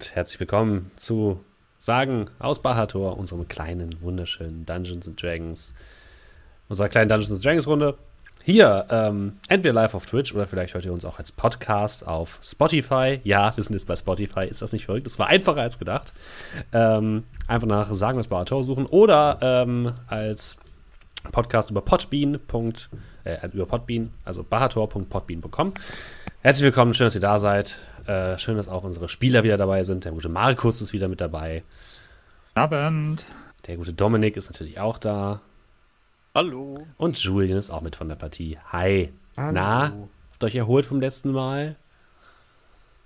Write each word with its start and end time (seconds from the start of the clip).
Und 0.00 0.16
herzlich 0.16 0.40
willkommen 0.40 0.90
zu 0.96 1.44
Sagen 1.78 2.30
aus 2.38 2.62
Bahator, 2.62 3.18
unserem 3.18 3.46
kleinen, 3.48 4.00
wunderschönen 4.00 4.64
Dungeons 4.64 5.06
and 5.06 5.22
Dragons, 5.22 5.74
unserer 6.70 6.88
kleinen 6.88 7.10
Dungeons 7.10 7.30
and 7.30 7.44
Dragons 7.44 7.66
Runde. 7.66 7.98
Hier, 8.42 8.86
ähm, 8.88 9.34
entweder 9.48 9.74
live 9.74 9.92
auf 9.92 10.06
Twitch 10.06 10.34
oder 10.34 10.46
vielleicht 10.46 10.72
hört 10.72 10.86
ihr 10.86 10.94
uns 10.94 11.04
auch 11.04 11.18
als 11.18 11.32
Podcast 11.32 12.08
auf 12.08 12.40
Spotify. 12.42 13.20
Ja, 13.24 13.54
wir 13.54 13.62
sind 13.62 13.74
jetzt 13.74 13.86
bei 13.86 13.94
Spotify. 13.94 14.46
Ist 14.46 14.62
das 14.62 14.72
nicht 14.72 14.86
verrückt? 14.86 15.04
Das 15.04 15.18
war 15.18 15.26
einfacher 15.26 15.60
als 15.60 15.78
gedacht. 15.78 16.14
Ähm, 16.72 17.24
einfach 17.46 17.68
nach 17.68 17.92
Sagen 17.92 18.18
aus 18.18 18.28
Bahator 18.28 18.64
suchen 18.64 18.86
oder 18.86 19.36
ähm, 19.42 19.92
als 20.06 20.56
Podcast 21.30 21.70
über 21.70 21.82
Podbean. 21.82 22.38
Äh, 23.24 23.48
über 23.52 23.66
Podbean, 23.66 24.14
also 24.24 24.44
bahator.podbean.com. 24.44 25.74
Herzlich 26.40 26.64
willkommen, 26.64 26.94
schön, 26.94 27.08
dass 27.08 27.14
ihr 27.14 27.20
da 27.20 27.38
seid. 27.38 27.78
Äh, 28.10 28.38
schön, 28.40 28.56
dass 28.56 28.68
auch 28.68 28.82
unsere 28.82 29.08
Spieler 29.08 29.44
wieder 29.44 29.56
dabei 29.56 29.84
sind. 29.84 30.04
Der 30.04 30.10
gute 30.10 30.28
Markus 30.28 30.80
ist 30.80 30.92
wieder 30.92 31.06
mit 31.06 31.20
dabei. 31.20 31.62
Abend. 32.54 33.24
Der 33.68 33.76
gute 33.76 33.92
Dominik 33.92 34.36
ist 34.36 34.50
natürlich 34.50 34.80
auch 34.80 34.98
da. 34.98 35.40
Hallo. 36.34 36.84
Und 36.96 37.18
Julian 37.18 37.56
ist 37.56 37.70
auch 37.70 37.82
mit 37.82 37.94
von 37.94 38.08
der 38.08 38.16
Partie. 38.16 38.58
Hi. 38.72 39.12
Hallo. 39.36 39.52
Na, 39.52 39.82
habt 40.32 40.42
ihr 40.42 40.46
euch 40.46 40.56
erholt 40.56 40.86
vom 40.86 41.00
letzten 41.00 41.30
Mal? 41.30 41.76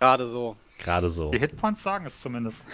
Gerade 0.01 0.27
so. 0.27 0.57
Gerade 0.79 1.11
so. 1.11 1.31
Die 1.33 1.39
Hitpoints 1.39 1.83
sagen 1.83 2.07
es 2.07 2.19
zumindest. 2.23 2.65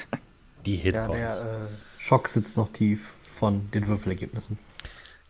Die 0.66 0.76
Ja, 0.76 0.82
Hitpoints. 0.82 1.40
der 1.40 1.52
äh, 1.64 1.66
Schock 1.98 2.28
sitzt 2.28 2.56
noch 2.56 2.72
tief 2.72 3.12
von 3.34 3.68
den 3.72 3.88
Würfelergebnissen. 3.88 4.56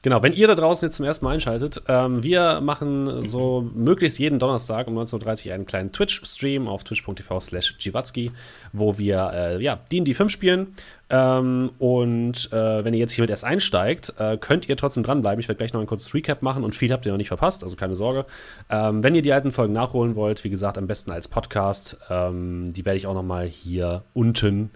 Genau, 0.03 0.23
wenn 0.23 0.33
ihr 0.33 0.47
da 0.47 0.55
draußen 0.55 0.87
jetzt 0.87 0.97
zum 0.97 1.05
ersten 1.05 1.27
Mal 1.27 1.35
einschaltet, 1.35 1.83
ähm, 1.87 2.23
wir 2.23 2.63
machen 2.63 3.29
so 3.29 3.69
möglichst 3.75 4.19
jeden 4.19 4.39
Donnerstag 4.39 4.87
um 4.89 4.97
19.30 4.99 5.49
Uhr 5.49 5.55
einen 5.55 5.67
kleinen 5.67 5.93
Twitch-Stream 5.93 6.69
auf 6.69 6.85
twitch.tv 6.85 7.41
slash 7.41 7.77
Jiwatzki, 7.79 8.33
wo 8.73 8.97
wir 8.97 9.31
äh, 9.35 9.63
ja, 9.63 9.79
D&D 9.93 10.15
5 10.15 10.33
spielen. 10.33 10.75
Ähm, 11.11 11.73
und 11.79 12.51
äh, 12.51 12.83
wenn 12.83 12.95
ihr 12.95 13.01
jetzt 13.01 13.13
hiermit 13.13 13.29
erst 13.29 13.45
einsteigt, 13.45 14.15
äh, 14.19 14.39
könnt 14.39 14.71
ihr 14.71 14.77
trotzdem 14.79 15.03
dranbleiben. 15.03 15.39
Ich 15.39 15.49
werde 15.49 15.59
gleich 15.59 15.75
noch 15.75 15.81
ein 15.83 15.87
kurzes 15.87 16.15
Recap 16.15 16.41
machen 16.41 16.65
und 16.65 16.75
viel 16.75 16.91
habt 16.93 17.05
ihr 17.05 17.13
noch 17.13 17.19
nicht 17.19 17.29
verpasst, 17.29 17.63
also 17.63 17.77
keine 17.77 17.95
Sorge. 17.95 18.25
Ähm, 18.71 19.03
wenn 19.03 19.15
ihr 19.15 19.23
die 19.23 19.35
alten 19.35 19.53
Folgen 19.53 19.75
nachholen 19.75 20.15
wollt, 20.17 20.45
wie 20.45 20.51
gesagt, 20.51 20.79
am 20.79 20.87
besten 20.87 21.11
als 21.11 21.29
Podcast. 21.29 21.99
Ähm, 22.09 22.73
die 22.73 22.87
werde 22.87 22.97
ich 22.97 23.07
auch 23.07 23.15
noch 23.15 23.23
mal 23.23 23.47
hier 23.47 24.05
unten 24.15 24.71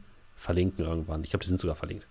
verlinken 0.45 0.85
irgendwann. 0.85 1.25
Ich 1.25 1.31
glaube, 1.31 1.43
die 1.43 1.49
sind 1.49 1.59
sogar 1.59 1.75
verlinkt. 1.75 2.07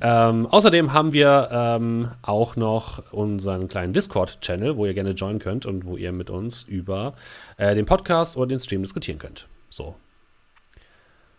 Ähm, 0.00 0.46
außerdem 0.46 0.92
haben 0.92 1.12
wir 1.12 1.48
ähm, 1.52 2.10
auch 2.22 2.56
noch 2.56 3.12
unseren 3.12 3.68
kleinen 3.68 3.92
Discord-Channel, 3.92 4.76
wo 4.76 4.84
ihr 4.84 4.94
gerne 4.94 5.12
joinen 5.12 5.38
könnt 5.38 5.64
und 5.64 5.86
wo 5.86 5.96
ihr 5.96 6.10
mit 6.10 6.28
uns 6.28 6.64
über 6.64 7.14
äh, 7.56 7.76
den 7.76 7.86
Podcast 7.86 8.36
oder 8.36 8.48
den 8.48 8.58
Stream 8.58 8.82
diskutieren 8.82 9.20
könnt. 9.20 9.46
So. 9.70 9.94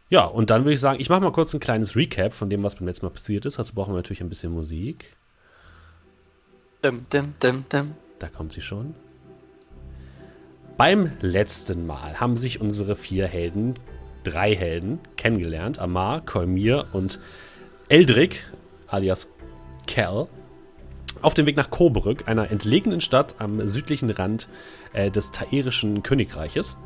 Ja, 0.09 0.23
und 0.25 0.49
dann 0.49 0.63
würde 0.63 0.73
ich 0.73 0.79
sagen, 0.79 1.01
ich 1.01 1.09
mache 1.09 1.19
mal 1.21 1.33
kurz 1.33 1.53
ein 1.53 1.59
kleines 1.59 1.97
Recap 1.97 2.33
von 2.33 2.49
dem, 2.49 2.63
was 2.63 2.77
beim 2.77 2.87
letzten 2.87 3.05
Mal 3.05 3.11
passiert 3.11 3.45
ist. 3.45 3.59
Dazu 3.59 3.75
brauchen 3.75 3.91
wir 3.91 3.97
natürlich 3.97 4.21
ein 4.21 4.29
bisschen 4.29 4.53
Musik. 4.53 5.17
Dim, 6.83 7.05
dim, 7.11 7.33
dim, 7.43 7.65
dim. 7.71 7.95
Da 8.17 8.29
kommt 8.29 8.53
sie 8.53 8.61
schon. 8.61 8.95
Beim 10.77 11.11
letzten 11.19 11.85
Mal 11.85 12.21
haben 12.21 12.37
sich 12.37 12.61
unsere 12.61 12.95
vier 12.95 13.27
Helden, 13.27 13.73
drei 14.29 14.55
Helden, 14.55 14.99
kennengelernt. 15.17 15.79
Amar, 15.79 16.21
Kolmir 16.21 16.87
und 16.93 17.19
Eldrick, 17.87 18.45
alias 18.87 19.29
Cal, 19.87 20.27
auf 21.21 21.33
dem 21.33 21.45
Weg 21.45 21.57
nach 21.57 21.69
Coburg, 21.69 22.27
einer 22.27 22.51
entlegenen 22.51 23.01
Stadt 23.01 23.35
am 23.39 23.67
südlichen 23.67 24.09
Rand 24.09 24.47
äh, 24.93 25.11
des 25.11 25.31
Tairischen 25.31 26.03
Königreiches. 26.03 26.77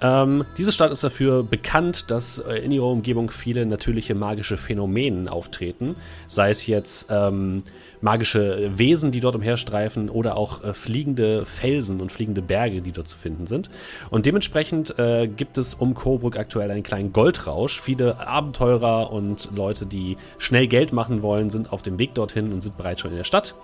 Ähm, 0.00 0.44
diese 0.56 0.72
Stadt 0.72 0.92
ist 0.92 1.04
dafür 1.04 1.42
bekannt, 1.42 2.10
dass 2.10 2.38
äh, 2.38 2.58
in 2.58 2.72
ihrer 2.72 2.86
Umgebung 2.86 3.30
viele 3.30 3.66
natürliche 3.66 4.14
magische 4.14 4.56
Phänomene 4.56 5.30
auftreten, 5.30 5.96
sei 6.28 6.50
es 6.50 6.66
jetzt 6.66 7.08
ähm, 7.10 7.62
magische 8.00 8.70
Wesen, 8.78 9.10
die 9.10 9.20
dort 9.20 9.34
umherstreifen 9.34 10.08
oder 10.08 10.36
auch 10.36 10.64
äh, 10.64 10.74
fliegende 10.74 11.44
Felsen 11.44 12.00
und 12.00 12.10
fliegende 12.12 12.42
Berge, 12.42 12.82
die 12.82 12.92
dort 12.92 13.08
zu 13.08 13.18
finden 13.18 13.46
sind. 13.46 13.70
Und 14.10 14.26
dementsprechend 14.26 14.98
äh, 14.98 15.26
gibt 15.26 15.58
es 15.58 15.74
um 15.74 15.94
Coburg 15.94 16.36
aktuell 16.36 16.70
einen 16.70 16.82
kleinen 16.82 17.12
Goldrausch. 17.12 17.80
Viele 17.80 18.26
Abenteurer 18.26 19.12
und 19.12 19.50
Leute, 19.54 19.86
die 19.86 20.16
schnell 20.38 20.66
Geld 20.66 20.92
machen 20.92 21.22
wollen, 21.22 21.50
sind 21.50 21.72
auf 21.72 21.82
dem 21.82 21.98
Weg 21.98 22.14
dorthin 22.14 22.52
und 22.52 22.62
sind 22.62 22.76
bereits 22.76 23.00
schon 23.00 23.10
in 23.10 23.18
der 23.18 23.24
Stadt. 23.24 23.54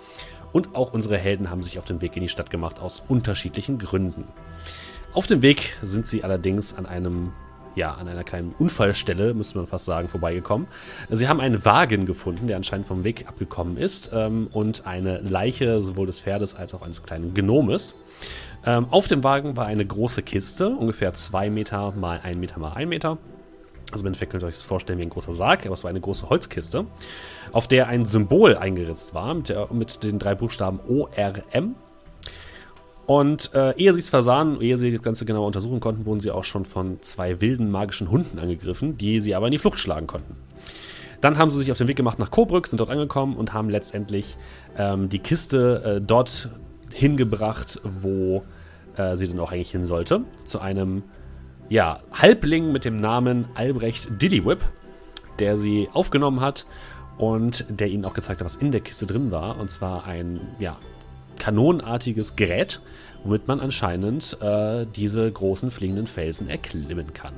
Und 0.57 0.75
auch 0.75 0.95
unsere 0.95 1.19
Helden 1.19 1.51
haben 1.51 1.63
sich 1.63 1.79
auf 1.79 1.85
den 1.85 2.01
Weg 2.01 2.17
in 2.17 2.23
die 2.23 2.31
Stadt 2.31 2.49
gemacht 2.49 2.81
aus 2.81 3.03
unterschiedlichen 3.09 3.79
Gründen. 3.79 4.25
Auf 5.13 5.27
dem 5.27 5.43
Weg 5.43 5.77
sind 5.83 6.09
sie 6.09 6.25
allerdings 6.25 6.73
an 6.73 6.87
einem, 6.87 7.35
ja, 7.75 7.93
an 7.93 8.09
einer 8.09 8.25
kleinen 8.25 8.55
Unfallstelle, 8.59 9.35
müsste 9.35 9.59
man 9.59 9.67
fast 9.67 9.85
sagen, 9.85 10.09
vorbeigekommen. 10.09 10.67
Sie 11.11 11.29
haben 11.29 11.41
einen 11.41 11.63
Wagen 11.67 12.07
gefunden, 12.07 12.47
der 12.47 12.57
anscheinend 12.57 12.87
vom 12.87 13.05
Weg 13.05 13.29
abgekommen 13.29 13.77
ist, 13.77 14.13
ähm, 14.15 14.49
und 14.51 14.87
eine 14.87 15.19
Leiche 15.19 15.83
sowohl 15.83 16.07
des 16.07 16.21
Pferdes 16.21 16.55
als 16.55 16.73
auch 16.73 16.81
eines 16.81 17.03
kleinen 17.03 17.35
Gnomes. 17.35 17.95
Ähm, 18.65 18.87
auf 18.89 19.09
dem 19.09 19.23
Wagen 19.25 19.59
war 19.59 19.67
eine 19.67 19.85
große 19.85 20.23
Kiste, 20.23 20.71
ungefähr 20.71 21.13
zwei 21.13 21.51
Meter 21.51 21.93
mal 21.93 22.19
ein 22.23 22.41
Meter 22.41 22.59
mal 22.59 22.73
ein 22.73 22.89
Meter. 22.89 23.19
Also 23.93 24.03
im 24.03 24.09
Endeffekt 24.09 24.33
könnt 24.33 24.43
ihr 24.43 24.47
euch 24.47 24.55
das 24.55 24.63
vorstellen 24.63 24.99
wie 24.99 25.05
ein 25.05 25.11
großer 25.11 25.35
Sarg, 25.35 25.65
aber 25.65 25.75
es 25.75 25.85
war 25.85 25.91
eine 25.91 26.01
große 26.01 26.29
Holzkiste, 26.29 26.87
auf 27.53 27.69
der 27.69 27.89
ein 27.89 28.05
Symbol 28.05 28.57
eingeritzt 28.57 29.15
war 29.15 29.33
mit, 29.35 29.49
der, 29.49 29.73
mit 29.73 30.03
den 30.03 30.19
drei 30.19 30.35
Buchstaben 30.35 30.81
ORM. 30.89 31.77
Und 33.07 33.55
äh, 33.55 33.77
ehe 33.77 33.93
sie 33.93 34.01
es 34.01 34.11
versahen, 34.11 34.61
ehe 34.61 34.77
sie 34.77 34.91
das 34.91 35.03
Ganze 35.03 35.25
genauer 35.25 35.47
untersuchen 35.47 35.79
konnten, 35.79 36.07
wurden 36.07 36.19
sie 36.19 36.33
auch 36.33 36.43
schon 36.43 36.65
von 36.65 37.01
zwei 37.03 37.41
wilden 37.41 37.71
magischen 37.71 38.11
Hunden 38.11 38.41
angegriffen, 38.41 38.99
die 38.99 39.21
sie 39.21 39.37
aber 39.37 39.47
in 39.47 39.53
die 39.53 39.59
Flucht 39.59 39.79
schlagen 39.79 40.09
konnten. 40.09 40.35
Dann 41.21 41.39
haben 41.39 41.51
sie 41.51 41.59
sich 41.61 41.71
auf 41.71 41.79
den 41.79 41.87
Weg 41.87 41.97
gemacht 41.97 42.19
nach 42.19 42.33
Coburg, 42.33 42.67
sind 42.67 42.81
dort 42.81 42.91
angekommen 42.91 43.37
und 43.37 43.53
haben 43.53 43.71
letztendlich 43.71 44.37
ähm, 44.77 45.09
die 45.09 45.21
Kiste 45.21 45.99
äh, 45.99 46.01
dort 46.05 46.51
hingebracht, 46.93 47.81
wo 47.85 48.43
äh, 48.97 49.17
sie 49.17 49.29
dann 49.29 49.39
auch 49.39 49.53
eigentlich 49.53 49.71
hin 49.71 49.87
sollte. 49.87 50.23
Zu 50.45 50.59
einem 50.59 51.05
ja, 51.69 52.01
Halbling 52.13 52.73
mit 52.73 52.85
dem 52.85 52.97
Namen 52.97 53.49
Albrecht 53.55 54.23
Dillywhip, 54.23 54.61
der 55.39 55.59
sie 55.59 55.89
aufgenommen 55.93 56.41
hat 56.41 56.67
und 57.19 57.65
der 57.69 57.89
ihnen 57.89 58.05
auch 58.05 58.15
gezeigt 58.15 58.41
hat, 58.41 58.47
was 58.47 58.57
in 58.57 58.71
der 58.71 58.81
Kiste 58.81 59.07
drin 59.07 59.31
war. 59.31 59.59
Und 59.59 59.71
zwar 59.71 60.07
ein, 60.07 60.41
ja, 60.59 60.79
kanonenartiges 61.39 62.37
Gerät, 62.37 62.81
womit 63.25 63.49
man 63.49 63.61
anscheinend 63.61 64.39
äh, 64.41 64.87
diese 64.87 65.31
großen 65.31 65.71
fliegenden 65.71 66.07
Felsen 66.07 66.49
erklimmen 66.49 67.13
kann. 67.13 67.35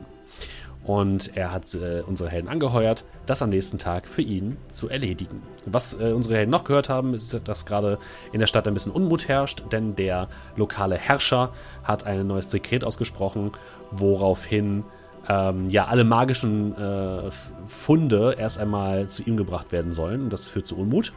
Und 0.88 1.36
er 1.36 1.52
hat 1.52 1.74
äh, 1.74 2.02
unsere 2.06 2.30
Helden 2.30 2.48
angeheuert, 2.48 3.04
das 3.26 3.42
am 3.42 3.50
nächsten 3.50 3.76
Tag 3.76 4.08
für 4.08 4.22
ihn 4.22 4.56
zu 4.68 4.88
erledigen. 4.88 5.42
Was 5.66 5.92
äh, 5.92 6.12
unsere 6.12 6.36
Helden 6.36 6.50
noch 6.50 6.64
gehört 6.64 6.88
haben, 6.88 7.12
ist, 7.12 7.38
dass 7.46 7.66
gerade 7.66 7.98
in 8.32 8.40
der 8.40 8.46
Stadt 8.46 8.66
ein 8.66 8.72
bisschen 8.72 8.92
Unmut 8.92 9.28
herrscht, 9.28 9.64
denn 9.70 9.96
der 9.96 10.28
lokale 10.56 10.96
Herrscher 10.96 11.52
hat 11.84 12.06
ein 12.06 12.26
neues 12.26 12.48
Dekret 12.48 12.84
ausgesprochen, 12.84 13.52
woraufhin 13.90 14.82
ähm, 15.28 15.68
ja 15.68 15.88
alle 15.88 16.04
magischen 16.04 16.74
äh, 16.74 17.30
Funde 17.66 18.36
erst 18.38 18.56
einmal 18.56 19.08
zu 19.08 19.22
ihm 19.24 19.36
gebracht 19.36 19.72
werden 19.72 19.92
sollen. 19.92 20.30
Das 20.30 20.48
führt 20.48 20.66
zu 20.66 20.78
Unmut. 20.78 21.12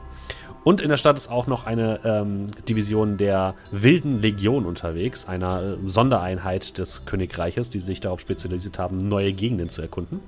Und 0.63 0.80
in 0.80 0.89
der 0.89 0.98
Stadt 0.98 1.18
ist 1.18 1.30
auch 1.30 1.48
noch 1.48 1.66
eine 1.66 2.00
ähm, 2.04 2.48
Division 2.69 3.18
der 3.18 3.56
Wilden 3.72 4.22
Legion 4.22 4.66
unterwegs, 4.66 5.25
einer 5.28 5.62
äh, 5.63 5.89
Sondereinheit 5.89 6.78
des 6.78 7.06
Königreiches, 7.06 7.72
die 7.72 7.80
sich 7.80 8.00
darauf 8.00 8.19
spezialisiert 8.19 8.78
haben, 8.78 9.10
neue 9.10 9.33
Gegenden 9.33 9.69
zu 9.69 9.81
erkunden. 9.81 10.19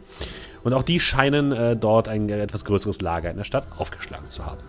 Und 0.64 0.74
auch 0.74 0.82
die 0.82 1.00
scheinen 1.00 1.52
äh, 1.52 1.78
dort 1.78 2.10
ein 2.10 2.30
etwas 2.30 2.66
größeres 2.66 3.02
Lager 3.02 3.30
in 3.30 3.38
der 3.38 3.44
Stadt 3.44 3.68
aufgeschlagen 3.78 4.30
zu 4.30 4.46
haben. 4.46 4.62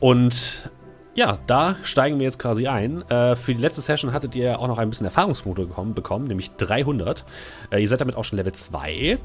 Und 0.00 0.70
ja, 1.14 1.38
da 1.46 1.76
steigen 1.82 2.18
wir 2.18 2.24
jetzt 2.24 2.38
quasi 2.38 2.66
ein. 2.66 3.02
Äh, 3.10 3.36
für 3.36 3.54
die 3.54 3.60
letzte 3.60 3.82
Session 3.82 4.12
hattet 4.12 4.34
ihr 4.34 4.58
auch 4.58 4.66
noch 4.66 4.78
ein 4.78 4.88
bisschen 4.88 5.04
Erfahrungsmotor 5.04 5.66
bekommen, 5.66 5.94
bekommen 5.94 6.26
nämlich 6.26 6.52
300. 6.52 7.24
Äh, 7.70 7.82
ihr 7.82 7.88
seid 7.88 8.00
damit 8.00 8.16
auch 8.16 8.24
schon 8.24 8.38
Level 8.38 8.52
2. 8.52 9.18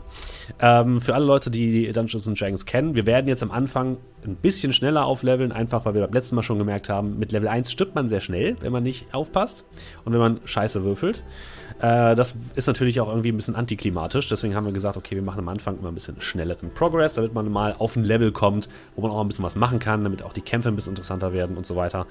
Ähm, 0.59 1.01
für 1.01 1.15
alle 1.15 1.25
Leute, 1.25 1.49
die 1.49 1.89
Dungeons 1.91 2.25
Dragons 2.25 2.65
kennen, 2.65 2.93
wir 2.95 3.05
werden 3.05 3.27
jetzt 3.27 3.41
am 3.41 3.51
Anfang 3.51 3.97
ein 4.25 4.35
bisschen 4.35 4.73
schneller 4.73 5.05
aufleveln, 5.05 5.51
einfach 5.53 5.85
weil 5.85 5.93
wir 5.93 6.01
beim 6.01 6.13
letzten 6.13 6.35
Mal 6.35 6.43
schon 6.43 6.57
gemerkt 6.57 6.89
haben, 6.89 7.19
mit 7.19 7.31
Level 7.31 7.47
1 7.47 7.71
stirbt 7.71 7.95
man 7.95 8.09
sehr 8.09 8.19
schnell, 8.19 8.57
wenn 8.59 8.73
man 8.73 8.83
nicht 8.83 9.13
aufpasst 9.13 9.63
und 10.03 10.11
wenn 10.11 10.19
man 10.19 10.41
scheiße 10.43 10.83
würfelt. 10.83 11.23
Äh, 11.79 12.15
das 12.15 12.35
ist 12.55 12.67
natürlich 12.67 12.99
auch 12.99 13.07
irgendwie 13.07 13.31
ein 13.31 13.37
bisschen 13.37 13.55
antiklimatisch, 13.55 14.27
deswegen 14.27 14.55
haben 14.55 14.65
wir 14.65 14.73
gesagt, 14.73 14.97
okay, 14.97 15.15
wir 15.15 15.21
machen 15.21 15.39
am 15.39 15.49
Anfang 15.49 15.77
immer 15.77 15.89
ein 15.89 15.93
bisschen 15.93 16.19
schnelleren 16.19 16.71
Progress, 16.73 17.13
damit 17.13 17.33
man 17.33 17.51
mal 17.51 17.75
auf 17.77 17.95
ein 17.95 18.03
Level 18.03 18.31
kommt, 18.31 18.67
wo 18.95 19.01
man 19.01 19.11
auch 19.11 19.21
ein 19.21 19.27
bisschen 19.27 19.45
was 19.45 19.55
machen 19.55 19.79
kann, 19.79 20.03
damit 20.03 20.23
auch 20.23 20.33
die 20.33 20.41
Kämpfe 20.41 20.69
ein 20.69 20.75
bisschen 20.75 20.93
interessanter 20.93 21.33
werden 21.33 21.55
und 21.55 21.65
so 21.65 21.75
weiter. 21.75 22.07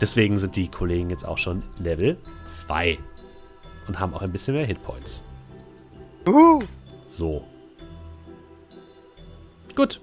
Deswegen 0.00 0.38
sind 0.38 0.56
die 0.56 0.68
Kollegen 0.68 1.10
jetzt 1.10 1.26
auch 1.26 1.38
schon 1.38 1.62
Level 1.78 2.18
2 2.44 2.98
und 3.88 3.98
haben 3.98 4.14
auch 4.14 4.22
ein 4.22 4.30
bisschen 4.30 4.54
mehr 4.54 4.66
Hitpoints. 4.66 5.22
Uhu. 6.26 6.62
So. 7.08 7.42
Gut. 9.74 10.00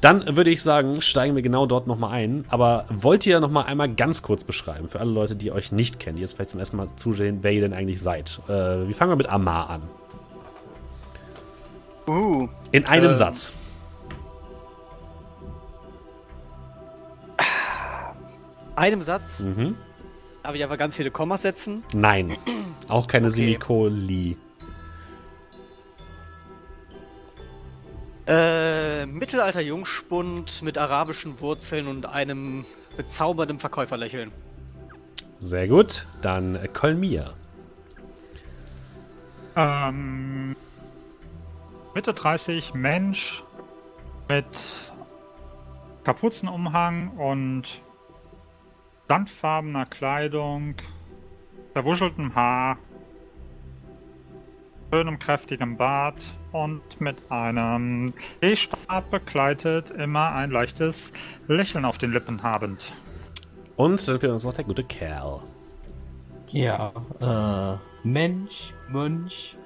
Dann 0.00 0.36
würde 0.36 0.50
ich 0.50 0.62
sagen, 0.62 1.02
steigen 1.02 1.34
wir 1.34 1.42
genau 1.42 1.66
dort 1.66 1.86
nochmal 1.86 2.12
ein. 2.12 2.44
Aber 2.48 2.86
wollt 2.90 3.26
ihr 3.26 3.38
nochmal 3.40 3.66
einmal 3.66 3.92
ganz 3.94 4.22
kurz 4.22 4.44
beschreiben, 4.44 4.88
für 4.88 4.98
alle 5.00 5.10
Leute, 5.10 5.36
die 5.36 5.52
euch 5.52 5.72
nicht 5.72 6.00
kennen, 6.00 6.16
die 6.16 6.22
jetzt 6.22 6.34
vielleicht 6.36 6.50
zum 6.50 6.60
ersten 6.60 6.76
Mal 6.78 6.88
zusehen, 6.96 7.38
wer 7.42 7.52
ihr 7.52 7.60
denn 7.60 7.74
eigentlich 7.74 8.00
seid? 8.00 8.40
Äh, 8.48 8.52
wir 8.88 8.94
fangen 8.94 9.10
mal 9.10 9.16
mit 9.16 9.28
Amar 9.28 9.68
an. 9.70 9.82
Uh, 12.08 12.48
In 12.72 12.86
einem 12.86 13.08
Ähm. 13.08 13.14
Satz. 13.14 13.52
einem 18.76 19.02
Satz. 19.02 19.40
Mhm. 19.40 19.76
Darf 20.42 20.54
ich 20.54 20.64
aber 20.64 20.76
ganz 20.78 20.96
viele 20.96 21.10
Kommas 21.10 21.42
setzen? 21.42 21.84
Nein. 21.94 22.36
Auch 22.88 23.06
keine 23.06 23.26
Okay. 23.26 23.36
Semikoli. 23.36 24.36
Äh, 28.30 29.06
Mittelalter 29.06 29.60
Jungspund 29.60 30.62
mit 30.62 30.78
arabischen 30.78 31.40
Wurzeln 31.40 31.88
und 31.88 32.06
einem 32.06 32.64
bezaubernden 32.96 33.58
Verkäuferlächeln. 33.58 34.30
Sehr 35.40 35.66
gut. 35.66 36.06
Dann 36.22 36.54
äh, 36.54 36.68
Kolmir. 36.68 37.34
Ähm, 39.56 40.54
Mitte 41.92 42.14
30, 42.14 42.72
Mensch 42.74 43.42
mit 44.28 44.92
Kapuzenumhang 46.04 47.08
und 47.16 47.82
sandfarbener 49.08 49.86
Kleidung, 49.86 50.76
verwuscheltem 51.72 52.32
Haar, 52.36 52.78
schönem 54.92 55.18
kräftigem 55.18 55.76
Bart 55.76 56.36
und 56.52 56.82
mit 57.00 57.16
einem 57.30 58.12
D-Stab 58.42 59.10
begleitet, 59.10 59.90
immer 59.90 60.32
ein 60.32 60.50
leichtes 60.50 61.12
Lächeln 61.48 61.84
auf 61.84 61.98
den 61.98 62.12
Lippen 62.12 62.42
habend. 62.42 62.92
Und 63.76 64.06
dann 64.06 64.20
fehlt 64.20 64.32
uns 64.32 64.44
noch 64.44 64.52
der 64.52 64.64
gute 64.64 64.84
Kerl. 64.84 65.42
Ja, 66.48 66.92
äh, 67.20 68.06
Mensch, 68.06 68.74
Mönch, 68.88 69.56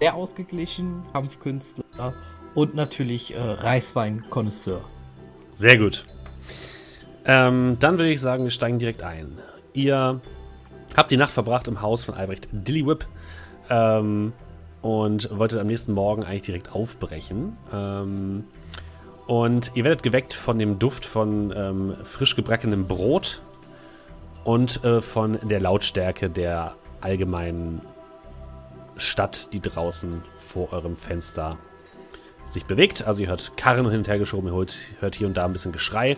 sehr 0.00 0.14
ausgeglichen, 0.14 1.02
Kampfkünstler 1.12 2.14
und 2.54 2.74
natürlich 2.74 3.34
äh, 3.34 3.38
Reiswein-Konnoisseur. 3.38 4.80
Sehr 5.54 5.78
gut. 5.78 6.06
Ähm, 7.26 7.76
dann 7.80 7.98
würde 7.98 8.10
ich 8.10 8.20
sagen, 8.20 8.44
wir 8.44 8.50
steigen 8.50 8.78
direkt 8.78 9.02
ein. 9.02 9.38
Ihr 9.74 10.20
habt 10.96 11.10
die 11.10 11.16
Nacht 11.16 11.30
verbracht 11.30 11.68
im 11.68 11.82
Haus 11.82 12.04
von 12.04 12.14
Albrecht 12.14 12.48
Dillywhip 12.52 13.06
ähm, 13.68 14.32
und 14.82 15.28
wolltet 15.36 15.60
am 15.60 15.66
nächsten 15.66 15.92
Morgen 15.92 16.24
eigentlich 16.24 16.42
direkt 16.42 16.72
aufbrechen. 16.72 17.56
Ähm, 17.72 18.44
und 19.26 19.72
ihr 19.74 19.84
werdet 19.84 20.02
geweckt 20.02 20.32
von 20.32 20.58
dem 20.58 20.78
Duft 20.78 21.04
von 21.04 21.52
ähm, 21.54 21.94
frisch 22.04 22.34
gebackenem 22.34 22.86
Brot 22.86 23.42
und 24.44 24.82
äh, 24.84 25.02
von 25.02 25.38
der 25.42 25.60
Lautstärke 25.60 26.30
der 26.30 26.76
allgemeinen 27.00 27.82
Stadt, 28.96 29.52
die 29.52 29.60
draußen 29.60 30.22
vor 30.36 30.72
eurem 30.72 30.96
Fenster 30.96 31.58
sich 32.46 32.64
bewegt. 32.64 33.06
Also 33.06 33.22
ihr 33.22 33.28
hört 33.28 33.56
Karren 33.56 33.88
hin 33.90 33.98
und 33.98 34.08
her 34.08 34.18
geschoben, 34.18 34.48
ihr 34.48 34.54
hört, 34.54 34.74
hört 35.00 35.14
hier 35.14 35.26
und 35.26 35.36
da 35.36 35.44
ein 35.44 35.52
bisschen 35.52 35.72
Geschrei. 35.72 36.16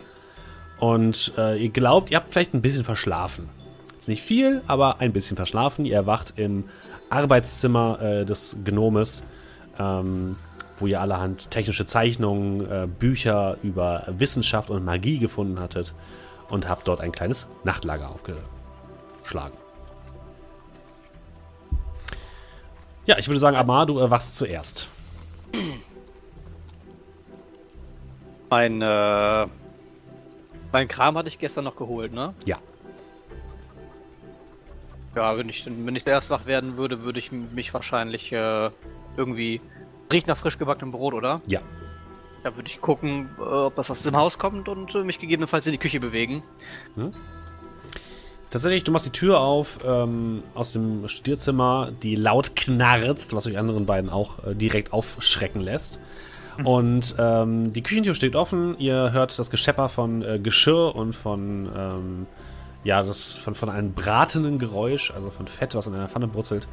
Und 0.79 1.33
äh, 1.37 1.63
ihr 1.63 1.71
glaubt, 1.71 2.11
ihr 2.11 2.17
habt 2.17 2.33
vielleicht 2.33 2.55
ein 2.55 2.63
bisschen 2.63 2.85
verschlafen. 2.85 3.49
Jetzt 3.95 4.09
nicht 4.09 4.23
viel, 4.23 4.63
aber 4.67 5.01
ein 5.01 5.13
bisschen 5.13 5.37
verschlafen. 5.37 5.85
Ihr 5.85 5.95
erwacht 5.95 6.35
im 6.37 6.65
Arbeitszimmer 7.11 8.01
äh, 8.01 8.25
des 8.25 8.57
Gnomes, 8.65 9.25
ähm, 9.79 10.37
wo 10.79 10.87
ihr 10.87 11.01
allerhand 11.01 11.51
technische 11.51 11.85
Zeichnungen, 11.85 12.71
äh, 12.71 12.87
Bücher 12.87 13.57
über 13.63 14.05
Wissenschaft 14.09 14.71
und 14.71 14.85
Magie 14.85 15.19
gefunden 15.19 15.61
hattet 15.61 15.95
und 16.49 16.69
habt 16.69 16.89
dort 16.89 17.01
ein 17.01 17.13
kleines 17.13 17.47
Nachtlager 17.65 18.11
aufgeschlagen. 18.11 19.57
Ja, 23.07 23.19
ich 23.19 23.29
würde 23.29 23.41
sagen, 23.41 23.57
Amar, 23.57 23.87
du 23.87 23.99
erwachst 23.99 24.37
zuerst. 24.37 24.89
Mein, 28.51 28.83
äh, 28.83 29.47
mein 30.73 30.89
Kram 30.89 31.17
hatte 31.17 31.29
ich 31.29 31.39
gestern 31.39 31.65
noch 31.65 31.77
geholt, 31.77 32.13
ne? 32.13 32.35
Ja. 32.45 32.59
Ja, 35.17 35.37
wenn 35.37 35.49
ich, 35.49 35.67
wenn 35.67 35.97
ich 35.97 36.07
erst 36.07 36.31
wach 36.31 36.47
werden 36.47 36.77
würde, 36.77 37.03
würde 37.03 37.19
ich 37.19 37.33
mich 37.33 37.75
wahrscheinlich 37.75 38.33
äh, 38.33 38.71
irgendwie. 39.17 39.61
Riecht 40.13 40.27
nach 40.27 40.37
frisch 40.37 40.59
gebackenem 40.59 40.93
Brot, 40.93 41.15
oder? 41.15 41.41
Ja. 41.47 41.61
Da 42.43 42.57
würde 42.57 42.69
ich 42.69 42.81
gucken, 42.81 43.29
äh, 43.39 43.43
ob 43.43 43.77
das 43.77 43.91
aus 43.91 44.03
dem 44.03 44.17
Haus 44.17 44.39
kommt 44.39 44.69
und 44.69 44.95
äh, 44.95 45.05
mich 45.05 45.19
gegebenenfalls 45.19 45.67
in 45.67 45.73
die 45.73 45.79
Küche 45.79 46.01
bewegen. 46.01 46.43
Tatsächlich, 48.51 48.83
du 48.83 48.91
machst 48.91 49.07
die 49.07 49.11
Tür 49.11 49.41
auf 49.41 49.79
ähm, 49.87 50.43
aus 50.55 50.73
dem 50.73 51.07
Studierzimmer, 51.07 51.93
die 52.03 52.17
laut 52.17 52.57
knarzt, 52.57 53.35
was 53.35 53.47
euch 53.47 53.59
anderen 53.59 53.87
beiden 53.87 54.11
auch 54.11 54.45
äh, 54.45 54.55
direkt 54.55 54.93
aufschrecken 54.93 55.61
lässt. 55.61 56.01
Und 56.65 57.15
ähm, 57.19 57.73
die 57.73 57.83
Küchentür 57.83 58.15
steht 58.15 58.37
offen. 58.37 58.77
Ihr 58.79 59.13
hört 59.13 59.39
das 59.39 59.51
Geschepper 59.51 59.89
von 59.89 60.23
äh, 60.23 60.39
Geschirr 60.39 60.95
und 60.95 61.15
von 61.15 61.71
ähm, 61.75 62.27
ja 62.85 63.03
das 63.03 63.35
von, 63.35 63.55
von 63.55 63.69
einem 63.69 63.93
bratenden 63.93 64.59
Geräusch, 64.59 65.11
also 65.11 65.31
von 65.31 65.47
Fett, 65.47 65.75
was 65.75 65.87
in 65.87 65.95
einer 65.95 66.09
Pfanne 66.09 66.29
brutzelt. 66.29 66.67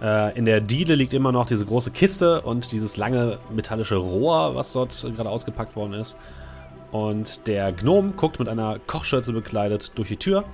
Äh, 0.00 0.36
in 0.36 0.44
der 0.44 0.60
Diele 0.60 0.94
liegt 0.94 1.14
immer 1.14 1.32
noch 1.32 1.46
diese 1.46 1.66
große 1.66 1.90
Kiste 1.90 2.40
und 2.40 2.72
dieses 2.72 2.96
lange 2.96 3.38
metallische 3.50 3.96
Rohr, 3.96 4.54
was 4.54 4.72
dort 4.72 5.04
äh, 5.04 5.10
gerade 5.10 5.28
ausgepackt 5.28 5.76
worden 5.76 5.94
ist. 5.94 6.16
Und 6.90 7.46
der 7.46 7.72
Gnom 7.72 8.16
guckt 8.16 8.38
mit 8.38 8.48
einer 8.48 8.78
Kochschürze 8.86 9.32
bekleidet 9.32 9.92
durch 9.96 10.08
die 10.08 10.16
Tür. 10.16 10.44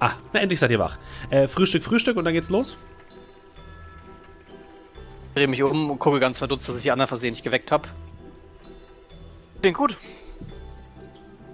Ah, 0.00 0.12
na 0.32 0.40
endlich 0.40 0.58
seid 0.60 0.70
ihr 0.70 0.78
wach. 0.78 0.98
Äh, 1.30 1.48
Frühstück, 1.48 1.82
Frühstück 1.82 2.16
und 2.16 2.24
dann 2.24 2.32
geht's 2.32 2.50
los. 2.50 2.76
Drehe 5.34 5.48
mich 5.48 5.62
um 5.62 5.90
und 5.90 5.98
gucke 5.98 6.20
ganz 6.20 6.38
verdutzt, 6.38 6.68
dass 6.68 6.76
ich 6.76 6.82
die 6.82 6.90
anderen 6.90 7.08
versehentlich 7.08 7.42
geweckt 7.42 7.72
habe. 7.72 7.88
Klingt 9.60 9.76
gut. 9.76 9.96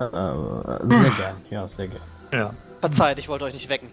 Äh, 0.01 0.09
sehr 0.09 1.11
gern, 1.17 1.37
ja, 1.51 1.69
sehr 1.77 1.89
gern. 1.89 2.03
Ja. 2.33 2.55
Verzeiht, 2.81 3.19
ich 3.19 3.29
wollte 3.29 3.45
euch 3.45 3.55
nicht 3.55 3.69
wecken. 3.69 3.89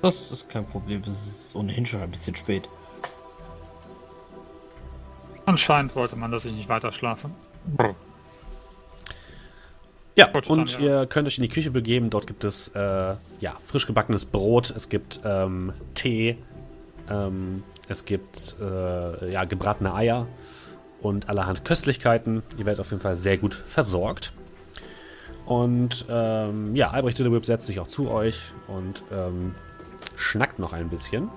Das 0.00 0.14
ist 0.32 0.48
kein 0.48 0.66
Problem, 0.66 1.02
das 1.02 1.14
ist 1.14 1.54
ohnehin 1.54 1.86
schon 1.86 2.00
ein 2.00 2.10
bisschen 2.10 2.34
spät. 2.34 2.68
Anscheinend 5.46 5.94
wollte 5.94 6.16
man, 6.16 6.30
dass 6.30 6.44
ich 6.44 6.52
nicht 6.52 6.68
weiter 6.68 6.92
schlafe. 6.92 7.30
Brr. 7.76 7.94
Ja, 10.14 10.26
Gut, 10.26 10.48
und 10.48 10.74
dann, 10.74 10.82
ja. 10.82 11.00
ihr 11.00 11.06
könnt 11.06 11.26
euch 11.26 11.38
in 11.38 11.42
die 11.42 11.48
Küche 11.48 11.70
begeben. 11.70 12.10
Dort 12.10 12.26
gibt 12.26 12.44
es 12.44 12.68
äh, 12.68 13.14
ja, 13.40 13.56
frisch 13.62 13.86
gebackenes 13.86 14.26
Brot, 14.26 14.70
es 14.74 14.88
gibt 14.88 15.20
ähm, 15.24 15.72
Tee, 15.94 16.36
ähm, 17.08 17.62
es 17.88 18.04
gibt 18.04 18.56
äh, 18.60 19.32
ja, 19.32 19.44
gebratene 19.44 19.94
Eier 19.94 20.26
und 21.00 21.28
allerhand 21.28 21.64
Köstlichkeiten. 21.64 22.42
Ihr 22.58 22.66
werdet 22.66 22.80
auf 22.80 22.90
jeden 22.90 23.02
Fall 23.02 23.16
sehr 23.16 23.38
gut 23.38 23.54
versorgt. 23.54 24.32
Und 25.46 26.06
ähm, 26.08 26.76
ja, 26.76 26.90
Albrecht 26.90 27.18
Dillewip 27.18 27.44
setzt 27.44 27.66
sich 27.66 27.80
auch 27.80 27.88
zu 27.88 28.10
euch 28.10 28.52
und 28.68 29.02
ähm, 29.12 29.54
schnackt 30.16 30.58
noch 30.58 30.72
ein 30.72 30.88
bisschen, 30.88 31.28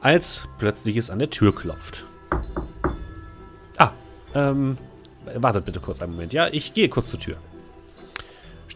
als 0.00 0.48
plötzlich 0.58 0.96
es 0.96 1.10
an 1.10 1.18
der 1.18 1.30
Tür 1.30 1.54
klopft. 1.54 2.06
Ah, 3.76 3.90
ähm, 4.34 4.78
wartet 5.34 5.64
bitte 5.64 5.80
kurz 5.80 6.00
einen 6.00 6.12
Moment. 6.12 6.32
Ja, 6.32 6.48
ich 6.50 6.74
gehe 6.74 6.88
kurz 6.88 7.08
zur 7.08 7.20
Tür 7.20 7.36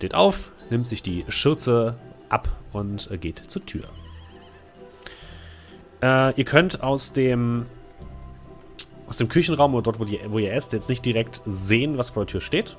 steht 0.00 0.14
auf, 0.14 0.50
nimmt 0.70 0.88
sich 0.88 1.02
die 1.02 1.26
Schürze 1.28 1.94
ab 2.30 2.48
und 2.72 3.10
äh, 3.10 3.18
geht 3.18 3.38
zur 3.38 3.66
Tür. 3.66 3.84
Äh, 6.02 6.34
ihr 6.38 6.46
könnt 6.46 6.82
aus 6.82 7.12
dem 7.12 7.66
aus 9.06 9.18
dem 9.18 9.28
Küchenraum 9.28 9.74
oder 9.74 9.82
dort, 9.82 10.00
wo, 10.00 10.04
die, 10.04 10.20
wo 10.28 10.38
ihr 10.38 10.54
esst, 10.54 10.72
jetzt 10.72 10.88
nicht 10.88 11.04
direkt 11.04 11.42
sehen, 11.44 11.98
was 11.98 12.10
vor 12.10 12.24
der 12.24 12.30
Tür 12.30 12.40
steht. 12.40 12.78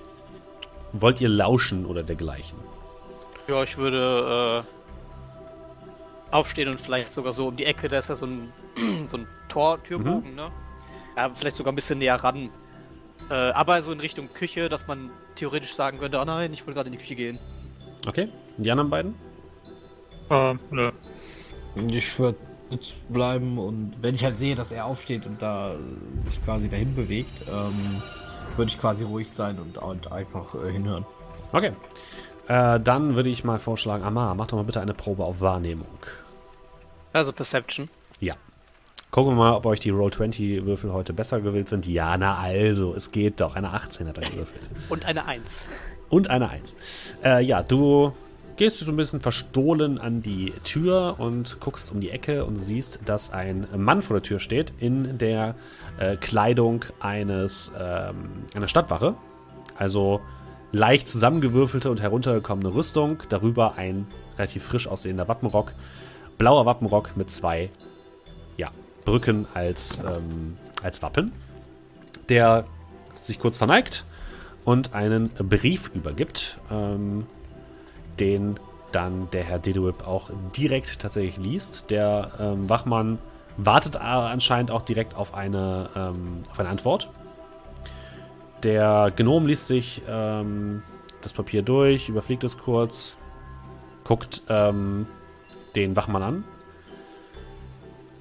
Wollt 0.93 1.21
ihr 1.21 1.29
lauschen 1.29 1.85
oder 1.85 2.03
dergleichen? 2.03 2.59
Ja, 3.47 3.63
ich 3.63 3.77
würde 3.77 4.63
äh, 6.31 6.35
aufstehen 6.35 6.69
und 6.69 6.79
vielleicht 6.79 7.13
sogar 7.13 7.33
so 7.33 7.47
um 7.47 7.57
die 7.57 7.65
Ecke, 7.65 7.89
da 7.89 7.99
ist 7.99 8.09
ja 8.09 8.15
so 8.15 8.25
ein, 8.25 8.51
so 9.07 9.17
ein 9.17 9.27
Tor, 9.47 9.81
Türbogen, 9.83 10.35
ne? 10.35 10.51
Ja, 11.17 11.29
vielleicht 11.33 11.55
sogar 11.55 11.73
ein 11.73 11.75
bisschen 11.75 11.99
näher 11.99 12.15
ran. 12.15 12.49
Äh, 13.29 13.33
aber 13.33 13.81
so 13.81 13.91
in 13.91 13.99
Richtung 13.99 14.33
Küche, 14.33 14.69
dass 14.69 14.87
man 14.87 15.09
theoretisch 15.35 15.73
sagen 15.73 15.99
könnte, 15.99 16.19
oh 16.19 16.25
nein, 16.25 16.53
ich 16.53 16.65
will 16.65 16.73
gerade 16.73 16.87
in 16.87 16.93
die 16.93 16.97
Küche 16.97 17.15
gehen. 17.15 17.39
Okay, 18.07 18.27
und 18.57 18.63
die 18.63 18.71
anderen 18.71 18.89
beiden? 18.89 19.15
Äh, 20.29 20.55
nö. 20.71 20.91
Ich 21.89 22.17
würde 22.19 22.37
bleiben 23.09 23.57
und 23.57 23.95
wenn 24.01 24.15
ich 24.15 24.23
halt 24.23 24.37
sehe, 24.37 24.55
dass 24.55 24.71
er 24.71 24.85
aufsteht 24.85 25.25
und 25.25 25.41
da 25.41 25.75
sich 26.25 26.43
quasi 26.45 26.69
dahin 26.69 26.95
bewegt, 26.95 27.47
ähm, 27.49 28.01
würde 28.57 28.71
ich 28.71 28.79
quasi 28.79 29.03
ruhig 29.03 29.27
sein 29.35 29.57
und, 29.59 29.77
und 29.77 30.11
einfach 30.11 30.55
äh, 30.55 30.71
hinhören. 30.71 31.05
Okay. 31.51 31.73
Äh, 32.47 32.79
dann 32.79 33.15
würde 33.15 33.29
ich 33.29 33.43
mal 33.43 33.59
vorschlagen, 33.59 34.03
Amar, 34.03 34.35
mach 34.35 34.47
doch 34.47 34.57
mal 34.57 34.63
bitte 34.63 34.81
eine 34.81 34.93
Probe 34.93 35.23
auf 35.23 35.41
Wahrnehmung. 35.41 35.87
Also 37.13 37.33
Perception. 37.33 37.89
Ja. 38.19 38.35
Gucken 39.11 39.33
wir 39.33 39.35
mal, 39.35 39.53
ob 39.53 39.65
euch 39.65 39.81
die 39.81 39.89
Roll-20-Würfel 39.89 40.93
heute 40.93 41.11
besser 41.11 41.41
gewählt 41.41 41.67
sind. 41.67 41.85
Ja, 41.85 42.17
na 42.17 42.37
also, 42.37 42.95
es 42.95 43.11
geht 43.11 43.41
doch. 43.41 43.55
Eine 43.55 43.71
18 43.71 44.07
hat 44.07 44.17
er 44.17 44.29
gewürfelt. 44.29 44.69
Und 44.87 45.05
eine 45.05 45.25
1. 45.25 45.63
Und 46.09 46.29
eine 46.29 46.49
1. 46.49 46.75
Äh, 47.23 47.43
ja, 47.43 47.61
du 47.61 48.13
gehst 48.57 48.79
so 48.79 48.91
ein 48.91 48.95
bisschen 48.95 49.21
verstohlen 49.21 49.97
an 49.97 50.21
die 50.21 50.53
Tür 50.63 51.15
und 51.17 51.59
guckst 51.59 51.91
um 51.91 52.01
die 52.01 52.09
Ecke 52.09 52.45
und 52.45 52.55
siehst, 52.55 52.99
dass 53.05 53.31
ein 53.31 53.67
Mann 53.75 54.01
vor 54.01 54.15
der 54.15 54.23
Tür 54.23 54.39
steht 54.39 54.73
in 54.79 55.17
der 55.17 55.55
äh, 55.99 56.17
Kleidung 56.17 56.85
eines 56.99 57.71
ähm, 57.77 58.45
einer 58.53 58.67
Stadtwache. 58.67 59.15
Also 59.75 60.21
leicht 60.71 61.07
zusammengewürfelte 61.07 61.89
und 61.89 62.01
heruntergekommene 62.01 62.73
Rüstung, 62.73 63.23
darüber 63.29 63.75
ein 63.75 64.07
relativ 64.37 64.63
frisch 64.63 64.87
aussehender 64.87 65.27
Wappenrock, 65.27 65.73
blauer 66.37 66.65
Wappenrock 66.65 67.17
mit 67.17 67.31
zwei 67.31 67.69
ja, 68.57 68.71
Brücken 69.05 69.47
als, 69.53 69.99
ähm, 69.99 70.57
als 70.81 71.01
Wappen, 71.01 71.31
der 72.29 72.65
sich 73.21 73.39
kurz 73.39 73.57
verneigt 73.57 74.05
und 74.65 74.93
einen 74.93 75.29
Brief 75.29 75.91
übergibt, 75.93 76.59
ähm, 76.71 77.25
den 78.19 78.59
dann 78.91 79.29
der 79.31 79.43
Herr 79.43 79.59
Deduip 79.59 80.05
auch 80.05 80.29
direkt 80.55 80.99
tatsächlich 80.99 81.37
liest. 81.37 81.89
Der 81.89 82.31
ähm, 82.39 82.69
Wachmann 82.69 83.19
wartet 83.57 83.95
anscheinend 83.95 84.71
auch 84.71 84.81
direkt 84.81 85.15
auf 85.15 85.33
eine, 85.33 85.89
ähm, 85.95 86.43
auf 86.49 86.59
eine 86.59 86.69
Antwort. 86.69 87.09
Der 88.63 89.11
Gnom 89.15 89.47
liest 89.47 89.67
sich 89.67 90.01
ähm, 90.07 90.83
das 91.21 91.33
Papier 91.33 91.61
durch, 91.61 92.09
überfliegt 92.09 92.43
es 92.43 92.57
kurz, 92.57 93.15
guckt 94.03 94.43
ähm, 94.49 95.07
den 95.75 95.95
Wachmann 95.95 96.23
an. 96.23 96.43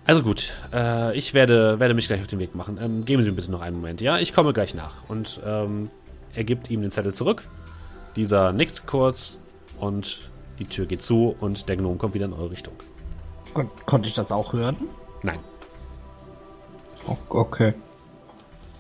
Also 0.07 0.23
gut, 0.23 0.55
äh, 0.73 1.17
ich 1.17 1.35
werde, 1.35 1.79
werde 1.79 1.95
mich 1.95 2.07
gleich 2.07 2.21
auf 2.21 2.27
den 2.27 2.39
Weg 2.39 2.55
machen. 2.55 2.79
Ähm, 2.81 3.05
geben 3.05 3.23
Sie 3.23 3.31
mir 3.31 3.37
bitte 3.37 3.51
noch 3.51 3.61
einen 3.61 3.77
Moment. 3.77 4.01
Ja, 4.01 4.19
ich 4.19 4.33
komme 4.33 4.53
gleich 4.53 4.75
nach. 4.75 5.09
Und 5.09 5.41
ähm, 5.45 5.91
er 6.35 6.45
gibt 6.45 6.71
ihm 6.71 6.81
den 6.81 6.91
Zettel 6.91 7.15
zurück. 7.15 7.47
Dieser 8.17 8.53
nickt 8.53 8.87
kurz 8.87 9.39
und 9.81 10.31
die 10.59 10.67
Tür 10.67 10.87
geht 10.87 11.03
zu 11.03 11.35
und 11.41 11.69
der 11.69 11.77
Gnome 11.77 11.97
kommt 11.97 12.15
wieder 12.15 12.27
in 12.27 12.33
eure 12.33 12.51
Richtung. 12.51 12.75
Kon 13.55 13.71
konnte 13.87 14.09
ich 14.09 14.15
das 14.15 14.31
auch 14.31 14.53
hören? 14.53 14.77
Nein. 15.23 15.39
Okay. 17.29 17.75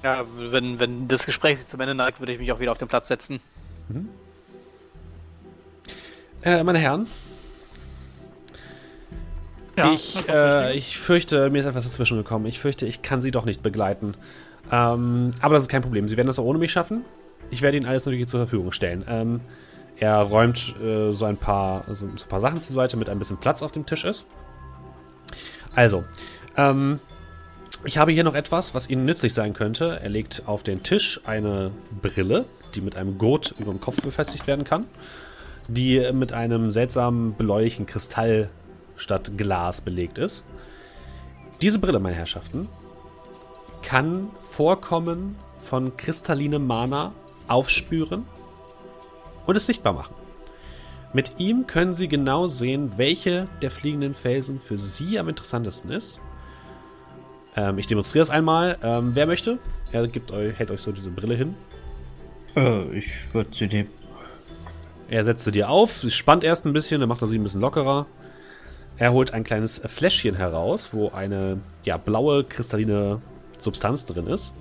Ja, 0.02 0.24
wenn, 0.36 0.78
wenn 0.78 1.08
das 1.08 1.26
Gespräch 1.26 1.58
sich 1.58 1.66
zum 1.66 1.80
Ende 1.80 1.94
neigt, 1.94 2.20
würde 2.20 2.32
ich 2.32 2.38
mich 2.38 2.52
auch 2.52 2.60
wieder 2.60 2.72
auf 2.72 2.78
den 2.78 2.88
Platz 2.88 3.08
setzen. 3.08 3.40
Mhm. 3.88 4.08
Äh, 6.42 6.62
meine 6.62 6.78
Herren, 6.78 7.06
ja, 9.76 9.92
ich, 9.92 10.28
äh, 10.28 10.74
ich 10.74 10.98
fürchte, 10.98 11.50
mir 11.50 11.58
ist 11.58 11.66
etwas 11.66 11.84
dazwischen 11.84 12.16
gekommen. 12.16 12.46
Ich 12.46 12.58
fürchte, 12.58 12.86
ich 12.86 13.02
kann 13.02 13.20
sie 13.20 13.30
doch 13.30 13.44
nicht 13.44 13.62
begleiten. 13.62 14.12
Ähm, 14.70 15.32
aber 15.40 15.54
das 15.54 15.64
ist 15.64 15.68
kein 15.68 15.82
Problem. 15.82 16.08
Sie 16.08 16.16
werden 16.16 16.26
das 16.26 16.38
auch 16.38 16.44
ohne 16.44 16.58
mich 16.58 16.72
schaffen. 16.72 17.04
Ich 17.50 17.62
werde 17.62 17.76
Ihnen 17.76 17.86
alles 17.86 18.04
natürlich 18.04 18.28
zur 18.28 18.40
Verfügung 18.40 18.72
stellen. 18.72 19.04
Ähm, 19.08 19.40
er 20.00 20.22
räumt 20.22 20.74
äh, 20.82 21.12
so, 21.12 21.26
ein 21.26 21.36
paar, 21.36 21.84
so, 21.88 21.94
so, 21.94 22.06
ein 22.06 22.28
paar 22.28 22.40
Sachen 22.40 22.60
zur 22.62 22.74
Seite, 22.74 22.96
mit 22.96 23.10
ein 23.10 23.18
bisschen 23.18 23.36
Platz 23.36 23.62
auf 23.62 23.70
dem 23.70 23.84
Tisch 23.84 24.04
ist. 24.04 24.24
Also, 25.74 26.04
ähm, 26.56 27.00
ich 27.84 27.98
habe 27.98 28.10
hier 28.10 28.24
noch 28.24 28.34
etwas, 28.34 28.74
was 28.74 28.88
Ihnen 28.88 29.04
nützlich 29.04 29.34
sein 29.34 29.52
könnte. 29.52 30.00
Er 30.02 30.08
legt 30.08 30.42
auf 30.46 30.62
den 30.62 30.82
Tisch 30.82 31.20
eine 31.24 31.70
Brille, 32.00 32.46
die 32.74 32.80
mit 32.80 32.96
einem 32.96 33.18
Gurt 33.18 33.54
über 33.58 33.70
dem 33.70 33.80
Kopf 33.80 34.00
befestigt 34.00 34.46
werden 34.46 34.64
kann, 34.64 34.86
die 35.68 36.10
mit 36.12 36.32
einem 36.32 36.70
seltsamen 36.70 37.34
bläulichen 37.34 37.84
Kristall 37.84 38.48
statt 38.96 39.32
Glas 39.36 39.82
belegt 39.82 40.16
ist. 40.16 40.46
Diese 41.60 41.78
Brille, 41.78 42.00
meine 42.00 42.16
Herrschaften, 42.16 42.68
kann 43.82 44.30
Vorkommen 44.40 45.36
von 45.58 45.96
kristallinem 45.96 46.66
Mana 46.66 47.12
aufspüren 47.48 48.24
und 49.50 49.56
es 49.56 49.66
sichtbar 49.66 49.92
machen. 49.92 50.14
Mit 51.12 51.40
ihm 51.40 51.66
können 51.66 51.92
Sie 51.92 52.08
genau 52.08 52.46
sehen, 52.46 52.92
welche 52.96 53.48
der 53.62 53.70
fliegenden 53.70 54.14
Felsen 54.14 54.60
für 54.60 54.78
Sie 54.78 55.18
am 55.18 55.28
interessantesten 55.28 55.90
ist. 55.90 56.20
Ähm, 57.56 57.78
ich 57.78 57.86
demonstriere 57.86 58.22
es 58.22 58.30
einmal. 58.30 58.78
Ähm, 58.82 59.10
wer 59.14 59.26
möchte? 59.26 59.58
Er 59.92 60.06
gibt 60.06 60.30
euch, 60.32 60.56
hält 60.58 60.70
euch 60.70 60.80
so 60.80 60.92
diese 60.92 61.10
Brille 61.10 61.34
hin. 61.34 61.56
Äh, 62.56 62.96
ich 62.96 63.10
würde 63.32 63.50
sie 63.56 63.66
nehmen. 63.66 63.88
Er 65.08 65.24
setzt 65.24 65.44
sie 65.44 65.50
dir 65.50 65.68
auf, 65.68 65.98
sie 65.98 66.10
spannt 66.12 66.44
erst 66.44 66.64
ein 66.64 66.72
bisschen, 66.72 67.00
dann 67.00 67.08
macht 67.08 67.20
er 67.22 67.26
sie 67.26 67.38
ein 67.38 67.42
bisschen 67.42 67.60
lockerer. 67.60 68.06
Er 68.96 69.12
holt 69.12 69.34
ein 69.34 69.42
kleines 69.42 69.80
Fläschchen 69.84 70.36
heraus, 70.36 70.90
wo 70.92 71.08
eine 71.08 71.58
ja, 71.82 71.96
blaue, 71.96 72.44
kristalline 72.44 73.20
Substanz 73.58 74.06
drin 74.06 74.28
ist. 74.28 74.54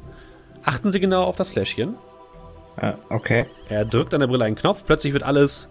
Achten 0.63 0.91
Sie 0.91 0.99
genau 0.99 1.23
auf 1.23 1.35
das 1.35 1.49
Fläschchen. 1.49 1.95
Uh, 2.81 2.93
okay. 3.09 3.45
Er 3.67 3.85
drückt 3.85 4.13
an 4.13 4.21
der 4.21 4.27
Brille 4.27 4.45
einen 4.45 4.55
Knopf, 4.55 4.85
plötzlich 4.85 5.13
wird 5.13 5.23
alles 5.23 5.69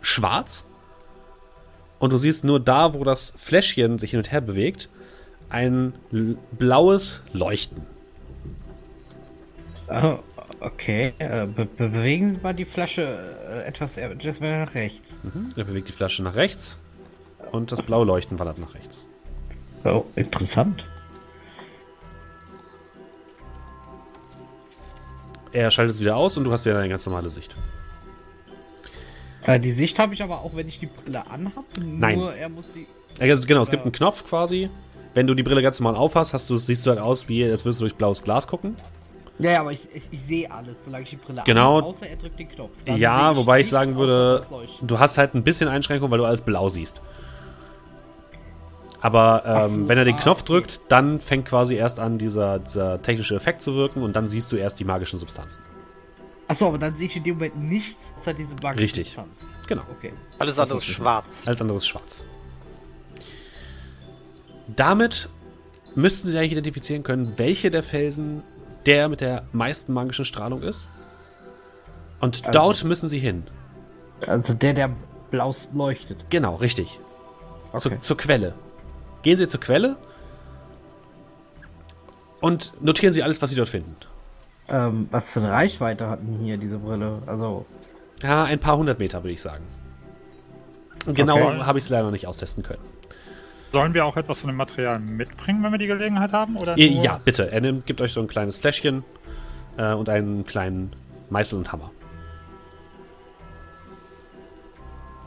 schwarz. 0.00 0.66
Und 1.98 2.12
du 2.12 2.16
siehst 2.16 2.44
nur 2.44 2.60
da, 2.60 2.94
wo 2.94 3.04
das 3.04 3.32
Fläschchen 3.36 3.98
sich 3.98 4.10
hin 4.12 4.18
und 4.18 4.30
her 4.30 4.40
bewegt, 4.40 4.88
ein 5.50 5.92
blaues 6.52 7.22
Leuchten. 7.32 7.82
Oh, 9.88 10.18
okay. 10.60 11.14
Äh, 11.18 11.46
be 11.46 11.64
bewegen 11.64 12.30
Sie 12.30 12.38
mal 12.38 12.54
die 12.54 12.66
Flasche 12.66 13.02
äh, 13.50 13.66
etwas, 13.66 13.96
etwas 13.96 14.40
mehr 14.40 14.66
nach 14.66 14.74
rechts. 14.74 15.16
Mhm. 15.22 15.52
Er 15.56 15.64
bewegt 15.64 15.88
die 15.88 15.92
Flasche 15.92 16.22
nach 16.22 16.36
rechts 16.36 16.78
und 17.50 17.72
das 17.72 17.82
blaue 17.82 18.06
Leuchten 18.06 18.38
wandert 18.38 18.58
nach 18.58 18.74
rechts. 18.74 19.06
Oh, 19.84 20.04
interessant. 20.14 20.84
Er 25.52 25.70
schaltet 25.70 25.94
es 25.94 26.00
wieder 26.00 26.16
aus 26.16 26.36
und 26.36 26.44
du 26.44 26.52
hast 26.52 26.64
wieder 26.64 26.78
eine 26.78 26.88
ganz 26.88 27.06
normale 27.06 27.30
Sicht. 27.30 27.56
Äh, 29.42 29.60
die 29.60 29.72
Sicht 29.72 29.98
habe 29.98 30.14
ich 30.14 30.22
aber 30.22 30.40
auch, 30.40 30.54
wenn 30.54 30.68
ich 30.68 30.78
die 30.78 30.86
Brille 30.86 31.26
anhabe. 31.30 31.66
Nein. 31.80 32.20
er 32.20 32.48
muss 32.48 32.66
sie. 32.74 32.86
Also, 33.18 33.46
genau, 33.46 33.62
es 33.62 33.70
gibt 33.70 33.82
einen 33.82 33.92
Knopf 33.92 34.24
quasi. 34.26 34.68
Wenn 35.14 35.26
du 35.26 35.34
die 35.34 35.42
Brille 35.42 35.62
ganz 35.62 35.80
normal 35.80 35.98
aufhast, 35.98 36.34
hast 36.34 36.48
du, 36.50 36.56
siehst 36.56 36.84
du 36.86 36.90
halt 36.90 37.00
aus, 37.00 37.28
wie 37.28 37.42
als 37.44 37.64
würdest 37.64 37.80
du 37.80 37.84
durch 37.84 37.94
blaues 37.94 38.22
Glas 38.22 38.46
gucken. 38.46 38.76
Ja, 39.38 39.52
ja, 39.52 39.60
aber 39.60 39.72
ich, 39.72 39.80
ich, 39.94 40.04
ich 40.10 40.20
sehe 40.22 40.50
alles, 40.50 40.84
solange 40.84 41.04
ich 41.04 41.10
die 41.10 41.16
Brille 41.16 41.42
genau. 41.44 41.78
Anhabe, 41.78 41.86
außer 41.86 42.08
er 42.08 42.16
drückt 42.16 42.38
den 42.38 42.48
Knopf. 42.48 42.70
Dann 42.84 42.96
ja, 42.98 43.36
wobei 43.36 43.60
ich 43.60 43.68
sagen 43.68 43.96
würde, 43.96 44.44
du 44.82 44.98
hast 44.98 45.16
halt 45.16 45.34
ein 45.34 45.44
bisschen 45.44 45.68
Einschränkung, 45.68 46.10
weil 46.10 46.18
du 46.18 46.24
alles 46.24 46.40
blau 46.40 46.68
siehst. 46.68 47.00
Aber 49.00 49.44
ähm, 49.46 49.82
so, 49.82 49.88
wenn 49.88 49.98
er 49.98 50.04
den 50.04 50.16
ah, 50.16 50.20
Knopf 50.20 50.42
drückt, 50.42 50.80
dann 50.88 51.20
fängt 51.20 51.46
quasi 51.46 51.74
erst 51.74 52.00
an, 52.00 52.18
dieser, 52.18 52.58
dieser, 52.58 53.00
technische 53.00 53.36
Effekt 53.36 53.62
zu 53.62 53.74
wirken 53.74 54.02
und 54.02 54.16
dann 54.16 54.26
siehst 54.26 54.50
du 54.50 54.56
erst 54.56 54.80
die 54.80 54.84
magischen 54.84 55.18
Substanzen. 55.18 55.62
Achso, 56.48 56.66
aber 56.66 56.78
dann 56.78 56.96
sehe 56.96 57.06
ich 57.06 57.16
in 57.16 57.24
dem 57.24 57.34
Moment 57.34 57.56
nichts 57.56 58.12
außer 58.16 58.34
diese 58.34 58.54
magischen 58.62 58.78
Richtig. 58.78 59.08
Substanz. 59.08 59.28
Genau. 59.66 59.82
Okay. 59.90 60.12
Alles 60.38 60.58
andere 60.58 60.78
ist 60.78 60.86
schwarz. 60.86 61.46
Alles 61.46 61.60
andere 61.60 61.78
ist 61.78 61.86
schwarz. 61.86 62.24
Damit 64.74 65.28
müssten 65.94 66.28
sie 66.28 66.38
eigentlich 66.38 66.52
identifizieren 66.52 67.02
können, 67.02 67.34
welche 67.36 67.70
der 67.70 67.82
Felsen 67.82 68.42
der 68.86 69.08
mit 69.08 69.20
der 69.20 69.44
meisten 69.52 69.92
magischen 69.92 70.24
Strahlung 70.24 70.62
ist. 70.62 70.88
Und 72.20 72.46
also, 72.46 72.58
dort 72.58 72.84
müssen 72.84 73.08
sie 73.08 73.18
hin. 73.18 73.44
Also 74.26 74.54
der, 74.54 74.72
der 74.72 74.90
blau 75.30 75.54
leuchtet. 75.72 76.24
Genau, 76.30 76.56
richtig. 76.56 76.98
Okay. 77.72 77.78
Zu, 77.78 78.00
zur 78.00 78.16
Quelle. 78.16 78.54
Gehen 79.28 79.36
Sie 79.36 79.46
zur 79.46 79.60
Quelle 79.60 79.98
und 82.40 82.72
notieren 82.82 83.12
Sie 83.12 83.22
alles, 83.22 83.42
was 83.42 83.50
Sie 83.50 83.56
dort 83.56 83.68
finden. 83.68 83.94
Ähm, 84.70 85.06
was 85.10 85.28
für 85.28 85.40
eine 85.40 85.50
Reichweite 85.50 86.08
hatten 86.08 86.38
hier 86.42 86.56
diese 86.56 86.78
Brille? 86.78 87.20
Also. 87.26 87.66
Ja, 88.22 88.44
ein 88.44 88.58
paar 88.58 88.78
hundert 88.78 88.98
Meter, 88.98 89.22
würde 89.22 89.34
ich 89.34 89.42
sagen. 89.42 89.64
Genau 91.04 91.34
okay. 91.34 91.58
habe 91.58 91.76
ich 91.76 91.84
es 91.84 91.90
leider 91.90 92.04
noch 92.04 92.10
nicht 92.10 92.26
austesten 92.26 92.62
können. 92.62 92.80
Sollen 93.70 93.92
wir 93.92 94.06
auch 94.06 94.16
etwas 94.16 94.40
von 94.40 94.48
dem 94.48 94.56
Material 94.56 94.98
mitbringen, 94.98 95.62
wenn 95.62 95.72
wir 95.72 95.78
die 95.78 95.88
Gelegenheit 95.88 96.32
haben? 96.32 96.56
Oder 96.56 96.78
ja, 96.78 97.20
bitte. 97.22 97.52
Er 97.52 97.60
nimmt, 97.60 97.84
gibt 97.84 98.00
euch 98.00 98.14
so 98.14 98.22
ein 98.22 98.28
kleines 98.28 98.56
Fläschchen 98.56 99.04
äh, 99.76 99.92
und 99.92 100.08
einen 100.08 100.46
kleinen 100.46 100.92
Meißel 101.28 101.58
und 101.58 101.70
Hammer. 101.70 101.90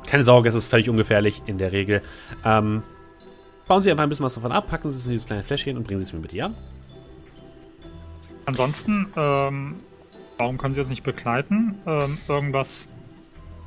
Keine 0.08 0.24
Sorge, 0.24 0.50
es 0.50 0.56
ist 0.56 0.66
völlig 0.66 0.90
ungefährlich 0.90 1.44
in 1.46 1.60
der 1.60 1.72
Regel. 1.72 2.02
Ähm, 2.44 2.82
Bauen 3.72 3.82
Sie 3.82 3.90
einfach 3.90 4.04
ein 4.04 4.10
bisschen 4.10 4.26
was 4.26 4.34
davon 4.34 4.52
ab, 4.52 4.68
packen 4.70 4.92
Sie 4.92 4.98
es 4.98 5.06
in 5.06 5.14
dieses 5.14 5.28
kleine 5.28 5.44
Fläschchen 5.44 5.78
und 5.78 5.88
bringen 5.88 6.00
Sie 6.00 6.04
es 6.04 6.12
mir 6.12 6.20
mit 6.20 6.34
ja? 6.34 6.52
Ansonsten, 8.44 9.08
ähm, 9.16 9.80
warum 10.38 10.58
können 10.58 10.74
Sie 10.74 10.82
uns 10.82 10.90
nicht 10.90 11.04
begleiten? 11.04 11.76
Ähm, 11.88 12.18
irgendwas 12.28 12.86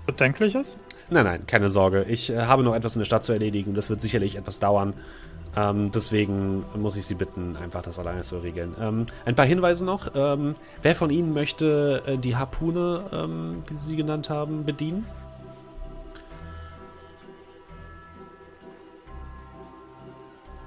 Bedenkliches? 0.04 0.76
Nein, 1.08 1.24
nein, 1.24 1.46
keine 1.46 1.70
Sorge. 1.70 2.04
Ich 2.06 2.28
äh, 2.28 2.36
habe 2.36 2.62
noch 2.62 2.74
etwas 2.74 2.94
in 2.96 2.98
der 2.98 3.06
Stadt 3.06 3.24
zu 3.24 3.32
erledigen. 3.32 3.72
Das 3.72 3.88
wird 3.88 4.02
sicherlich 4.02 4.36
etwas 4.36 4.58
dauern. 4.58 4.92
Ähm, 5.56 5.90
deswegen 5.90 6.66
muss 6.76 6.96
ich 6.96 7.06
Sie 7.06 7.14
bitten, 7.14 7.56
einfach 7.56 7.80
das 7.80 7.98
alleine 7.98 8.24
zu 8.24 8.36
regeln. 8.36 8.74
Ähm, 8.78 9.06
ein 9.24 9.34
paar 9.34 9.46
Hinweise 9.46 9.86
noch. 9.86 10.14
Ähm, 10.14 10.54
wer 10.82 10.94
von 10.94 11.08
Ihnen 11.08 11.32
möchte 11.32 12.02
äh, 12.04 12.18
die 12.18 12.36
Harpune, 12.36 13.06
ähm, 13.10 13.62
wie 13.68 13.74
Sie 13.76 13.88
sie 13.88 13.96
genannt 13.96 14.28
haben, 14.28 14.66
bedienen? 14.66 15.06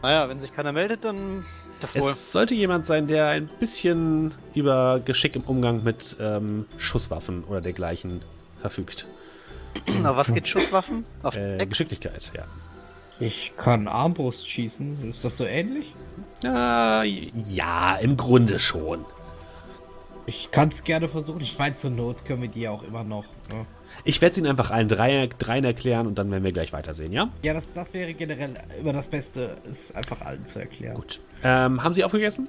Naja, 0.02 0.30
wenn 0.30 0.40
sich 0.40 0.54
keiner 0.54 0.72
meldet, 0.72 1.04
dann 1.06 1.44
das 1.82 1.96
wohl. 1.96 2.12
Es 2.12 2.32
sollte 2.32 2.54
jemand 2.56 2.86
sein, 2.86 3.08
der 3.08 3.28
ein 3.30 3.50
bisschen 3.60 4.34
über 4.54 5.00
Geschick 5.04 5.36
im 5.36 5.42
Umgang 5.44 5.84
mit 5.84 6.16
ähm, 6.20 6.66
Schusswaffen 6.78 7.44
oder 7.44 7.62
dergleichen 7.62 8.22
verfügt. 8.62 9.08
Na, 10.02 10.16
was 10.16 10.34
geht 10.34 10.48
Schusswaffen? 10.48 11.06
Auf 11.24 11.36
Äh? 11.36 11.66
Geschicklichkeit, 11.66 12.32
ja. 12.36 12.44
Ich 13.20 13.54
kann 13.58 13.88
Armbrust 13.88 14.48
schießen. 14.48 15.10
Ist 15.10 15.24
das 15.24 15.38
so 15.38 15.46
ähnlich? 15.46 15.94
Äh, 16.44 17.08
ja, 17.08 17.96
im 17.96 18.16
Grunde 18.18 18.60
schon. 18.60 19.06
Ich 20.28 20.50
kann 20.52 20.70
es 20.70 20.84
gerne 20.84 21.08
versuchen. 21.10 21.42
Ich 21.42 21.58
meine, 21.58 21.76
zur 21.76 21.90
Not 21.90 22.26
können 22.26 22.44
wir 22.44 22.50
die 22.50 22.62
ja 22.62 22.72
auch 22.72 22.84
immer 22.84 23.04
noch. 23.04 23.26
Ne? 23.50 23.66
Ich 24.04 24.22
werde 24.22 24.32
es 24.32 24.38
Ihnen 24.38 24.48
einfach 24.48 24.72
allen 24.72 24.88
drei, 24.88 25.30
dreien 25.40 25.64
erklären 25.64 26.08
und 26.08 26.18
dann 26.18 26.30
werden 26.32 26.44
wir 26.44 26.52
gleich 26.52 26.74
weitersehen, 26.74 27.12
ja? 27.14 27.30
Ja, 27.42 27.54
das, 27.54 27.64
das 27.74 27.94
wäre 27.94 28.14
generell 28.14 28.56
immer 28.80 28.94
das 28.94 29.08
Beste, 29.08 29.58
es 29.70 29.94
einfach 29.96 30.22
allen 30.22 30.46
zu 30.46 30.60
erklären. 30.60 30.96
Gut. 30.96 31.20
Ähm, 31.44 31.84
haben 31.84 31.94
Sie 31.94 32.04
aufgegessen? 32.04 32.48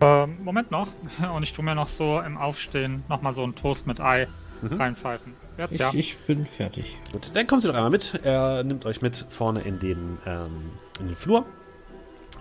Ähm, 0.00 0.36
Moment 0.44 0.70
noch. 0.70 0.88
Und 1.34 1.42
ich 1.42 1.52
tue 1.52 1.64
mir 1.64 1.74
noch 1.74 1.88
so 1.88 2.20
im 2.20 2.36
Aufstehen 2.36 3.02
nochmal 3.08 3.34
so 3.34 3.42
einen 3.42 3.54
Toast 3.54 3.86
mit 3.86 4.00
Ei 4.00 4.26
Mhm. 4.62 4.80
reinpfeifen. 4.80 5.34
Jetzt 5.58 5.72
Ich, 5.72 5.78
ja. 5.78 5.90
ich 5.92 6.16
bin 6.26 6.46
fertig. 6.46 6.86
Gut, 7.12 7.30
dann 7.34 7.46
kommen 7.46 7.60
Sie 7.60 7.68
doch 7.68 7.74
einmal 7.74 7.90
mit. 7.90 8.18
Er 8.24 8.64
nimmt 8.64 8.86
euch 8.86 9.02
mit 9.02 9.26
vorne 9.28 9.60
in 9.60 9.78
den, 9.78 10.16
ähm, 10.26 10.70
in 10.98 11.08
den 11.08 11.16
Flur. 11.16 11.44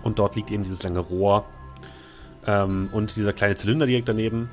Und 0.02 0.18
dort 0.20 0.36
liegt 0.38 0.50
eben 0.52 0.64
dieses 0.64 0.84
lange 0.84 1.00
Rohr 1.00 1.46
ähm, 2.48 2.90
und 2.94 3.16
dieser 3.16 3.34
kleine 3.34 3.56
Zylinder 3.56 3.86
direkt 3.86 4.08
daneben. 4.08 4.50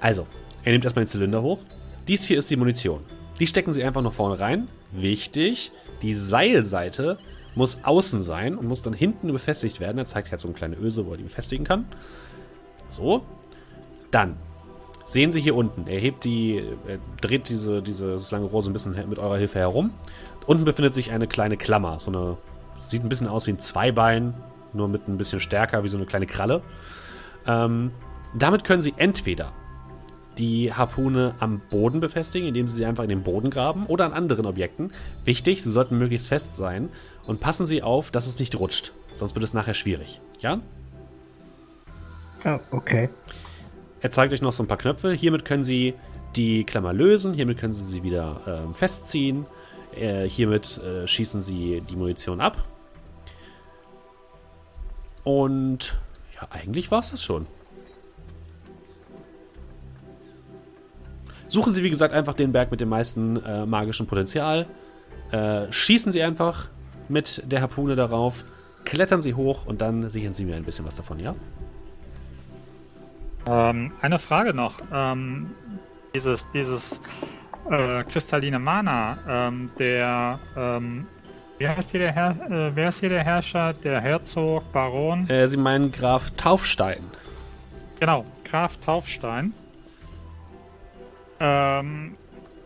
Also, 0.00 0.26
er 0.62 0.72
nimmt 0.72 0.84
erstmal 0.84 1.04
den 1.04 1.08
Zylinder 1.08 1.42
hoch. 1.42 1.60
Dies 2.10 2.24
hier 2.24 2.40
ist 2.40 2.50
die 2.50 2.56
Munition. 2.56 3.04
Die 3.38 3.46
stecken 3.46 3.72
Sie 3.72 3.84
einfach 3.84 4.02
noch 4.02 4.12
vorne 4.12 4.40
rein. 4.40 4.66
Wichtig, 4.90 5.70
die 6.02 6.16
Seilseite 6.16 7.18
muss 7.54 7.84
außen 7.84 8.24
sein 8.24 8.58
und 8.58 8.66
muss 8.66 8.82
dann 8.82 8.94
hinten 8.94 9.30
befestigt 9.32 9.78
werden. 9.78 9.96
Er 9.96 10.06
zeigt 10.06 10.32
halt 10.32 10.40
so 10.40 10.48
eine 10.48 10.56
kleine 10.56 10.74
Öse, 10.74 11.06
wo 11.06 11.12
er 11.12 11.18
die 11.18 11.22
befestigen 11.22 11.64
kann. 11.64 11.86
So. 12.88 13.22
Dann 14.10 14.38
sehen 15.04 15.30
Sie 15.30 15.40
hier 15.40 15.54
unten. 15.54 15.86
Er 15.86 16.00
hebt 16.00 16.24
die, 16.24 16.60
er 16.88 16.98
dreht 17.20 17.48
diese, 17.48 17.80
dieses 17.80 18.28
lange 18.32 18.46
Rohr 18.46 18.62
so 18.62 18.70
ein 18.70 18.72
bisschen 18.72 18.96
mit 19.08 19.20
eurer 19.20 19.36
Hilfe 19.36 19.60
herum. 19.60 19.92
Unten 20.46 20.64
befindet 20.64 20.94
sich 20.94 21.12
eine 21.12 21.28
kleine 21.28 21.56
Klammer. 21.56 22.00
So 22.00 22.10
eine, 22.10 22.38
sieht 22.74 23.04
ein 23.04 23.08
bisschen 23.08 23.28
aus 23.28 23.46
wie 23.46 23.52
ein 23.52 23.60
Zweibein, 23.60 24.34
nur 24.72 24.88
mit 24.88 25.06
ein 25.06 25.16
bisschen 25.16 25.38
stärker, 25.38 25.84
wie 25.84 25.88
so 25.88 25.96
eine 25.96 26.06
kleine 26.06 26.26
Kralle. 26.26 26.62
Ähm, 27.46 27.92
damit 28.34 28.64
können 28.64 28.82
Sie 28.82 28.94
entweder 28.96 29.52
die 30.38 30.72
Harpune 30.72 31.34
am 31.38 31.60
Boden 31.70 32.00
befestigen, 32.00 32.48
indem 32.48 32.68
Sie 32.68 32.76
sie 32.76 32.86
einfach 32.86 33.02
in 33.02 33.08
den 33.08 33.22
Boden 33.22 33.50
graben, 33.50 33.86
oder 33.86 34.06
an 34.06 34.12
anderen 34.12 34.46
Objekten. 34.46 34.92
Wichtig, 35.24 35.62
sie 35.62 35.70
sollten 35.70 35.98
möglichst 35.98 36.28
fest 36.28 36.56
sein 36.56 36.88
und 37.26 37.40
passen 37.40 37.66
Sie 37.66 37.82
auf, 37.82 38.10
dass 38.10 38.26
es 38.26 38.38
nicht 38.38 38.58
rutscht. 38.58 38.92
Sonst 39.18 39.34
wird 39.34 39.44
es 39.44 39.54
nachher 39.54 39.74
schwierig. 39.74 40.20
Ja? 40.38 40.60
Ja, 42.44 42.60
okay. 42.70 43.10
Er 44.00 44.10
zeigt 44.10 44.32
euch 44.32 44.40
noch 44.40 44.52
so 44.52 44.62
ein 44.62 44.66
paar 44.66 44.78
Knöpfe. 44.78 45.12
Hiermit 45.12 45.44
können 45.44 45.62
Sie 45.62 45.94
die 46.36 46.64
Klammer 46.64 46.92
lösen. 46.92 47.34
Hiermit 47.34 47.58
können 47.58 47.74
Sie 47.74 47.84
sie 47.84 48.02
wieder 48.02 48.40
ähm, 48.46 48.72
festziehen. 48.72 49.46
Äh, 49.94 50.26
hiermit 50.28 50.78
äh, 50.78 51.06
schießen 51.06 51.42
Sie 51.42 51.82
die 51.82 51.96
Munition 51.96 52.40
ab. 52.40 52.64
Und 55.24 55.98
ja, 56.34 56.48
eigentlich 56.50 56.90
war 56.90 57.00
es 57.00 57.10
das 57.10 57.22
schon. 57.22 57.46
Suchen 61.50 61.72
Sie, 61.72 61.82
wie 61.82 61.90
gesagt, 61.90 62.14
einfach 62.14 62.34
den 62.34 62.52
Berg 62.52 62.70
mit 62.70 62.80
dem 62.80 62.88
meisten 62.88 63.36
äh, 63.42 63.66
magischen 63.66 64.06
Potenzial. 64.06 64.66
Äh, 65.32 65.70
schießen 65.72 66.12
Sie 66.12 66.22
einfach 66.22 66.68
mit 67.08 67.42
der 67.44 67.60
Harpune 67.60 67.96
darauf. 67.96 68.44
Klettern 68.84 69.20
Sie 69.20 69.34
hoch 69.34 69.66
und 69.66 69.80
dann 69.80 70.08
sichern 70.10 70.32
Sie 70.32 70.44
mir 70.44 70.54
ein 70.54 70.62
bisschen 70.62 70.86
was 70.86 70.94
davon, 70.94 71.18
ja? 71.18 71.34
Ähm, 73.46 73.90
eine 74.00 74.20
Frage 74.20 74.54
noch. 74.54 74.80
Ähm, 74.92 75.50
dieses 76.14 76.48
dieses 76.50 77.00
äh, 77.68 78.04
kristalline 78.04 78.60
Mana, 78.60 79.18
ähm, 79.28 79.70
der, 79.76 80.38
ähm, 80.56 81.08
wie 81.58 81.68
heißt 81.68 81.90
hier 81.90 82.00
der 82.00 82.12
Herr, 82.12 82.30
äh, 82.48 82.76
wer 82.76 82.90
ist 82.90 83.00
hier 83.00 83.08
der 83.08 83.24
Herrscher? 83.24 83.74
Der 83.74 84.00
Herzog, 84.00 84.72
Baron? 84.72 85.28
Äh, 85.28 85.48
Sie 85.48 85.56
meinen 85.56 85.90
Graf 85.90 86.30
Taufstein. 86.36 87.02
Genau, 87.98 88.24
Graf 88.44 88.76
Taufstein. 88.76 89.52
Ähm, 91.40 92.16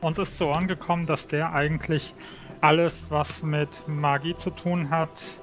uns 0.00 0.18
ist 0.18 0.36
zu 0.36 0.46
Ohren 0.46 0.68
gekommen, 0.68 1.06
dass 1.06 1.28
der 1.28 1.54
eigentlich 1.54 2.14
alles, 2.60 3.06
was 3.08 3.42
mit 3.42 3.86
Magie 3.86 4.36
zu 4.36 4.50
tun 4.50 4.90
hat, 4.90 5.38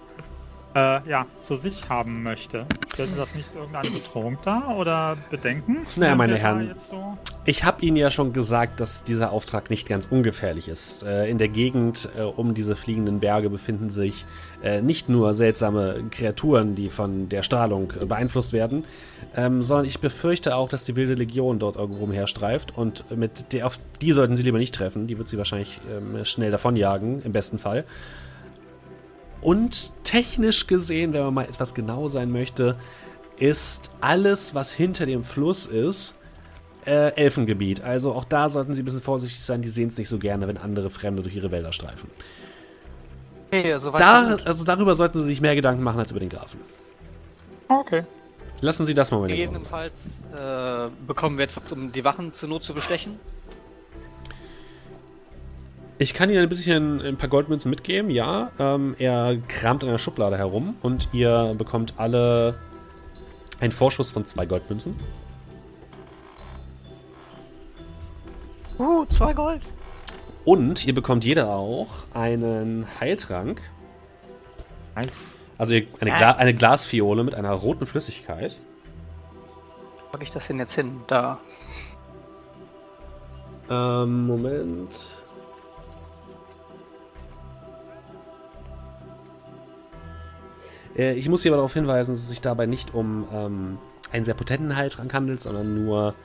äh, 0.76 1.10
ja, 1.10 1.26
zu 1.38 1.56
sich 1.56 1.90
haben 1.90 2.24
möchte. 2.24 2.66
Ist 2.98 3.18
das 3.18 3.36
nicht 3.36 3.50
irgendeine 3.56 3.90
Bedrohung 3.90 4.38
da 4.44 4.76
oder 4.76 5.18
Bedenken? 5.30 5.78
Naja, 5.96 6.16
meine 6.16 6.38
Herren. 6.38 6.74
So 6.78 7.18
Ich 7.46 7.64
habe 7.64 7.84
Ihnen 7.84 7.98
ja 7.98 8.12
schon 8.12 8.34
gesagt, 8.34 8.80
dass 8.80 9.04
dieser 9.04 9.32
Auftrag 9.32 9.70
nicht 9.70 9.88
ganz 9.88 10.08
ungefährlich 10.08 10.68
ist. 10.68 11.04
Äh, 11.04 11.30
in 11.30 11.38
der 11.38 11.48
Gegend 11.48 12.10
äh, 12.18 12.22
um 12.22 12.54
diese 12.54 12.76
fliegenden 12.76 13.20
Berge 13.20 13.50
befinden 13.50 13.90
sich 13.90 14.26
äh, 14.62 14.82
nicht 14.82 15.10
nur 15.10 15.34
seltsame 15.34 16.04
Kreaturen, 16.12 16.76
die 16.76 16.90
von 16.90 17.30
der 17.30 17.44
Strahlung 17.44 17.94
äh, 18.00 18.06
beeinflusst 18.06 18.54
werden, 18.54 18.86
ähm, 19.36 19.62
sondern 19.62 19.86
ich 19.86 20.00
befürchte 20.00 20.56
auch, 20.56 20.70
dass 20.70 20.86
die 20.86 20.96
wilde 20.96 21.16
Legion 21.16 21.60
dort 21.60 21.78
irgendwo 21.78 22.04
umherstreift 22.04 22.78
und 22.78 23.10
mit 23.16 23.54
der, 23.54 23.66
auf 23.66 23.80
die 24.02 24.12
sollten 24.12 24.36
Sie 24.36 24.44
lieber 24.44 24.60
nicht 24.60 24.76
treffen. 24.76 25.08
Die 25.08 25.18
wird 25.18 25.30
Sie 25.30 25.38
wahrscheinlich 25.38 25.80
ähm, 25.96 26.24
schnell 26.26 26.52
davonjagen, 26.52 27.24
im 27.24 27.32
besten 27.32 27.58
Fall. 27.58 27.86
Und 29.42 29.94
technisch 30.04 30.68
gesehen, 30.68 31.14
wenn 31.14 31.24
man 31.24 31.34
mal 31.34 31.46
etwas 31.46 31.74
genau 31.74 32.08
sein 32.08 32.32
möchte, 32.32 32.78
ist 33.38 33.90
alles, 34.02 34.54
was 34.54 34.72
hinter 34.72 35.06
dem 35.06 35.24
Fluss 35.24 35.66
ist, 35.66 36.16
äh, 36.86 37.14
Elfengebiet. 37.16 37.82
Also 37.82 38.14
auch 38.14 38.24
da 38.24 38.50
sollten 38.50 38.76
Sie 38.76 38.82
ein 38.84 38.86
bisschen 38.86 39.02
vorsichtig 39.02 39.44
sein. 39.44 39.62
Die 39.62 39.70
sehen 39.70 39.90
es 39.90 39.98
nicht 39.98 40.10
so 40.10 40.20
gerne, 40.20 40.48
wenn 40.48 40.58
andere 40.58 40.90
Fremde 40.90 41.24
durch 41.24 41.36
ihre 41.36 41.52
Wälder 41.52 41.74
streifen. 41.74 42.10
Okay, 43.48 43.78
soweit 43.80 44.02
Da, 44.02 44.38
also 44.46 44.64
darüber 44.64 44.96
sollten 44.96 45.20
Sie 45.20 45.26
sich 45.26 45.42
mehr 45.42 45.56
Gedanken 45.56 45.84
machen 45.84 46.00
als 46.00 46.12
über 46.12 46.20
den 46.20 46.30
Grafen. 46.30 46.60
Okay. 47.68 48.04
Lassen 48.62 48.86
Sie 48.86 48.94
das 48.94 49.12
mal 49.12 49.20
meine. 49.20 49.34
Gegebenenfalls 49.34 50.24
äh, 50.34 50.90
bekommen 51.08 51.38
wir 51.38 51.46
etwas, 51.46 51.72
um 51.72 51.92
die 51.92 52.04
Wachen 52.06 52.32
zur 52.32 52.50
Not 52.50 52.64
zu 52.64 52.74
bestechen. 52.74 53.20
Ich 56.02 56.16
kann 56.16 56.32
Ihnen 56.32 56.42
ein 56.42 56.50
bisschen 56.50 57.00
ein 57.00 57.16
paar 57.16 57.30
Goldmünzen 57.30 57.70
mitgeben, 57.70 58.10
ja. 58.10 58.50
Ähm, 58.58 58.96
er 58.98 59.38
kramt 59.48 59.84
in 59.84 59.90
einer 59.90 60.00
Schublade 60.00 60.36
herum 60.36 60.76
und 60.82 61.10
ihr 61.14 61.54
bekommt 61.56 61.94
alle 61.98 62.58
einen 63.60 63.72
Vorschuss 63.72 64.10
von 64.10 64.26
zwei 64.26 64.48
Goldmünzen. 64.48 64.96
Uh, 68.80 69.06
zwei 69.10 69.34
Gold. 69.34 69.62
Und 70.44 70.88
ihr 70.88 70.96
bekommt 70.96 71.24
jeder 71.24 71.52
auch 71.54 71.90
einen 72.16 72.88
Heiltrank. 73.00 73.62
Nice. 74.96 75.38
Also 75.60 75.74
ihr- 75.74 75.86
eine, 76.00 76.18
Gla 76.18 76.32
eine 76.32 76.56
Glasfiole 76.56 77.24
mit 77.24 77.36
einer 77.36 77.52
roten 77.52 77.86
Flüssigkeit. 77.86 78.56
Wo 80.12 80.18
ich 80.20 80.32
das 80.32 80.48
denn 80.48 80.58
jetzt 80.58 80.74
hin? 80.74 81.02
Da. 81.06 81.38
Ähm, 83.70 84.26
Moment. 84.26 84.90
Äh, 90.98 91.14
ich 91.14 91.30
muss 91.30 91.44
hier 91.44 91.52
aber 91.52 91.58
darauf 91.58 91.74
hinweisen, 91.74 92.14
dass 92.14 92.24
es 92.24 92.30
sich 92.30 92.42
dabei 92.42 92.66
nicht 92.66 92.94
um 92.94 93.28
ähm, 93.34 93.78
einen 94.12 94.26
sehr 94.26 94.34
potenten 94.34 94.76
Heiltrank 94.76 95.14
handelt, 95.14 95.42
sondern 95.42 95.86
nur 95.86 96.16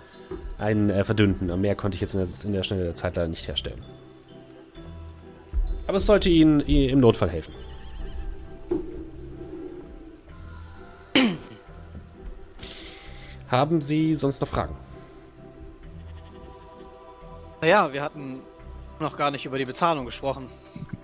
einen 0.59 0.91
äh, 0.91 1.05
verdünnten. 1.05 1.51
Und 1.51 1.61
Mehr 1.61 1.75
konnte 1.75 1.95
ich 1.95 2.01
jetzt 2.01 2.15
in 2.15 2.21
der, 2.21 2.29
in 2.45 2.53
der 2.53 2.63
Schnelle 2.63 2.85
der 2.85 2.97
Zeit 2.97 3.17
leider 3.17 3.29
nicht 3.29 3.47
herstellen. 3.47 3.81
Aber 5.87 5.99
es 5.99 6.07
sollte 6.07 6.29
Ihnen 6.29 6.61
im 6.61 6.99
Notfall 6.99 7.31
helfen. 7.31 7.55
Haben 13.49 13.81
Sie 13.81 14.15
sonst 14.17 14.41
noch 14.41 14.49
Fragen? 14.49 14.75
Naja, 17.61 17.93
wir 17.93 18.03
hatten 18.03 18.41
noch 18.99 19.17
gar 19.17 19.31
nicht 19.31 19.47
über 19.47 19.59
die 19.59 19.65
Bezahlung 19.65 20.05
gesprochen. 20.05 20.49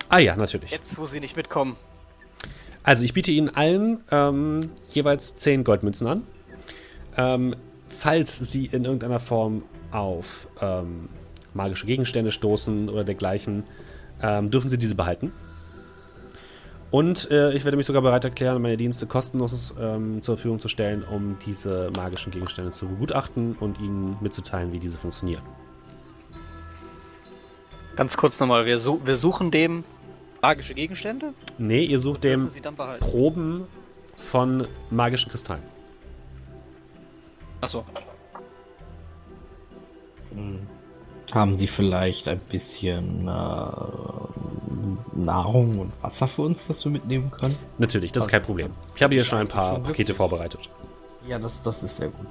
Ah 0.09 0.19
ja, 0.19 0.35
natürlich. 0.35 0.71
Jetzt, 0.71 0.97
wo 0.97 1.07
sie 1.07 1.19
nicht 1.19 1.35
mitkommen. 1.35 1.77
Also 2.83 3.03
ich 3.05 3.13
biete 3.13 3.31
Ihnen 3.31 3.49
allen 3.49 4.03
ähm, 4.11 4.71
jeweils 4.89 5.37
10 5.37 5.63
Goldmünzen 5.63 6.07
an. 6.07 6.23
Ähm, 7.15 7.55
falls 7.87 8.37
Sie 8.39 8.65
in 8.65 8.83
irgendeiner 8.83 9.19
Form 9.19 9.63
auf 9.91 10.47
ähm, 10.61 11.07
magische 11.53 11.85
Gegenstände 11.85 12.31
stoßen 12.31 12.89
oder 12.89 13.03
dergleichen, 13.03 13.63
ähm, 14.21 14.51
dürfen 14.51 14.69
Sie 14.69 14.77
diese 14.77 14.95
behalten. 14.95 15.31
Und 16.91 17.31
äh, 17.31 17.53
ich 17.53 17.63
werde 17.63 17.75
mich 17.75 17.87
sogar 17.87 18.03
bereit 18.03 18.23
erklären, 18.23 18.61
meine 18.61 18.77
Dienste 18.77 19.07
kostenlos 19.07 19.73
ähm, 19.79 20.21
zur 20.21 20.35
Verfügung 20.35 20.59
zu 20.59 20.67
stellen, 20.67 21.03
um 21.03 21.37
diese 21.43 21.89
magischen 21.95 22.31
Gegenstände 22.31 22.71
zu 22.71 22.87
begutachten 22.87 23.55
und 23.59 23.79
Ihnen 23.79 24.17
mitzuteilen, 24.21 24.71
wie 24.73 24.79
diese 24.79 24.97
funktionieren. 24.97 25.41
Ganz 27.95 28.17
kurz 28.17 28.39
nochmal, 28.39 28.65
wir, 28.65 28.77
su 28.77 29.01
wir 29.05 29.15
suchen 29.15 29.49
dem 29.49 29.83
Magische 30.43 30.73
Gegenstände? 30.73 31.33
Nee, 31.57 31.85
ihr 31.85 32.01
sucht 32.01 32.25
dem? 32.25 32.49
Proben 32.99 33.65
von 34.17 34.67
magischen 34.89 35.31
Kristallen. 35.31 35.63
Achso. 37.61 37.85
Hm. 40.35 40.59
Haben 41.31 41.55
Sie 41.55 41.67
vielleicht 41.67 42.27
ein 42.27 42.39
bisschen 42.39 43.25
äh, 43.25 43.71
Nahrung 45.15 45.79
und 45.79 45.93
Wasser 46.01 46.27
für 46.27 46.41
uns, 46.41 46.67
das 46.67 46.83
wir 46.83 46.91
mitnehmen 46.91 47.31
können? 47.31 47.55
Natürlich, 47.77 48.11
das 48.11 48.25
ist 48.25 48.29
kein 48.29 48.41
Problem. 48.41 48.71
Ich 48.97 49.01
habe 49.01 49.13
hier 49.15 49.23
schon 49.23 49.39
ein 49.39 49.47
paar? 49.47 49.79
Pakete 49.79 50.13
vorbereitet. 50.13 50.69
Ja, 51.25 51.39
das, 51.39 51.53
das 51.63 51.81
ist 51.83 51.95
sehr 51.95 52.09
gut. 52.09 52.27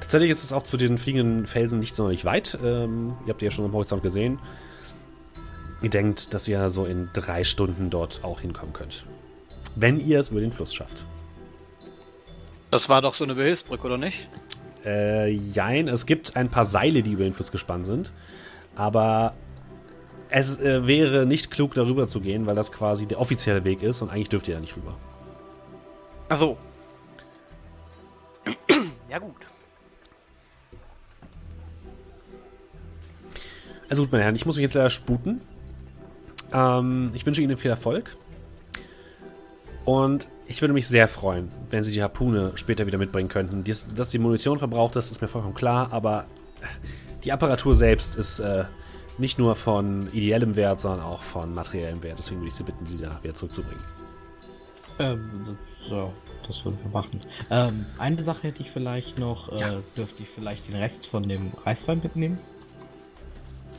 Tatsächlich 0.00 0.30
ist 0.30 0.44
es 0.44 0.52
auch 0.52 0.62
zu 0.62 0.76
den 0.76 0.98
fliegenden 0.98 1.46
Felsen 1.46 1.80
nicht 1.80 1.96
sonderlich 1.96 2.24
weit. 2.24 2.56
Ähm, 2.62 3.16
ihr 3.26 3.30
habt 3.30 3.40
die 3.40 3.46
ja 3.46 3.50
schon 3.50 3.64
am 3.64 3.72
Horizont 3.72 4.04
gesehen. 4.04 4.38
Ihr 5.82 5.90
denkt, 5.90 6.32
dass 6.32 6.46
ihr 6.46 6.70
so 6.70 6.84
in 6.84 7.10
drei 7.12 7.42
Stunden 7.42 7.90
dort 7.90 8.22
auch 8.22 8.40
hinkommen 8.40 8.72
könnt. 8.72 9.04
Wenn 9.74 9.98
ihr 9.98 10.20
es 10.20 10.28
über 10.28 10.40
den 10.40 10.52
Fluss 10.52 10.72
schafft. 10.72 11.04
Das 12.70 12.88
war 12.88 13.02
doch 13.02 13.14
so 13.14 13.24
eine 13.24 13.34
Behilfsbrücke, 13.34 13.84
oder 13.84 13.98
nicht? 13.98 14.28
Äh, 14.84 15.30
jein, 15.30 15.88
es 15.88 16.06
gibt 16.06 16.36
ein 16.36 16.48
paar 16.48 16.66
Seile, 16.66 17.02
die 17.02 17.12
über 17.12 17.24
den 17.24 17.32
Fluss 17.32 17.50
gespannt 17.50 17.86
sind. 17.86 18.12
Aber 18.76 19.34
es 20.30 20.60
äh, 20.60 20.86
wäre 20.86 21.26
nicht 21.26 21.50
klug, 21.50 21.74
darüber 21.74 22.06
zu 22.06 22.20
gehen, 22.20 22.46
weil 22.46 22.54
das 22.54 22.72
quasi 22.72 23.06
der 23.06 23.20
offizielle 23.20 23.64
Weg 23.64 23.82
ist 23.82 24.02
und 24.02 24.08
eigentlich 24.08 24.28
dürft 24.28 24.48
ihr 24.48 24.54
da 24.54 24.60
nicht 24.60 24.76
rüber. 24.76 24.96
Achso. 26.28 26.56
ja 29.10 29.18
gut. 29.18 29.36
Also 33.90 34.02
gut, 34.02 34.12
meine 34.12 34.24
Herren, 34.24 34.36
ich 34.36 34.46
muss 34.46 34.56
mich 34.56 34.62
jetzt 34.62 34.74
leider 34.74 34.88
sputen. 34.88 35.42
Ähm, 36.52 37.10
ich 37.14 37.24
wünsche 37.26 37.42
Ihnen 37.42 37.56
viel 37.56 37.70
Erfolg. 37.70 38.16
Und 39.84 40.28
ich 40.46 40.60
würde 40.60 40.74
mich 40.74 40.86
sehr 40.86 41.08
freuen, 41.08 41.50
wenn 41.70 41.82
Sie 41.82 41.92
die 41.92 42.02
Harpune 42.02 42.52
später 42.54 42.86
wieder 42.86 42.98
mitbringen 42.98 43.28
könnten. 43.28 43.64
Dies, 43.64 43.88
dass 43.94 44.10
die 44.10 44.18
Munition 44.18 44.58
verbraucht 44.58 44.96
ist, 44.96 45.10
ist 45.10 45.20
mir 45.20 45.28
vollkommen 45.28 45.54
klar, 45.54 45.92
aber 45.92 46.26
die 47.24 47.32
Apparatur 47.32 47.74
selbst 47.74 48.16
ist 48.16 48.40
äh, 48.40 48.64
nicht 49.18 49.38
nur 49.38 49.56
von 49.56 50.08
ideellem 50.12 50.56
Wert, 50.56 50.80
sondern 50.80 51.00
auch 51.00 51.22
von 51.22 51.54
materiellem 51.54 52.02
Wert. 52.02 52.18
Deswegen 52.18 52.40
würde 52.40 52.48
ich 52.48 52.54
Sie 52.54 52.64
bitten, 52.64 52.86
sie 52.86 52.98
da 52.98 53.18
wieder 53.22 53.34
zurückzubringen. 53.34 53.82
Ähm, 54.98 55.56
so, 55.88 56.12
das 56.46 56.64
würden 56.64 56.78
wir 56.82 56.90
machen. 56.90 57.20
Ähm, 57.50 57.86
eine 57.98 58.22
Sache 58.22 58.48
hätte 58.48 58.62
ich 58.62 58.70
vielleicht 58.70 59.18
noch. 59.18 59.58
Ja. 59.58 59.78
Äh, 59.78 59.80
dürfte 59.96 60.22
ich 60.22 60.28
vielleicht 60.34 60.68
den 60.68 60.76
Rest 60.76 61.06
von 61.06 61.28
dem 61.28 61.52
Reiswein 61.64 62.00
mitnehmen? 62.02 62.38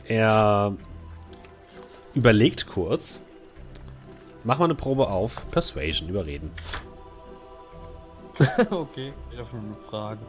Er 0.06 0.76
überlegt 2.14 2.66
kurz. 2.66 3.20
Mach 4.44 4.58
mal 4.58 4.66
eine 4.66 4.74
Probe 4.74 5.08
auf. 5.08 5.50
Persuasion, 5.50 6.08
überreden. 6.08 6.50
okay, 8.70 9.12
wieder 9.30 9.46
schon 9.46 9.60
eine 9.60 9.76
Frage. 9.88 10.20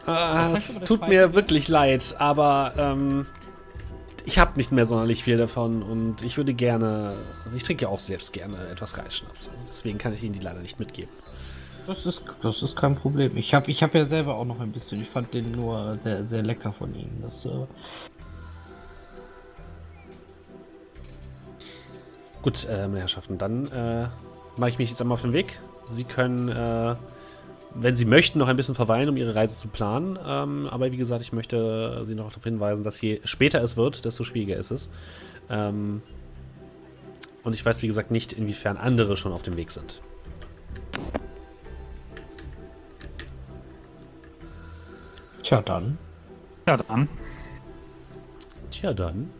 Ah, 0.06 0.54
es 0.54 0.80
tut 0.80 1.06
mir 1.06 1.34
wirklich 1.34 1.68
leid, 1.68 2.16
aber 2.18 2.72
ähm, 2.76 3.26
ich 4.24 4.38
habe 4.38 4.56
nicht 4.56 4.72
mehr 4.72 4.86
sonderlich 4.86 5.22
viel 5.22 5.36
davon 5.36 5.82
und 5.82 6.22
ich 6.22 6.36
würde 6.36 6.52
gerne, 6.54 7.14
ich 7.54 7.62
trinke 7.62 7.82
ja 7.82 7.88
auch 7.90 7.98
selbst 7.98 8.32
gerne 8.32 8.56
etwas 8.68 8.96
Reisschnaps. 8.98 9.50
Deswegen 9.68 9.98
kann 9.98 10.12
ich 10.12 10.24
Ihnen 10.24 10.32
die 10.32 10.40
leider 10.40 10.60
nicht 10.60 10.80
mitgeben. 10.80 11.12
Das 11.86 12.06
ist, 12.06 12.22
das 12.42 12.62
ist 12.62 12.76
kein 12.76 12.94
Problem. 12.96 13.36
Ich 13.36 13.52
habe 13.54 13.70
ich 13.70 13.82
hab 13.82 13.94
ja 13.94 14.04
selber 14.04 14.36
auch 14.36 14.44
noch 14.44 14.60
ein 14.60 14.72
bisschen. 14.72 15.02
Ich 15.02 15.08
fand 15.08 15.32
den 15.34 15.52
nur 15.52 15.98
sehr, 15.98 16.24
sehr 16.26 16.42
lecker 16.42 16.72
von 16.72 16.94
Ihnen. 16.94 17.18
Das, 17.22 17.44
äh, 17.44 17.50
Gut, 22.42 22.66
äh, 22.70 22.88
meine 22.88 23.00
Herrschaften, 23.00 23.36
dann 23.36 23.66
äh, 23.70 24.08
mache 24.56 24.70
ich 24.70 24.78
mich 24.78 24.88
jetzt 24.88 25.00
einmal 25.02 25.16
auf 25.16 25.22
den 25.22 25.34
Weg. 25.34 25.60
Sie 25.88 26.04
können, 26.04 26.48
äh, 26.48 26.94
wenn 27.74 27.94
Sie 27.94 28.06
möchten, 28.06 28.38
noch 28.38 28.48
ein 28.48 28.56
bisschen 28.56 28.74
verweilen, 28.74 29.10
um 29.10 29.16
Ihre 29.18 29.34
Reise 29.34 29.58
zu 29.58 29.68
planen. 29.68 30.18
Ähm, 30.26 30.66
aber 30.70 30.90
wie 30.90 30.96
gesagt, 30.96 31.20
ich 31.20 31.34
möchte 31.34 32.02
Sie 32.04 32.14
noch 32.14 32.28
darauf 32.30 32.44
hinweisen, 32.44 32.82
dass 32.82 33.00
je 33.00 33.20
später 33.24 33.62
es 33.62 33.76
wird, 33.76 34.06
desto 34.06 34.24
schwieriger 34.24 34.56
ist 34.56 34.70
es. 34.70 34.88
Ähm, 35.50 36.00
und 37.42 37.54
ich 37.54 37.64
weiß, 37.64 37.82
wie 37.82 37.88
gesagt, 37.88 38.10
nicht, 38.10 38.32
inwiefern 38.32 38.78
andere 38.78 39.18
schon 39.18 39.32
auf 39.32 39.42
dem 39.42 39.56
Weg 39.56 39.70
sind. 39.70 40.00
Tja, 45.50 45.62
dann. 45.62 45.98
Ja, 46.68 46.76
dann. 46.76 47.08
Tja, 48.70 48.92
dann. 48.94 49.30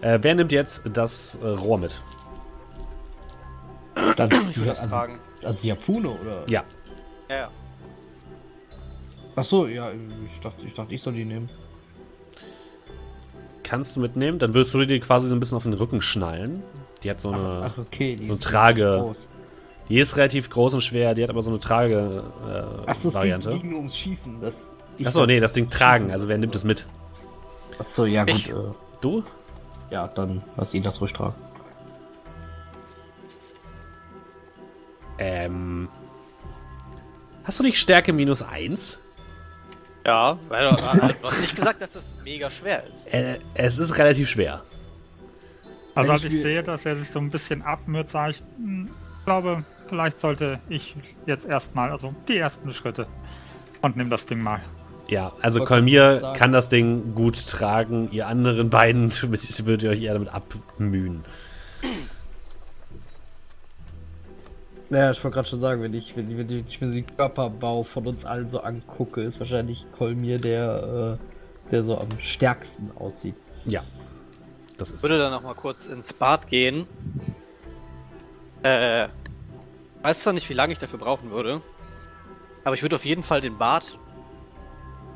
Äh, 0.00 0.18
wer 0.22 0.34
nimmt 0.34 0.52
jetzt 0.52 0.82
das 0.92 1.36
äh, 1.42 1.46
Rohr 1.48 1.78
mit? 1.78 2.02
dann 4.16 4.30
Ich 4.32 4.38
die, 4.50 4.56
würde 4.56 4.68
das 4.70 4.78
also, 4.80 4.90
tragen. 4.90 5.18
also 5.42 5.60
die 5.62 5.70
Harpune, 5.72 6.08
oder? 6.10 6.44
Ja, 6.48 6.64
Ja, 7.28 7.36
ja. 7.36 7.50
Achso, 9.36 9.66
ja, 9.66 9.90
ich 9.92 10.40
dachte, 10.40 10.62
ich 10.62 10.74
dachte, 10.74 10.94
ich 10.94 11.02
soll 11.02 11.12
die 11.12 11.24
nehmen. 11.24 11.48
kannst 13.62 13.94
du 13.94 14.00
mitnehmen. 14.00 14.38
Dann 14.40 14.54
würdest 14.54 14.74
du 14.74 14.84
dir 14.84 14.98
quasi 15.00 15.28
so 15.28 15.36
ein 15.36 15.40
bisschen 15.40 15.56
auf 15.56 15.62
den 15.62 15.74
Rücken 15.74 16.00
schnallen. 16.00 16.62
Die 17.04 17.10
hat 17.10 17.20
so 17.20 17.30
eine. 17.30 17.62
ach, 17.66 17.72
ach, 17.74 17.78
okay. 17.78 18.16
Die 18.16 18.24
so 18.24 18.32
ein 18.32 18.38
ist 18.38 18.44
Trage- 18.44 18.98
groß. 19.00 19.16
Die 19.88 19.98
ist 19.98 20.16
relativ 20.16 20.50
groß 20.50 20.74
und 20.74 20.82
schwer, 20.82 21.14
die 21.14 21.22
hat 21.22 21.30
aber 21.30 21.40
so 21.42 21.50
eine 21.50 21.58
Trage-Variante. 21.58 23.50
nicht 23.54 23.64
nur 23.64 23.78
ums 23.78 23.96
Schießen. 23.96 24.40
Das, 24.40 24.54
Achso, 25.04 25.24
nee, 25.26 25.40
das 25.40 25.52
Ding 25.54 25.70
tragen. 25.70 26.10
Also 26.10 26.28
wer 26.28 26.36
nimmt 26.38 26.54
das 26.54 26.64
mit? 26.64 26.86
Achso, 27.78 28.04
ja, 28.04 28.24
gut. 28.24 28.34
Ich. 28.34 28.50
Äh, 28.50 28.54
Du? 29.00 29.22
ja, 29.90 30.08
dann 30.08 30.42
lass 30.56 30.74
ihn 30.74 30.82
das 30.82 31.00
ruhig 31.00 31.12
tragen. 31.12 31.34
Ähm. 35.18 35.88
Hast 37.44 37.60
du 37.60 37.64
nicht 37.64 37.78
Stärke 37.78 38.12
minus 38.12 38.42
1? 38.42 38.98
Ja, 40.04 40.38
weil 40.48 40.68
du, 40.68 40.76
äh, 40.76 41.14
hast 41.22 41.40
nicht 41.40 41.56
gesagt, 41.56 41.80
dass 41.80 41.92
das 41.92 42.16
mega 42.24 42.50
schwer 42.50 42.84
ist. 42.84 43.06
Äh, 43.12 43.38
es 43.54 43.78
ist 43.78 43.96
relativ 43.98 44.28
schwer. 44.28 44.62
Also 45.94 46.12
als 46.12 46.24
ich 46.24 46.34
ich 46.34 46.42
sehe, 46.42 46.62
dass 46.62 46.84
er 46.84 46.96
sich 46.96 47.10
so 47.10 47.18
ein 47.18 47.30
bisschen 47.30 47.62
abmüht, 47.62 48.10
sage 48.10 48.32
ich, 48.32 48.42
hm, 48.56 48.90
glaube, 49.24 49.64
vielleicht 49.88 50.20
sollte 50.20 50.60
ich 50.68 50.96
jetzt 51.26 51.46
erstmal, 51.46 51.90
also 51.90 52.14
die 52.28 52.36
ersten 52.38 52.72
Schritte 52.74 53.06
und 53.82 53.96
nimm 53.96 54.10
das 54.10 54.26
Ding 54.26 54.42
mal. 54.42 54.60
Ja, 55.08 55.32
also 55.40 55.64
Kolmir 55.64 56.20
ich 56.34 56.38
kann 56.38 56.52
das 56.52 56.68
Ding 56.68 57.14
gut 57.14 57.46
tragen. 57.46 58.08
Ihr 58.12 58.26
anderen 58.26 58.68
beiden 58.70 59.10
würdet 59.22 59.82
ihr 59.82 59.90
euch 59.90 60.02
eher 60.02 60.12
damit 60.14 60.28
abmühen. 60.28 61.24
Naja, 64.90 65.10
ich 65.10 65.22
wollte 65.22 65.34
gerade 65.34 65.48
schon 65.48 65.60
sagen, 65.60 65.82
wenn 65.82 65.92
ich, 65.92 66.16
wenn, 66.16 66.30
ich- 66.30 66.36
wenn 66.38 66.64
ich 66.66 66.80
mir 66.80 66.90
den 66.90 67.06
Körperbau 67.16 67.82
von 67.84 68.06
uns 68.06 68.24
allen 68.24 68.48
so 68.48 68.60
angucke, 68.60 69.20
ist 69.22 69.38
wahrscheinlich 69.38 69.84
Kolmir 69.96 70.38
der, 70.38 71.18
äh, 71.18 71.70
der 71.70 71.82
so 71.84 71.98
am 71.98 72.08
stärksten 72.20 72.90
aussieht. 72.96 73.34
Ja. 73.66 73.82
Das 74.78 74.90
Ich 74.90 74.96
ist. 74.96 75.02
würde 75.02 75.18
dann 75.18 75.32
noch 75.32 75.42
mal 75.42 75.54
kurz 75.54 75.86
ins 75.86 76.12
Bad 76.14 76.48
gehen. 76.48 76.86
Äh, 78.62 79.08
weiß 80.02 80.22
zwar 80.22 80.32
nicht, 80.32 80.48
wie 80.48 80.54
lange 80.54 80.72
ich 80.72 80.78
dafür 80.78 80.98
brauchen 80.98 81.30
würde, 81.30 81.62
aber 82.64 82.74
ich 82.74 82.82
würde 82.82 82.96
auf 82.96 83.04
jeden 83.04 83.22
Fall 83.22 83.40
den 83.40 83.58
Bart 83.58 83.98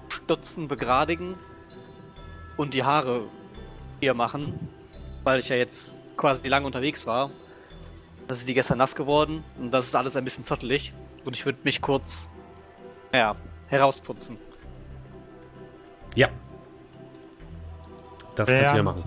stutzen, 0.08 0.68
begradigen 0.68 1.36
und 2.56 2.74
die 2.74 2.84
Haare 2.84 3.22
hier 4.00 4.14
machen, 4.14 4.68
weil 5.24 5.40
ich 5.40 5.48
ja 5.48 5.56
jetzt 5.56 5.98
quasi 6.16 6.48
lange 6.48 6.66
unterwegs 6.66 7.06
war. 7.06 7.30
Das 8.28 8.38
ist 8.38 8.48
die 8.48 8.54
gestern 8.54 8.78
nass 8.78 8.94
geworden 8.94 9.42
und 9.58 9.70
das 9.72 9.86
ist 9.86 9.94
alles 9.94 10.16
ein 10.16 10.24
bisschen 10.24 10.44
zottelig 10.44 10.92
und 11.24 11.36
ich 11.36 11.44
würde 11.44 11.58
mich 11.64 11.80
kurz, 11.80 12.28
ja, 13.12 13.36
herausputzen. 13.68 14.38
Ja. 16.14 16.28
Das 18.34 18.48
kannst 18.48 18.72
du 18.72 18.76
ja 18.76 18.82
machen. 18.82 19.04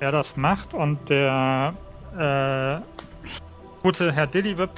Er 0.00 0.12
das 0.12 0.36
macht 0.36 0.74
und 0.74 1.08
der 1.10 1.74
äh, 2.16 3.09
gute 3.82 4.12
Herr 4.12 4.26
Dillywip 4.26 4.70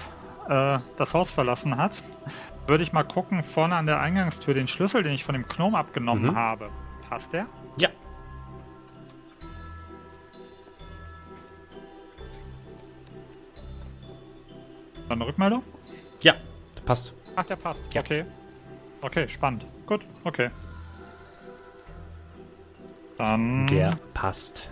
äh, 0.49 0.79
das 0.97 1.15
Haus 1.15 1.31
verlassen 1.31 1.77
hat, 1.77 1.93
würde 2.67 2.85
ich 2.85 2.93
mal 2.93 3.03
gucken, 3.05 3.43
vorne 3.45 3.77
an 3.77 3.87
der 3.87 4.01
Eingangstür 4.01 4.55
den 4.55 4.69
Schlüssel, 4.69 5.03
den 5.03 5.13
ich 5.13 5.25
von 5.25 5.35
dem 5.35 5.47
Gnom 5.47 5.75
abgenommen 5.75 6.31
Mhm. 6.31 6.37
habe. 6.37 6.71
Passt 7.09 7.33
der? 7.33 7.47
Ja. 7.79 7.89
Dann 15.09 15.21
eine 15.21 15.27
Rückmeldung? 15.27 15.63
Ja, 16.23 16.35
passt. 16.87 17.15
Ach, 17.37 17.45
der 17.45 17.57
passt. 17.57 17.83
Ja. 17.93 18.01
Okay. 18.03 18.25
Okay, 19.01 19.29
spannend. 19.29 19.67
Gut, 19.87 20.03
okay. 20.25 20.51
Dann 23.19 23.67
Der 23.67 23.99
passt. 24.15 24.71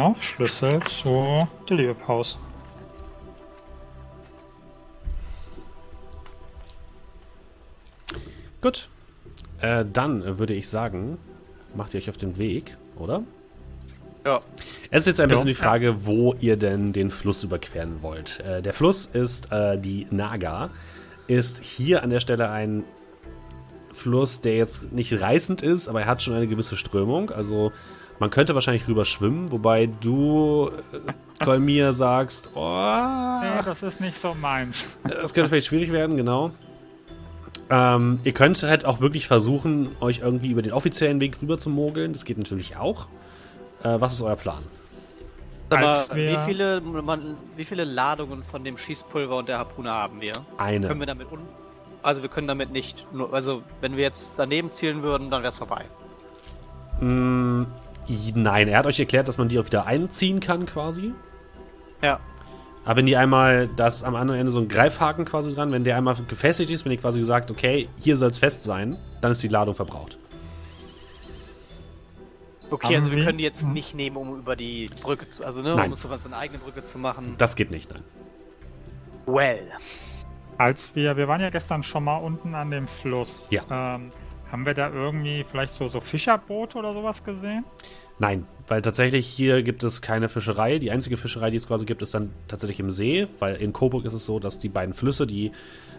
Ja, 0.00 0.14
Schlüssel 0.18 0.80
zu 0.82 1.46
Dillywip 1.68 2.08
Haus. 2.08 2.38
Gut. 8.62 8.88
Äh, 9.60 9.84
dann 9.92 10.38
würde 10.38 10.54
ich 10.54 10.68
sagen, 10.68 11.18
macht 11.74 11.92
ihr 11.92 11.98
euch 11.98 12.08
auf 12.08 12.16
den 12.16 12.38
Weg, 12.38 12.76
oder? 12.96 13.22
Ja. 14.24 14.40
Es 14.90 15.02
ist 15.02 15.06
jetzt 15.06 15.20
ein 15.20 15.28
bisschen 15.28 15.46
Ja. 15.46 15.52
die 15.52 15.54
Frage, 15.54 16.06
wo 16.06 16.34
ihr 16.40 16.56
denn 16.56 16.92
den 16.92 17.10
Fluss 17.10 17.44
überqueren 17.44 18.02
wollt. 18.02 18.40
Äh, 18.40 18.62
der 18.62 18.72
Fluss 18.72 19.04
ist 19.06 19.52
äh, 19.52 19.78
die 19.78 20.06
Naga, 20.10 20.70
ist 21.26 21.62
hier 21.62 22.02
an 22.02 22.10
der 22.10 22.20
Stelle 22.20 22.50
ein 22.50 22.84
Fluss, 23.92 24.40
der 24.40 24.56
jetzt 24.56 24.92
nicht 24.92 25.20
reißend 25.20 25.62
ist, 25.62 25.88
aber 25.88 26.02
er 26.02 26.06
hat 26.06 26.22
schon 26.22 26.34
eine 26.34 26.46
gewisse 26.46 26.76
Strömung. 26.76 27.30
Also 27.30 27.72
man 28.20 28.30
könnte 28.30 28.54
wahrscheinlich 28.54 28.86
rüber 28.86 29.04
schwimmen, 29.04 29.50
wobei 29.50 29.86
du, 29.86 30.70
äh, 30.92 31.44
Kolmir, 31.44 31.92
sagst, 31.92 32.50
oh, 32.54 32.60
Nee, 33.42 33.62
das 33.64 33.82
ist 33.82 34.00
nicht 34.00 34.16
so 34.16 34.34
meins. 34.34 34.86
das 35.02 35.34
könnte 35.34 35.48
vielleicht 35.48 35.66
schwierig 35.66 35.90
werden, 35.90 36.16
genau. 36.16 36.52
Ähm, 37.70 38.20
ihr 38.24 38.32
könnt 38.32 38.62
halt 38.62 38.84
auch 38.84 39.00
wirklich 39.00 39.26
versuchen, 39.26 39.90
euch 40.00 40.20
irgendwie 40.20 40.50
über 40.50 40.60
den 40.62 40.72
offiziellen 40.72 41.20
Weg 41.20 41.40
rüber 41.40 41.56
zu 41.56 41.70
mogeln. 41.70 42.12
Das 42.12 42.24
geht 42.24 42.36
natürlich 42.38 42.76
auch. 42.76 43.06
Äh, 43.82 44.00
was 44.00 44.12
ist 44.12 44.22
euer 44.22 44.36
Plan? 44.36 44.62
Wir- 45.70 46.06
wie 46.12 46.36
viele, 46.44 46.80
man, 46.80 47.36
wie 47.56 47.64
viele 47.64 47.84
Ladungen 47.84 48.42
von 48.42 48.64
dem 48.64 48.76
Schießpulver 48.76 49.36
und 49.38 49.48
der 49.48 49.58
Harpune 49.58 49.90
haben 49.90 50.20
wir? 50.20 50.32
Eine. 50.58 50.88
Können 50.88 50.98
wir 51.00 51.06
damit 51.06 51.30
un 51.32 51.40
also 52.02 52.22
wir 52.22 52.28
können 52.30 52.48
damit 52.48 52.72
nicht 52.72 53.06
nur 53.12 53.32
also 53.32 53.62
wenn 53.80 53.94
wir 53.96 54.02
jetzt 54.02 54.32
daneben 54.36 54.72
zielen 54.72 55.02
würden, 55.04 55.30
dann 55.30 55.42
wäre 55.42 55.50
es 55.52 55.58
vorbei. 55.58 55.84
Mm, 57.00 57.64
nein, 58.34 58.68
er 58.68 58.78
hat 58.78 58.86
euch 58.86 58.98
erklärt, 58.98 59.28
dass 59.28 59.38
man 59.38 59.48
die 59.48 59.58
auch 59.58 59.66
wieder 59.66 59.86
einziehen 59.86 60.40
kann 60.40 60.66
quasi. 60.66 61.12
Ja. 62.02 62.20
Aber 62.84 62.96
wenn 62.96 63.06
die 63.06 63.16
einmal, 63.16 63.68
das 63.76 64.02
am 64.02 64.14
anderen 64.16 64.40
Ende 64.40 64.52
so 64.52 64.60
ein 64.60 64.68
Greifhaken 64.68 65.24
quasi 65.26 65.54
dran, 65.54 65.70
wenn 65.70 65.84
der 65.84 65.96
einmal 65.96 66.14
gefestigt 66.28 66.70
ist, 66.70 66.84
wenn 66.84 66.92
ihr 66.92 66.98
quasi 66.98 67.18
gesagt, 67.18 67.50
okay, 67.50 67.88
hier 67.98 68.16
soll 68.16 68.30
es 68.30 68.38
fest 68.38 68.62
sein, 68.64 68.96
dann 69.20 69.32
ist 69.32 69.42
die 69.42 69.48
Ladung 69.48 69.74
verbraucht. 69.74 70.16
Okay, 72.70 72.86
Haben 72.88 72.94
also 72.96 73.10
wir 73.10 73.18
wir- 73.18 73.24
können 73.24 73.38
die 73.38 73.44
jetzt 73.44 73.64
nicht 73.66 73.94
nehmen, 73.94 74.16
um 74.16 74.38
über 74.38 74.56
die 74.56 74.88
Brücke 75.02 75.26
zu 75.28 75.44
also 75.44 75.60
ne, 75.60 75.74
Nein. 75.74 75.90
um 75.90 75.96
so 75.96 76.08
was 76.08 76.24
eine 76.24 76.36
eigene 76.36 76.58
Brücke 76.60 76.82
zu 76.84 76.98
machen. 76.98 77.34
Das 77.36 77.56
geht 77.56 77.70
nicht, 77.70 77.90
nein. 77.92 78.02
Well. 79.26 79.66
Als 80.56 80.94
wir, 80.94 81.16
wir 81.16 81.26
waren 81.26 81.40
ja 81.40 81.50
gestern 81.50 81.82
schon 81.82 82.04
mal 82.04 82.16
unten 82.16 82.54
an 82.54 82.70
dem 82.70 82.86
Fluss. 82.86 83.48
Ja. 83.50 83.62
Ähm, 83.70 84.12
haben 84.50 84.66
wir 84.66 84.74
da 84.74 84.90
irgendwie 84.90 85.44
vielleicht 85.48 85.72
so, 85.72 85.88
so 85.88 86.00
Fischerboote 86.00 86.78
oder 86.78 86.92
sowas 86.92 87.22
gesehen? 87.24 87.64
Nein, 88.18 88.46
weil 88.68 88.82
tatsächlich 88.82 89.26
hier 89.26 89.62
gibt 89.62 89.82
es 89.84 90.02
keine 90.02 90.28
Fischerei. 90.28 90.78
Die 90.78 90.90
einzige 90.90 91.16
Fischerei, 91.16 91.50
die 91.50 91.56
es 91.56 91.66
quasi 91.68 91.84
gibt, 91.86 92.02
ist 92.02 92.14
dann 92.14 92.30
tatsächlich 92.48 92.80
im 92.80 92.90
See, 92.90 93.28
weil 93.38 93.56
in 93.56 93.72
Coburg 93.72 94.04
ist 94.04 94.12
es 94.12 94.26
so, 94.26 94.38
dass 94.38 94.58
die 94.58 94.68
beiden 94.68 94.92
Flüsse, 94.94 95.26
die 95.26 95.52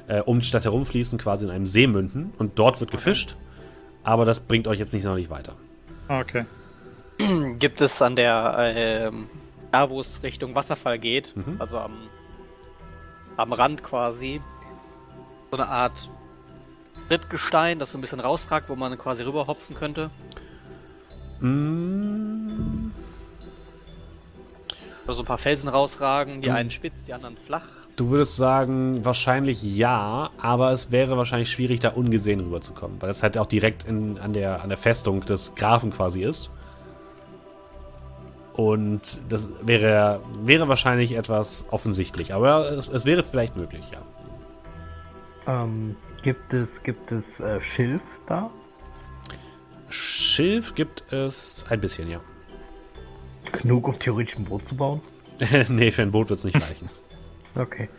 äh, 0.07 0.21
um 0.21 0.39
die 0.39 0.45
Stadt 0.45 0.65
herumfließen, 0.65 1.17
quasi 1.17 1.45
in 1.45 1.51
einem 1.51 1.65
See 1.65 1.87
münden 1.87 2.33
und 2.37 2.59
dort 2.59 2.79
wird 2.79 2.91
gefischt. 2.91 3.35
Aber 4.03 4.25
das 4.25 4.39
bringt 4.41 4.67
euch 4.67 4.79
jetzt 4.79 4.93
nicht 4.93 5.03
noch 5.03 5.15
nicht 5.15 5.29
weiter. 5.29 5.55
Okay. 6.07 6.45
Gibt 7.59 7.81
es 7.81 8.01
an 8.01 8.15
der 8.15 8.55
ähm, 8.75 9.27
da 9.71 9.89
wo 9.89 10.01
es 10.01 10.21
Richtung 10.23 10.53
Wasserfall 10.53 10.99
geht, 10.99 11.35
Mhm. 11.35 11.55
also 11.59 11.77
am 11.79 11.93
am 13.37 13.53
Rand 13.53 13.81
quasi 13.83 14.41
so 15.49 15.57
eine 15.57 15.67
Art 15.67 16.09
Trittgestein, 17.11 17.77
das 17.77 17.91
so 17.91 17.97
ein 17.97 18.01
bisschen 18.01 18.21
rausragt, 18.21 18.69
wo 18.69 18.75
man 18.77 18.97
quasi 18.97 19.23
rüberhopsen 19.23 19.75
könnte. 19.75 20.09
Mm, 21.41 22.91
Oder 25.05 25.15
so 25.15 25.21
ein 25.23 25.25
paar 25.25 25.37
Felsen 25.37 25.67
rausragen, 25.67 26.41
die 26.41 26.47
Du- 26.47 26.55
einen 26.55 26.71
spitz, 26.71 27.03
die 27.03 27.13
anderen 27.13 27.35
flach. 27.35 27.63
Du 27.97 28.11
würdest 28.11 28.37
sagen, 28.37 29.03
wahrscheinlich 29.03 29.61
ja, 29.61 30.29
aber 30.41 30.71
es 30.71 30.91
wäre 30.91 31.17
wahrscheinlich 31.17 31.51
schwierig, 31.51 31.81
da 31.81 31.89
ungesehen 31.89 32.39
rüberzukommen, 32.39 33.01
weil 33.01 33.09
es 33.09 33.21
halt 33.21 33.37
auch 33.37 33.45
direkt 33.45 33.83
in, 33.83 34.17
an, 34.17 34.31
der, 34.31 34.61
an 34.63 34.69
der 34.69 34.77
Festung 34.77 35.19
des 35.25 35.53
Grafen 35.55 35.91
quasi 35.91 36.21
ist. 36.23 36.49
Und 38.53 39.21
das 39.27 39.49
wäre, 39.63 40.21
wäre 40.43 40.69
wahrscheinlich 40.69 41.11
etwas 41.17 41.65
offensichtlich, 41.71 42.33
aber 42.33 42.71
es, 42.71 42.87
es 42.87 43.03
wäre 43.03 43.21
vielleicht 43.23 43.57
möglich, 43.57 43.91
ja. 43.91 44.01
Ähm, 45.63 45.97
gibt 46.21 46.53
es, 46.53 46.83
gibt 46.83 47.11
es 47.11 47.39
äh, 47.39 47.61
Schilf 47.61 48.01
da? 48.27 48.49
Schilf 49.89 50.75
gibt 50.75 51.11
es 51.11 51.65
ein 51.69 51.81
bisschen, 51.81 52.09
ja. 52.09 52.21
Genug, 53.51 53.87
um 53.87 53.99
theoretisch 53.99 54.37
ein 54.37 54.45
Boot 54.45 54.65
zu 54.65 54.75
bauen? 54.75 55.01
nee, 55.69 55.91
für 55.91 56.03
ein 56.03 56.11
Boot 56.11 56.29
wird 56.29 56.39
es 56.39 56.45
nicht 56.45 56.61
reichen. 56.61 56.89
Okay. 57.53 57.89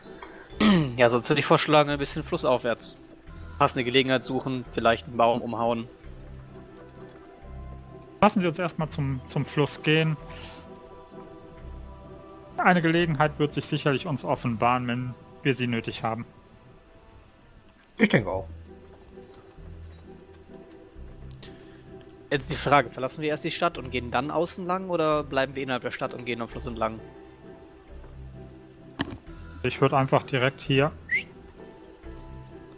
Ja, 0.96 1.11
sonst 1.11 1.28
würde 1.28 1.40
ich 1.40 1.44
vorschlagen, 1.44 1.90
ein 1.90 1.98
bisschen 1.98 2.24
flussaufwärts. 2.24 2.96
Passende 3.58 3.85
Gelegenheit 3.85 4.24
suchen, 4.24 4.64
vielleicht 4.66 5.08
einen 5.08 5.18
Baum 5.18 5.42
umhauen. 5.42 5.88
Lassen 8.22 8.40
Sie 8.40 8.46
uns 8.46 8.58
erstmal 8.58 8.88
zum, 8.88 9.20
zum 9.28 9.44
Fluss 9.44 9.82
gehen. 9.82 10.16
Eine 12.56 12.80
Gelegenheit 12.80 13.38
wird 13.38 13.52
sich 13.52 13.66
sicherlich 13.66 14.06
uns 14.06 14.24
offenbaren, 14.24 14.87
wenn 14.87 15.14
wir 15.42 15.52
sie 15.52 15.66
nötig 15.66 16.02
haben. 16.02 16.24
Ich 17.98 18.09
denke 18.09 18.31
auch. 18.31 18.46
Jetzt 22.31 22.50
die 22.50 22.57
Frage, 22.57 22.88
verlassen 22.90 23.20
wir 23.20 23.28
erst 23.28 23.44
die 23.44 23.50
Stadt 23.50 23.76
und 23.76 23.90
gehen 23.90 24.11
dann 24.11 24.31
außen 24.31 24.64
lang 24.64 24.88
oder 24.88 25.22
bleiben 25.22 25.55
wir 25.55 25.62
innerhalb 25.62 25.83
der 25.83 25.90
Stadt 25.90 26.14
und 26.14 26.24
gehen 26.24 26.40
am 26.40 26.48
Fluss 26.48 26.64
entlang? 26.66 26.98
Ich 29.64 29.81
würde 29.81 29.96
einfach 29.98 30.24
direkt 30.24 30.62
hier. 30.62 30.90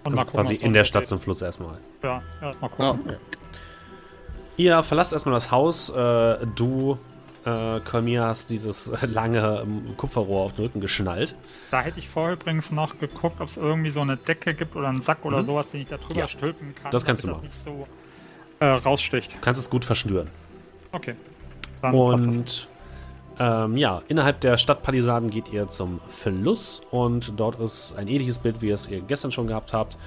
Und 0.03 0.07
Also 0.07 0.16
mal 0.16 0.24
gucken, 0.24 0.40
quasi 0.40 0.55
in 0.57 0.72
der 0.72 0.85
Stadt 0.85 1.03
geht. 1.03 1.09
zum 1.09 1.20
Fluss 1.20 1.40
erstmal. 1.40 1.79
Ja, 2.03 2.22
erstmal 2.42 2.70
gucken. 2.70 3.16
Ihr 4.57 4.83
verlasst 4.83 5.12
erstmal 5.12 5.35
das 5.35 5.50
Haus. 5.50 5.88
Äh, 5.88 6.46
du, 6.57 6.98
äh, 7.44 7.80
Kolmir, 7.80 8.22
hast 8.24 8.50
dieses 8.50 8.92
lange 9.02 9.61
ähm, 9.62 9.96
Kupferrohr 9.96 10.44
auf 10.44 10.54
den 10.54 10.64
Rücken 10.66 10.80
geschnallt. 10.80 11.35
Da 11.70 11.80
hätte 11.83 11.98
ich 11.98 12.09
vorher 12.09 12.35
übrigens 12.35 12.70
noch 12.70 12.98
geguckt, 12.98 13.40
ob 13.40 13.48
es 13.48 13.57
irgendwie 13.57 13.90
so 13.90 14.00
eine 14.00 14.16
Decke 14.16 14.54
gibt 14.54 14.76
oder 14.76 14.88
einen 14.88 15.02
Sack 15.02 15.24
oder 15.24 15.38
Mhm. 15.40 15.44
sowas, 15.46 15.70
den 15.70 15.83
ich 15.83 15.88
da 15.88 15.96
drüber 15.98 16.20
Ja, 16.20 16.28
stülpen 16.28 16.74
kann. 16.74 16.90
das 16.90 17.04
kannst 17.04 17.24
du 17.24 17.28
das 17.28 17.42
nicht 17.42 17.54
so 17.64 17.87
äh, 18.61 18.66
raussticht. 18.66 19.35
Du 19.35 19.38
kannst 19.40 19.61
es 19.61 19.68
gut 19.70 19.85
verschnüren. 19.85 20.28
Okay. 20.92 21.14
Dann 21.83 21.92
das. 21.92 22.26
Und 22.26 22.68
ähm, 23.38 23.76
ja, 23.76 24.00
innerhalb 24.09 24.40
der 24.40 24.57
Stadtpalisaden 24.57 25.28
geht 25.28 25.52
ihr 25.52 25.68
zum 25.68 26.00
Fluss 26.09 26.83
und 26.92 27.33
dort 27.38 27.59
ist 27.59 27.94
ein 27.96 28.07
ähnliches 28.07 28.38
Bild, 28.38 28.62
wie 28.62 28.70
es 28.70 28.88
ihr 28.88 29.00
gestern 29.00 29.33
schon 29.33 29.48
gehabt 29.48 29.72
habt. 29.72 29.98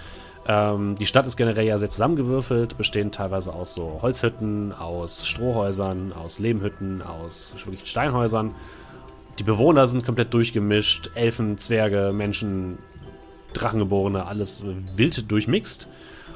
Ähm, 0.48 0.96
die 0.96 1.06
Stadt 1.06 1.28
ist 1.28 1.36
generell 1.36 1.66
ja 1.66 1.78
sehr 1.78 1.90
zusammengewürfelt, 1.90 2.78
bestehend 2.78 3.14
teilweise 3.16 3.54
aus 3.54 3.76
so 3.76 4.00
Holzhütten, 4.02 4.72
aus 4.72 5.28
Strohhäusern, 5.28 6.14
aus 6.14 6.40
Lehmhütten, 6.40 7.02
aus 7.02 7.54
wirklich 7.66 7.90
Steinhäusern. 7.90 8.56
Die 9.40 9.44
Bewohner 9.44 9.88
sind 9.88 10.06
komplett 10.06 10.34
durchgemischt. 10.34 11.12
Elfen, 11.16 11.58
Zwerge, 11.58 12.12
Menschen, 12.14 12.78
Drachengeborene, 13.54 14.26
alles 14.26 14.64
wild 14.96 15.30
durchmixt. 15.30 15.88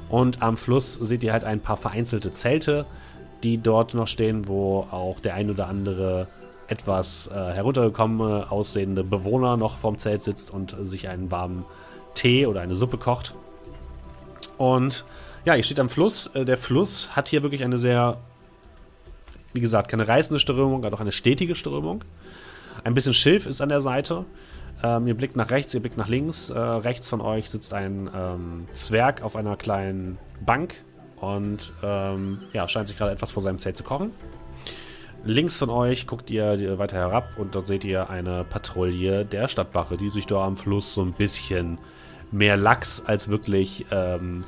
Und 0.09 0.41
am 0.41 0.57
Fluss 0.57 0.95
seht 0.95 1.23
ihr 1.23 1.31
halt 1.31 1.45
ein 1.45 1.61
paar 1.61 1.77
vereinzelte 1.77 2.33
Zelte, 2.33 2.85
die 3.43 3.57
dort 3.57 3.93
noch 3.93 4.07
stehen, 4.07 4.47
wo 4.47 4.87
auch 4.91 5.21
der 5.21 5.35
ein 5.35 5.49
oder 5.49 5.67
andere 5.67 6.27
etwas 6.67 7.27
äh, 7.27 7.33
heruntergekommene 7.33 8.51
aussehende 8.51 9.03
Bewohner 9.03 9.57
noch 9.57 9.77
vorm 9.77 9.97
Zelt 9.97 10.21
sitzt 10.21 10.51
und 10.51 10.75
sich 10.81 11.09
einen 11.09 11.31
warmen 11.31 11.65
Tee 12.13 12.45
oder 12.45 12.61
eine 12.61 12.75
Suppe 12.75 12.97
kocht. 12.97 13.33
Und 14.61 15.05
ja, 15.43 15.55
ihr 15.55 15.63
steht 15.63 15.79
am 15.79 15.89
Fluss. 15.89 16.27
Äh, 16.35 16.45
der 16.45 16.55
Fluss 16.55 17.15
hat 17.15 17.27
hier 17.27 17.41
wirklich 17.41 17.63
eine 17.63 17.79
sehr, 17.79 18.19
wie 19.53 19.59
gesagt, 19.59 19.89
keine 19.89 20.07
reißende 20.07 20.39
Strömung, 20.39 20.85
hat 20.85 20.93
auch 20.93 20.99
eine 20.99 21.11
stetige 21.11 21.55
Strömung. 21.55 22.03
Ein 22.83 22.93
bisschen 22.93 23.15
Schilf 23.15 23.47
ist 23.47 23.59
an 23.59 23.69
der 23.69 23.81
Seite. 23.81 24.23
Ähm, 24.83 25.07
ihr 25.07 25.15
blickt 25.15 25.35
nach 25.35 25.49
rechts, 25.49 25.73
ihr 25.73 25.79
blickt 25.79 25.97
nach 25.97 26.09
links. 26.09 26.51
Äh, 26.51 26.59
rechts 26.59 27.09
von 27.09 27.21
euch 27.21 27.49
sitzt 27.49 27.73
ein 27.73 28.07
ähm, 28.15 28.67
Zwerg 28.71 29.23
auf 29.23 29.35
einer 29.35 29.55
kleinen 29.55 30.19
Bank 30.45 30.75
und 31.15 31.73
ähm, 31.81 32.43
ja, 32.53 32.67
scheint 32.67 32.87
sich 32.87 32.97
gerade 32.97 33.13
etwas 33.13 33.31
vor 33.31 33.41
seinem 33.41 33.57
Zelt 33.57 33.77
zu 33.77 33.83
kochen. 33.83 34.11
Links 35.23 35.57
von 35.57 35.71
euch 35.71 36.05
guckt 36.05 36.29
ihr 36.29 36.77
weiter 36.77 36.97
herab 36.97 37.29
und 37.37 37.55
dort 37.55 37.65
seht 37.65 37.83
ihr 37.83 38.11
eine 38.11 38.43
Patrouille 38.43 39.25
der 39.25 39.47
Stadtwache, 39.47 39.97
die 39.97 40.11
sich 40.11 40.27
da 40.27 40.45
am 40.45 40.55
Fluss 40.55 40.93
so 40.93 41.01
ein 41.01 41.13
bisschen 41.13 41.79
mehr 42.31 42.57
Lachs 42.57 43.03
als 43.05 43.27
wirklich 43.29 43.85
ähm, 43.91 44.43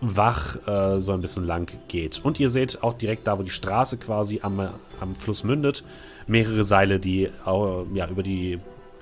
wach 0.00 0.56
äh, 0.66 1.00
so 1.00 1.12
ein 1.12 1.20
bisschen 1.20 1.46
lang 1.46 1.70
geht. 1.88 2.24
Und 2.24 2.40
ihr 2.40 2.50
seht 2.50 2.82
auch 2.82 2.94
direkt 2.94 3.26
da, 3.26 3.38
wo 3.38 3.42
die 3.42 3.50
Straße 3.50 3.98
quasi 3.98 4.40
am, 4.42 4.70
am 5.00 5.14
Fluss 5.14 5.44
mündet, 5.44 5.84
mehrere 6.26 6.64
Seile, 6.64 6.98
die 6.98 7.24
äh, 7.24 7.30
ja, 7.46 8.08
über, 8.08 8.22
die, 8.22 8.58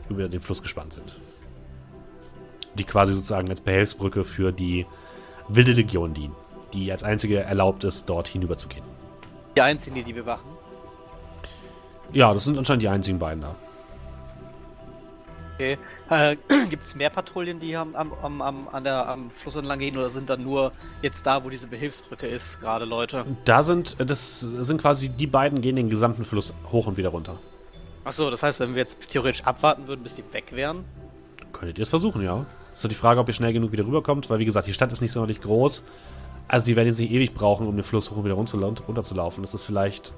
über 0.08 0.28
den 0.28 0.40
Fluss 0.40 0.62
gespannt 0.62 0.92
sind. 0.92 1.20
Die 2.74 2.84
quasi 2.84 3.12
sozusagen 3.12 3.48
als 3.48 3.60
Behelfsbrücke 3.60 4.24
für 4.24 4.52
die 4.52 4.86
wilde 5.48 5.72
Legion 5.72 6.14
dienen, 6.14 6.34
die 6.74 6.90
als 6.92 7.02
einzige 7.02 7.40
erlaubt 7.40 7.84
ist, 7.84 8.08
dort 8.08 8.28
hinüberzugehen. 8.28 8.84
Die 9.56 9.60
einzigen, 9.60 9.96
die 9.96 10.02
die 10.02 10.12
bewachen. 10.12 10.46
Ja, 12.12 12.32
das 12.32 12.44
sind 12.44 12.58
anscheinend 12.58 12.82
die 12.82 12.88
einzigen 12.88 13.18
beiden 13.18 13.42
da. 13.42 13.56
Okay. 15.58 15.76
Äh, 16.08 16.36
Gibt 16.70 16.86
es 16.86 16.94
mehr 16.94 17.10
Patrouillen, 17.10 17.58
die 17.58 17.74
am, 17.76 17.96
am, 17.96 18.12
am, 18.40 18.68
an 18.68 18.84
der, 18.84 19.08
am 19.08 19.30
Fluss 19.32 19.56
entlang 19.56 19.80
gehen 19.80 19.98
oder 19.98 20.08
sind 20.08 20.30
dann 20.30 20.44
nur 20.44 20.70
jetzt 21.02 21.26
da, 21.26 21.42
wo 21.44 21.50
diese 21.50 21.66
Behilfsbrücke 21.66 22.28
ist, 22.28 22.60
gerade 22.60 22.84
Leute? 22.84 23.24
Da 23.44 23.64
sind, 23.64 23.96
das 23.98 24.38
sind 24.40 24.80
quasi, 24.80 25.08
die 25.08 25.26
beiden 25.26 25.60
gehen 25.60 25.74
den 25.74 25.90
gesamten 25.90 26.24
Fluss 26.24 26.54
hoch 26.70 26.86
und 26.86 26.96
wieder 26.96 27.08
runter. 27.08 27.38
Achso, 28.04 28.30
das 28.30 28.42
heißt, 28.44 28.60
wenn 28.60 28.74
wir 28.74 28.82
jetzt 28.82 29.08
theoretisch 29.08 29.42
abwarten 29.44 29.88
würden, 29.88 30.02
bis 30.04 30.14
sie 30.14 30.24
weg 30.30 30.52
wären? 30.52 30.84
Könntet 31.52 31.78
ihr 31.78 31.82
es 31.82 31.90
versuchen, 31.90 32.22
ja. 32.22 32.46
Ist 32.72 32.84
doch 32.84 32.88
die 32.88 32.94
Frage, 32.94 33.18
ob 33.18 33.26
ihr 33.26 33.34
schnell 33.34 33.52
genug 33.52 33.72
wieder 33.72 33.84
rüberkommt, 33.84 34.30
weil 34.30 34.38
wie 34.38 34.44
gesagt, 34.44 34.68
die 34.68 34.72
Stadt 34.74 34.92
ist 34.92 35.00
nicht 35.00 35.10
sonderlich 35.12 35.40
groß. 35.40 35.82
Also 36.46 36.66
die 36.66 36.76
werden 36.76 36.86
jetzt 36.86 37.00
nicht 37.00 37.10
ewig 37.10 37.34
brauchen, 37.34 37.66
um 37.66 37.74
den 37.74 37.84
Fluss 37.84 38.10
hoch 38.12 38.16
und 38.18 38.24
wieder 38.24 38.34
runter- 38.34 38.58
runterzulaufen. 38.86 39.42
Das 39.42 39.54
ist 39.54 39.64
vielleicht 39.64 40.14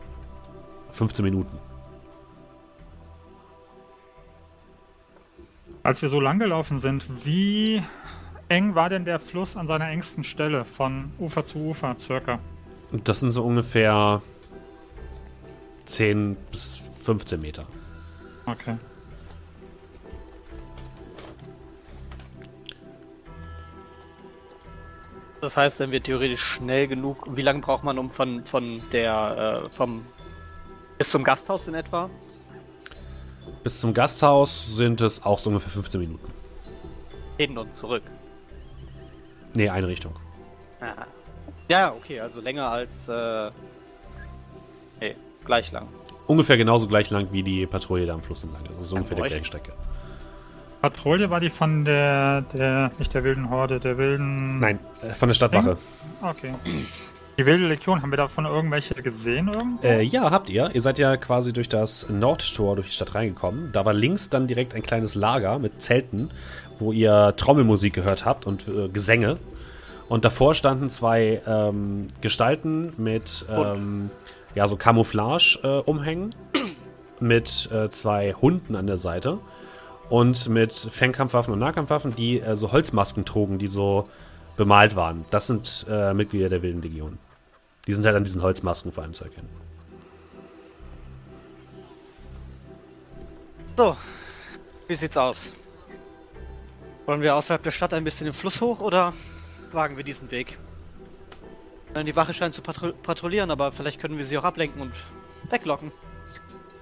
15 0.92 1.24
Minuten. 1.24 1.59
Als 5.83 6.03
wir 6.03 6.11
so 6.11 6.21
lang 6.21 6.38
gelaufen 6.38 6.79
sind, 6.79 7.25
wie 7.25 7.83
eng 8.49 8.75
war 8.75 8.90
denn 8.90 9.05
der 9.07 9.19
Fluss 9.19 9.57
an 9.57 9.66
seiner 9.66 9.88
engsten 9.88 10.25
Stelle 10.25 10.64
von 10.64 11.12
Ufer 11.19 11.45
zu 11.45 11.59
Ufer 11.59 11.97
circa? 11.99 12.38
Das 12.93 13.21
sind 13.21 13.31
so 13.31 13.45
ungefähr 13.45 14.21
10 15.87 16.37
bis 16.51 16.83
15 17.03 17.40
Meter. 17.40 17.66
Okay. 18.45 18.77
Das 25.40 25.57
heißt, 25.57 25.81
wenn 25.81 25.90
wir 25.90 26.03
theoretisch 26.03 26.43
schnell 26.43 26.88
genug, 26.88 27.25
wie 27.35 27.40
lange 27.40 27.61
braucht 27.61 27.85
man 27.85 27.99
um 27.99 28.11
von, 28.11 28.45
von 28.45 28.83
der, 28.93 29.64
äh, 29.64 29.71
vom, 29.71 30.05
bis 30.99 31.09
zum 31.09 31.25
Gasthaus 31.25 31.66
in 31.69 31.75
etwa? 31.75 32.11
Bis 33.62 33.80
zum 33.80 33.94
Gasthaus 33.94 34.76
sind 34.76 35.00
es 35.00 35.24
auch 35.24 35.38
so 35.38 35.50
ungefähr 35.50 35.70
15 35.70 36.00
Minuten. 36.00 36.32
Hin 37.36 37.56
und 37.56 37.72
zurück. 37.74 38.02
Nee, 39.54 39.68
eine 39.68 39.88
Richtung. 39.88 40.14
Aha. 40.80 41.06
Ja, 41.68 41.92
okay, 41.92 42.20
also 42.20 42.40
länger 42.40 42.68
als, 42.68 43.08
äh, 43.08 43.50
nee, 45.00 45.14
gleich 45.44 45.70
lang. 45.72 45.88
Ungefähr 46.26 46.56
genauso 46.56 46.86
gleich 46.88 47.10
lang 47.10 47.28
wie 47.32 47.42
die 47.42 47.66
Patrouille 47.66 48.06
da 48.06 48.14
am 48.14 48.22
Fluss 48.22 48.44
entlang. 48.44 48.64
Das 48.64 48.78
ist 48.78 48.92
ungefähr 48.92 49.16
die 49.16 49.22
gleiche 49.22 49.44
Strecke. 49.44 49.72
Patrouille 50.80 51.28
war 51.28 51.40
die 51.40 51.50
von 51.50 51.84
der, 51.84 52.42
der, 52.54 52.90
nicht 52.98 53.12
der 53.12 53.22
wilden 53.22 53.50
Horde, 53.50 53.80
der 53.80 53.98
wilden... 53.98 54.60
Nein, 54.60 54.78
äh, 55.02 55.12
von 55.12 55.28
der 55.28 55.34
Stadtwache. 55.34 55.76
Okay. 56.22 56.54
Die 57.40 57.46
wilde 57.46 57.68
Legion, 57.68 58.03
haben 58.03 58.11
wir 58.11 58.18
davon 58.18 58.44
irgendwelche 58.44 58.92
gesehen 58.96 59.48
irgendwo? 59.48 59.83
Äh, 59.83 60.03
ja, 60.03 60.31
habt 60.31 60.50
ihr. 60.50 60.72
Ihr 60.74 60.83
seid 60.83 60.98
ja 60.98 61.16
quasi 61.16 61.55
durch 61.55 61.70
das 61.70 62.07
Nordtor 62.11 62.76
durch 62.76 62.88
die 62.88 62.92
Stadt 62.92 63.14
reingekommen. 63.14 63.72
Da 63.72 63.87
war 63.87 63.94
links 63.94 64.29
dann 64.29 64.46
direkt 64.46 64.74
ein 64.74 64.83
kleines 64.83 65.14
Lager 65.14 65.59
mit 65.59 65.81
Zelten, 65.81 66.29
wo 66.79 66.92
ihr 66.92 67.33
Trommelmusik 67.38 67.94
gehört 67.94 68.26
habt 68.26 68.46
und 68.46 68.68
äh, 68.68 68.90
Gesänge. 68.90 69.38
Und 70.11 70.26
davor 70.26 70.53
standen 70.53 70.90
zwei 70.90 71.40
ähm, 71.46 72.09
Gestalten 72.20 72.92
mit 72.98 73.46
ähm, 73.48 74.11
ja, 74.55 74.68
so 74.68 74.76
Camouflage-Umhängen, 74.76 76.35
mit 77.20 77.70
äh, 77.72 77.88
zwei 77.88 78.35
Hunden 78.35 78.76
an 78.76 78.87
der 78.87 78.98
Seite 78.98 79.38
und 80.11 80.46
mit 80.50 80.74
Fernkampfwaffen 80.74 81.55
und 81.55 81.59
Nahkampfwaffen, 81.59 82.14
die 82.14 82.40
äh, 82.40 82.55
so 82.55 82.70
Holzmasken 82.70 83.24
trugen, 83.24 83.57
die 83.57 83.68
so 83.68 84.11
bemalt 84.57 84.94
waren. 84.94 85.24
Das 85.31 85.46
sind 85.46 85.87
äh, 85.88 86.12
Mitglieder 86.12 86.50
der 86.50 86.61
Wilden 86.61 86.83
Legion. 86.83 87.18
Die 87.90 87.94
sind 87.94 88.07
halt 88.07 88.14
an 88.14 88.22
diesen 88.22 88.40
Holzmasken 88.40 88.92
vor 88.92 89.03
allem 89.03 89.14
zu 89.14 89.24
erkennen. 89.24 89.48
So, 93.76 93.96
wie 94.87 94.94
sieht's 94.94 95.16
aus? 95.16 95.53
Wollen 97.07 97.20
wir 97.20 97.35
außerhalb 97.35 97.64
der 97.64 97.72
Stadt 97.72 97.92
ein 97.92 98.05
bisschen 98.05 98.26
den 98.26 98.33
Fluss 98.33 98.61
hoch 98.61 98.79
oder 98.79 99.12
wagen 99.72 99.96
wir 99.96 100.05
diesen 100.05 100.31
Weg? 100.31 100.57
Die 101.96 102.14
Wache 102.14 102.33
scheint 102.33 102.55
zu 102.55 102.62
patro 102.62 102.92
patrouillieren, 102.92 103.50
aber 103.50 103.72
vielleicht 103.72 104.00
können 104.00 104.18
wir 104.18 104.24
sie 104.24 104.38
auch 104.38 104.44
ablenken 104.44 104.81
und 104.83 104.92
weglocken. 105.50 105.90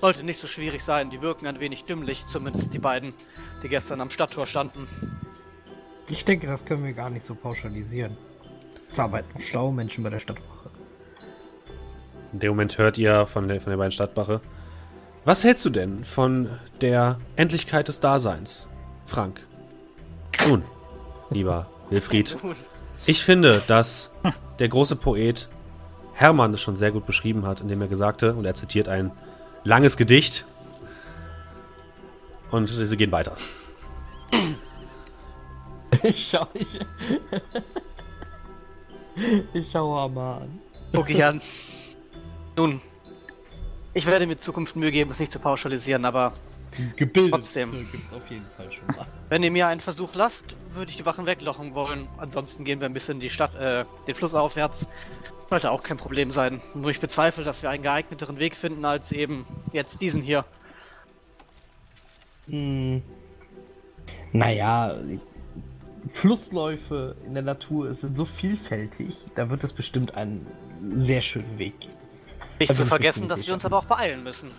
Sollte 0.03 0.25
nicht 0.25 0.39
so 0.39 0.47
schwierig 0.47 0.85
sein, 0.85 1.09
die 1.09 1.23
wirken 1.23 1.47
ein 1.47 1.59
wenig 1.59 1.85
dümmlich, 1.85 2.27
zumindest 2.27 2.75
die 2.75 2.79
beiden, 2.79 3.15
die 3.63 3.71
gestern 3.71 4.03
am 4.03 4.11
Stadttor 4.11 4.47
standen. 4.47 4.87
Ich 6.07 6.27
denke, 6.27 6.49
das 6.49 6.63
können 6.67 6.85
wir 6.85 6.93
gar 6.93 7.09
nicht 7.09 7.27
so 7.27 7.35
pauschalisieren. 7.35 8.15
Es 8.93 8.99
arbeiten 8.99 9.41
schlaue 9.41 9.73
Menschen 9.73 10.05
bei 10.05 10.11
der 10.11 10.21
Stadtwache. 10.21 10.59
In 12.33 12.41
dem 12.41 12.51
Moment 12.51 12.77
hört 12.79 12.99
ihr 12.99 13.27
von 13.27 13.49
der, 13.49 13.61
von 13.61 13.71
der 13.71 13.79
beiden 13.79 13.93
Stadtwache. 13.93 14.41
Was 15.25 15.45
hältst 15.45 15.65
du 15.65 15.71
denn 15.71 16.05
von 16.05 16.49
der 16.81 17.19
Endlichkeit 17.37 17.89
des 17.89 18.01
Daseins, 18.01 18.67
Frank? 19.07 19.47
Nun, 20.47 20.63
lieber 21.31 21.69
Wilfried, 21.91 22.37
ich 23.07 23.25
finde, 23.25 23.63
dass 23.67 24.11
der 24.59 24.69
große 24.69 24.97
Poet 24.97 25.49
Hermann 26.13 26.53
es 26.55 26.61
schon 26.61 26.77
sehr 26.77 26.91
gut 26.91 27.07
beschrieben 27.07 27.47
hat, 27.47 27.61
indem 27.61 27.81
er 27.81 27.89
gesagte, 27.89 28.35
und 28.35 28.45
er 28.45 28.55
zitiert 28.55 28.89
ein 28.89 29.13
langes 29.65 29.97
Gedicht. 29.97 30.45
Und 32.51 32.67
sie 32.67 32.97
gehen 32.97 33.13
weiter. 33.13 33.35
Ich 36.03 36.29
schau, 36.29 36.47
ich, 36.55 36.67
ich 39.53 39.71
schaue 39.71 40.11
mal 40.11 40.39
an. 40.39 40.61
Guck 40.93 41.11
ich 41.11 41.25
an. 41.25 41.41
Nun, 42.59 42.81
ich 43.95 44.05
werde 44.07 44.27
mir 44.27 44.37
Zukunft 44.37 44.75
Mühe 44.75 44.91
geben, 44.91 45.13
es 45.13 45.21
nicht 45.21 45.31
zu 45.31 45.39
pauschalisieren, 45.39 46.05
aber 46.05 46.33
Gebildet 46.97 47.33
Trotzdem. 47.33 47.71
gibt's 47.71 48.13
auf 48.13 48.29
jeden 48.29 48.47
Fall 48.57 48.73
schon 48.73 48.97
mal. 48.97 49.07
wenn 49.29 49.45
ihr 49.45 49.53
mir 49.53 49.69
einen 49.69 49.81
Versuch 49.81 50.17
lasst, 50.17 50.57
würde 50.73 50.91
ich 50.91 50.97
die 50.97 51.07
Wachen 51.07 51.25
weglochen 51.25 51.77
wollen. 51.77 52.09
Ansonsten 52.17 52.65
gehen 52.65 52.81
wir 52.81 52.87
ein 52.87 52.93
bisschen 52.93 53.21
die 53.21 53.31
Stadt, 53.31 53.55
äh, 53.55 53.85
den 54.09 54.15
Fluss 54.17 54.35
aufwärts. 54.35 54.89
Sollte 55.49 55.71
auch 55.71 55.85
kein 55.85 55.99
Problem 55.99 56.33
sein. 56.33 56.61
Nur 56.75 56.91
ich 56.91 56.99
bezweifle, 56.99 57.45
dass 57.45 57.63
wir 57.63 57.71
einen 57.71 57.85
geeigneteren 57.85 58.41
Weg 58.41 58.57
finden 58.57 58.85
als 58.85 59.13
eben 59.13 59.47
jetzt 59.73 60.01
diesen 60.01 60.21
hier. 60.21 60.45
Hm. 62.49 63.03
Naja, 64.33 64.99
Flussläufe 66.13 67.15
in 67.25 67.35
der 67.35 67.45
Natur 67.45 67.95
sind 67.95 68.17
so 68.17 68.25
vielfältig, 68.25 69.15
da 69.37 69.49
wird 69.49 69.63
es 69.63 69.73
bestimmt 69.73 70.17
einen 70.17 70.45
sehr 70.81 71.23
schönen 71.23 71.57
Weg 71.59 71.79
geben. 71.79 71.98
Nicht 72.59 72.71
Also 72.71 72.83
zu 72.83 72.89
vergessen, 72.89 73.29
dass 73.29 73.47
wir 73.47 73.55
uns 73.55 73.65
aber 73.65 73.79
auch 73.79 73.85
beeilen 73.85 74.23
müssen. 74.25 74.51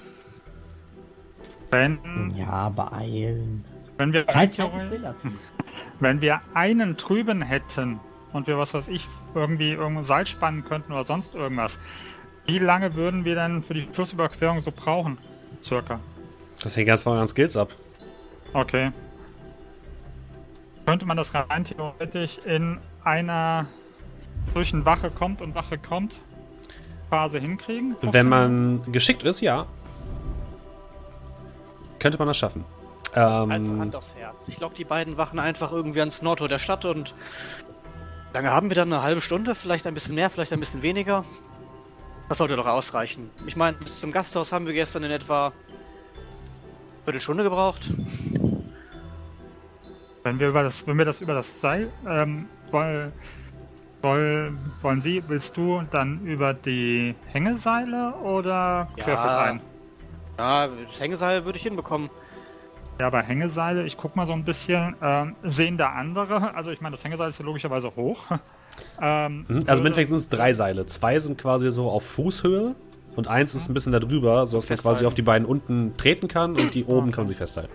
Wenn, 1.71 2.33
Ja, 2.35 2.69
beeilen. 2.69 3.63
wenn, 3.97 4.13
wir, 4.13 4.27
ist 4.27 4.35
relativ. 4.59 5.33
wenn 5.99 6.21
wir 6.21 6.41
einen 6.53 6.97
drüben 6.97 7.41
hätten 7.41 7.99
und 8.33 8.47
wir, 8.47 8.57
was 8.57 8.73
weiß 8.73 8.87
ich, 8.87 9.07
irgendwie 9.35 9.73
irgendwo 9.73 10.03
Seil 10.03 10.25
spannen 10.25 10.63
könnten 10.63 10.93
oder 10.93 11.03
sonst 11.03 11.35
irgendwas, 11.35 11.79
wie 12.45 12.59
lange 12.59 12.95
würden 12.95 13.25
wir 13.25 13.35
denn 13.35 13.61
für 13.61 13.73
die 13.75 13.87
Flussüberquerung 13.91 14.61
so 14.61 14.71
brauchen? 14.71 15.17
Circa. 15.61 15.99
Das 16.63 16.75
hängt 16.75 16.87
ganz 16.87 17.03
von 17.03 17.13
euren 17.13 17.27
Skills 17.27 17.55
ab. 17.55 17.75
Okay. 18.53 18.91
Könnte 20.85 21.05
man 21.05 21.17
das 21.17 21.33
rein 21.35 21.65
theoretisch 21.65 22.39
in 22.45 22.79
einer 23.03 23.67
zwischen 24.53 24.85
Wache 24.85 25.11
kommt 25.11 25.41
und 25.41 25.53
Wache 25.53 25.77
kommt 25.77 26.19
Phase 27.09 27.39
hinkriegen? 27.39 27.95
Wenn 28.01 28.29
man 28.29 28.91
geschickt 28.91 29.23
ist, 29.23 29.41
ja. 29.41 29.65
Könnte 31.99 32.17
man 32.17 32.27
das 32.27 32.37
schaffen. 32.37 32.63
Ähm, 33.15 33.51
Also 33.51 33.77
Hand 33.77 33.95
aufs 33.95 34.15
Herz. 34.15 34.47
Ich 34.47 34.59
lock 34.59 34.75
die 34.75 34.85
beiden 34.85 35.17
Wachen 35.17 35.39
einfach 35.39 35.71
irgendwie 35.71 35.99
ans 35.99 36.21
Nordtor 36.21 36.47
der 36.47 36.59
Stadt 36.59 36.85
und 36.85 37.13
lange 38.33 38.51
haben 38.51 38.69
wir 38.69 38.75
dann 38.75 38.93
eine 38.93 39.01
halbe 39.01 39.21
Stunde, 39.21 39.55
vielleicht 39.55 39.87
ein 39.87 39.93
bisschen 39.93 40.15
mehr, 40.15 40.29
vielleicht 40.29 40.53
ein 40.53 40.59
bisschen 40.59 40.81
weniger. 40.81 41.25
Das 42.29 42.37
sollte 42.37 42.55
doch 42.55 42.67
ausreichen. 42.67 43.31
Ich 43.47 43.55
meine, 43.55 43.77
bis 43.77 43.99
zum 43.99 44.11
Gasthaus 44.11 44.51
haben 44.51 44.67
wir 44.67 44.73
gestern 44.73 45.03
in 45.03 45.11
etwa 45.11 45.47
eine 45.47 45.53
Viertelstunde 47.05 47.43
gebraucht. 47.43 47.89
Wenn 50.23 50.39
wir 50.39 50.49
über 50.49 50.61
das, 50.61 50.85
wenn 50.85 50.97
wir 50.97 51.05
das 51.05 51.21
über 51.21 51.33
das 51.33 51.59
Seil, 51.59 51.89
ähm, 52.07 52.47
woll, 52.69 53.11
wollen 54.01 55.01
Sie, 55.01 55.23
willst 55.27 55.57
du 55.57 55.83
dann 55.91 56.25
über 56.25 56.53
die 56.53 57.15
Hängeseile 57.27 58.13
oder 58.23 58.87
Ja. 58.95 59.03
querfeldein? 59.03 59.61
Ja, 60.37 60.67
das 60.67 60.99
Hängeseil 60.99 61.45
würde 61.45 61.57
ich 61.57 61.63
hinbekommen. 61.63 62.09
Ja, 62.99 63.09
bei 63.09 63.21
Hängeseile, 63.21 63.85
ich 63.85 63.97
guck 63.97 64.15
mal 64.15 64.25
so 64.25 64.33
ein 64.33 64.43
bisschen, 64.43 64.95
ähm, 65.01 65.35
sehen 65.43 65.77
da 65.77 65.87
andere, 65.91 66.53
also 66.55 66.71
ich 66.71 66.81
meine, 66.81 66.95
das 66.95 67.03
Hängeseil 67.03 67.29
ist 67.29 67.39
ja 67.39 67.45
logischerweise 67.45 67.95
hoch. 67.95 68.25
ähm, 69.01 69.45
Mhm, 69.47 69.63
Also 69.67 69.81
im 69.81 69.85
Endeffekt 69.87 70.09
sind 70.09 70.17
es 70.17 70.29
drei 70.29 70.53
Seile. 70.53 70.85
Zwei 70.85 71.19
sind 71.19 71.37
quasi 71.37 71.71
so 71.71 71.89
auf 71.89 72.03
Fußhöhe 72.05 72.75
und 73.15 73.27
eins 73.27 73.55
ist 73.55 73.69
ein 73.69 73.73
bisschen 73.73 73.91
darüber, 73.93 74.45
sodass 74.45 74.69
man 74.69 74.77
quasi 74.77 75.05
auf 75.05 75.13
die 75.13 75.21
beiden 75.21 75.45
unten 75.47 75.95
treten 75.97 76.27
kann 76.27 76.55
und 76.55 76.73
die 76.73 76.85
oben 76.85 77.11
kann 77.11 77.23
man 77.23 77.27
sich 77.27 77.37
festhalten. 77.37 77.73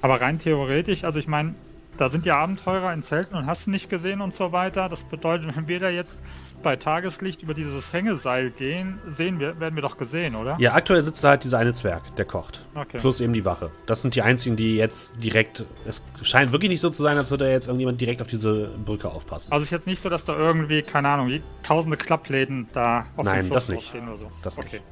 Aber 0.00 0.20
rein 0.20 0.38
theoretisch, 0.38 1.04
also 1.04 1.18
ich 1.18 1.26
meine, 1.28 1.54
da 1.96 2.08
sind 2.08 2.26
ja 2.26 2.36
Abenteurer 2.36 2.92
in 2.92 3.02
Zelten 3.02 3.34
und 3.36 3.46
hast 3.46 3.66
du 3.66 3.70
nicht 3.70 3.88
gesehen 3.90 4.20
und 4.20 4.34
so 4.34 4.52
weiter. 4.52 4.88
Das 4.88 5.04
bedeutet, 5.04 5.56
wenn 5.56 5.66
wir 5.68 5.80
da 5.80 5.88
jetzt 5.90 6.20
bei 6.62 6.76
Tageslicht 6.76 7.42
über 7.42 7.54
dieses 7.54 7.92
Hängeseil 7.92 8.50
gehen, 8.50 8.98
sehen 9.06 9.38
wir, 9.38 9.60
werden 9.60 9.74
wir 9.76 9.82
doch 9.82 9.98
gesehen, 9.98 10.34
oder? 10.34 10.56
Ja, 10.58 10.74
aktuell 10.74 11.00
sitzt 11.02 11.22
da 11.22 11.28
halt 11.30 11.44
dieser 11.44 11.58
eine 11.58 11.72
Zwerg, 11.74 12.16
der 12.16 12.24
kocht. 12.24 12.66
Okay. 12.74 12.98
Plus 12.98 13.20
eben 13.20 13.32
die 13.32 13.44
Wache. 13.44 13.70
Das 13.86 14.02
sind 14.02 14.14
die 14.14 14.22
einzigen, 14.22 14.56
die 14.56 14.76
jetzt 14.76 15.22
direkt. 15.22 15.64
Es 15.86 16.02
scheint 16.22 16.52
wirklich 16.52 16.70
nicht 16.70 16.80
so 16.80 16.90
zu 16.90 17.02
sein, 17.02 17.16
als 17.18 17.30
würde 17.30 17.50
jetzt 17.50 17.66
irgendjemand 17.66 18.00
direkt 18.00 18.20
auf 18.22 18.26
diese 18.28 18.70
Brücke 18.84 19.08
aufpassen. 19.08 19.52
Also 19.52 19.64
ist 19.64 19.70
jetzt 19.70 19.86
nicht 19.86 20.02
so, 20.02 20.08
dass 20.08 20.24
da 20.24 20.36
irgendwie, 20.36 20.82
keine 20.82 21.08
Ahnung, 21.08 21.28
wie 21.28 21.42
tausende 21.62 21.96
Klappläden 21.96 22.68
da 22.72 23.06
auf 23.16 23.24
Nein, 23.26 23.44
dem 23.46 23.52
das 23.52 23.66
Fluss 23.66 23.76
nicht. 23.76 23.86
rausgehen 23.88 24.08
oder 24.08 24.16
so. 24.18 24.30
Das 24.42 24.58
okay. 24.58 24.68
nicht. 24.72 24.82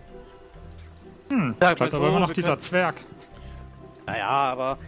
Hm, 1.31 1.55
Sag 1.59 1.77
bleibt 1.79 1.95
aber 1.95 2.09
immer 2.09 2.21
noch 2.21 2.33
dieser 2.33 2.49
können- 2.51 2.61
Zwerg. 2.61 2.97
Naja, 4.07 4.29
aber 4.29 4.79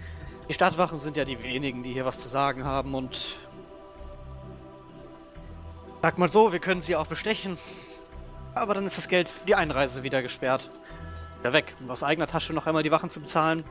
die 0.49 0.55
Stadtwachen 0.55 0.99
sind 0.99 1.17
ja 1.17 1.25
die 1.25 1.43
wenigen, 1.43 1.83
die 1.83 1.93
hier 1.93 2.05
was 2.05 2.21
zu 2.21 2.29
sagen 2.29 2.65
haben 2.65 2.95
und. 2.95 3.39
Sag 6.03 6.19
mal 6.19 6.29
so, 6.29 6.53
wir 6.53 6.61
können 6.61 6.83
sie 6.83 6.95
auch 6.95 7.07
bestechen. 7.07 7.59
Aber 8.55 8.75
dann 8.75 8.87
ist 8.87 8.97
das 8.97 9.09
Geld 9.09 9.29
für 9.29 9.45
die 9.45 9.57
Einreise 9.57 10.03
wieder 10.05 10.23
gesperrt. 10.23 10.71
Wieder 11.41 11.53
weg. 11.53 11.75
Um 11.81 11.91
aus 11.91 12.03
eigener 12.03 12.29
Tasche 12.29 12.53
noch 12.53 12.67
einmal 12.67 12.85
die 12.85 12.93
Wachen 12.93 13.11
zu 13.11 13.21
bezahlen. 13.21 13.65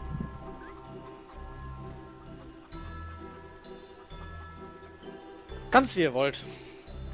Ganz 5.71 5.95
wie 5.95 6.01
ihr 6.01 6.13
wollt. 6.13 6.43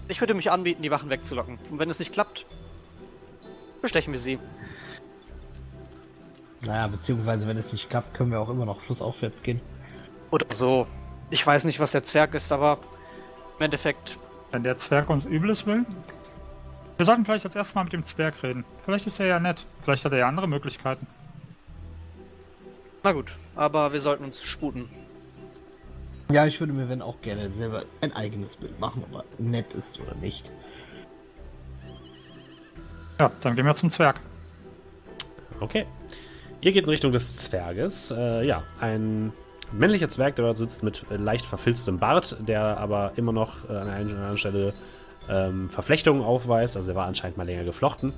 Ich 0.07 0.20
würde 0.22 0.34
mich 0.34 0.51
anbieten, 0.51 0.82
die 0.82 0.91
Wachen 0.91 1.09
wegzulocken. 1.09 1.59
Und 1.70 1.80
wenn 1.80 1.89
es 1.89 1.99
nicht 1.99 2.14
klappt, 2.14 2.45
bestechen 3.82 4.12
wir 4.12 4.20
sie. 4.20 4.39
Naja, 6.62 6.88
beziehungsweise 6.88 7.47
wenn 7.47 7.57
es 7.57 7.72
nicht 7.72 7.89
klappt, 7.89 8.14
können 8.14 8.32
wir 8.32 8.39
auch 8.39 8.49
immer 8.49 8.66
noch 8.66 8.82
flussaufwärts 8.82 9.41
gehen. 9.41 9.59
Oder 10.30 10.45
so. 10.49 10.88
Ich 11.30 11.45
weiß 11.45 11.64
nicht, 11.64 11.80
was 11.80 11.91
der 11.91 12.03
Zwerg 12.03 12.34
ist, 12.34 12.51
aber 12.51 12.78
im 13.57 13.66
Endeffekt 13.66 14.18
Wenn 14.51 14.64
der 14.64 14.78
Zwerg 14.78 15.09
uns 15.09 15.26
Übles 15.26 15.66
will. 15.66 15.86
Wir 16.97 17.05
sollten 17.05 17.26
vielleicht 17.26 17.45
als 17.45 17.55
erstes 17.55 17.74
mal 17.74 17.86
mit 17.86 17.93
dem 17.93 18.03
Zwerg 18.03 18.43
reden. 18.43 18.66
Vielleicht 18.84 19.07
ist 19.07 19.20
er 19.20 19.26
ja 19.26 19.39
nett. 19.39 19.66
Vielleicht 19.82 20.03
hat 20.03 20.12
er 20.12 20.20
ja 20.20 20.28
andere 20.28 20.47
Möglichkeiten. 20.47 21.07
Na 23.03 23.14
gut, 23.14 23.38
aber 23.55 23.93
wir 23.93 24.01
sollten 24.01 24.26
uns 24.26 24.43
sputen. 24.43 24.89
Ja, 26.32 26.45
ich 26.45 26.59
würde 26.59 26.74
mir, 26.74 26.88
wenn 26.89 27.01
auch 27.01 27.22
gerne 27.22 27.49
selber 27.49 27.84
ein 28.01 28.14
eigenes 28.14 28.55
Bild 28.55 28.80
machen, 28.80 29.03
ob 29.09 29.20
er 29.20 29.26
nett 29.38 29.74
ist 29.74 29.99
oder 29.99 30.16
nicht. 30.16 30.45
Ja, 33.20 33.32
dann 33.41 33.55
gehen 33.55 33.66
wir 33.66 33.76
zum 33.76 33.89
Zwerg. 33.89 34.20
Okay. 35.59 35.86
Ihr 36.62 36.72
geht 36.72 36.84
in 36.84 36.89
Richtung 36.89 37.12
des 37.12 37.36
Zwerges. 37.36 38.14
Äh, 38.16 38.45
ja, 38.45 38.64
ein 38.80 39.34
männlicher 39.72 40.09
Zwerg, 40.09 40.36
der 40.36 40.45
dort 40.45 40.57
sitzt 40.57 40.84
mit 40.84 41.05
äh, 41.09 41.18
leicht 41.18 41.43
verfilztem 41.43 41.97
Bart, 41.97 42.38
der 42.47 42.78
aber 42.78 43.14
immer 43.16 43.32
noch 43.32 43.68
äh, 43.68 43.74
an 43.74 43.89
einer 43.89 44.12
an 44.12 44.24
einer 44.24 44.38
Stelle 44.38 44.74
ähm, 45.28 45.70
Verflechtungen 45.70 46.22
aufweist. 46.22 46.76
Also 46.76 46.88
der 46.88 46.95
war 46.95 47.07
anscheinend 47.07 47.38
mal 47.38 47.47
länger 47.47 47.64
geflochten. 47.64 48.14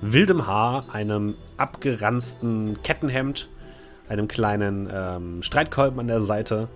Wildem 0.00 0.48
Haar, 0.48 0.86
einem 0.92 1.36
abgeranzten 1.56 2.82
Kettenhemd, 2.82 3.48
einem 4.08 4.26
kleinen 4.26 4.88
ähm, 4.92 5.42
Streitkolben 5.42 6.00
an 6.00 6.08
der 6.08 6.20
Seite, 6.20 6.68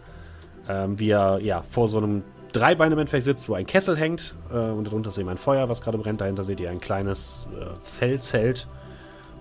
ähm, 0.69 1.01
wie 1.01 1.11
er 1.11 1.41
ja, 1.41 1.63
vor 1.63 1.89
so 1.89 1.99
einem 1.99 2.23
Dreibein 2.53 2.93
im 2.93 2.99
Endeffekt 2.99 3.25
sitzt, 3.25 3.49
wo 3.49 3.55
ein 3.55 3.67
Kessel 3.67 3.97
hängt 3.97 4.37
äh, 4.53 4.71
und 4.71 4.87
darunter 4.87 5.11
ist 5.11 5.19
eben 5.19 5.29
ein 5.29 5.37
Feuer, 5.37 5.69
was 5.69 5.83
gerade 5.83 5.99
brennt. 5.99 6.21
Dahinter 6.21 6.45
seht 6.45 6.61
ihr 6.61 6.71
ein 6.71 6.81
kleines 6.81 7.49
äh, 7.61 7.67
Fellzelt. 7.81 8.69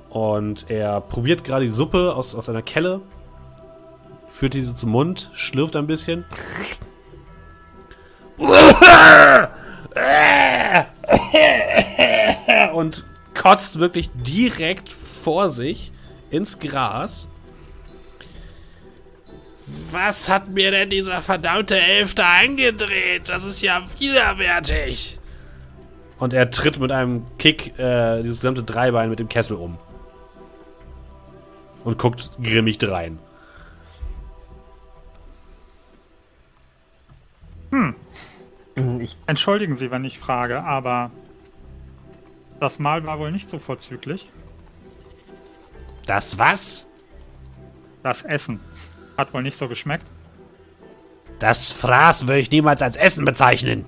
Und 0.09 0.69
er 0.69 1.01
probiert 1.01 1.43
gerade 1.43 1.65
die 1.65 1.71
Suppe 1.71 2.15
aus, 2.15 2.33
aus 2.35 2.49
einer 2.49 2.61
Kelle, 2.61 3.01
führt 4.29 4.53
diese 4.53 4.75
zum 4.75 4.91
Mund, 4.91 5.29
schlürft 5.33 5.75
ein 5.75 5.87
bisschen. 5.87 6.25
Und 12.73 13.03
kotzt 13.33 13.79
wirklich 13.79 14.09
direkt 14.13 14.91
vor 14.91 15.49
sich 15.49 15.91
ins 16.29 16.59
Gras. 16.59 17.27
Was 19.91 20.29
hat 20.29 20.49
mir 20.49 20.71
denn 20.71 20.89
dieser 20.89 21.21
verdammte 21.21 21.77
Elf 21.79 22.15
da 22.15 22.35
angedreht? 22.43 23.27
Das 23.27 23.43
ist 23.43 23.61
ja 23.61 23.81
widerwärtig. 23.97 25.19
Und 26.19 26.33
er 26.33 26.49
tritt 26.51 26.79
mit 26.79 26.91
einem 26.91 27.25
Kick 27.37 27.77
äh, 27.77 28.21
dieses 28.21 28.39
gesamte 28.39 28.63
Dreibein 28.63 29.09
mit 29.09 29.19
dem 29.19 29.29
Kessel 29.29 29.57
um. 29.57 29.77
Und 31.87 31.97
guckt 31.97 32.31
grimmig 32.43 32.79
drein. 32.79 33.17
Ich, 38.75 39.15
Entschuldigen 39.25 39.77
Sie, 39.77 39.89
wenn 39.89 40.03
ich 40.03 40.19
frage, 40.19 40.65
aber 40.65 41.11
das 42.59 42.77
Mahl 42.77 43.07
war 43.07 43.19
wohl 43.19 43.31
nicht 43.31 43.49
so 43.49 43.57
vorzüglich. 43.57 44.29
Das 46.05 46.37
was? 46.37 46.87
Das 48.03 48.21
Essen 48.21 48.59
hat 49.17 49.33
wohl 49.33 49.43
nicht 49.43 49.57
so 49.57 49.69
geschmeckt. 49.69 50.07
Das 51.39 51.71
Fraß 51.71 52.27
würde 52.27 52.39
ich 52.39 52.51
niemals 52.51 52.81
als 52.81 52.97
Essen 52.97 53.23
bezeichnen. 53.23 53.85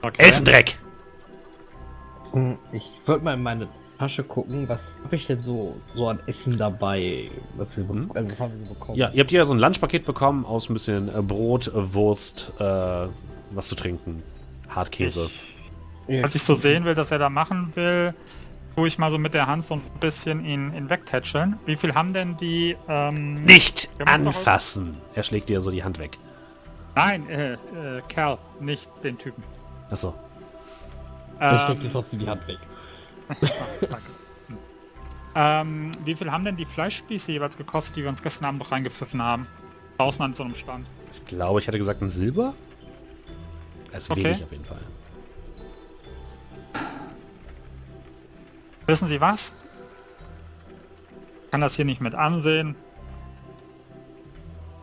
Okay. 0.00 0.22
Elfendreck. 0.22 0.78
ich 2.72 2.90
würde 3.04 3.22
mal 3.22 3.34
in 3.34 3.42
meine 3.42 3.68
Tasche 4.00 4.24
gucken, 4.24 4.66
was 4.66 4.98
habe 5.04 5.14
ich 5.16 5.26
denn 5.26 5.42
so, 5.42 5.76
so 5.94 6.08
an 6.08 6.20
Essen 6.26 6.56
dabei? 6.56 7.30
Was, 7.56 7.76
wir, 7.76 7.84
be- 7.84 8.08
also 8.14 8.30
was 8.30 8.40
haben 8.40 8.58
wir 8.58 8.66
so 8.66 8.72
bekommen? 8.72 8.98
Ja, 8.98 9.10
ihr 9.10 9.20
habt 9.20 9.30
jeder 9.30 9.44
so 9.44 9.52
ein 9.52 9.58
Lunchpaket 9.58 10.06
bekommen 10.06 10.46
aus 10.46 10.70
ein 10.70 10.72
bisschen 10.72 11.14
äh, 11.14 11.20
Brot, 11.20 11.68
äh, 11.68 11.92
Wurst, 11.94 12.54
äh, 12.58 12.64
was 13.50 13.68
zu 13.68 13.74
trinken. 13.74 14.22
Hartkäse. 14.70 15.28
Ja. 16.08 16.24
Als 16.24 16.34
ich 16.34 16.42
so 16.42 16.54
sehen 16.54 16.86
will, 16.86 16.94
dass 16.94 17.10
er 17.10 17.18
da 17.18 17.28
machen 17.28 17.72
will, 17.74 18.14
tue 18.74 18.88
ich 18.88 18.96
mal 18.96 19.10
so 19.10 19.18
mit 19.18 19.34
der 19.34 19.46
Hand 19.46 19.64
so 19.64 19.74
ein 19.74 19.82
bisschen 20.00 20.46
ihn, 20.46 20.72
ihn 20.74 20.88
wegtätscheln. 20.88 21.58
Wie 21.66 21.76
viel 21.76 21.94
haben 21.94 22.14
denn 22.14 22.38
die? 22.38 22.78
Ähm, 22.88 23.34
Nicht 23.34 23.90
anfassen. 24.06 24.96
Er 25.14 25.24
schlägt 25.24 25.50
dir 25.50 25.60
so 25.60 25.70
die 25.70 25.84
Hand 25.84 25.98
weg. 25.98 26.16
Nein, 26.94 27.28
äh, 27.28 27.52
äh, 27.52 27.58
Kerl, 28.08 28.38
nicht 28.60 28.90
den 29.04 29.18
Typen. 29.18 29.44
Achso. 29.90 30.14
Ich 31.38 31.60
steck 31.60 31.80
dir 31.80 31.84
Ähm, 31.86 31.92
trotzdem 31.92 32.18
die 32.20 32.28
Hand 32.28 32.48
weg. 32.48 32.58
Ähm, 35.34 35.92
wie 36.04 36.14
viel 36.14 36.30
haben 36.30 36.44
denn 36.44 36.56
die 36.56 36.66
Fleischspieße 36.66 37.32
jeweils 37.32 37.56
gekostet, 37.56 37.96
die 37.96 38.02
wir 38.02 38.08
uns 38.08 38.22
gestern 38.22 38.46
Abend 38.46 38.60
noch 38.60 38.72
reingepfiffen 38.72 39.22
haben? 39.22 39.46
Draußen 39.98 40.22
an 40.24 40.34
so 40.34 40.42
einem 40.42 40.54
Stand. 40.54 40.86
Ich 41.12 41.26
glaube, 41.26 41.60
ich 41.60 41.68
hatte 41.68 41.78
gesagt 41.78 42.02
ein 42.02 42.10
Silber. 42.10 42.54
Das 43.92 44.04
ist 44.04 44.10
Okay. 44.10 44.24
wenig 44.24 44.44
auf 44.44 44.52
jeden 44.52 44.64
Fall. 44.64 44.80
Wissen 48.86 49.08
Sie 49.08 49.20
was? 49.20 49.52
Ich 51.44 51.50
kann 51.50 51.60
das 51.60 51.74
hier 51.74 51.84
nicht 51.84 52.00
mit 52.00 52.14
ansehen. 52.14 52.74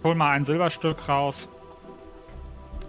Hol 0.04 0.16
mal 0.16 0.32
ein 0.32 0.44
Silberstück 0.44 1.10
raus. 1.10 1.50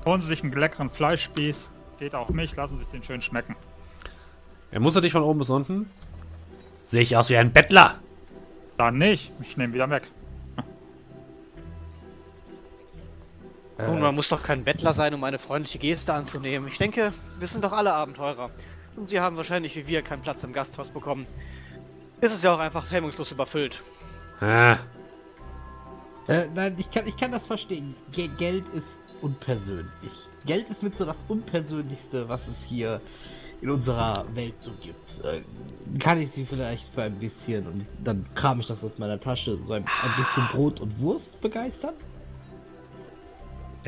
Holen 0.05 0.21
Sie 0.21 0.27
sich 0.27 0.43
einen 0.43 0.53
leckeren 0.53 0.91
Fleischspieß. 0.91 1.71
Geht 1.99 2.15
auch 2.15 2.29
mich, 2.29 2.55
lassen 2.55 2.77
Sie 2.77 2.85
sich 2.85 2.89
den 2.93 3.03
schön 3.03 3.23
schmecken. 3.23 3.57
Er 4.71 4.81
mustert 4.81 5.05
dich 5.05 5.13
von 5.13 5.23
oben 5.23 5.39
bis 5.39 5.51
unten. 5.51 5.91
Sehe 6.85 7.03
ich 7.03 7.17
aus 7.17 7.31
wie 7.31 7.37
ein 7.37 7.53
Bettler? 7.53 7.99
Dann 8.77 8.99
nicht. 8.99 9.33
Ich 9.43 9.57
nehme 9.57 9.75
wieder 9.75 9.91
weg. 9.91 10.05
Nun, 13.79 14.01
man 14.01 14.15
muss 14.15 14.29
doch 14.29 14.43
kein 14.43 14.65
Bettler 14.65 14.93
sein, 14.93 15.15
um 15.15 15.23
eine 15.23 15.39
freundliche 15.39 15.79
Geste 15.79 16.13
anzunehmen. 16.13 16.67
Ich 16.69 16.79
denke, 16.79 17.13
wir 17.39 17.47
sind 17.47 17.63
doch 17.65 17.73
alle 17.73 17.93
Abenteurer. 17.93 18.51
Und 18.97 19.09
sie 19.09 19.21
haben 19.21 19.37
wahrscheinlich 19.37 19.77
wie 19.77 19.87
wir 19.87 20.03
keinen 20.03 20.23
Platz 20.23 20.43
im 20.43 20.53
Gasthaus 20.53 20.91
bekommen. 20.91 21.27
Ist 22.21 22.35
es 22.35 22.43
ja 22.43 22.53
auch 22.53 22.59
einfach 22.59 22.91
hemmungslos 22.91 23.31
überfüllt. 23.31 23.81
Ah, 24.41 24.79
Äh, 26.27 26.47
nein, 26.55 26.75
ich 26.77 26.91
kann, 26.91 27.07
ich 27.07 27.17
kann 27.17 27.31
das 27.33 27.47
verstehen. 27.47 27.95
Ge 28.13 28.29
Geld 28.37 28.65
ist 28.75 28.97
unpersönlich. 29.23 30.13
Geld 30.45 30.69
ist 30.69 30.83
mit 30.83 30.97
so 30.97 31.05
das 31.05 31.25
Unpersönlichste, 31.29 32.29
was 32.29 32.49
es 32.49 32.65
hier 32.65 33.01
in 33.61 33.71
unserer 33.71 34.25
Welt 34.35 34.55
so 34.61 34.71
gibt. 34.81 35.25
Äh, 35.25 35.43
kann 35.99 36.21
ich 36.21 36.31
sie 36.31 36.47
vielleicht 36.47 36.87
für 36.95 37.03
ein 37.03 37.19
bisschen 37.19 37.67
und 37.67 37.87
dann 38.05 38.27
kram 38.35 38.61
ich 38.61 38.67
das 38.67 38.85
aus 38.85 38.99
meiner 38.99 39.21
Tasche, 39.21 39.59
so 39.67 39.73
ein, 39.73 39.85
ein 39.85 40.17
bisschen 40.17 40.47
Brot 40.53 40.81
und 40.81 41.01
Wurst 41.01 41.41
begeistern? 41.41 41.95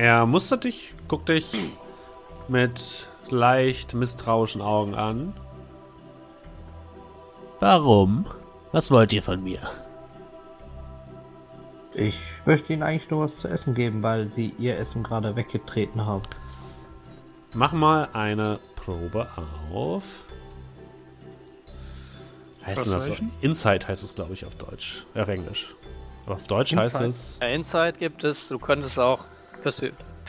er 0.01 0.25
mustert 0.25 0.63
dich, 0.63 0.95
guckt 1.07 1.29
dich 1.29 1.53
mit 2.47 3.07
leicht 3.29 3.93
misstrauischen 3.93 4.59
Augen 4.59 4.95
an. 4.95 5.31
Warum? 7.59 8.25
Was 8.71 8.89
wollt 8.89 9.13
ihr 9.13 9.21
von 9.21 9.43
mir? 9.43 9.59
Ich 11.93 12.17
möchte 12.45 12.73
ihnen 12.73 12.81
eigentlich 12.81 13.11
nur 13.11 13.25
was 13.25 13.37
zu 13.37 13.47
essen 13.47 13.75
geben, 13.75 14.01
weil 14.01 14.29
sie 14.29 14.55
ihr 14.57 14.79
Essen 14.79 15.03
gerade 15.03 15.35
weggetreten 15.35 16.03
haben. 16.03 16.23
Mach 17.53 17.73
mal 17.73 18.07
eine 18.13 18.59
Probe 18.85 19.27
auf. 19.73 20.03
Heißt 22.65 22.85
denn 22.85 22.91
das? 22.93 23.05
so? 23.05 23.15
Insight 23.41 23.87
heißt 23.87 24.03
es, 24.03 24.13
glaube 24.15 24.33
ich, 24.33 24.45
auf 24.45 24.55
Deutsch. 24.55 25.05
Äh, 25.15 25.21
auf 25.21 25.27
Englisch. 25.27 25.75
Aber 26.25 26.35
auf 26.35 26.47
Deutsch 26.47 26.75
heißt 26.75 26.95
Insight. 27.01 27.09
es. 27.09 27.39
Ja, 27.41 27.47
Insight 27.49 27.97
gibt 27.99 28.23
es, 28.23 28.47
du 28.47 28.59
könntest 28.59 28.99
auch 28.99 29.19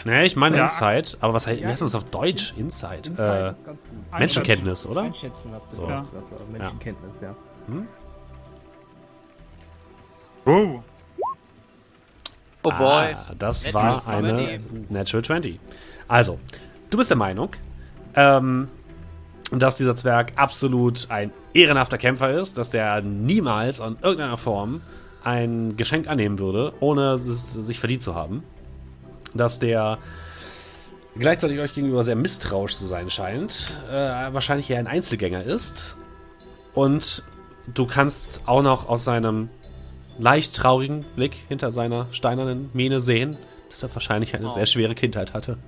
Nee, 0.05 0.25
ich 0.27 0.37
meine 0.37 0.57
Ja. 0.59 0.65
Insight, 0.65 1.17
aber 1.21 1.33
was 1.33 1.47
heißt, 1.47 1.61
Ja, 1.61 1.69
heißt 1.69 1.81
das 1.83 1.95
auf 1.95 2.05
Deutsch? 2.05 2.53
Insight. 2.59 3.07
Insight 3.07 3.41
Äh, 3.43 3.53
ist 3.53 3.65
ganz 3.65 3.81
gut. 3.83 4.19
Menschenkenntnis, 4.19 4.87
oder? 4.87 5.03
Einschätzen 5.03 5.53
hat 5.53 5.63
So. 5.73 5.83
gesagt, 5.83 6.09
aber 6.15 6.45
Menschenkenntnis, 6.51 7.17
ja. 7.23 7.35
Oh, 10.45 10.83
Oh 12.65 12.71
boy. 12.71 13.15
Ah, 13.15 13.35
das 13.39 13.65
Natural 13.65 13.85
war 14.05 14.07
eine 14.07 14.29
20. 14.29 14.91
Natural 14.91 15.25
20. 15.25 15.61
Also, 16.09 16.39
du 16.91 16.99
bist 16.99 17.11
der 17.11 17.17
Meinung, 17.17 17.51
ähm, 18.17 18.69
dass 19.51 19.77
dieser 19.77 19.95
Zwerg 19.97 20.33
absolut 20.37 21.07
ein 21.11 21.31
ehrenhafter 21.55 21.99
Kämpfer 21.99 22.33
ist, 22.33 22.57
dass 22.59 22.71
der 22.71 23.03
niemals 23.03 23.81
in 23.81 23.97
irgendeiner 24.03 24.37
Form 24.39 24.81
ein 25.25 25.77
Geschenk 25.77 26.09
annehmen 26.09 26.39
würde, 26.39 26.73
ohne 26.81 27.13
es 27.13 27.53
sich 27.53 27.79
verdient 27.79 28.03
zu 28.03 28.15
haben. 28.15 28.43
Dass 29.35 29.59
der 29.59 29.99
gleichzeitig 31.17 31.59
euch 31.61 31.75
gegenüber 31.75 32.03
sehr 32.05 32.17
misstrauisch 32.17 32.77
zu 32.77 32.87
sein 32.87 33.11
scheint, 33.11 33.69
äh, 33.91 33.95
wahrscheinlich 34.33 34.71
eher 34.71 34.79
ein 34.79 34.87
Einzelgänger 34.87 35.43
ist. 35.43 35.97
Und 36.75 37.23
du 37.73 37.87
kannst 37.87 38.41
auch 38.47 38.63
noch 38.63 38.89
aus 38.89 39.05
seinem 39.05 39.51
leicht 40.19 40.55
traurigen 40.57 41.05
Blick 41.15 41.35
hinter 41.49 41.71
seiner 41.71 42.07
steinernen 42.13 42.71
Mähne 42.73 43.01
sehen, 43.01 43.37
dass 43.71 43.83
er 43.83 43.95
wahrscheinlich 43.95 44.35
eine 44.35 44.47
Oh. 44.47 44.51
sehr 44.51 44.67
schwere 44.67 44.95
Kindheit 44.95 45.35
hatte. 45.35 45.59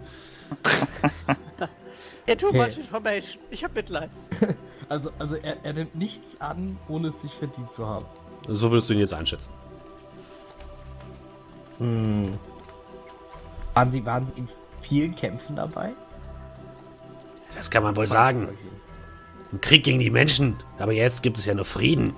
Ja, 2.26 2.34
too 2.34 2.48
Okay. 2.48 2.58
much 2.58 2.78
information. 2.78 3.42
Ich 3.50 3.64
hab 3.64 3.74
Mitleid. 3.74 4.10
Also, 4.90 5.10
also 5.18 5.36
er, 5.36 5.64
er 5.64 5.72
nimmt 5.72 5.94
nichts 5.94 6.38
an, 6.42 6.78
ohne 6.88 7.08
es 7.08 7.18
sich 7.22 7.32
verdient 7.38 7.72
zu 7.72 7.86
haben. 7.86 8.04
So 8.48 8.70
würdest 8.70 8.90
du 8.90 8.92
ihn 8.92 8.98
jetzt 9.00 9.14
einschätzen. 9.14 9.50
Hm. 11.78 12.38
Waren 13.72 13.90
Sie, 13.92 14.04
waren 14.04 14.26
Sie 14.26 14.32
in 14.40 14.48
vielen 14.82 15.16
Kämpfen 15.16 15.56
dabei? 15.56 15.94
Das 17.54 17.70
kann 17.70 17.82
man 17.82 17.96
wohl 17.96 18.06
sagen. 18.06 18.48
Ein 19.52 19.60
Krieg 19.62 19.84
gegen 19.84 20.00
die 20.00 20.10
Menschen, 20.10 20.56
aber 20.78 20.92
jetzt 20.92 21.22
gibt 21.22 21.38
es 21.38 21.46
ja 21.46 21.54
nur 21.54 21.64
Frieden. 21.64 22.12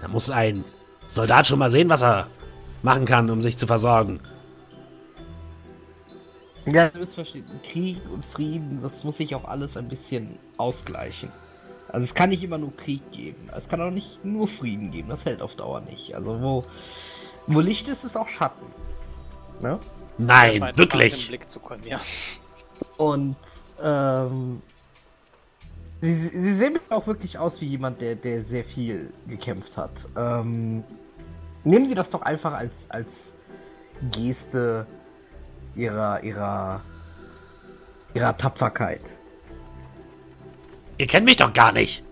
Da 0.00 0.08
muss 0.08 0.30
ein 0.30 0.64
Soldat 1.08 1.46
schon 1.46 1.58
mal 1.58 1.70
sehen, 1.70 1.90
was 1.90 2.02
er 2.02 2.26
machen 2.82 3.04
kann, 3.04 3.28
um 3.28 3.42
sich 3.42 3.58
zu 3.58 3.66
versorgen. 3.66 4.20
Ja, 6.66 6.88
du 6.88 7.00
bist 7.00 7.14
verstehen. 7.14 7.44
Krieg 7.70 7.98
und 8.12 8.24
Frieden, 8.26 8.80
das 8.82 9.04
muss 9.04 9.18
sich 9.18 9.34
auch 9.34 9.44
alles 9.44 9.76
ein 9.76 9.88
bisschen 9.88 10.38
ausgleichen. 10.56 11.30
Also 11.88 12.04
es 12.04 12.14
kann 12.14 12.30
nicht 12.30 12.42
immer 12.42 12.58
nur 12.58 12.74
Krieg 12.74 13.02
geben. 13.12 13.48
Es 13.54 13.68
kann 13.68 13.80
auch 13.80 13.90
nicht 13.90 14.24
nur 14.24 14.48
Frieden 14.48 14.90
geben. 14.90 15.10
Das 15.10 15.24
hält 15.24 15.42
auf 15.42 15.54
Dauer 15.54 15.80
nicht. 15.82 16.14
Also 16.14 16.40
wo, 16.40 16.64
wo 17.46 17.60
Licht 17.60 17.88
ist, 17.88 18.04
ist 18.04 18.16
auch 18.16 18.28
Schatten. 18.28 18.66
Ne? 19.60 19.78
Nein, 20.18 20.62
im 20.62 20.76
wirklich. 20.78 21.28
Blick 21.28 21.48
zu 21.48 21.60
können, 21.60 21.86
ja. 21.86 22.00
Und 22.96 23.36
ähm, 23.82 24.62
sie, 26.00 26.14
sie 26.14 26.54
sehen 26.54 26.72
mir 26.74 26.80
auch 26.96 27.06
wirklich 27.06 27.38
aus 27.38 27.60
wie 27.60 27.66
jemand, 27.66 28.00
der, 28.00 28.16
der 28.16 28.44
sehr 28.44 28.64
viel 28.64 29.12
gekämpft 29.26 29.76
hat. 29.76 29.92
Ähm, 30.16 30.82
nehmen 31.64 31.86
Sie 31.86 31.94
das 31.94 32.10
doch 32.10 32.22
einfach 32.22 32.54
als, 32.54 32.86
als 32.88 33.32
Geste 34.12 34.86
ihrer, 35.76 36.22
ihrer, 36.22 36.80
ihrer 38.14 38.36
Tapferkeit. 38.36 39.00
Ihr 40.98 41.06
kennt 41.06 41.26
mich 41.26 41.36
doch 41.36 41.52
gar 41.52 41.72
nicht. 41.72 42.04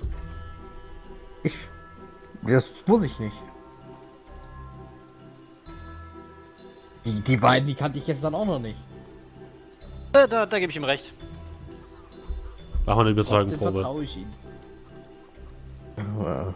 Ich. 1.45 1.57
Das 2.43 2.69
muss 2.87 3.03
ich 3.05 3.19
nicht. 3.19 3.37
Die, 7.05 7.21
die 7.21 7.37
beiden, 7.37 7.67
die 7.67 7.75
kannte 7.75 7.99
ich 7.99 8.07
gestern 8.07 8.35
auch 8.35 8.45
noch 8.45 8.59
nicht. 8.59 8.79
Da, 10.13 10.27
da, 10.27 10.47
da 10.47 10.59
gebe 10.59 10.71
ich 10.71 10.77
ihm 10.77 10.85
recht. 10.85 11.15
Mach 12.87 12.97
mal 12.97 13.03
eine 13.03 13.11
Überzeugenprobe. 13.11 14.03
ich. 14.03 14.27
Ja. 15.97 16.55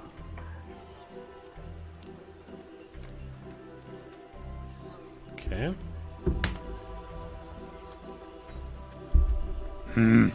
Okay. 5.33 5.75
Hm. 9.97 10.31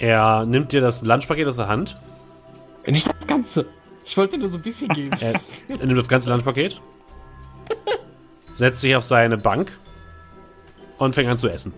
Er 0.00 0.44
nimmt 0.44 0.72
dir 0.72 0.80
das 0.80 1.02
Lunchpaket 1.02 1.46
aus 1.46 1.56
der 1.56 1.68
Hand. 1.68 1.96
Nicht 2.86 3.06
das 3.06 3.26
Ganze. 3.26 3.66
Ich 4.04 4.16
wollte 4.16 4.38
nur 4.38 4.48
so 4.48 4.56
ein 4.56 4.62
bisschen 4.62 4.88
geben. 4.88 5.10
Er, 5.20 5.34
er 5.68 5.86
nimmt 5.86 5.98
das 5.98 6.08
ganze 6.08 6.30
Lunchpaket. 6.30 6.80
Setzt 8.54 8.80
sich 8.80 8.96
auf 8.96 9.04
seine 9.04 9.38
Bank. 9.38 9.70
Und 10.98 11.14
fängt 11.14 11.30
an 11.30 11.38
zu 11.38 11.48
essen. 11.48 11.72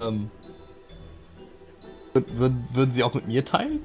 ähm, 0.00 0.30
würd- 2.14 2.38
würden, 2.38 2.68
würden 2.72 2.92
Sie 2.94 3.04
auch 3.04 3.14
mit 3.14 3.26
mir 3.28 3.44
teilen? 3.44 3.80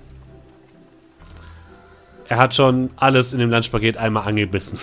Er 2.30 2.38
hat 2.38 2.56
schon 2.56 2.90
alles 2.96 3.34
in 3.34 3.40
dem 3.40 3.50
Lunchpaket 3.52 3.98
einmal 3.98 4.28
angebissen. 4.28 4.80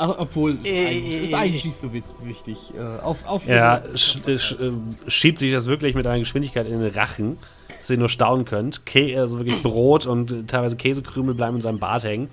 Obwohl, 0.00 0.52
ist, 0.54 0.66
Äh. 0.66 0.86
eigentlich, 0.86 1.22
ist 1.24 1.34
eigentlich 1.34 1.64
nicht 1.66 1.78
so 1.78 1.92
wichtig. 1.92 2.56
Äh, 2.76 3.02
auf, 3.02 3.18
auf 3.26 3.46
Er 3.46 3.82
Ihre- 3.84 3.98
sch 3.98 4.18
sch 4.38 4.52
äh, 4.58 4.72
schiebt 5.08 5.38
sich 5.38 5.52
das 5.52 5.66
wirklich 5.66 5.94
mit 5.94 6.06
einer 6.06 6.18
Geschwindigkeit 6.18 6.66
in 6.66 6.80
den 6.80 6.92
Rachen, 6.92 7.36
dass 7.80 7.90
ihr 7.90 7.98
nur 7.98 8.08
staunen 8.08 8.44
könnt. 8.46 8.86
Kä 8.86 9.16
also 9.18 9.38
wirklich 9.38 9.62
Brot 9.62 10.06
und 10.06 10.30
äh, 10.30 10.42
teilweise 10.44 10.76
Käsekrümel 10.76 11.34
bleiben 11.34 11.56
in 11.56 11.62
seinem 11.62 11.78
Bart 11.78 12.04
hängen. 12.04 12.28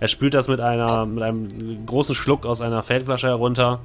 Er 0.00 0.08
spült 0.08 0.34
das 0.34 0.48
mit, 0.48 0.60
einer, 0.60 1.06
mit 1.06 1.22
einem 1.22 1.86
großen 1.86 2.14
Schluck 2.14 2.44
aus 2.44 2.60
einer 2.60 2.82
Feldflasche 2.82 3.28
herunter. 3.28 3.80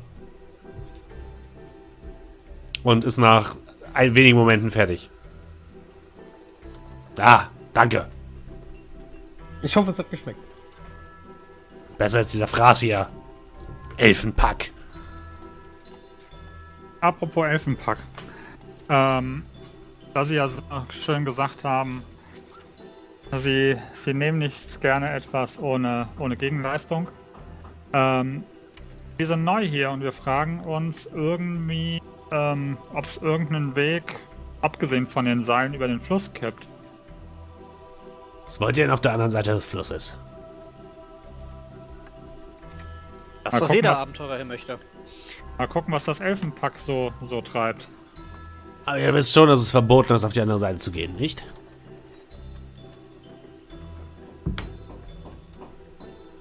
Und 2.83 3.03
ist 3.03 3.17
nach 3.17 3.55
ein 3.93 4.15
wenigen 4.15 4.37
Momenten 4.37 4.71
fertig. 4.71 5.09
Ah, 7.17 7.43
danke. 7.73 8.07
Ich 9.61 9.75
hoffe, 9.75 9.91
es 9.91 9.99
hat 9.99 10.09
geschmeckt. 10.09 10.39
Besser 12.01 12.17
als 12.17 12.31
dieser 12.31 12.47
Fraß 12.47 12.79
hier. 12.79 13.09
Elfenpack. 13.97 14.71
apropos 16.99 17.45
Elfenpack. 17.45 17.99
Ähm, 18.89 19.43
da 20.15 20.25
Sie 20.25 20.33
ja 20.33 20.49
schön 20.89 21.25
gesagt 21.25 21.63
haben, 21.63 22.01
Sie, 23.37 23.77
Sie 23.93 24.15
nehmen 24.15 24.39
nicht 24.39 24.81
gerne 24.81 25.11
etwas 25.11 25.59
ohne, 25.59 26.07
ohne 26.17 26.37
Gegenleistung. 26.37 27.07
Ähm, 27.93 28.45
wir 29.17 29.27
sind 29.27 29.43
neu 29.43 29.63
hier 29.63 29.91
und 29.91 30.01
wir 30.01 30.11
fragen 30.11 30.61
uns 30.61 31.05
irgendwie, 31.05 32.01
ähm, 32.31 32.79
ob 32.95 33.05
es 33.05 33.17
irgendeinen 33.17 33.75
Weg, 33.75 34.15
abgesehen 34.61 35.05
von 35.05 35.25
den 35.25 35.43
Seilen, 35.43 35.75
über 35.75 35.87
den 35.87 36.01
Fluss 36.01 36.33
gibt. 36.33 36.67
Was 38.47 38.59
wollt 38.59 38.75
ihr 38.77 38.85
denn 38.85 38.91
auf 38.91 39.01
der 39.01 39.11
anderen 39.11 39.29
Seite 39.29 39.51
des 39.51 39.67
Flusses? 39.67 40.17
Das, 43.43 43.53
Mal 43.53 43.61
was 43.61 43.67
gucken, 43.67 43.75
jeder 43.75 43.91
was- 43.91 43.97
Abenteurer 43.99 44.35
hier 44.35 44.45
möchte. 44.45 44.79
Mal 45.57 45.67
gucken, 45.67 45.93
was 45.93 46.05
das 46.05 46.19
Elfenpack 46.19 46.77
so, 46.79 47.11
so 47.23 47.41
treibt. 47.41 47.87
Aber 48.85 48.99
ihr 48.99 49.13
wisst 49.13 49.33
schon, 49.33 49.47
dass 49.47 49.59
es 49.61 49.69
verboten 49.69 50.13
ist, 50.13 50.23
auf 50.23 50.33
die 50.33 50.41
andere 50.41 50.59
Seite 50.59 50.77
zu 50.79 50.91
gehen, 50.91 51.15
nicht? 51.15 51.43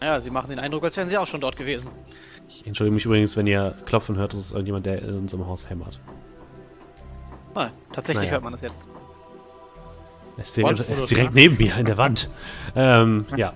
Ja, 0.02 0.20
sie 0.20 0.30
machen 0.30 0.50
den 0.50 0.58
Eindruck, 0.58 0.84
als 0.84 0.96
wären 0.96 1.08
sie 1.08 1.18
auch 1.18 1.26
schon 1.26 1.40
dort 1.40 1.56
gewesen. 1.56 1.90
Ich 2.48 2.66
entschuldige 2.66 2.94
mich 2.94 3.04
übrigens, 3.04 3.36
wenn 3.36 3.46
ihr 3.46 3.74
Klopfen 3.84 4.16
hört, 4.16 4.32
das 4.32 4.40
ist 4.40 4.52
irgendjemand, 4.52 4.86
der 4.86 5.02
in 5.02 5.14
unserem 5.18 5.46
Haus 5.46 5.68
hämmert. 5.68 6.00
Ah, 7.54 7.68
tatsächlich 7.92 8.22
Naja. 8.24 8.32
hört 8.32 8.44
man 8.44 8.52
das 8.52 8.62
jetzt. 8.62 8.88
Er 10.38 10.70
ist, 10.70 11.10
direkt- 11.10 11.34
neben 11.34 11.56
mir 11.58 11.76
in 11.76 11.84
der 11.84 11.98
Wand. 11.98 12.30
Ähm, 12.74 13.26
ja. 13.36 13.52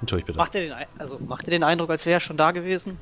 Entschuldigt 0.00 0.26
bitte. 0.26 0.38
Macht 0.38 0.54
ihr 0.54 0.60
den, 0.62 0.74
also, 0.98 1.18
macht 1.26 1.46
ihr 1.46 1.50
den 1.50 1.64
Eindruck, 1.64 1.90
als 1.90 2.06
wäre 2.06 2.18
er 2.18 2.20
schon 2.20 2.36
da 2.36 2.52
gewesen? 2.52 2.98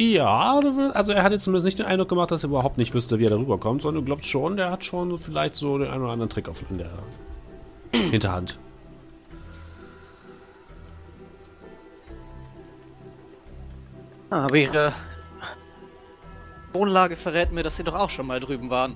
Ja, 0.00 0.60
also 0.94 1.12
er 1.12 1.24
hat 1.24 1.32
jetzt 1.32 1.42
zumindest 1.42 1.64
nicht 1.64 1.78
den 1.80 1.86
Eindruck 1.86 2.08
gemacht, 2.08 2.30
dass 2.30 2.44
er 2.44 2.50
überhaupt 2.50 2.78
nicht 2.78 2.94
wüsste, 2.94 3.18
wie 3.18 3.24
er 3.24 3.30
darüber 3.30 3.58
kommt, 3.58 3.82
sondern 3.82 4.04
du 4.04 4.06
glaubst 4.06 4.28
schon, 4.28 4.56
der 4.56 4.70
hat 4.70 4.84
schon 4.84 5.18
vielleicht 5.18 5.56
so 5.56 5.76
den 5.76 5.90
einen 5.90 6.02
oder 6.02 6.12
anderen 6.12 6.30
Trick 6.30 6.48
auf 6.48 6.62
in 6.70 6.78
der 6.78 6.90
Hinterhand. 7.92 8.58
Ah, 14.30 14.44
aber 14.44 14.56
ihre 14.56 14.92
Wohnlage 16.72 17.16
verrät 17.16 17.50
mir, 17.50 17.64
dass 17.64 17.76
sie 17.76 17.84
doch 17.84 17.94
auch 17.94 18.10
schon 18.10 18.26
mal 18.26 18.38
drüben 18.40 18.70
waren. 18.70 18.94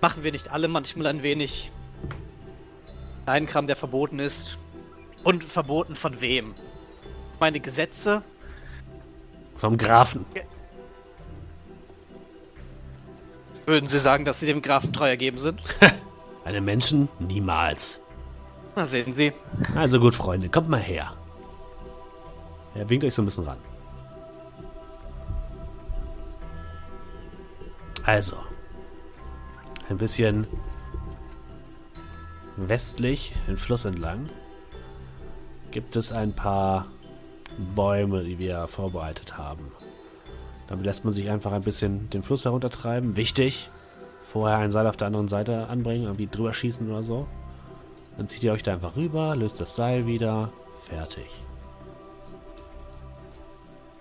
Machen 0.00 0.24
wir 0.24 0.32
nicht 0.32 0.50
alle 0.50 0.68
manchmal 0.68 1.08
ein 1.08 1.22
wenig 1.22 1.70
einen 3.26 3.46
Kram, 3.46 3.66
der 3.66 3.76
verboten 3.76 4.18
ist? 4.18 4.58
Und 5.24 5.44
verboten 5.44 5.94
von 5.94 6.20
wem? 6.20 6.54
Meine 7.38 7.60
Gesetze? 7.60 8.22
Vom 9.56 9.76
Grafen. 9.76 10.26
Würden 13.66 13.88
Sie 13.88 13.98
sagen, 13.98 14.24
dass 14.24 14.40
Sie 14.40 14.46
dem 14.46 14.62
Grafen 14.62 14.92
treu 14.92 15.08
ergeben 15.08 15.38
sind? 15.38 15.60
Einem 16.44 16.64
Menschen 16.64 17.08
niemals. 17.20 18.00
Na, 18.74 18.86
sehen 18.86 19.14
Sie. 19.14 19.32
Also 19.76 20.00
gut, 20.00 20.14
Freunde, 20.14 20.48
kommt 20.48 20.68
mal 20.68 20.80
her. 20.80 21.12
Er 22.74 22.88
winkt 22.88 23.04
euch 23.04 23.14
so 23.14 23.22
ein 23.22 23.26
bisschen 23.26 23.44
ran. 23.44 23.58
Also, 28.04 28.36
ein 29.88 29.98
bisschen 29.98 30.46
westlich, 32.68 33.32
den 33.48 33.56
Fluss 33.56 33.84
entlang, 33.84 34.28
gibt 35.70 35.96
es 35.96 36.12
ein 36.12 36.32
paar 36.32 36.86
Bäume, 37.74 38.24
die 38.24 38.38
wir 38.38 38.66
vorbereitet 38.68 39.38
haben. 39.38 39.72
Damit 40.68 40.86
lässt 40.86 41.04
man 41.04 41.12
sich 41.12 41.30
einfach 41.30 41.52
ein 41.52 41.62
bisschen 41.62 42.08
den 42.10 42.22
Fluss 42.22 42.44
heruntertreiben. 42.44 43.16
Wichtig, 43.16 43.68
vorher 44.32 44.58
ein 44.58 44.70
Seil 44.70 44.86
auf 44.86 44.96
der 44.96 45.08
anderen 45.08 45.28
Seite 45.28 45.68
anbringen, 45.68 46.04
irgendwie 46.04 46.28
drüber 46.28 46.52
schießen 46.52 46.88
oder 46.88 47.02
so. 47.02 47.26
Dann 48.16 48.28
zieht 48.28 48.42
ihr 48.42 48.52
euch 48.52 48.62
da 48.62 48.74
einfach 48.74 48.96
rüber, 48.96 49.36
löst 49.36 49.60
das 49.60 49.74
Seil 49.74 50.06
wieder, 50.06 50.52
fertig. 50.76 51.28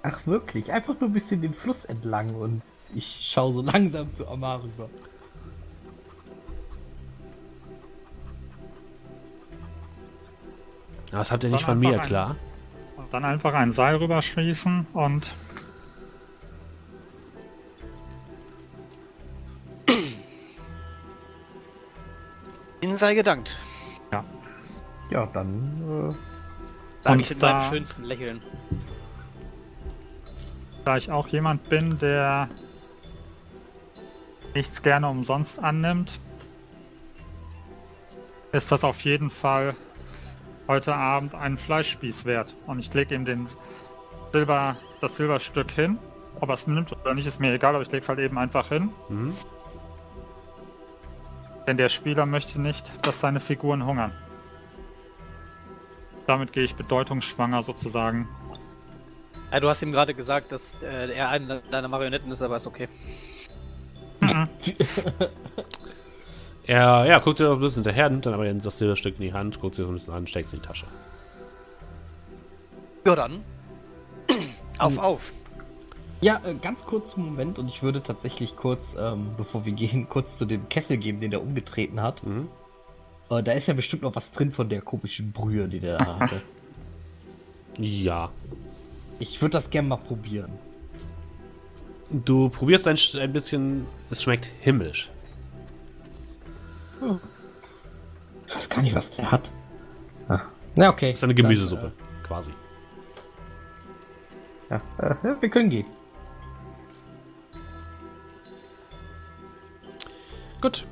Ach 0.03 0.25
wirklich, 0.25 0.71
einfach 0.71 0.99
nur 0.99 1.09
ein 1.09 1.13
bisschen 1.13 1.41
den 1.41 1.53
Fluss 1.53 1.85
entlang 1.85 2.35
und 2.35 2.61
ich 2.95 3.19
schaue 3.21 3.53
so 3.53 3.61
langsam 3.61 4.11
zu 4.11 4.27
Amar 4.27 4.63
rüber. 4.63 4.89
Das 11.11 11.31
habt 11.31 11.43
ihr 11.43 11.49
nicht 11.49 11.63
von 11.63 11.79
mir, 11.79 11.99
ein- 12.01 12.05
klar? 12.07 12.35
Und 12.95 13.13
dann 13.13 13.25
einfach 13.25 13.53
ein 13.53 13.71
Seil 13.71 13.95
rüberschießen 13.97 14.87
und 14.93 15.31
Ihnen 22.81 22.95
sei 22.97 23.13
gedankt. 23.13 23.57
Ja, 25.11 25.25
dann 25.33 26.15
Sag 27.03 27.13
Und 27.13 27.19
ich 27.19 27.29
mit 27.31 27.43
da- 27.43 27.59
meinem 27.59 27.69
schönsten 27.73 28.03
Lächeln. 28.03 28.41
da 30.85 30.95
ich 30.97 31.11
auch 31.11 31.27
jemand 31.27 31.67
bin, 31.67 31.97
der 31.99 32.47
nichts 34.55 34.81
gerne 34.83 35.09
umsonst 35.09 35.59
annimmt, 35.59 36.19
ist 38.51 38.71
das 38.71 38.83
auf 38.83 39.01
jeden 39.01 39.29
Fall 39.31 39.75
heute 40.71 40.95
Abend 40.95 41.35
einen 41.35 41.57
Fleischspieß 41.57 42.23
wert. 42.23 42.55
Und 42.65 42.79
ich 42.79 42.93
lege 42.93 43.13
ihm 43.13 43.25
den 43.25 43.45
Silber, 44.31 44.77
das 45.01 45.17
Silberstück 45.17 45.69
hin. 45.69 45.99
Ob 46.39 46.47
er 46.47 46.53
es 46.53 46.65
nimmt 46.65 46.93
oder 46.93 47.13
nicht, 47.13 47.27
ist 47.27 47.41
mir 47.41 47.53
egal, 47.53 47.75
aber 47.75 47.81
ich 47.83 47.91
lege 47.91 48.03
es 48.03 48.07
halt 48.07 48.19
eben 48.19 48.37
einfach 48.37 48.69
hin. 48.69 48.89
Mhm. 49.09 49.33
Denn 51.67 51.75
der 51.75 51.89
Spieler 51.89 52.25
möchte 52.25 52.61
nicht, 52.61 53.05
dass 53.05 53.19
seine 53.19 53.41
Figuren 53.41 53.85
hungern. 53.85 54.13
Damit 56.25 56.53
gehe 56.53 56.63
ich 56.63 56.75
bedeutungsschwanger 56.75 57.63
sozusagen. 57.63 58.29
Ja, 59.51 59.59
du 59.59 59.67
hast 59.67 59.81
ihm 59.81 59.91
gerade 59.91 60.13
gesagt, 60.13 60.53
dass 60.53 60.81
äh, 60.81 61.11
er 61.11 61.27
eine 61.27 61.59
deiner 61.69 61.89
Marionetten 61.89 62.31
ist, 62.31 62.41
aber 62.41 62.55
ist 62.55 62.67
okay. 62.67 62.87
Er 66.71 67.05
ja, 67.05 67.19
guckt 67.19 67.37
dir 67.37 67.49
noch 67.49 67.55
ein 67.55 67.59
bisschen 67.59 67.83
hinterher, 67.83 68.09
nimmt 68.09 68.25
dann 68.25 68.33
aber 68.33 68.45
das 68.45 68.77
Silberstück 68.77 69.15
in 69.19 69.23
die 69.23 69.33
Hand, 69.33 69.59
guckt 69.59 69.75
sich 69.75 69.83
so 69.83 69.91
ein 69.91 69.95
bisschen 69.95 70.13
an, 70.13 70.25
steckt 70.25 70.47
es 70.47 70.53
in 70.53 70.61
die 70.61 70.65
Tasche. 70.65 70.85
Ja, 73.05 73.13
dann. 73.13 73.43
auf, 74.79 74.97
auf. 74.97 75.33
Ja, 76.21 76.39
äh, 76.45 76.53
ganz 76.53 76.85
kurzen 76.85 77.25
Moment 77.25 77.59
und 77.59 77.67
ich 77.67 77.83
würde 77.83 78.01
tatsächlich 78.01 78.55
kurz, 78.55 78.95
ähm, 78.97 79.31
bevor 79.35 79.65
wir 79.65 79.73
gehen, 79.73 80.07
kurz 80.09 80.37
zu 80.37 80.45
dem 80.45 80.69
Kessel 80.69 80.95
geben, 80.95 81.19
den 81.19 81.31
der 81.31 81.41
umgetreten 81.41 82.01
hat. 82.01 82.25
Mhm. 82.25 82.47
Äh, 83.29 83.43
da 83.43 83.51
ist 83.51 83.67
ja 83.67 83.73
bestimmt 83.73 84.03
noch 84.03 84.15
was 84.15 84.31
drin 84.31 84.53
von 84.53 84.69
der 84.69 84.79
komischen 84.79 85.33
Brühe, 85.33 85.67
die 85.67 85.81
der 85.81 85.97
da 85.97 86.19
hatte. 86.19 86.41
Ja. 87.79 88.31
Ich 89.19 89.41
würde 89.41 89.53
das 89.53 89.69
gerne 89.69 89.89
mal 89.89 89.97
probieren. 89.97 90.51
Du 92.09 92.47
probierst 92.47 92.87
ein, 92.87 92.97
ein 93.19 93.33
bisschen, 93.33 93.87
es 94.09 94.23
schmeckt 94.23 94.51
himmlisch. 94.61 95.09
Ich 98.47 98.55
weiß 98.55 98.69
gar 98.69 98.81
nicht, 98.81 98.95
was 98.95 99.11
der 99.11 99.31
hat. 99.31 99.49
Ah. 100.27 100.41
Na, 100.75 100.89
okay. 100.89 101.09
Das 101.09 101.19
ist 101.19 101.23
eine 101.23 101.33
Gemüsesuppe, 101.33 101.91
quasi. 102.23 102.51
Dann, 104.69 104.81
äh, 104.97 105.15
ja, 105.23 105.31
äh, 105.31 105.41
wir 105.41 105.49
können 105.49 105.69
gehen. 105.69 105.87
Gut. 110.61 110.85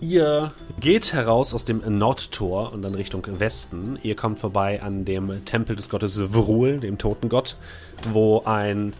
Ihr 0.00 0.52
geht 0.80 1.12
heraus 1.12 1.54
aus 1.54 1.64
dem 1.64 1.80
Nordtor 1.98 2.72
und 2.72 2.82
dann 2.82 2.94
Richtung 2.94 3.24
Westen. 3.38 3.98
Ihr 4.02 4.16
kommt 4.16 4.38
vorbei 4.38 4.82
an 4.82 5.04
dem 5.04 5.44
Tempel 5.44 5.76
des 5.76 5.88
Gottes 5.88 6.20
Vrul, 6.20 6.80
dem 6.80 6.98
Totengott, 6.98 7.56
wo 8.10 8.42
ein 8.44 8.92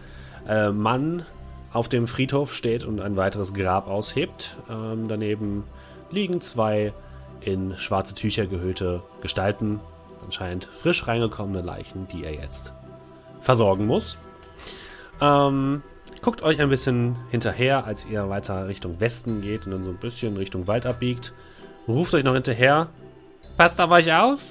äh, 0.47 0.71
Mann 0.71 1.25
auf 1.73 1.89
dem 1.89 2.07
Friedhof 2.07 2.53
steht 2.53 2.85
und 2.85 3.01
ein 3.01 3.17
weiteres 3.17 3.53
Grab 3.53 3.87
aushebt. 3.87 4.57
Ähm, 4.69 5.07
daneben 5.07 5.63
liegen 6.11 6.39
zwei 6.39 6.93
in 7.41 7.75
schwarze 7.77 8.13
Tücher 8.13 8.45
gehüllte 8.45 9.03
Gestalten, 9.21 9.79
anscheinend 10.23 10.65
frisch 10.65 11.07
reingekommene 11.07 11.61
Leichen, 11.61 12.07
die 12.07 12.23
er 12.23 12.33
jetzt 12.33 12.73
versorgen 13.41 13.85
muss. 13.87 14.17
Ähm, 15.19 15.81
guckt 16.21 16.43
euch 16.43 16.61
ein 16.61 16.69
bisschen 16.69 17.17
hinterher, 17.29 17.85
als 17.85 18.05
ihr 18.05 18.29
weiter 18.29 18.67
Richtung 18.67 18.99
Westen 18.99 19.41
geht 19.41 19.65
und 19.65 19.71
dann 19.71 19.83
so 19.83 19.89
ein 19.89 19.97
bisschen 19.97 20.37
Richtung 20.37 20.67
Wald 20.67 20.85
abbiegt. 20.85 21.33
Ruft 21.87 22.13
euch 22.13 22.23
noch 22.23 22.33
hinterher. 22.33 22.87
Passt 23.57 23.81
auf 23.81 23.91
euch 23.91 24.13
auf. 24.13 24.41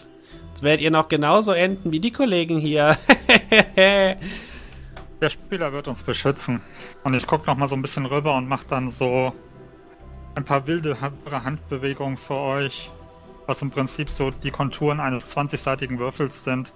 Jetzt 0.50 0.62
werdet 0.62 0.82
ihr 0.82 0.90
noch 0.90 1.08
genauso 1.08 1.52
enden 1.52 1.92
wie 1.92 2.00
die 2.00 2.12
Kollegen 2.12 2.58
hier. 2.58 2.98
Der 5.22 5.30
Spieler 5.30 5.72
wird 5.72 5.86
uns 5.86 6.02
beschützen. 6.02 6.60
Und 7.04 7.14
ich 7.14 7.28
gucke 7.28 7.46
noch 7.46 7.56
mal 7.56 7.68
so 7.68 7.76
ein 7.76 7.80
bisschen 7.80 8.06
rüber 8.06 8.36
und 8.36 8.48
mache 8.48 8.66
dann 8.68 8.90
so 8.90 9.32
ein 10.34 10.44
paar 10.44 10.66
wilde 10.66 11.00
Ha- 11.00 11.12
Handbewegungen 11.30 12.16
für 12.16 12.36
euch, 12.36 12.90
was 13.46 13.62
im 13.62 13.70
Prinzip 13.70 14.10
so 14.10 14.32
die 14.32 14.50
Konturen 14.50 14.98
eines 14.98 15.36
20-seitigen 15.36 16.00
Würfels 16.00 16.42
sind. 16.42 16.72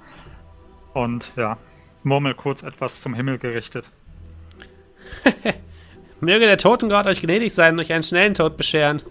Und 0.94 1.32
ja, 1.34 1.58
murmel 2.04 2.34
kurz 2.34 2.62
etwas 2.62 3.00
zum 3.00 3.14
Himmel 3.14 3.38
gerichtet. 3.38 3.90
Möge 6.20 6.46
der 6.46 6.58
Totengott 6.58 7.06
euch 7.06 7.20
gnädig 7.20 7.52
sein 7.52 7.74
und 7.74 7.80
euch 7.80 7.92
einen 7.92 8.04
schnellen 8.04 8.34
Tod 8.34 8.56
bescheren. 8.56 9.02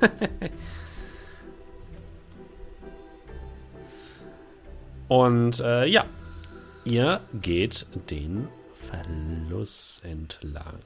und 5.10 5.60
äh, 5.60 5.88
ja, 5.88 6.06
ihr 6.86 7.20
geht 7.34 7.86
den 8.10 8.48
Fluss 9.04 10.02
entlang. 10.04 10.82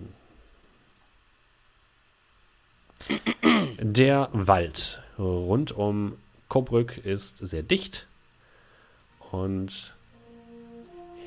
Der 3.79 4.29
Wald 4.33 5.01
rund 5.17 5.71
um 5.71 6.17
Kobrück 6.47 6.97
ist 6.97 7.37
sehr 7.37 7.63
dicht 7.63 8.07
und 9.31 9.93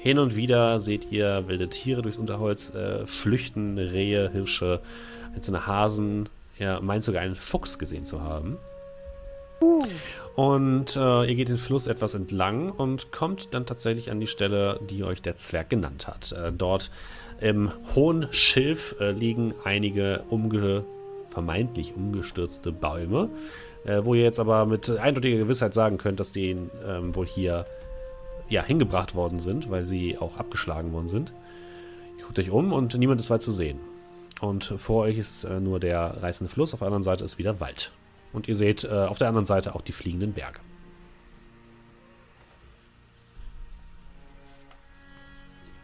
hin 0.01 0.19
und 0.19 0.35
wieder 0.35 0.81
seht 0.81 1.13
ihr 1.13 1.47
wilde 1.47 1.69
Tiere 1.69 2.03
durchs 2.03 2.19
Unterholz 2.19 2.75
äh, 2.75 3.07
flüchten, 3.07 3.79
Rehe, 3.79 4.31
Hirsche, 4.31 4.81
einzelne 5.35 5.67
Hasen. 5.67 6.29
Ihr 6.59 6.81
meint 6.81 7.05
sogar 7.05 7.23
einen 7.23 7.37
Fuchs 7.37 7.79
gesehen 7.79 8.05
zu 8.05 8.21
haben. 8.21 8.59
Und 10.35 10.97
äh, 10.97 11.25
ihr 11.25 11.35
geht 11.35 11.49
den 11.49 11.59
Fluss 11.59 11.87
etwas 11.87 12.15
entlang 12.15 12.71
und 12.71 13.13
kommt 13.13 13.53
dann 13.53 13.67
tatsächlich 13.67 14.11
an 14.11 14.19
die 14.19 14.27
Stelle, 14.27 14.81
die 14.89 15.05
euch 15.05 15.21
der 15.21 15.37
Zwerg 15.37 15.69
genannt 15.69 16.09
hat. 16.09 16.33
Äh, 16.33 16.53
dort 16.53 16.91
im 17.41 17.71
hohen 17.95 18.29
Schilf 18.31 18.97
äh, 19.01 19.13
liegen 19.13 19.55
einige 19.65 20.25
umge 20.31 20.85
vermeintlich 21.27 21.95
umgestürzte 21.97 22.73
Bäume, 22.73 23.31
äh, 23.85 24.01
wo 24.05 24.15
ihr 24.15 24.23
jetzt 24.23 24.39
aber 24.39 24.67
mit 24.67 24.91
eindeutiger 24.91 25.39
Gewissheit 25.39 25.75
sagen 25.75 25.99
könnt, 25.99 26.21
dass 26.21 26.33
die 26.33 26.51
ähm, 26.87 27.17
wohl 27.17 27.27
hier 27.27 27.67
ja, 28.49 28.63
hingebracht 28.63 29.15
worden 29.15 29.39
sind, 29.39 29.71
weil 29.71 29.85
sie 29.85 30.19
auch 30.19 30.37
abgeschlagen 30.37 30.93
worden 30.93 31.09
sind. 31.09 31.33
Ihr 32.19 32.25
guckt 32.25 32.39
euch 32.39 32.51
um 32.51 32.73
und 32.73 32.97
niemand 32.99 33.21
ist 33.21 33.31
weit 33.31 33.43
zu 33.43 33.53
sehen. 33.53 33.81
Und 34.41 34.65
vor 34.65 35.05
euch 35.05 35.19
ist 35.19 35.45
äh, 35.45 35.61
nur 35.61 35.81
der 35.81 36.23
reißende 36.23 36.53
Fluss, 36.53 36.75
auf 36.75 36.81
der 36.81 36.87
anderen 36.87 37.03
Seite 37.03 37.25
ist 37.25 37.39
wieder 37.39 37.61
Wald. 37.61 37.93
Und 38.33 38.49
ihr 38.49 38.57
seht 38.57 38.85
äh, 38.85 38.89
auf 38.89 39.19
der 39.19 39.29
anderen 39.29 39.45
Seite 39.45 39.75
auch 39.75 39.83
die 39.83 39.93
fliegenden 39.93 40.33
Berge. 40.33 40.61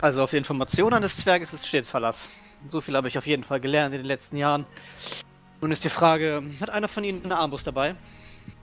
Also 0.00 0.22
auf 0.22 0.30
die 0.30 0.36
Informationen 0.36 1.02
des 1.02 1.16
Zwerges 1.16 1.52
ist 1.52 1.66
stets 1.66 1.90
Verlass. 1.90 2.30
So 2.66 2.80
viel 2.80 2.96
habe 2.96 3.08
ich 3.08 3.18
auf 3.18 3.26
jeden 3.26 3.44
Fall 3.44 3.60
gelernt 3.60 3.94
in 3.94 4.00
den 4.00 4.06
letzten 4.06 4.36
Jahren. 4.36 4.64
Nun 5.60 5.72
ist 5.72 5.84
die 5.84 5.88
Frage, 5.88 6.42
hat 6.60 6.70
einer 6.70 6.88
von 6.88 7.02
Ihnen 7.02 7.24
eine 7.24 7.36
Armbrust 7.36 7.66
dabei? 7.66 7.96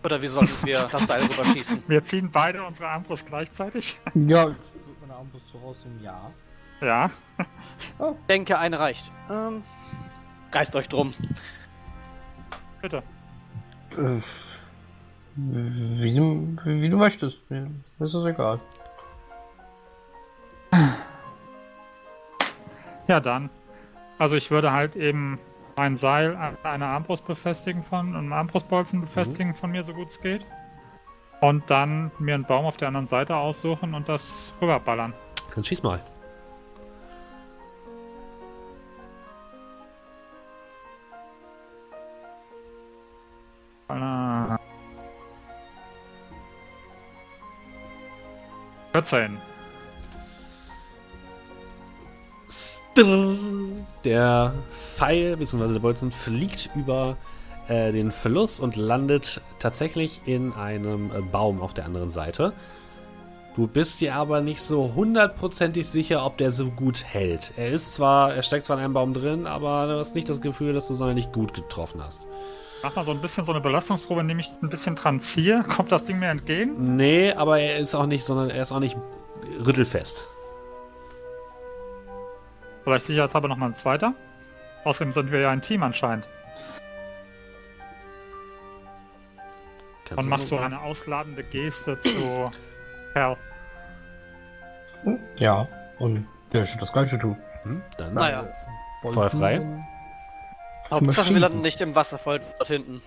Oder 0.04 0.22
wie 0.22 0.28
sollten 0.28 0.66
wir 0.66 0.88
das 0.92 1.08
Seil 1.08 1.24
rüberschießen? 1.24 1.84
Wir 1.88 2.04
ziehen 2.04 2.32
beide 2.32 2.64
unsere 2.64 2.90
Armbrust 2.90 3.26
gleichzeitig. 3.26 4.00
Ja, 4.14 4.22
ich 4.44 4.56
würde 4.56 5.02
meine 5.02 5.16
Armbrust 5.16 5.46
so 5.52 5.58
rausnehmen, 5.60 6.02
ja. 6.02 6.32
Ja. 6.82 7.10
Ich 7.98 8.28
denke, 8.30 8.58
eine 8.58 8.80
reicht. 8.80 9.12
Ähm, 9.30 9.64
reißt 10.52 10.76
euch 10.76 10.88
drum. 10.88 11.14
Bitte. 12.82 13.04
Äh, 13.98 14.22
Wie, 15.38 16.16
du- 16.16 16.58
wie 16.64 16.90
du 16.90 16.98
möchtest. 16.98 17.40
Mir 17.50 17.70
ist 18.00 18.14
es 18.14 18.26
egal. 18.26 18.58
Ja, 23.08 23.20
dann. 23.20 23.50
Also 24.18 24.36
ich 24.38 24.50
würde 24.50 24.72
halt 24.72 24.96
eben 24.96 25.40
mein 25.78 25.98
Seil 25.98 26.36
an 26.38 26.58
einer 26.64 26.88
Armbrust 26.88 27.28
befestigen 27.28 27.84
von, 27.84 28.16
einem 28.16 28.32
Armbrustbolzen 28.32 29.02
befestigen 29.02 29.54
von 29.56 29.72
mir, 29.72 29.84
so 29.84 29.94
gut 29.94 30.08
es 30.08 30.22
geht. 30.22 30.46
Und 31.42 31.70
dann 31.70 32.12
mir 32.18 32.34
einen 32.36 32.46
Baum 32.46 32.66
auf 32.66 32.78
der 32.78 32.88
anderen 32.88 33.08
Seite 33.08 33.36
aussuchen 33.36 33.94
und 33.94 34.08
das 34.08 34.54
rüberballern. 34.62 35.14
Dann 35.54 35.64
schieß 35.64 35.84
mal. 35.84 36.02
14. 48.96 49.38
Strrr. 52.50 53.36
Der 54.06 54.54
Pfeil 54.72 55.36
bzw. 55.36 55.74
der 55.74 55.80
Bolzen 55.82 56.12
fliegt 56.12 56.70
über 56.76 57.18
äh, 57.68 57.92
den 57.92 58.10
Fluss 58.10 58.62
und 58.62 58.78
landet 58.78 59.42
tatsächlich 59.60 60.22
in 60.24 60.54
einem 60.54 61.12
äh, 61.12 61.20
Baum 61.20 61.62
auf 61.62 61.74
der 61.74 61.84
anderen 61.84 62.10
Seite. 62.10 62.54
Du 63.58 63.68
bist 63.68 64.00
dir 64.00 64.16
aber 64.16 64.40
nicht 64.40 64.62
so 64.62 64.96
hundertprozentig 64.96 65.86
sicher, 65.86 66.26
ob 66.26 66.38
der 66.38 66.52
so 66.52 66.72
gut 66.72 67.04
hält. 67.04 67.52
Er 67.58 67.72
ist 67.72 67.96
zwar, 67.96 68.34
er 68.34 68.44
steckt 68.44 68.64
zwar 68.64 68.78
in 68.78 68.86
einem 68.86 68.94
Baum 68.94 69.14
drin, 69.14 69.46
aber 69.46 69.88
du 69.88 70.00
hast 70.00 70.16
nicht 70.16 70.30
das 70.30 70.40
Gefühl, 70.40 70.72
dass 70.72 70.88
du 70.88 70.94
sonderlich 70.94 71.34
gut 71.34 71.54
getroffen 71.54 72.02
hast. 72.02 72.26
Mach 72.84 72.96
mal 72.96 73.06
so 73.06 73.12
ein 73.12 73.22
bisschen 73.22 73.46
so 73.46 73.52
eine 73.52 73.62
Belastungsprobe, 73.62 74.22
indem 74.22 74.40
ich 74.40 74.52
ein 74.62 74.70
bisschen 74.70 74.96
dran 74.96 75.20
ziehe. 75.20 75.64
Kommt 75.76 75.92
das 75.92 76.06
Ding 76.06 76.20
mir 76.20 76.30
entgegen? 76.30 76.96
Nee, 76.96 77.34
aber 77.34 77.60
er 77.60 77.78
ist 77.78 77.96
auch 77.96 78.06
nicht, 78.06 78.24
sondern 78.24 78.50
er 78.50 78.62
ist 78.62 78.72
auch 78.72 78.80
nicht 78.80 78.98
rüttelfest. 79.66 80.30
Vielleicht 82.84 83.06
sicherheitshalber 83.06 83.48
nochmal 83.48 83.70
ein 83.70 83.76
zweiter. 83.76 84.14
Außerdem 84.84 85.12
sind 85.12 85.32
wir 85.32 85.40
ja 85.40 85.50
ein 85.50 85.62
Team 85.62 85.82
anscheinend. 85.82 86.26
Kannst 90.06 90.24
Und 90.24 90.30
machst 90.30 90.48
so 90.50 90.58
eine 90.60 90.80
ausladende 90.82 91.44
Geste 91.44 92.00
zu 92.00 92.52
Hell. 93.16 93.38
Ja, 95.38 95.68
und 95.98 96.28
der 96.54 96.66
should 96.68 96.82
das 96.82 96.92
Gleiche 96.92 97.18
tun. 97.18 97.38
Hm, 97.64 97.82
dann 97.98 98.14
Naja. 98.14 98.48
Feuer 99.02 99.30
frei. 99.30 99.86
Hauptsache, 100.90 101.34
wir 101.34 101.40
landen 101.40 101.62
nicht 101.62 101.82
im 101.82 101.96
Wasserfall 101.96 102.42
dort 102.58 102.68
hinten. 102.68 103.02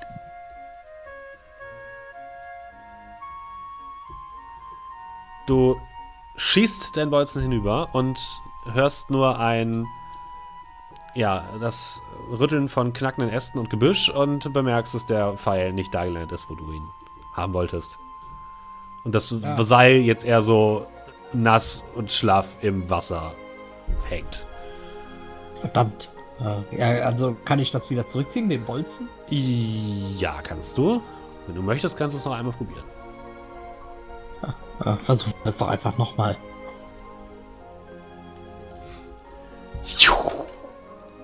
Du 5.46 5.80
schießt 6.36 6.96
deinen 6.96 7.10
Bolzen 7.10 7.40
hinüber 7.42 7.88
und 7.92 8.18
hörst 8.72 9.10
nur 9.10 9.38
ein, 9.38 9.86
ja, 11.14 11.48
das 11.60 12.02
Rütteln 12.30 12.68
von 12.68 12.92
knackenden 12.92 13.30
Ästen 13.30 13.58
und 13.58 13.70
Gebüsch 13.70 14.08
und 14.10 14.52
bemerkst, 14.52 14.94
dass 14.94 15.06
der 15.06 15.36
Pfeil 15.36 15.72
nicht 15.72 15.94
da 15.94 16.04
gelandet 16.04 16.32
ist, 16.32 16.50
wo 16.50 16.54
du 16.54 16.70
ihn 16.70 16.88
haben 17.32 17.54
wolltest. 17.54 17.98
Und 19.04 19.14
das 19.14 19.30
Ja. 19.30 19.62
Seil 19.62 19.96
jetzt 19.96 20.24
eher 20.24 20.42
so 20.42 20.86
nass 21.32 21.84
und 21.94 22.12
schlaff 22.12 22.62
im 22.62 22.90
Wasser 22.90 23.34
hängt. 24.04 24.46
Verdammt. 25.60 26.10
Ja, 26.70 26.88
also 27.04 27.36
kann 27.44 27.58
ich 27.58 27.70
das 27.70 27.90
wieder 27.90 28.06
zurückziehen, 28.06 28.48
den 28.48 28.64
Bolzen? 28.64 29.08
Ja, 29.28 30.40
kannst 30.42 30.78
du. 30.78 31.02
Wenn 31.46 31.56
du 31.56 31.62
möchtest, 31.62 31.96
kannst 31.96 32.14
du 32.14 32.18
es 32.18 32.24
noch 32.24 32.34
einmal 32.34 32.52
probieren. 32.52 32.84
Äh, 34.84 34.96
versuchen 35.04 35.34
wir 35.42 35.48
es 35.48 35.58
doch 35.58 35.68
einfach 35.68 35.98
nochmal. 35.98 36.36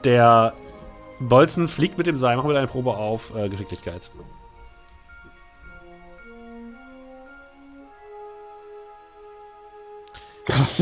Der 0.02 0.52
Bolzen 1.20 1.68
fliegt 1.68 1.96
mit 1.96 2.06
dem 2.06 2.16
Seil. 2.16 2.36
Mach 2.36 2.44
mir 2.44 2.56
eine 2.56 2.66
Probe 2.66 2.96
auf 2.96 3.34
äh, 3.34 3.48
Geschicklichkeit. 3.48 4.10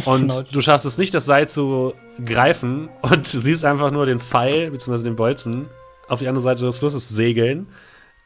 Und 0.06 0.46
du 0.52 0.60
schaffst 0.60 0.86
es 0.86 0.98
nicht, 0.98 1.14
das 1.14 1.24
Seil 1.24 1.48
zu 1.48 1.94
greifen 2.24 2.88
und 3.02 3.32
du 3.32 3.38
siehst 3.40 3.64
einfach 3.64 3.90
nur 3.90 4.06
den 4.06 4.18
Pfeil 4.18 4.70
bzw. 4.70 5.04
den 5.04 5.16
Bolzen 5.16 5.66
auf 6.08 6.18
die 6.18 6.28
andere 6.28 6.42
Seite 6.42 6.64
des 6.64 6.78
Flusses 6.78 7.08
segeln. 7.08 7.68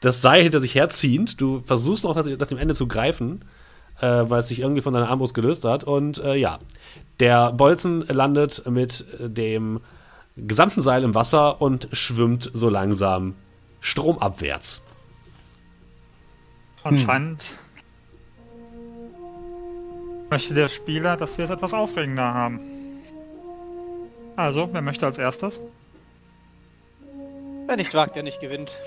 Das 0.01 0.22
Seil 0.22 0.43
hinter 0.43 0.61
sich 0.61 0.74
herziehend. 0.74 1.41
Du 1.41 1.61
versuchst 1.61 2.05
noch 2.05 2.14
nach 2.14 2.24
nach 2.24 2.47
dem 2.47 2.59
Ende 2.59 2.74
zu 2.74 2.87
greifen, 2.87 3.45
äh, 4.01 4.24
weil 4.26 4.41
es 4.41 4.49
sich 4.49 4.61
irgendwie 4.61 4.82
von 4.82 4.95
deiner 4.95 5.09
Armbrust 5.09 5.34
gelöst 5.34 5.64
hat. 5.64 5.84
Und 5.84 6.18
äh, 6.18 6.37
ja, 6.37 6.59
der 7.20 7.53
Bolzen 7.53 8.01
landet 8.09 8.62
mit 8.68 9.05
äh, 9.20 9.28
dem 9.28 9.80
gesamten 10.37 10.82
Seil 10.82 11.03
im 11.03 11.14
Wasser 11.14 11.61
und 11.61 11.89
schwimmt 11.93 12.51
so 12.53 12.68
langsam 12.68 13.34
stromabwärts. 13.80 14.82
Anscheinend 16.82 17.57
möchte 20.31 20.55
der 20.55 20.68
Spieler, 20.68 21.16
dass 21.16 21.39
wir 21.39 21.45
es 21.45 21.51
etwas 21.51 21.74
aufregender 21.74 22.35
haben. 22.35 22.61
Also, 24.37 24.68
wer 24.72 24.83
möchte 24.83 25.07
als 25.07 25.18
erstes? 25.18 25.61
Wer 27.66 27.77
nicht 27.77 27.95
wagt, 27.95 28.16
der 28.16 28.22
nicht 28.22 28.41
gewinnt. 28.41 28.81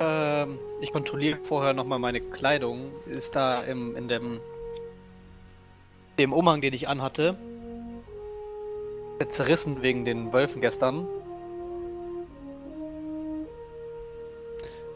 Ähm, 0.00 0.58
ich 0.80 0.92
kontrolliere 0.92 1.38
vorher 1.42 1.74
nochmal 1.74 1.98
meine 1.98 2.20
Kleidung. 2.20 2.90
Ist 3.06 3.36
da 3.36 3.62
im, 3.62 3.94
in 3.96 4.08
dem, 4.08 4.40
dem 6.18 6.32
Umhang, 6.32 6.60
den 6.60 6.72
ich 6.72 6.88
anhatte, 6.88 7.36
zerrissen 9.28 9.82
wegen 9.82 10.04
den 10.04 10.32
Wölfen 10.32 10.62
gestern. 10.62 11.06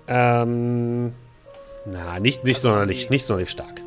Ähm, 0.07 1.15
na, 1.85 2.19
nicht, 2.21 2.45
nicht, 2.45 2.57
Also 2.57 2.61
sonderlich, 2.61 3.11
nicht 3.11 3.27
sonderlich 3.27 3.51
stark. 3.51 3.84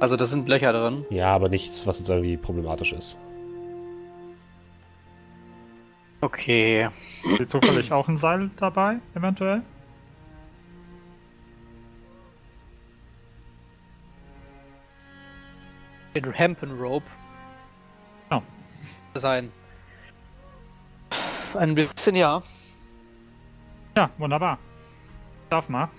Also 0.00 0.16
da 0.16 0.24
sind 0.24 0.48
Löcher 0.48 0.72
drin. 0.72 1.04
Ja, 1.10 1.34
aber 1.34 1.50
nichts, 1.50 1.86
was 1.86 1.98
jetzt 1.98 2.08
irgendwie 2.08 2.38
problematisch 2.38 2.94
ist. 2.94 3.18
Okay. 6.22 6.88
Ist 7.38 7.50
zufällig 7.50 7.92
auch 7.92 8.08
ein 8.08 8.16
Seil 8.16 8.50
dabei, 8.56 8.96
eventuell? 9.14 9.62
Den 16.16 16.32
Hempen 16.32 16.78
Rope. 16.78 17.06
Oh. 18.30 18.40
Sein. 19.14 19.52
Ein 21.54 21.74
bisschen 21.74 22.16
ja. 22.16 22.42
Ja, 23.96 24.10
wunderbar. 24.18 24.58
Darf 25.50 25.68
mal. 25.68 25.90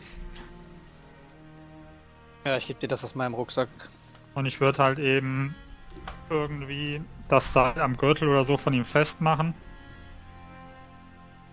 Ja, 2.46 2.58
ich 2.58 2.68
gebe 2.68 2.80
dir 2.80 2.88
das 2.88 3.04
aus 3.04 3.16
meinem 3.16 3.34
Rucksack. 3.34 3.70
Und 4.34 4.46
ich 4.46 4.60
würde 4.60 4.84
halt 4.84 5.00
eben 5.00 5.54
irgendwie 6.30 7.02
das 7.28 7.54
Seil 7.54 7.80
am 7.80 7.98
Gürtel 7.98 8.30
oder 8.30 8.44
so 8.44 8.58
von 8.58 8.74
ihm 8.74 8.86
festmachen. 8.86 9.54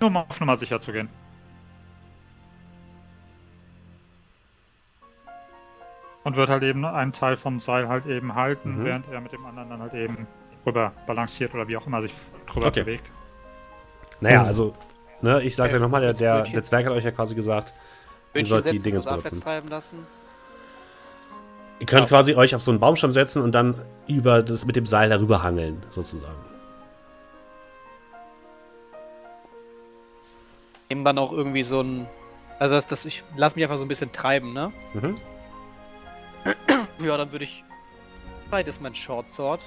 Nur 0.00 0.08
um 0.10 0.16
auf 0.16 0.40
Nummer 0.40 0.56
sicher 0.56 0.80
zu 0.80 0.92
gehen. 0.92 1.08
Und 6.24 6.36
wird 6.36 6.48
halt 6.48 6.62
eben 6.62 6.84
einen 6.84 7.12
Teil 7.12 7.36
vom 7.36 7.60
Seil 7.60 7.88
halt 7.88 8.06
eben 8.06 8.34
halten, 8.34 8.76
Mhm. 8.80 8.84
während 8.84 9.08
er 9.08 9.20
mit 9.20 9.32
dem 9.32 9.44
anderen 9.44 9.70
dann 9.70 9.80
halt 9.80 9.94
eben 9.94 10.26
rüber 10.66 10.92
balanciert 11.06 11.54
oder 11.54 11.68
wie 11.68 11.76
auch 11.76 11.86
immer 11.86 12.02
sich 12.02 12.14
drüber 12.52 12.66
Okay. 12.68 12.82
bewegt. 12.82 13.10
Naja, 14.20 14.40
Hm. 14.40 14.46
also, 14.46 14.74
ne, 15.22 15.42
ich 15.42 15.56
sag's 15.56 15.72
ja 15.72 15.78
nochmal, 15.78 16.00
der, 16.00 16.12
der, 16.12 16.42
der 16.42 16.64
Zwerg 16.64 16.86
hat 16.86 16.92
euch 16.92 17.04
ja 17.04 17.12
quasi 17.12 17.34
gesagt, 17.34 17.72
ihr 18.34 18.40
Bötchen 18.42 18.46
sollt 18.46 18.70
die 18.70 18.78
Dinge 18.78 19.00
benutzen. 19.00 19.42
Ihr 21.80 21.86
könnt 21.86 22.02
Ja. 22.02 22.06
quasi 22.08 22.34
euch 22.34 22.54
auf 22.54 22.62
so 22.62 22.70
einen 22.72 22.80
Baumstamm 22.80 23.12
setzen 23.12 23.42
und 23.42 23.52
dann 23.54 23.84
über 24.08 24.42
das 24.42 24.64
mit 24.64 24.74
dem 24.76 24.84
Seil 24.86 25.10
darüber 25.10 25.42
hangeln, 25.42 25.80
sozusagen. 25.90 26.34
Nehmen 30.88 31.04
dann 31.04 31.18
auch 31.18 31.32
irgendwie 31.32 31.62
so 31.62 31.80
ein. 31.82 32.08
Also 32.58 32.74
das, 32.74 32.86
das 32.86 33.04
ich 33.04 33.22
lass 33.36 33.54
mich 33.54 33.64
einfach 33.64 33.76
so 33.78 33.84
ein 33.84 33.88
bisschen 33.88 34.10
treiben, 34.12 34.52
ne? 34.52 34.72
Mhm. 34.94 35.16
Ja, 37.00 37.16
dann 37.16 37.30
würde 37.30 37.44
ich. 37.44 37.62
Breit 38.50 38.66
ist 38.66 38.80
mein 38.82 38.94
Short 38.94 39.30
Sword. 39.30 39.60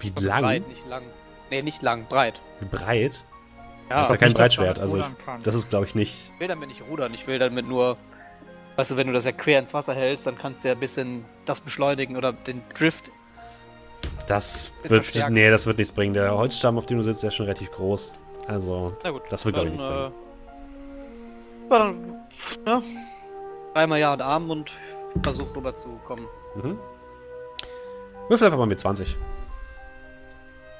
Wie 0.00 0.12
Also 0.14 0.28
lang? 0.28 0.42
breit, 0.42 0.68
nicht 0.68 0.86
lang. 0.86 1.02
Nee, 1.50 1.62
nicht 1.62 1.80
lang, 1.80 2.06
breit. 2.08 2.34
Wie 2.60 2.66
breit? 2.66 3.24
Ja, 3.88 4.00
das 4.00 4.08
ist 4.08 4.10
ja 4.12 4.16
kein 4.18 4.34
Breitschwert, 4.34 4.78
also 4.78 4.98
ich, 4.98 5.06
das 5.44 5.54
ist 5.54 5.70
glaube 5.70 5.84
ich 5.86 5.94
nicht. 5.94 6.30
ich 6.34 6.40
will 6.40 6.48
damit 6.48 6.68
nicht 6.68 6.82
rudern, 6.90 7.14
ich 7.14 7.26
will 7.26 7.38
damit 7.38 7.66
nur. 7.66 7.96
Weißt 8.76 8.90
du, 8.90 8.96
wenn 8.96 9.06
du 9.06 9.12
das 9.12 9.24
ja 9.24 9.32
quer 9.32 9.58
ins 9.60 9.72
Wasser 9.72 9.94
hältst, 9.94 10.26
dann 10.26 10.36
kannst 10.36 10.64
du 10.64 10.68
ja 10.68 10.74
ein 10.74 10.80
bisschen 10.80 11.24
das 11.44 11.60
beschleunigen 11.60 12.16
oder 12.16 12.32
den 12.32 12.62
Drift. 12.76 13.10
Das 14.26 14.72
Mit 14.82 14.90
wird, 14.90 15.04
Verstärken. 15.04 15.34
nee, 15.34 15.50
das 15.50 15.66
wird 15.66 15.78
nichts 15.78 15.92
bringen. 15.92 16.12
Der 16.14 16.34
Holzstamm, 16.34 16.76
auf 16.76 16.86
dem 16.86 16.98
du 16.98 17.04
sitzt, 17.04 17.22
der 17.22 17.28
ist 17.28 17.34
schon 17.34 17.46
relativ 17.46 17.70
groß. 17.70 18.12
Also, 18.48 18.96
Na 19.04 19.10
gut. 19.10 19.22
Das 19.30 19.44
wird, 19.44 19.54
glaub 19.54 19.66
ich, 19.66 19.72
nichts 19.72 19.86
äh, 19.86 19.88
ja, 19.88 20.12
dann, 21.70 22.16
ne? 22.66 22.82
dreimal 23.72 23.98
Ja 24.00 24.12
und 24.12 24.22
Arm 24.22 24.50
und 24.50 24.72
versuche 25.22 25.56
rüberzukommen. 25.56 26.26
Mhm. 26.56 26.78
Würfel 28.28 28.46
einfach 28.46 28.58
mal 28.58 28.66
mit 28.66 28.80
20. 28.80 29.16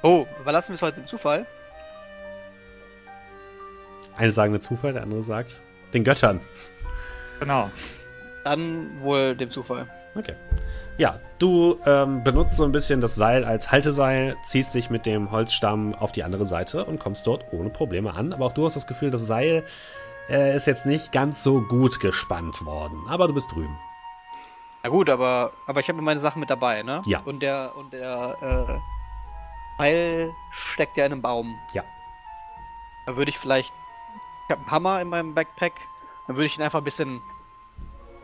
Oh, 0.02 0.26
überlassen 0.40 0.70
wir 0.70 0.74
es 0.74 0.82
heute 0.82 1.00
dem 1.00 1.06
Zufall? 1.06 1.46
Eine 4.16 4.30
sagen 4.32 4.52
den 4.52 4.60
Zufall, 4.60 4.92
der 4.92 5.02
andere 5.02 5.22
sagt 5.22 5.62
den 5.92 6.04
Göttern. 6.04 6.40
Genau. 7.44 7.70
Dann 8.44 9.00
wohl 9.00 9.36
dem 9.36 9.50
Zufall. 9.50 9.86
Okay. 10.14 10.34
Ja, 10.96 11.18
du 11.38 11.78
ähm, 11.86 12.22
benutzt 12.24 12.56
so 12.56 12.64
ein 12.64 12.72
bisschen 12.72 13.00
das 13.00 13.14
Seil 13.16 13.44
als 13.44 13.70
Halteseil, 13.70 14.36
ziehst 14.44 14.74
dich 14.74 14.90
mit 14.90 15.06
dem 15.06 15.30
Holzstamm 15.30 15.94
auf 15.94 16.12
die 16.12 16.22
andere 16.22 16.46
Seite 16.46 16.84
und 16.84 17.00
kommst 17.00 17.26
dort 17.26 17.52
ohne 17.52 17.70
Probleme 17.70 18.14
an. 18.14 18.32
Aber 18.32 18.46
auch 18.46 18.52
du 18.52 18.64
hast 18.64 18.76
das 18.76 18.86
Gefühl, 18.86 19.10
das 19.10 19.26
Seil 19.26 19.64
äh, 20.28 20.56
ist 20.56 20.66
jetzt 20.66 20.86
nicht 20.86 21.12
ganz 21.12 21.42
so 21.42 21.60
gut 21.62 22.00
gespannt 22.00 22.64
worden. 22.64 23.02
Aber 23.08 23.26
du 23.26 23.34
bist 23.34 23.52
drüben. 23.52 23.76
Na 24.82 24.90
gut, 24.90 25.10
aber, 25.10 25.52
aber 25.66 25.80
ich 25.80 25.88
habe 25.88 26.00
meine 26.00 26.20
Sachen 26.20 26.40
mit 26.40 26.50
dabei, 26.50 26.82
ne? 26.82 27.02
Ja. 27.06 27.20
Und 27.24 27.42
der, 27.42 27.72
und 27.76 27.92
der, 27.92 28.36
äh, 28.40 28.80
Pfeil 29.76 30.34
steckt 30.50 30.96
ja 30.96 31.06
in 31.06 31.12
einem 31.12 31.22
Baum. 31.22 31.58
Ja. 31.72 31.82
Da 33.06 33.16
würde 33.16 33.30
ich 33.30 33.38
vielleicht, 33.38 33.72
ich 34.46 34.50
habe 34.50 34.62
einen 34.62 34.70
Hammer 34.70 35.00
in 35.00 35.08
meinem 35.08 35.34
Backpack, 35.34 35.74
dann 36.26 36.36
würde 36.36 36.46
ich 36.46 36.56
ihn 36.56 36.62
einfach 36.62 36.80
ein 36.80 36.84
bisschen, 36.84 37.22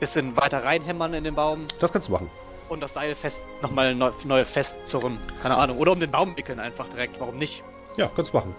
bisschen 0.01 0.37
weiter 0.37 0.65
reinhämmern 0.65 1.15
in 1.15 1.25
den 1.25 1.35
Baum 1.35 1.67
Das 1.79 1.93
kannst 1.93 2.09
du 2.09 2.13
machen. 2.13 2.31
und 2.69 2.81
das 2.81 2.95
Seil 2.95 3.15
fest, 3.15 3.63
nochmal 3.63 3.95
neu, 3.95 4.11
neu 4.25 4.45
festzurren. 4.45 5.19
Keine 5.43 5.57
Ahnung. 5.57 5.79
Oder 5.79 5.93
um 5.93 6.01
den 6.01 6.11
Baum 6.11 6.37
wickeln 6.37 6.59
einfach 6.59 6.89
direkt, 6.89 7.21
warum 7.21 7.37
nicht? 7.39 7.63
Ja, 7.97 8.11
kannst 8.15 8.33
du 8.33 8.37
machen. 8.39 8.55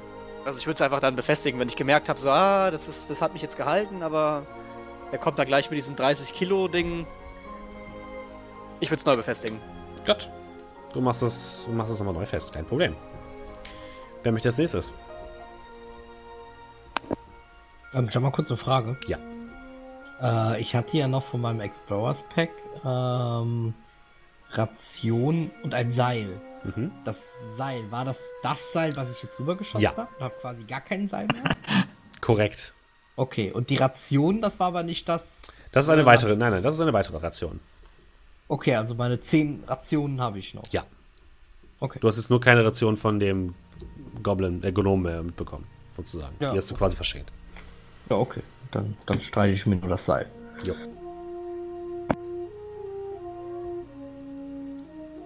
Also 0.45 0.59
ich 0.59 0.65
würde 0.67 0.75
es 0.75 0.81
einfach 0.81 0.99
dann 0.99 1.15
befestigen, 1.15 1.59
wenn 1.59 1.67
ich 1.67 1.75
gemerkt 1.75 2.09
habe, 2.09 2.19
so, 2.19 2.29
ah, 2.29 2.71
das 2.71 2.87
ist, 2.87 3.09
das 3.09 3.21
hat 3.21 3.33
mich 3.33 3.41
jetzt 3.41 3.57
gehalten, 3.57 4.01
aber 4.03 4.43
er 5.11 5.17
kommt 5.17 5.37
da 5.37 5.43
gleich 5.43 5.69
mit 5.69 5.77
diesem 5.77 5.95
30 5.95 6.33
Kilo 6.33 6.67
Ding. 6.67 7.05
Ich 8.79 8.89
würde 8.89 8.99
es 8.99 9.05
neu 9.05 9.15
befestigen. 9.15 9.59
Gut. 10.05 10.29
Du 10.93 10.99
machst 10.99 11.21
es, 11.21 11.65
du 11.67 11.71
machst 11.73 11.93
es 11.93 11.99
nochmal 11.99 12.15
neu 12.15 12.25
fest, 12.25 12.53
kein 12.53 12.65
Problem. 12.65 12.95
Wer 14.23 14.31
möchte 14.31 14.49
als 14.49 14.57
nächstes? 14.57 14.93
Ähm, 17.93 18.07
ich 18.09 18.15
habe 18.15 18.23
mal 18.25 18.31
kurz 18.31 18.49
eine 18.49 18.57
Frage. 18.57 18.97
Ja. 19.07 19.17
Äh, 20.21 20.61
ich 20.61 20.75
hatte 20.75 20.97
ja 20.97 21.07
noch 21.07 21.25
von 21.25 21.41
meinem 21.41 21.61
Explorers 21.61 22.23
Pack 22.33 22.49
ähm, 22.85 23.73
Ration 24.51 25.51
und 25.63 25.73
ein 25.73 25.91
Seil. 25.91 26.41
Mhm. 26.63 26.91
Das 27.05 27.17
Seil, 27.57 27.89
war 27.91 28.05
das 28.05 28.19
das 28.43 28.71
Seil, 28.73 28.95
was 28.95 29.11
ich 29.11 29.23
jetzt 29.23 29.39
rübergeschossen 29.39 29.81
Ja. 29.81 29.95
habe? 29.95 30.07
Ich 30.17 30.23
habe 30.23 30.35
quasi 30.41 30.63
gar 30.63 30.81
kein 30.81 31.07
Seil 31.07 31.27
mehr. 31.27 31.43
Korrekt. 32.21 32.73
Okay, 33.15 33.51
und 33.51 33.69
die 33.69 33.77
Ration, 33.77 34.41
das 34.41 34.59
war 34.59 34.67
aber 34.67 34.83
nicht 34.83 35.09
das. 35.09 35.41
Das 35.71 35.85
ist 35.85 35.89
eine 35.89 36.03
äh, 36.03 36.05
weitere, 36.05 36.35
nein, 36.35 36.51
nein, 36.51 36.63
das 36.63 36.75
ist 36.75 36.81
eine 36.81 36.93
weitere 36.93 37.17
Ration. 37.17 37.59
Okay, 38.47 38.75
also 38.75 38.93
meine 38.95 39.19
10 39.19 39.63
Rationen 39.67 40.21
habe 40.21 40.39
ich 40.39 40.53
noch. 40.53 40.63
Ja. 40.71 40.85
Okay. 41.79 41.99
Du 41.99 42.07
hast 42.07 42.17
jetzt 42.17 42.29
nur 42.29 42.39
keine 42.41 42.63
Ration 42.63 42.95
von 42.95 43.19
dem 43.19 43.55
Goblin, 44.21 44.63
äh, 44.63 44.71
Gnome 44.71 45.09
mehr 45.09 45.23
mitbekommen, 45.23 45.65
sozusagen. 45.97 46.35
Ja. 46.39 46.51
Die 46.51 46.57
hast 46.57 46.69
du 46.69 46.75
quasi 46.75 46.95
verschenkt. 46.95 47.31
Ja, 48.09 48.17
okay. 48.17 48.41
Dann, 48.71 48.95
dann 49.05 49.21
streiche 49.21 49.53
ich 49.53 49.65
mir 49.65 49.75
nur 49.75 49.89
das 49.89 50.05
Seil. 50.05 50.27
Jo. 50.63 50.73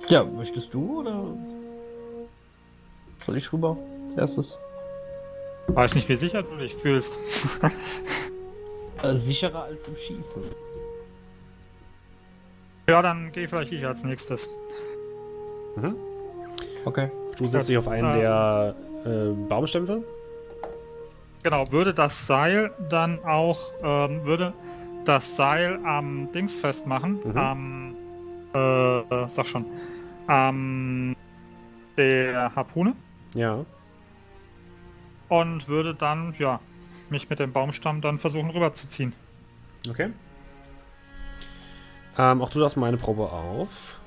Ja, 0.07 0.23
möchtest 0.23 0.73
du 0.73 0.99
oder 1.01 1.25
soll 3.25 3.37
ich 3.37 3.51
rüber 3.51 3.77
als 4.09 4.17
erstes? 4.17 4.53
Weiß 5.67 5.95
nicht, 5.95 6.07
wie 6.09 6.15
sicher 6.15 6.43
du 6.43 6.55
dich 6.57 6.75
fühlst. 6.75 7.17
Äh, 9.03 9.15
sicherer 9.15 9.63
als 9.63 9.87
im 9.87 9.95
Schießen. 9.95 10.43
ja, 12.87 13.01
dann 13.01 13.31
gehe 13.31 13.47
vielleicht 13.47 13.71
ich 13.71 13.85
als 13.85 14.03
nächstes. 14.03 14.47
Mhm. 15.75 15.95
Okay. 16.85 17.11
Du 17.37 17.45
setzt 17.47 17.67
dich 17.67 17.77
auf 17.77 17.87
einen 17.87 18.07
Äh. 18.15 18.19
der 18.21 18.75
äh, 19.05 19.31
Baumstämme. 19.49 20.03
Genau, 21.45 21.71
würde 21.71 21.93
das 21.93 22.25
Seil 22.25 22.71
dann 22.89 23.23
auch, 23.23 23.71
ähm, 23.83 24.23
würde 24.23 24.51
das 25.03 25.35
Seil 25.35 25.77
am 25.85 26.31
Dings 26.31 26.55
festmachen, 26.55 27.19
Mhm. 27.23 27.37
am, 27.37 27.95
äh, 28.51 29.29
sag 29.29 29.45
schon, 29.45 29.63
am 30.25 31.15
der 31.97 32.51
Harpune 32.55 32.95
Ja. 33.35 33.63
und 35.29 35.67
würde 35.67 35.93
dann, 35.93 36.33
ja, 36.39 36.59
mich 37.11 37.29
mit 37.29 37.37
dem 37.39 37.53
Baumstamm 37.53 38.01
dann 38.01 38.17
versuchen 38.17 38.49
rüberzuziehen. 38.49 39.13
Okay. 39.87 40.11
Ähm, 42.17 42.41
auch 42.41 42.49
du 42.49 42.59
darfst 42.59 42.75
mal 42.75 42.87
eine 42.87 42.97
Probe 42.97 43.31
auf. 43.31 43.99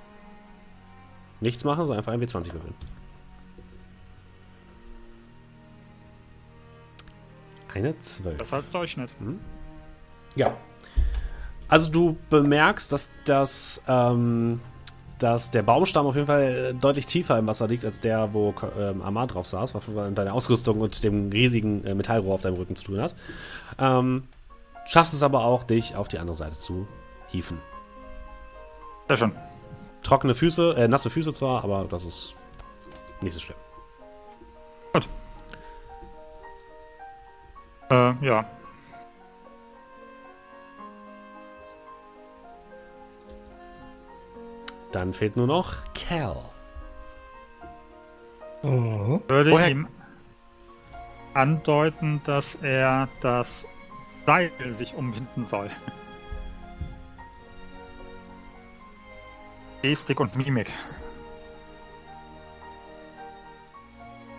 Nichts 1.41 1.63
machen, 1.63 1.83
sondern 1.83 1.99
einfach 1.99 2.13
ein 2.13 2.21
W20 2.21 2.53
würfeln. 2.53 2.75
Eine 7.75 7.99
12. 7.99 8.39
Das 8.39 8.53
als 8.53 8.71
Durchschnitt. 8.71 9.11
Ja. 10.35 10.57
Also 11.69 11.91
du 11.91 12.17
bemerkst, 12.31 12.91
dass 12.93 13.11
das, 13.25 13.83
ähm, 13.87 14.61
dass 15.19 15.51
der 15.51 15.63
Baumstamm 15.63 16.07
auf 16.07 16.15
jeden 16.15 16.27
Fall 16.27 16.43
äh, 16.43 16.75
deutlich 16.75 17.07
tiefer 17.07 17.39
im 17.39 17.47
Wasser 17.47 17.69
liegt, 17.69 17.85
als 17.85 18.01
der, 18.01 18.33
wo 18.33 18.55
ähm, 18.79 19.03
Amar 19.03 19.27
drauf 19.27 19.47
saß, 19.47 19.75
was 19.75 19.87
mit 19.87 20.17
deiner 20.17 20.33
Ausrüstung 20.33 20.81
und 20.81 21.05
dem 21.05 21.31
riesigen 21.31 21.85
äh, 21.85 21.95
Metallrohr 21.95 22.35
auf 22.35 22.41
deinem 22.41 22.57
Rücken 22.57 22.77
zu 22.77 22.85
tun 22.85 23.01
hat. 23.01 23.15
Ähm, 23.79 24.25
schaffst 24.87 25.13
es 25.13 25.23
aber 25.23 25.45
auch, 25.45 25.63
dich 25.63 25.95
auf 25.95 26.09
die 26.09 26.19
andere 26.19 26.37
Seite 26.37 26.57
zu 26.57 26.89
hieven. 27.27 27.59
Sehr 29.09 29.17
schön. 29.19 29.33
Trockene 30.03 30.35
Füße, 30.35 30.75
äh, 30.75 30.89
nasse 30.89 31.11
Füße 31.11 31.35
zwar, 31.35 31.65
aber 31.65 31.85
das 31.85 32.05
ist 32.07 32.35
nicht 33.21 33.35
so 33.35 33.41
schlimm. 33.41 33.57
Äh, 37.91 38.15
ja. 38.25 38.45
Dann 44.93 45.13
fehlt 45.13 45.37
nur 45.37 45.47
noch 45.47 45.75
Cal. 45.95 46.43
Mhm. 48.63 49.23
Würde 49.29 49.51
Woher- 49.51 49.69
ihm 49.71 49.89
andeuten, 51.35 52.21
dass 52.25 52.57
er 52.57 53.09
das 53.21 53.67
Seil 54.27 54.51
sich 54.73 54.95
umwinden 54.95 55.45
soll. 55.45 55.71
Gestik 59.83 60.19
und 60.21 60.35
Mimik. 60.37 60.71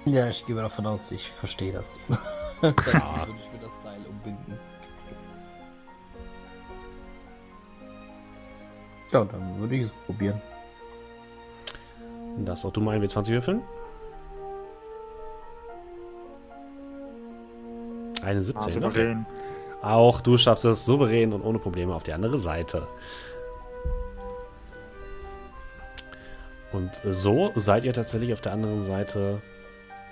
Ja, 0.06 0.28
ich 0.28 0.46
gehe 0.46 0.56
davon 0.56 0.86
aus, 0.86 1.12
ich 1.12 1.30
verstehe 1.32 1.72
das. 1.74 1.98
Dann 2.62 2.76
Ja. 2.94 3.28
würde 3.28 3.40
ich 3.40 3.52
mir 3.54 3.68
das 3.68 3.84
Seil 3.84 4.00
umbinden. 4.08 4.60
Ja, 9.12 9.24
dann 9.26 9.60
würde 9.60 9.76
ich 9.76 9.84
es 9.84 9.92
probieren. 10.06 10.42
Das 12.46 12.66
auch 12.66 12.72
du 12.72 12.82
mal 12.82 12.96
ein 12.96 13.02
W20 13.04 13.30
würfeln. 13.32 13.62
Eine 18.24 18.40
Ah, 18.40 18.42
17. 18.42 18.56
okay. 18.56 18.72
souverän. 18.72 19.26
Auch 19.82 20.22
du 20.22 20.38
schaffst 20.38 20.66
es 20.66 20.86
souverän 20.86 21.32
und 21.34 21.42
ohne 21.42 21.58
Probleme 21.60 21.94
auf 21.96 22.04
die 22.04 22.12
andere 22.14 22.38
Seite. 22.38 22.88
Und 26.72 26.96
so 27.04 27.52
seid 27.56 27.86
ihr 27.86 27.94
tatsächlich 27.94 28.32
auf 28.34 28.42
der 28.42 28.52
anderen 28.52 28.84
Seite 28.84 29.42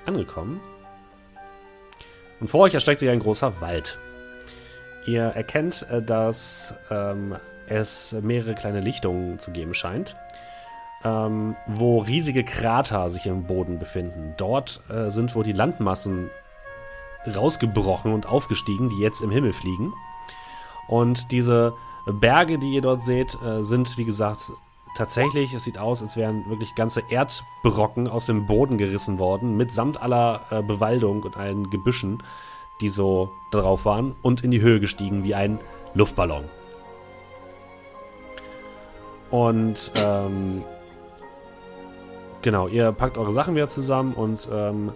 angekommen. 0.06 0.60
Und 2.40 2.50
vor 2.50 2.62
euch 2.62 2.74
erstreckt 2.74 3.00
sich 3.00 3.10
ein 3.10 3.20
großer 3.20 3.62
Wald. 3.62 4.00
Ihr 5.06 5.24
erkennt, 5.24 5.88
äh, 5.90 6.02
dass 6.02 6.74
ähm, 6.92 7.36
es 7.68 8.16
mehrere 8.22 8.56
kleine 8.56 8.82
Lichtungen 8.82 9.40
zu 9.40 9.52
geben 9.52 9.74
scheint, 9.74 10.16
ähm, 11.04 11.56
wo 11.68 12.00
riesige 12.00 12.44
Krater 12.44 13.10
sich 13.10 13.26
im 13.26 13.46
Boden 13.46 13.80
befinden. 13.80 14.34
Dort 14.38 14.82
äh, 14.90 15.10
sind 15.10 15.36
wohl 15.36 15.44
die 15.44 15.54
Landmassen 15.54 16.30
rausgebrochen 17.36 18.14
und 18.14 18.26
aufgestiegen, 18.26 18.90
die 18.90 19.02
jetzt 19.02 19.22
im 19.22 19.32
Himmel 19.32 19.54
fliegen. 19.54 19.94
Und 20.88 21.32
diese 21.32 21.74
Berge, 22.06 22.58
die 22.58 22.74
ihr 22.74 22.82
dort 22.82 23.04
seht, 23.04 23.38
äh, 23.42 23.64
sind, 23.64 23.98
wie 23.98 24.06
gesagt, 24.06 24.52
tatsächlich, 24.98 25.54
es 25.54 25.64
sieht 25.64 25.78
aus, 25.78 26.02
als 26.02 26.18
wären 26.18 26.50
wirklich 26.50 26.76
ganze 26.76 27.04
Erdbrocken 27.10 28.08
aus 28.08 28.26
dem 28.26 28.48
Boden 28.48 28.78
gerissen 28.78 29.20
worden, 29.20 29.56
mitsamt 29.56 30.02
aller 30.02 30.42
äh, 30.50 30.64
Bewaldung 30.64 31.24
und 31.24 31.38
allen 31.38 31.70
Gebüschen, 31.70 32.24
die 32.82 32.90
so 32.90 33.32
drauf 33.52 33.86
waren, 33.86 34.16
und 34.22 34.44
in 34.44 34.52
die 34.52 34.62
Höhe 34.62 34.80
gestiegen 34.80 35.24
wie 35.24 35.36
ein 35.36 35.60
Luftballon. 35.94 36.46
Und 39.30 39.92
ähm, 39.96 40.64
genau, 42.42 42.68
ihr 42.68 42.92
packt 42.92 43.18
eure 43.18 43.34
Sachen 43.34 43.56
wieder 43.56 43.68
zusammen 43.68 44.14
und 44.14 44.50
ähm, 44.52 44.92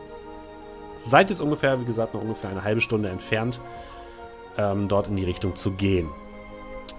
seid 0.97 1.29
jetzt 1.29 1.41
ungefähr, 1.41 1.79
wie 1.79 1.85
gesagt, 1.85 2.13
noch 2.13 2.21
ungefähr 2.21 2.49
eine 2.49 2.63
halbe 2.63 2.81
Stunde 2.81 3.09
entfernt, 3.09 3.59
ähm, 4.57 4.87
dort 4.87 5.07
in 5.07 5.15
die 5.15 5.25
Richtung 5.25 5.55
zu 5.55 5.71
gehen. 5.71 6.09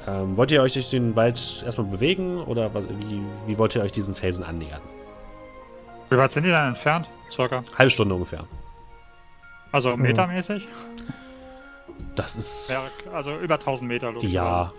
Ähm, 0.07 0.37
wollt 0.37 0.51
ihr 0.51 0.63
euch 0.63 0.73
durch 0.73 0.91
den 0.91 1.15
Wald 1.15 1.63
erstmal 1.65 1.87
bewegen 1.87 2.39
oder 2.43 2.71
wie, 2.75 3.23
wie 3.47 3.59
wollt 3.59 3.75
ihr 3.77 3.83
euch 3.83 3.93
diesen 3.93 4.15
Felsen 4.15 4.45
annähern? 4.45 4.81
Wie 6.11 6.17
weit 6.17 6.33
sind 6.33 6.45
die 6.45 6.51
dann 6.51 6.69
entfernt? 6.71 7.09
Circa. 7.31 7.65
Halbe 7.79 7.91
Stunde 7.91 8.15
ungefähr. 8.15 8.45
Also 9.71 9.97
metermäßig? 9.97 10.69
Das 12.17 12.37
ist. 12.37 12.73
Also 13.13 13.39
über 13.39 13.55
1000 13.55 13.89
Meter 13.89 14.13
los. 14.13 14.23
Ja. 14.27 14.73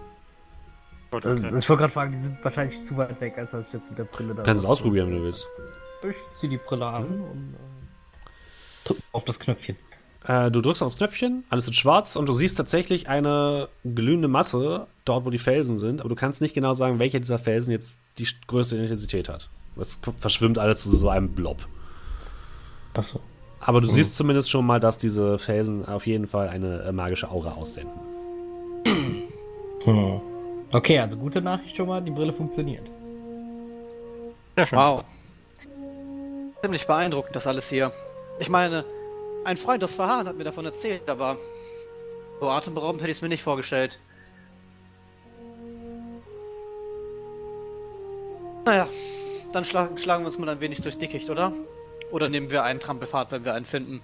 Gut, 1.09 1.26
Äh, 1.26 1.30
okay. 1.30 1.47
Ich 1.59 1.69
wollte 1.69 1.82
gerade 1.82 1.93
fragen, 1.93 2.11
die 2.11 2.21
sind 2.21 2.38
wahrscheinlich 2.43 2.86
zu 2.86 2.97
weit 2.97 3.19
weg, 3.21 3.38
als 3.38 3.51
dass 3.51 3.67
ich 3.67 3.74
jetzt 3.74 3.89
mit 3.89 3.99
der 3.99 4.03
Brille 4.05 4.36
da. 4.36 4.43
Kannst 4.43 4.63
es 4.63 4.69
ausprobieren, 4.69 5.09
wenn 5.09 5.17
du 5.17 5.24
willst. 5.24 5.47
Ich 6.07 6.15
zieh 6.39 6.49
die 6.49 6.57
Brille 6.57 6.86
an 6.86 7.05
und 7.05 7.55
äh, 7.55 8.88
drück 8.88 8.97
auf 9.13 9.24
das 9.26 9.39
Knöpfchen. 9.39 9.78
Äh, 10.28 10.51
du 10.51 10.61
drückst 10.61 10.84
auf 10.84 10.88
das 10.91 10.97
Knöpfchen, 10.97 11.43
alles 11.49 11.65
ist 11.67 11.76
schwarz 11.76 12.15
und 12.15 12.28
du 12.30 12.34
siehst 12.34 12.57
tatsächlich 12.57 13.09
eine 13.09 13.69
glühende 13.84 14.28
Masse 14.28 14.88
dort, 15.05 15.25
wo 15.25 15.29
die 15.29 15.37
Felsen 15.37 15.77
sind, 15.77 15.99
aber 15.99 16.09
du 16.09 16.15
kannst 16.15 16.41
nicht 16.41 16.53
genau 16.53 16.73
sagen, 16.73 16.99
welcher 16.99 17.19
dieser 17.19 17.39
Felsen 17.39 17.71
jetzt 17.71 17.95
die 18.17 18.27
größte 18.47 18.77
Intensität 18.77 19.29
hat. 19.29 19.49
Es 19.79 19.99
verschwimmt 20.17 20.59
alles 20.59 20.83
zu 20.83 20.95
so 20.95 21.09
einem 21.09 21.33
Blob. 21.33 21.67
Achso. 22.93 23.19
Aber 23.59 23.81
du 23.81 23.87
siehst 23.87 24.15
zumindest 24.17 24.49
schon 24.49 24.65
mal, 24.65 24.79
dass 24.79 24.97
diese 24.97 25.39
Felsen 25.39 25.85
auf 25.85 26.05
jeden 26.05 26.27
Fall 26.27 26.49
eine 26.49 26.81
äh, 26.81 26.91
magische 26.91 27.31
Aura 27.31 27.53
aussenden. 27.53 27.93
Hm. 29.85 30.21
Okay, 30.71 30.99
also 30.99 31.15
gute 31.15 31.41
Nachricht 31.41 31.75
schon 31.75 31.87
mal, 31.87 32.01
die 32.01 32.11
Brille 32.11 32.33
funktioniert. 32.33 32.89
Sehr 34.55 34.67
schön. 34.67 34.79
Wow. 34.79 35.03
Ziemlich 36.61 36.85
beeindruckend, 36.87 37.35
das 37.35 37.47
alles 37.47 37.69
hier. 37.69 37.91
Ich 38.39 38.49
meine, 38.49 38.85
ein 39.45 39.57
Freund 39.57 39.83
aus 39.83 39.95
Verhahn 39.95 40.27
hat 40.27 40.37
mir 40.37 40.43
davon 40.43 40.65
erzählt, 40.65 41.09
aber 41.09 41.37
so 42.39 42.49
atemberaubend 42.49 43.01
hätte 43.01 43.11
ich 43.11 43.17
es 43.17 43.21
mir 43.21 43.29
nicht 43.29 43.43
vorgestellt. 43.43 43.99
Naja, 48.66 48.88
dann 49.51 49.66
schlagen, 49.66 49.97
schlagen 49.97 50.24
wir 50.24 50.28
uns 50.28 50.39
mal 50.39 50.49
ein 50.49 50.59
wenig 50.59 50.82
durchs 50.82 50.97
Dickicht, 50.97 51.30
oder? 51.30 51.51
Oder 52.11 52.30
nehmen 52.30 52.49
wir 52.49 52.64
einen 52.64 52.80
Trampelpfad, 52.80 53.32
wenn 53.32 53.43
wir 53.43 53.53
einen 53.53 53.66
finden? 53.66 54.01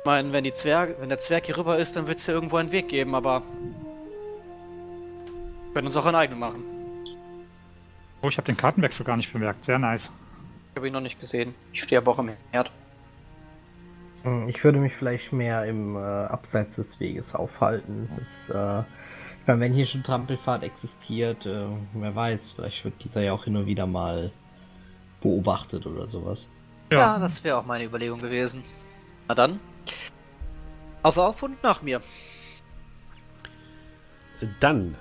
Ich 0.00 0.06
meine, 0.06 0.32
wenn, 0.32 0.44
die 0.44 0.52
Zwerg, 0.52 0.96
wenn 1.00 1.08
der 1.08 1.18
Zwerg 1.18 1.46
hier 1.46 1.56
rüber 1.56 1.78
ist, 1.78 1.96
dann 1.96 2.06
wird 2.06 2.18
es 2.18 2.26
hier 2.26 2.34
irgendwo 2.34 2.56
einen 2.56 2.72
Weg 2.72 2.88
geben, 2.88 3.14
aber... 3.14 3.42
Wir 5.66 5.74
können 5.74 5.86
uns 5.86 5.96
auch 5.96 6.06
einen 6.06 6.14
eigenen 6.16 6.38
machen. 6.40 6.62
Oh, 8.22 8.28
ich 8.28 8.36
habe 8.36 8.46
den 8.46 8.56
Kartenwechsel 8.56 9.04
gar 9.04 9.16
nicht 9.16 9.32
bemerkt. 9.32 9.64
Sehr 9.64 9.78
nice. 9.78 10.12
Ich 10.70 10.76
habe 10.76 10.86
ihn 10.86 10.92
noch 10.92 11.00
nicht 11.00 11.20
gesehen. 11.20 11.54
Ich 11.72 11.82
stehe 11.82 12.00
aber 12.00 12.12
auch 12.12 12.18
am 12.18 12.30
Herd. 12.52 12.70
Hm, 14.22 14.48
Ich 14.48 14.62
würde 14.62 14.78
mich 14.78 14.94
vielleicht 14.94 15.32
mehr 15.32 15.64
im 15.64 15.96
äh, 15.96 15.98
Abseits 15.98 16.76
des 16.76 17.00
Weges 17.00 17.34
aufhalten. 17.34 18.08
Das, 18.18 18.48
äh, 18.50 18.84
ich 19.44 19.48
meine, 19.48 19.60
wenn 19.60 19.74
hier 19.74 19.84
schon 19.84 20.02
Trampelfahrt 20.02 20.62
existiert, 20.62 21.44
äh, 21.44 21.66
wer 21.92 22.16
weiß, 22.16 22.52
vielleicht 22.52 22.82
wird 22.82 22.94
dieser 23.04 23.20
ja 23.20 23.34
auch 23.34 23.44
hin 23.44 23.54
und 23.58 23.66
wieder 23.66 23.86
mal 23.86 24.32
beobachtet 25.20 25.84
oder 25.84 26.08
sowas. 26.08 26.46
Ja, 26.90 27.18
das 27.18 27.44
wäre 27.44 27.58
auch 27.58 27.66
meine 27.66 27.84
Überlegung 27.84 28.20
gewesen. 28.20 28.62
Na 29.28 29.34
dann. 29.34 29.60
Auf 31.02 31.18
auf 31.18 31.42
und 31.42 31.62
nach 31.62 31.82
mir. 31.82 32.00
Dann 34.60 34.96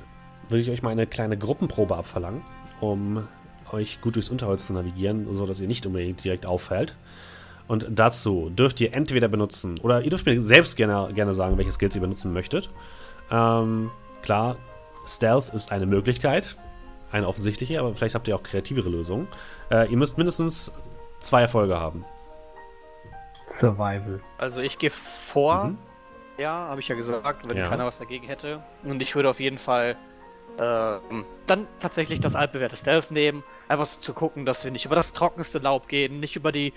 würde 0.50 0.62
ich 0.62 0.70
euch 0.70 0.82
mal 0.82 0.90
eine 0.90 1.08
kleine 1.08 1.38
Gruppenprobe 1.38 1.96
abverlangen, 1.96 2.42
um 2.82 3.26
euch 3.72 4.02
gut 4.02 4.16
durchs 4.16 4.28
Unterholz 4.28 4.68
zu 4.68 4.74
navigieren, 4.74 5.34
sodass 5.34 5.62
ihr 5.62 5.70
nicht 5.70 5.86
unbedingt 5.86 6.22
direkt 6.22 6.46
auffällt. 6.46 6.98
Und 7.70 7.88
dazu 7.92 8.50
dürft 8.50 8.82
ihr 8.82 8.94
entweder 8.94 9.30
benutzen, 9.30 9.80
oder 9.80 10.02
ihr 10.02 10.10
dürft 10.10 10.26
mir 10.26 10.42
selbst 10.42 10.76
gerne, 10.76 11.14
gerne 11.14 11.34
sagen, 11.34 11.58
welche 11.58 11.72
Skills 11.72 11.96
ihr 11.96 12.02
benutzen 12.02 12.34
möchtet. 12.34 12.70
Ähm, 13.32 13.90
klar, 14.24 14.56
Stealth 15.06 15.50
ist 15.54 15.72
eine 15.72 15.86
Möglichkeit, 15.86 16.58
eine 17.12 17.28
offensichtliche, 17.28 17.80
aber 17.80 17.94
vielleicht 17.94 18.16
habt 18.16 18.28
ihr 18.28 18.36
auch 18.36 18.44
kreativere 18.44 18.90
Lösungen. 18.90 19.28
Äh, 19.70 19.90
ihr 19.92 19.98
müsst 19.98 20.18
mindestens 20.18 20.72
zwei 21.20 21.42
Erfolge 21.42 21.80
haben. 21.80 22.06
Survival. 23.48 24.22
Also 24.38 24.62
ich 24.62 24.78
gehe 24.80 24.90
vor. 24.92 25.66
Mhm. 25.66 25.78
Ja, 26.38 26.52
habe 26.70 26.80
ich 26.80 26.88
ja 26.88 26.96
gesagt, 26.96 27.48
wenn 27.48 27.58
Ja. 27.58 27.70
keiner 27.70 27.86
was 27.86 28.00
dagegen 28.00 28.26
hätte. 28.26 28.64
Und 28.86 29.02
ich 29.02 29.16
würde 29.16 29.30
auf 29.30 29.40
jeden 29.40 29.60
Fall 29.60 29.96
ähm, 30.60 31.26
dann 31.46 31.68
tatsächlich 31.80 32.20
das 32.20 32.34
altbewährte 32.36 32.76
Stealth 32.76 33.12
nehmen. 33.12 33.44
Einfach 33.68 33.86
so 33.86 34.00
zu 34.00 34.14
gucken, 34.14 34.46
dass 34.46 34.64
wir 34.64 34.72
nicht 34.72 34.86
über 34.86 34.96
das 34.96 35.14
trockenste 35.14 35.60
Laub 35.60 35.88
gehen, 35.88 36.20
nicht 36.20 36.36
über 36.36 36.52
die 36.52 36.74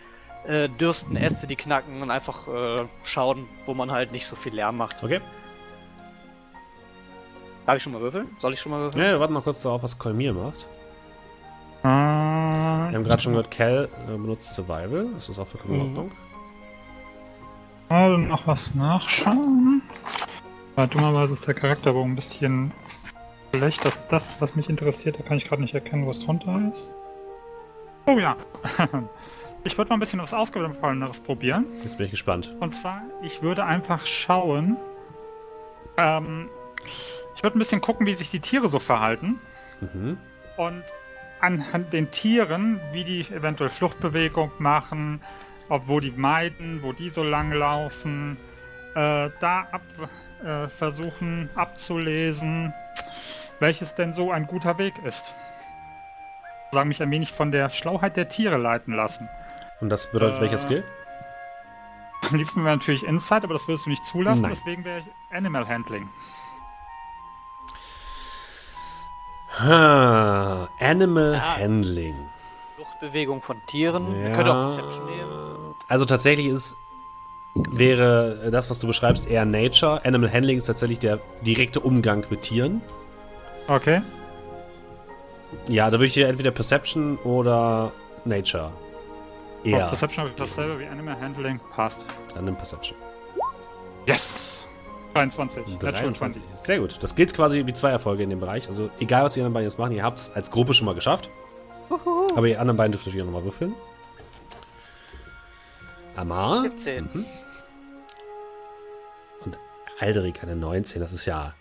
äh, 0.46 0.68
dürsten 0.68 1.16
Äste, 1.16 1.46
die 1.46 1.56
knacken 1.56 2.02
und 2.02 2.10
einfach 2.10 2.46
äh, 2.48 2.86
schauen, 3.02 3.48
wo 3.64 3.72
man 3.74 3.90
halt 3.90 4.12
nicht 4.12 4.26
so 4.26 4.36
viel 4.36 4.54
Lärm 4.54 4.76
macht. 4.76 5.02
Okay? 5.02 5.20
Darf 7.66 7.76
ich 7.76 7.82
schon 7.82 7.92
mal 7.92 8.00
würfeln? 8.00 8.28
Soll 8.38 8.52
ich 8.52 8.60
schon 8.60 8.70
mal 8.72 8.80
würfeln? 8.80 9.04
Ja, 9.04 9.10
wir 9.12 9.20
warten 9.20 9.32
noch 9.34 9.44
kurz 9.44 9.62
darauf, 9.62 9.82
was 9.82 9.98
Kolmir 9.98 10.32
macht. 10.32 10.66
Äh, 11.82 11.86
Wir 11.88 11.90
haben 12.96 13.04
gerade 13.04 13.20
schon 13.22 13.32
gehört, 13.32 13.50
Cal 13.50 13.88
äh, 14.08 14.12
benutzt 14.12 14.54
Survival. 14.54 15.08
Das 15.14 15.28
ist 15.28 15.38
auch 15.38 15.46
vollkommen 15.48 15.74
in 15.74 15.80
Mhm. 15.80 15.86
Ordnung. 15.98 16.10
Also 17.88 18.16
noch 18.18 18.46
was 18.46 18.74
nachschauen. 18.74 19.82
Weil 20.74 20.88
dummerweise 20.88 21.32
ist 21.34 21.46
der 21.46 21.54
Charakterbogen 21.54 22.12
ein 22.12 22.16
bisschen 22.16 22.72
schlecht. 23.54 23.84
dass 23.84 24.06
das, 24.08 24.40
was 24.40 24.54
mich 24.56 24.68
interessiert, 24.68 25.18
da 25.18 25.22
kann 25.22 25.36
ich 25.36 25.44
gerade 25.44 25.62
nicht 25.62 25.74
erkennen, 25.74 26.06
was 26.06 26.18
drunter 26.20 26.60
ist. 26.74 26.88
Oh 28.06 28.18
ja. 28.18 28.36
Ich 29.64 29.76
würde 29.76 29.88
mal 29.88 29.96
ein 29.96 30.00
bisschen 30.00 30.20
was 30.20 30.32
Ausgefalleneres 30.32 31.18
probieren. 31.18 31.66
Jetzt 31.82 31.96
bin 31.96 32.04
ich 32.04 32.12
gespannt. 32.12 32.54
Und 32.60 32.72
zwar, 32.72 33.02
ich 33.24 33.42
würde 33.42 33.64
einfach 33.64 34.06
schauen. 34.06 34.76
Ähm, 35.96 36.48
ich 37.36 37.42
würde 37.42 37.56
ein 37.56 37.58
bisschen 37.58 37.80
gucken, 37.80 38.06
wie 38.06 38.14
sich 38.14 38.30
die 38.30 38.40
Tiere 38.40 38.68
so 38.68 38.78
verhalten. 38.78 39.38
Mhm. 39.80 40.18
Und 40.56 40.84
anhand 41.40 41.92
den 41.92 42.10
Tieren, 42.10 42.80
wie 42.92 43.04
die 43.04 43.20
eventuell 43.30 43.68
Fluchtbewegung 43.68 44.50
machen, 44.58 45.20
ob 45.68 45.86
wo 45.86 46.00
die 46.00 46.12
meiden, 46.12 46.82
wo 46.82 46.92
die 46.92 47.10
so 47.10 47.22
lang 47.22 47.52
laufen, 47.52 48.38
äh, 48.94 49.30
da 49.40 49.66
ab, 49.70 49.82
äh, 50.42 50.68
versuchen 50.68 51.50
abzulesen, 51.54 52.72
welches 53.60 53.94
denn 53.94 54.12
so 54.14 54.32
ein 54.32 54.46
guter 54.46 54.78
Weg 54.78 54.94
ist. 55.04 55.34
Sagen 56.72 56.88
mich 56.88 57.02
ein 57.02 57.10
wenig 57.10 57.32
von 57.32 57.52
der 57.52 57.68
Schlauheit 57.68 58.16
der 58.16 58.28
Tiere 58.30 58.56
leiten 58.56 58.94
lassen. 58.94 59.28
Und 59.80 59.90
das 59.90 60.10
bedeutet 60.10 60.38
Äh, 60.38 60.42
welcher 60.42 60.58
Skill? 60.58 60.84
Am 62.30 62.36
liebsten 62.36 62.64
wäre 62.64 62.76
natürlich 62.76 63.04
Insight, 63.04 63.44
aber 63.44 63.52
das 63.52 63.68
wirst 63.68 63.84
du 63.84 63.90
nicht 63.90 64.04
zulassen, 64.06 64.42
Nein. 64.42 64.52
deswegen 64.52 64.84
wäre 64.84 65.00
ich 65.00 65.36
Animal 65.36 65.68
Handling. 65.68 66.08
Ha, 69.58 70.68
Animal 70.80 71.34
Ja. 71.34 71.56
Handling. 71.58 72.14
Fluchtbewegung 72.76 73.40
von 73.40 73.56
Tieren. 73.66 74.14
Ihr 74.14 74.32
könnt 74.32 74.48
auch 74.48 74.74
Perception 74.74 75.06
nehmen. 75.06 75.74
Also 75.88 76.04
tatsächlich 76.04 76.46
ist 76.46 76.76
wäre 77.54 78.50
das, 78.50 78.68
was 78.68 78.80
du 78.80 78.86
beschreibst, 78.86 79.28
eher 79.30 79.46
Nature. 79.46 80.04
Animal 80.04 80.30
Handling 80.30 80.58
ist 80.58 80.66
tatsächlich 80.66 80.98
der 80.98 81.20
direkte 81.40 81.80
Umgang 81.80 82.26
mit 82.28 82.42
Tieren. 82.42 82.82
Okay. 83.68 84.02
Ja, 85.68 85.86
da 85.86 85.92
würde 85.92 86.06
ich 86.06 86.12
dir 86.12 86.28
entweder 86.28 86.50
Perception 86.50 87.16
oder 87.18 87.92
Nature. 88.26 88.72
Ja. 89.64 89.78
Eher. 89.78 89.86
Perception 89.88 90.18
habe 90.18 90.30
ich 90.30 90.36
dasselbe 90.36 90.78
wie 90.78 90.86
Animal 90.86 91.18
Handling. 91.18 91.58
Passt. 91.74 92.06
Dann 92.34 92.44
nimm 92.44 92.56
Perception. 92.56 92.98
Yes! 94.06 94.65
23. 95.16 95.66
Natural 95.66 95.92
23. 95.92 96.42
Sehr 96.54 96.78
gut. 96.78 97.02
Das 97.02 97.14
gilt 97.14 97.34
quasi 97.34 97.66
wie 97.66 97.72
zwei 97.72 97.90
Erfolge 97.90 98.22
in 98.22 98.30
dem 98.30 98.40
Bereich. 98.40 98.68
Also 98.68 98.90
egal, 99.00 99.24
was 99.24 99.34
die 99.34 99.40
anderen 99.40 99.54
beiden 99.54 99.68
jetzt 99.68 99.78
machen, 99.78 99.92
ihr 99.92 100.02
habt 100.02 100.18
es 100.18 100.30
als 100.30 100.50
Gruppe 100.50 100.74
schon 100.74 100.86
mal 100.86 100.94
geschafft. 100.94 101.30
Aber 102.34 102.46
ihr 102.46 102.60
anderen 102.60 102.76
beiden 102.76 102.92
dürft 102.92 103.06
natürlich 103.06 103.22
auch 103.22 103.26
nochmal 103.30 103.44
würfeln. 103.44 103.74
Amar 106.16 106.62
17. 106.62 107.08
Mhm. 107.12 107.24
und 109.44 109.58
Alderik 110.00 110.42
eine 110.42 110.56
19. 110.56 111.00
Das 111.00 111.12
ist 111.12 111.26
ja 111.26 111.54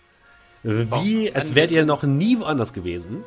wie, 0.63 1.33
als 1.33 1.53
wärt 1.53 1.71
ihr 1.71 1.85
noch 1.85 2.03
nie 2.03 2.39
woanders 2.39 2.73
gewesen. 2.73 3.23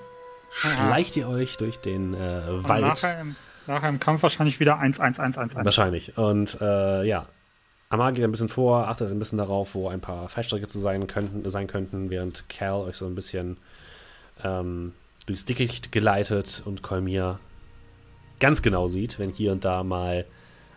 Schleicht 0.50 1.16
ihr 1.16 1.28
euch 1.28 1.56
durch 1.58 1.78
den 1.78 2.14
äh, 2.14 2.44
Und 2.48 2.68
Wald. 2.68 2.82
nachher 2.82 3.20
im, 3.20 3.36
nachher 3.66 3.90
im 3.90 4.00
Kampf 4.00 4.22
wahrscheinlich 4.22 4.58
wieder 4.58 4.78
1, 4.78 4.98
1, 4.98 5.18
1, 5.20 5.38
1, 5.38 5.56
1. 5.56 5.64
Wahrscheinlich. 5.64 6.16
Und 6.16 6.58
äh, 6.60 7.04
ja. 7.04 7.26
Amar 7.90 8.12
geht 8.12 8.24
ein 8.24 8.30
bisschen 8.30 8.48
vor, 8.48 8.88
achtet 8.88 9.10
ein 9.10 9.18
bisschen 9.18 9.38
darauf, 9.38 9.74
wo 9.74 9.88
ein 9.88 10.00
paar 10.00 10.28
Fallstrecke 10.28 10.66
zu 10.66 10.78
sein 10.78 11.06
könnten, 11.06 11.48
sein 11.48 11.66
könnten, 11.66 12.10
während 12.10 12.48
Cal 12.48 12.80
euch 12.82 12.96
so 12.96 13.06
ein 13.06 13.14
bisschen 13.14 13.56
ähm, 14.44 14.92
durchs 15.26 15.46
Dickicht 15.46 15.90
geleitet 15.90 16.62
und 16.66 16.82
Kolmir 16.82 17.38
ganz 18.40 18.62
genau 18.62 18.88
sieht, 18.88 19.18
wenn 19.18 19.30
hier 19.30 19.52
und 19.52 19.64
da 19.64 19.82
mal 19.84 20.26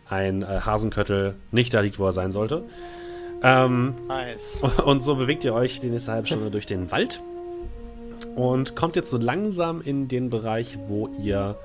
ein 0.10 0.42
äh, 0.42 0.62
Hasenköttel 0.62 1.36
nicht 1.52 1.74
da 1.74 1.82
liegt, 1.82 2.00
wo 2.00 2.06
er 2.06 2.14
sein 2.14 2.32
sollte. 2.32 2.64
Ähm, 3.44 3.96
Nice. 4.08 4.62
und 4.86 5.04
so 5.04 5.16
bewegt 5.16 5.44
ihr 5.44 5.54
euch 5.54 5.80
die 5.80 5.90
nächste 5.90 6.14
halbe 6.14 6.28
Stunde 6.28 6.50
durch 6.50 6.66
den 6.66 6.92
Wald 6.92 7.22
und 8.36 8.76
kommt 8.76 8.96
jetzt 8.96 9.10
so 9.10 9.18
langsam 9.18 9.82
in 9.82 10.08
den 10.08 10.30
Bereich, 10.30 10.78
wo 10.88 11.08
ihr 11.22 11.58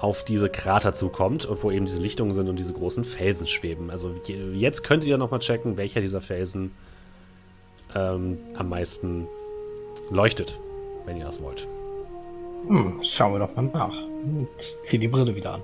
auf 0.00 0.24
diese 0.24 0.48
Krater 0.48 0.94
zukommt 0.94 1.44
und 1.44 1.62
wo 1.62 1.70
eben 1.70 1.84
diese 1.86 2.00
Lichtungen 2.00 2.32
sind 2.34 2.48
und 2.48 2.56
diese 2.56 2.72
großen 2.72 3.04
Felsen 3.04 3.46
schweben. 3.46 3.90
Also 3.90 4.14
je- 4.24 4.52
jetzt 4.54 4.82
könnt 4.82 5.04
ihr 5.04 5.18
nochmal 5.18 5.40
checken, 5.40 5.76
welcher 5.76 6.00
dieser 6.00 6.20
Felsen 6.20 6.72
ähm, 7.94 8.38
am 8.56 8.68
meisten 8.68 9.26
leuchtet, 10.10 10.58
wenn 11.04 11.18
ihr 11.18 11.24
das 11.24 11.42
wollt. 11.42 11.68
Hm, 12.66 13.00
schauen 13.02 13.32
wir 13.34 13.40
doch 13.40 13.54
mal 13.54 13.62
nach. 13.62 13.94
Zieh 14.82 14.98
die 14.98 15.08
Brille 15.08 15.34
wieder 15.34 15.54
an. 15.54 15.62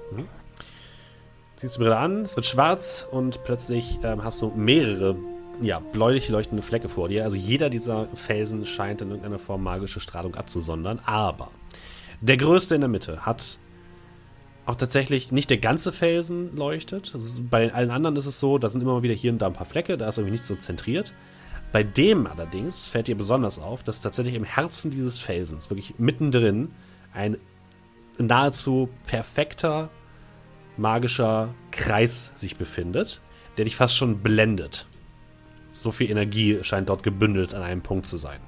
Ziehst 1.57 1.77
die 1.77 1.81
Brille 1.81 1.97
an, 1.97 2.25
es 2.25 2.37
wird 2.37 2.45
schwarz 2.47 3.07
und 3.11 3.43
plötzlich 3.45 3.99
ähm, 4.03 4.23
hast 4.23 4.43
du 4.43 4.53
mehrere 4.55 5.17
ja, 5.63 5.79
bläulich 5.81 6.29
leuchtende 6.29 6.63
Flecke 6.63 6.91
vor 6.91 7.09
dir. 7.09 7.25
Also 7.25 7.37
jeder 7.39 7.71
dieser 7.71 8.09
Felsen 8.15 8.67
scheint 8.67 9.01
in 9.01 9.09
irgendeiner 9.09 9.39
Form 9.39 9.63
magische 9.63 10.01
Strahlung 10.01 10.35
abzusondern. 10.35 11.01
Aber 11.07 11.51
der 12.21 12.37
größte 12.37 12.75
in 12.75 12.83
der 12.83 12.89
Mitte 12.91 13.25
hat 13.25 13.59
auch 14.67 14.75
tatsächlich 14.75 15.31
nicht 15.33 15.49
der 15.49 15.59
ganze 15.59 15.93
Felsen 15.93 16.57
leuchtet. 16.57 17.13
Bei 17.49 17.73
allen 17.73 17.91
anderen 17.91 18.17
ist 18.17 18.27
es 18.27 18.41
so, 18.41 18.59
da 18.59 18.69
sind 18.69 18.81
immer 18.81 18.95
mal 18.95 19.03
wieder 19.03 19.15
hier 19.15 19.33
und 19.33 19.39
da 19.39 19.47
ein 19.47 19.53
paar 19.53 19.67
Flecke, 19.67 19.97
da 19.97 20.09
ist 20.09 20.19
irgendwie 20.19 20.33
nicht 20.33 20.45
so 20.45 20.57
zentriert. 20.57 21.15
Bei 21.73 21.85
dem 21.85 22.27
allerdings 22.27 22.87
fällt 22.87 23.07
dir 23.07 23.17
besonders 23.17 23.59
auf, 23.59 23.83
dass 23.85 24.01
tatsächlich 24.01 24.35
im 24.35 24.45
Herzen 24.45 24.91
dieses 24.91 25.19
Felsens, 25.19 25.71
wirklich 25.71 25.95
mittendrin, 25.99 26.71
ein 27.15 27.39
nahezu 28.19 28.89
perfekter 29.07 29.91
magischer 30.77 31.55
Kreis 31.71 32.33
sich 32.35 32.57
befindet, 32.57 33.21
der 33.57 33.65
dich 33.65 33.77
fast 33.77 33.97
schon 33.97 34.19
blendet. 34.19 34.87
So 35.71 35.93
viel 35.93 36.11
Energie 36.11 36.59
scheint 36.63 36.89
dort 36.89 37.03
gebündelt 37.03 37.55
an 37.55 37.63
einem 37.63 37.83
Punkt 37.83 38.07
zu 38.07 38.17
sein. 38.17 38.41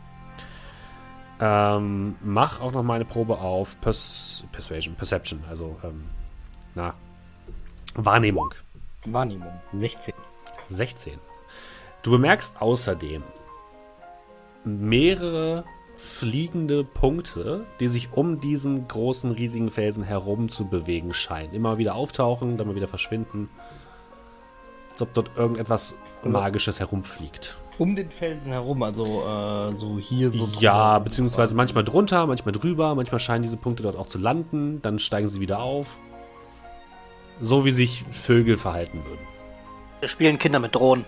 Ähm, 1.40 2.16
mach 2.20 2.60
auch 2.60 2.72
noch 2.72 2.82
mal 2.82 2.94
eine 2.94 3.04
Probe 3.04 3.38
auf 3.38 3.80
Pers 3.80 4.44
Persuasion, 4.50 4.94
Perception, 4.96 5.42
also 5.48 5.76
ähm, 5.84 6.04
na, 6.74 6.94
Wahrnehmung. 7.94 8.54
Wahrnehmung. 9.04 9.52
16. 9.72 10.14
16. 10.68 11.18
Du 12.02 12.10
bemerkst 12.10 12.60
außerdem 12.60 13.22
mehrere 14.64 15.64
fliegende 15.96 16.84
Punkte, 16.84 17.66
die 17.80 17.88
sich 17.88 18.12
um 18.12 18.38
diesen 18.38 18.86
großen, 18.86 19.32
riesigen 19.32 19.70
Felsen 19.70 20.04
herum 20.04 20.48
zu 20.48 20.68
bewegen 20.68 21.12
scheinen. 21.12 21.52
Immer 21.52 21.78
wieder 21.78 21.96
auftauchen, 21.96 22.56
dann 22.56 22.68
mal 22.68 22.76
wieder 22.76 22.88
verschwinden. 22.88 23.48
Als 24.92 25.02
ob 25.02 25.12
dort 25.14 25.36
irgendetwas 25.36 25.96
Magisches 26.22 26.78
herumfliegt. 26.80 27.58
Um 27.78 27.94
den 27.94 28.10
Felsen 28.10 28.50
herum, 28.50 28.82
also 28.82 29.04
äh, 29.04 29.76
so 29.76 29.98
hier 29.98 30.32
so. 30.32 30.48
Ja, 30.58 30.98
beziehungsweise 30.98 31.54
manchmal 31.54 31.84
drunter, 31.84 32.26
manchmal 32.26 32.52
drüber, 32.52 32.96
manchmal 32.96 33.20
scheinen 33.20 33.42
diese 33.42 33.56
Punkte 33.56 33.84
dort 33.84 33.96
auch 33.96 34.08
zu 34.08 34.18
landen, 34.18 34.82
dann 34.82 34.98
steigen 34.98 35.28
sie 35.28 35.40
wieder 35.40 35.60
auf. 35.60 35.98
So 37.40 37.64
wie 37.64 37.70
sich 37.70 38.04
Vögel 38.10 38.56
verhalten 38.56 39.04
würden. 39.04 39.24
Wir 40.00 40.08
spielen 40.08 40.40
Kinder 40.40 40.58
mit 40.58 40.74
Drohnen. 40.74 41.04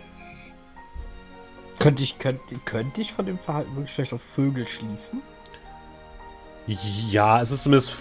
Könnte 1.81 2.05
ich, 2.05 2.19
könnte, 2.19 2.55
könnte 2.65 3.01
ich 3.01 3.13
von 3.13 3.27
dem 3.27 3.39
Verhalten 3.39 3.75
wirklich 3.75 3.95
vielleicht 3.95 4.13
auf 4.13 4.23
Vögel 4.23 4.69
schließen? 4.69 5.23
Ja, 6.67 7.41
es 7.41 7.51
ist 7.51 7.65
zumindest, 7.65 7.97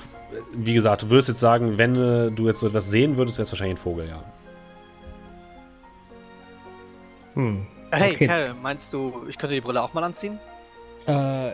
wie 0.54 0.76
gesagt, 0.76 1.04
du 1.04 1.10
würdest 1.10 1.30
jetzt 1.30 1.40
sagen, 1.40 1.80
wenn 1.80 1.96
äh, 1.96 2.30
du 2.30 2.46
jetzt 2.46 2.60
so 2.60 2.68
etwas 2.68 2.92
sehen 2.92 3.18
würdest, 3.18 3.40
wäre 3.40 3.44
es 3.44 3.52
wahrscheinlich 3.52 3.80
ein 3.80 3.82
Vogel, 3.82 4.10
ja. 4.10 4.24
Hm. 7.34 7.66
Hey, 7.92 8.14
Okay. 8.14 8.28
Cal, 8.28 8.54
meinst 8.62 8.94
du, 8.94 9.26
ich 9.28 9.38
könnte 9.38 9.56
die 9.56 9.62
Brille 9.62 9.82
auch 9.82 9.94
mal 9.94 10.04
anziehen? 10.04 10.40
Äh, 11.08 11.52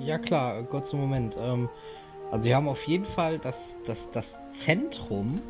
ja 0.00 0.18
klar, 0.18 0.62
kurzen 0.64 0.98
Moment. 0.98 1.34
Ähm, 1.38 1.68
also 2.30 2.42
sie 2.44 2.54
haben 2.54 2.68
auf 2.68 2.82
jeden 2.86 3.06
Fall 3.06 3.38
das, 3.38 3.74
das, 3.86 4.10
das 4.12 4.36
Zentrum 4.54 5.40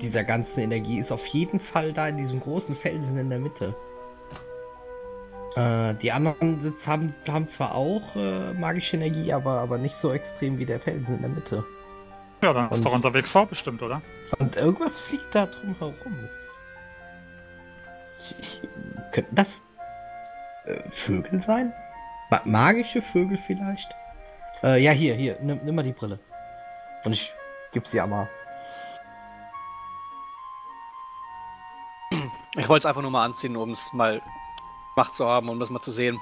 dieser 0.00 0.22
ganzen 0.24 0.60
Energie 0.60 0.98
ist 0.98 1.10
auf 1.10 1.24
jeden 1.26 1.58
Fall 1.58 1.92
da 1.92 2.06
in 2.08 2.18
diesem 2.18 2.40
großen 2.40 2.76
Felsen 2.76 3.18
in 3.18 3.30
der 3.30 3.38
Mitte. 3.38 3.74
Äh, 5.56 5.94
die 5.94 6.12
anderen 6.12 6.60
Sitz 6.62 6.86
haben, 6.86 7.14
haben 7.28 7.48
zwar 7.48 7.74
auch 7.74 8.14
äh, 8.14 8.52
magische 8.54 8.96
Energie, 8.96 9.32
aber, 9.32 9.60
aber 9.60 9.78
nicht 9.78 9.96
so 9.96 10.12
extrem 10.12 10.58
wie 10.58 10.66
der 10.66 10.78
Felsen 10.80 11.16
in 11.16 11.20
der 11.22 11.30
Mitte. 11.30 11.64
Ja, 12.42 12.52
dann 12.52 12.70
ist 12.70 12.78
Und- 12.78 12.84
doch 12.86 12.92
unser 12.92 13.12
Weg 13.14 13.26
vorbestimmt, 13.26 13.82
oder? 13.82 14.02
Und 14.38 14.54
irgendwas 14.54 14.98
fliegt 15.00 15.34
da 15.34 15.46
drum 15.46 15.74
herum. 15.78 15.94
Es- 16.24 16.54
Ich, 16.54 16.57
ich, 18.40 18.60
könnten 19.12 19.34
das 19.34 19.62
äh, 20.66 20.80
Vögel 20.90 21.40
sein? 21.40 21.72
Ma 22.30 22.42
magische 22.44 23.02
Vögel 23.02 23.38
vielleicht? 23.46 23.88
Äh, 24.62 24.82
ja, 24.82 24.92
hier, 24.92 25.14
hier, 25.14 25.38
nimm, 25.40 25.60
nimm 25.64 25.74
mal 25.74 25.82
die 25.82 25.92
Brille. 25.92 26.18
Und 27.04 27.12
ich 27.12 27.32
geb 27.72 27.86
sie 27.86 28.00
aber. 28.00 28.28
Ich 32.56 32.68
wollte 32.68 32.82
es 32.82 32.86
einfach 32.86 33.02
nur 33.02 33.10
mal 33.10 33.24
anziehen, 33.24 33.56
um 33.56 33.70
es 33.70 33.92
mal 33.92 34.20
gemacht 34.94 35.14
zu 35.14 35.26
haben, 35.26 35.48
um 35.48 35.60
das 35.60 35.70
mal 35.70 35.80
zu 35.80 35.92
sehen. 35.92 36.18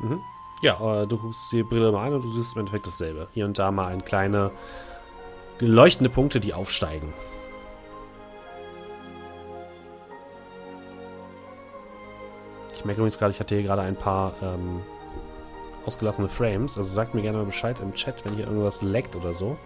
Mhm. 0.00 0.22
Ja, 0.62 1.02
äh, 1.02 1.06
du 1.06 1.16
guckst 1.16 1.50
die 1.52 1.62
Brille 1.62 1.90
mal 1.90 2.08
an 2.08 2.14
und 2.14 2.24
du 2.24 2.28
siehst 2.28 2.54
im 2.54 2.60
Endeffekt 2.60 2.86
dasselbe. 2.86 3.28
Hier 3.32 3.46
und 3.46 3.58
da 3.58 3.70
mal 3.70 3.86
ein 3.86 4.04
kleine 4.04 4.52
leuchtende 5.66 6.10
Punkte, 6.10 6.40
die 6.40 6.54
aufsteigen. 6.54 7.12
Ich 12.74 12.84
merke 12.84 13.00
übrigens 13.00 13.18
gerade, 13.18 13.32
ich 13.32 13.40
hatte 13.40 13.54
hier 13.54 13.64
gerade 13.64 13.82
ein 13.82 13.96
paar 13.96 14.32
ähm, 14.42 14.82
ausgelassene 15.84 16.28
Frames. 16.28 16.78
Also 16.78 16.90
sagt 16.90 17.14
mir 17.14 17.22
gerne 17.22 17.38
mal 17.38 17.44
Bescheid 17.44 17.78
im 17.80 17.92
Chat, 17.92 18.24
wenn 18.24 18.34
hier 18.34 18.46
irgendwas 18.46 18.80
leckt 18.80 19.16
oder 19.16 19.34
so. 19.34 19.58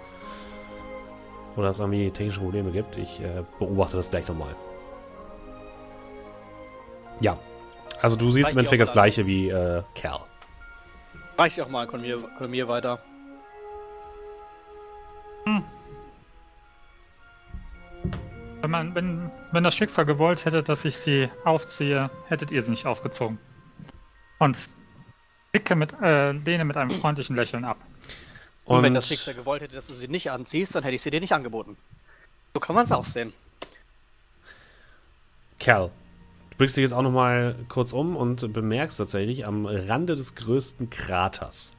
Oder 1.56 1.68
es 1.68 1.78
irgendwie 1.78 2.10
technische 2.10 2.40
Probleme 2.40 2.72
gibt. 2.72 2.96
Ich 2.96 3.20
äh, 3.20 3.44
beobachte 3.60 3.96
das 3.96 4.10
gleich 4.10 4.26
nochmal. 4.26 4.56
Ja. 7.20 7.38
Also 8.02 8.16
du 8.16 8.30
siehst 8.30 8.46
Reicht 8.46 8.54
im 8.54 8.58
Endeffekt 8.58 8.82
das 8.82 8.92
gleiche 8.92 9.26
wie 9.26 9.48
äh, 9.48 9.82
Cal. 9.94 10.20
Reicht 11.38 11.60
auch 11.60 11.68
mal, 11.68 11.86
Kolmier, 11.86 12.18
Kolmier 12.36 12.66
weiter. 12.66 12.98
Wenn, 18.64 18.70
man, 18.70 18.94
wenn, 18.94 19.30
wenn 19.52 19.62
das 19.62 19.74
Schicksal 19.74 20.06
gewollt 20.06 20.46
hätte, 20.46 20.62
dass 20.62 20.86
ich 20.86 20.96
sie 20.96 21.28
aufziehe, 21.44 22.10
hättet 22.28 22.50
ihr 22.50 22.62
sie 22.62 22.70
nicht 22.70 22.86
aufgezogen. 22.86 23.38
Und 24.38 24.70
blicke 25.52 25.76
mit, 25.76 25.92
äh, 26.00 26.32
lehne 26.32 26.64
mit 26.64 26.78
einem 26.78 26.88
freundlichen 26.88 27.36
Lächeln 27.36 27.66
ab. 27.66 27.76
Und, 28.64 28.82
wenn 28.82 28.94
das 28.94 29.08
Schicksal 29.08 29.34
gewollt 29.34 29.60
hätte, 29.60 29.74
dass 29.74 29.88
du 29.88 29.92
sie 29.92 30.08
nicht 30.08 30.30
anziehst, 30.30 30.74
dann 30.74 30.82
hätte 30.82 30.94
ich 30.94 31.02
sie 31.02 31.10
dir 31.10 31.20
nicht 31.20 31.34
angeboten. 31.34 31.76
So 32.54 32.60
kann 32.60 32.74
man 32.74 32.86
es 32.86 32.92
auch 32.92 33.04
sehen. 33.04 33.34
Cal, 35.60 35.90
du 36.48 36.56
blickst 36.56 36.78
dich 36.78 36.84
jetzt 36.84 36.94
auch 36.94 37.02
nochmal 37.02 37.56
kurz 37.68 37.92
um 37.92 38.16
und 38.16 38.50
bemerkst 38.50 38.96
tatsächlich 38.96 39.44
am 39.44 39.66
Rande 39.66 40.16
des 40.16 40.36
größten 40.36 40.88
Kraters, 40.88 41.74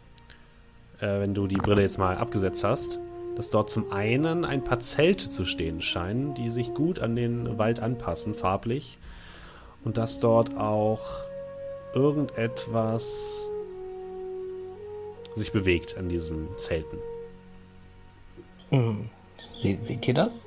äh, 0.99 1.21
wenn 1.21 1.33
du 1.33 1.47
die 1.47 1.57
Brille 1.57 1.81
jetzt 1.81 1.97
mal 1.97 2.15
abgesetzt 2.15 2.63
hast, 2.63 2.99
dass 3.35 3.49
dort 3.49 3.69
zum 3.69 3.91
einen 3.91 4.45
ein 4.45 4.63
paar 4.63 4.79
Zelte 4.79 5.29
zu 5.29 5.45
stehen 5.45 5.81
scheinen, 5.81 6.33
die 6.33 6.49
sich 6.49 6.73
gut 6.73 6.99
an 6.99 7.15
den 7.15 7.57
Wald 7.57 7.79
anpassen, 7.79 8.33
farblich. 8.33 8.97
Und 9.83 9.97
dass 9.97 10.19
dort 10.19 10.57
auch 10.57 11.01
irgendetwas 11.93 13.41
sich 15.35 15.51
bewegt 15.51 15.97
an 15.97 16.09
diesen 16.09 16.47
Zelten. 16.57 16.97
Hm. 18.69 19.09
Se 19.53 19.77
seht 19.81 20.07
ihr 20.07 20.13
das? 20.13 20.41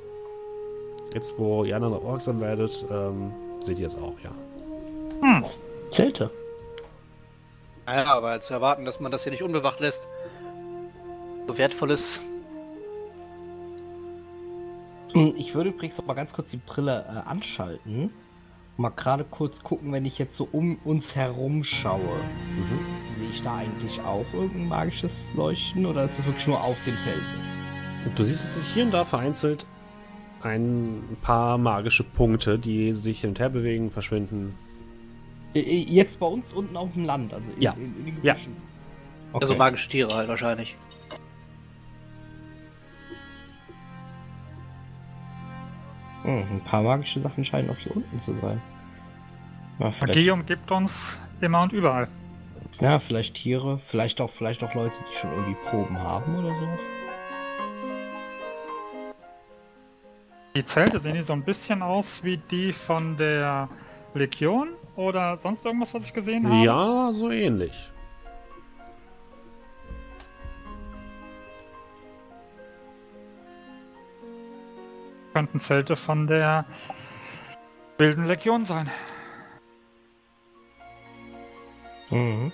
Jetzt, 1.14 1.38
wo 1.38 1.64
ihr 1.64 1.76
anderen 1.76 1.94
aufmerksam 1.94 2.40
werdet, 2.40 2.84
ähm, 2.90 3.32
seht 3.60 3.78
ihr 3.78 3.86
es 3.86 3.96
auch, 3.96 4.18
ja. 4.22 4.32
Hm. 5.20 5.44
Zelte. 5.90 6.30
Naja, 7.86 8.04
aber 8.12 8.40
zu 8.40 8.52
erwarten, 8.52 8.84
dass 8.84 9.00
man 9.00 9.10
das 9.10 9.22
hier 9.22 9.32
nicht 9.32 9.42
unbewacht 9.42 9.80
lässt, 9.80 10.08
so 11.46 11.56
wertvoll 11.56 11.90
ist. 11.90 12.20
Hm, 12.20 12.27
Ich 15.36 15.54
würde 15.54 15.70
übrigens 15.70 15.96
noch 15.98 16.06
mal 16.06 16.14
ganz 16.14 16.32
kurz 16.32 16.50
die 16.50 16.58
Brille 16.58 17.04
äh, 17.08 17.28
anschalten. 17.28 18.10
Mal 18.76 18.90
gerade 18.90 19.24
kurz 19.24 19.62
gucken, 19.62 19.90
wenn 19.92 20.04
ich 20.04 20.18
jetzt 20.18 20.36
so 20.36 20.48
um 20.52 20.76
uns 20.84 21.16
herum 21.16 21.64
schaue. 21.64 22.00
Mhm. 22.00 22.78
Sehe 23.18 23.30
ich 23.30 23.42
da 23.42 23.56
eigentlich 23.56 24.00
auch 24.02 24.24
irgendein 24.32 24.68
magisches 24.68 25.12
Leuchten 25.34 25.84
oder 25.86 26.04
ist 26.04 26.18
es 26.18 26.26
wirklich 26.26 26.46
nur 26.46 26.62
auf 26.62 26.76
den 26.84 26.94
Felsen? 26.94 28.14
Du 28.14 28.22
siehst 28.22 28.56
jetzt 28.56 28.68
hier 28.68 28.84
und 28.84 28.92
da 28.94 29.04
vereinzelt 29.04 29.66
ein 30.42 31.16
paar 31.22 31.58
magische 31.58 32.04
Punkte, 32.04 32.58
die 32.58 32.92
sich 32.92 33.22
hin 33.22 33.30
und 33.30 33.40
her 33.40 33.48
bewegen, 33.48 33.90
verschwinden. 33.90 34.54
Äh, 35.54 35.60
äh, 35.60 35.82
Jetzt 35.88 36.20
bei 36.20 36.26
uns 36.26 36.52
unten 36.52 36.76
auf 36.76 36.92
dem 36.92 37.04
Land, 37.04 37.34
also 37.34 37.50
in, 37.56 37.60
Ja. 37.62 37.72
in, 37.72 37.84
in 37.98 38.04
den 38.04 38.18
Ja. 38.22 38.34
Gebüschen. 38.34 38.56
Also 39.32 39.56
magische 39.56 39.88
Tiere 39.90 40.14
halt 40.14 40.28
wahrscheinlich. 40.28 40.76
Hm, 46.28 46.44
ein 46.50 46.60
paar 46.60 46.82
magische 46.82 47.22
Sachen 47.22 47.42
scheinen 47.42 47.70
auch 47.70 47.76
hier 47.78 47.96
unten 47.96 48.20
zu 48.20 48.34
sein. 48.42 48.60
Vielleicht, 49.78 50.00
Magie 50.02 50.30
umgibt 50.30 50.70
uns 50.70 51.18
immer 51.40 51.62
und 51.62 51.72
überall. 51.72 52.06
ja, 52.80 52.98
vielleicht 52.98 53.34
Tiere, 53.34 53.80
vielleicht 53.86 54.20
auch, 54.20 54.30
vielleicht 54.30 54.62
auch 54.62 54.74
Leute, 54.74 54.92
die 55.10 55.16
schon 55.16 55.30
irgendwie 55.30 55.56
Proben 55.70 55.98
haben 55.98 56.36
oder 56.36 56.54
sowas. 56.54 56.78
Die 60.54 60.64
Zelte 60.64 60.98
sehen 60.98 61.14
die 61.14 61.22
so 61.22 61.32
ein 61.32 61.44
bisschen 61.44 61.80
aus 61.80 62.22
wie 62.24 62.36
die 62.36 62.74
von 62.74 63.16
der 63.16 63.70
Legion 64.12 64.68
oder 64.96 65.38
sonst 65.38 65.64
irgendwas, 65.64 65.94
was 65.94 66.04
ich 66.04 66.12
gesehen 66.12 66.46
habe? 66.46 66.62
Ja, 66.62 67.10
so 67.10 67.30
ähnlich. 67.30 67.90
Könnten 75.38 75.60
Zelte 75.60 75.94
von 75.94 76.26
der 76.26 76.64
wilden 77.96 78.26
Legion 78.26 78.64
sein. 78.64 78.90
Mhm. 82.10 82.50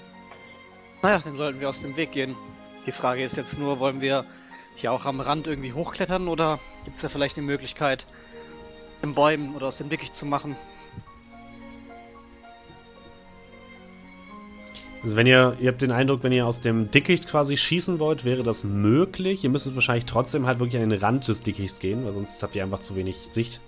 Naja, 1.00 1.18
dann 1.24 1.34
sollten 1.34 1.60
wir 1.60 1.70
aus 1.70 1.80
dem 1.80 1.96
Weg 1.96 2.12
gehen. 2.12 2.36
Die 2.84 2.92
Frage 2.92 3.24
ist 3.24 3.38
jetzt 3.38 3.58
nur, 3.58 3.78
wollen 3.78 4.02
wir 4.02 4.26
hier 4.74 4.92
auch 4.92 5.06
am 5.06 5.20
Rand 5.20 5.46
irgendwie 5.46 5.72
hochklettern 5.72 6.28
oder 6.28 6.60
gibt 6.84 6.96
es 6.96 7.00
da 7.00 7.08
vielleicht 7.08 7.38
eine 7.38 7.46
Möglichkeit, 7.46 8.06
in 9.00 9.14
Bäumen 9.14 9.56
oder 9.56 9.68
aus 9.68 9.78
dem 9.78 9.88
Dickicht 9.88 10.14
zu 10.14 10.26
machen? 10.26 10.54
Also 15.04 15.18
wenn 15.18 15.26
ihr, 15.26 15.54
ihr 15.60 15.68
habt 15.68 15.82
den 15.82 15.92
Eindruck, 15.92 16.22
wenn 16.22 16.32
ihr 16.32 16.46
aus 16.46 16.62
dem 16.62 16.90
Dickicht 16.90 17.28
quasi 17.28 17.58
schießen 17.58 17.98
wollt, 17.98 18.24
wäre 18.24 18.42
das 18.42 18.64
möglich. 18.64 19.44
Ihr 19.44 19.50
müsstet 19.50 19.74
wahrscheinlich 19.74 20.06
trotzdem 20.06 20.46
halt 20.46 20.60
wirklich 20.60 20.82
an 20.82 20.88
den 20.88 20.98
Rand 20.98 21.28
des 21.28 21.42
Dickichts 21.42 21.78
gehen, 21.78 22.06
weil 22.06 22.14
sonst 22.14 22.42
habt 22.42 22.56
ihr 22.56 22.62
einfach 22.62 22.80
zu 22.80 22.96
wenig 22.96 23.16
Sicht. 23.30 23.60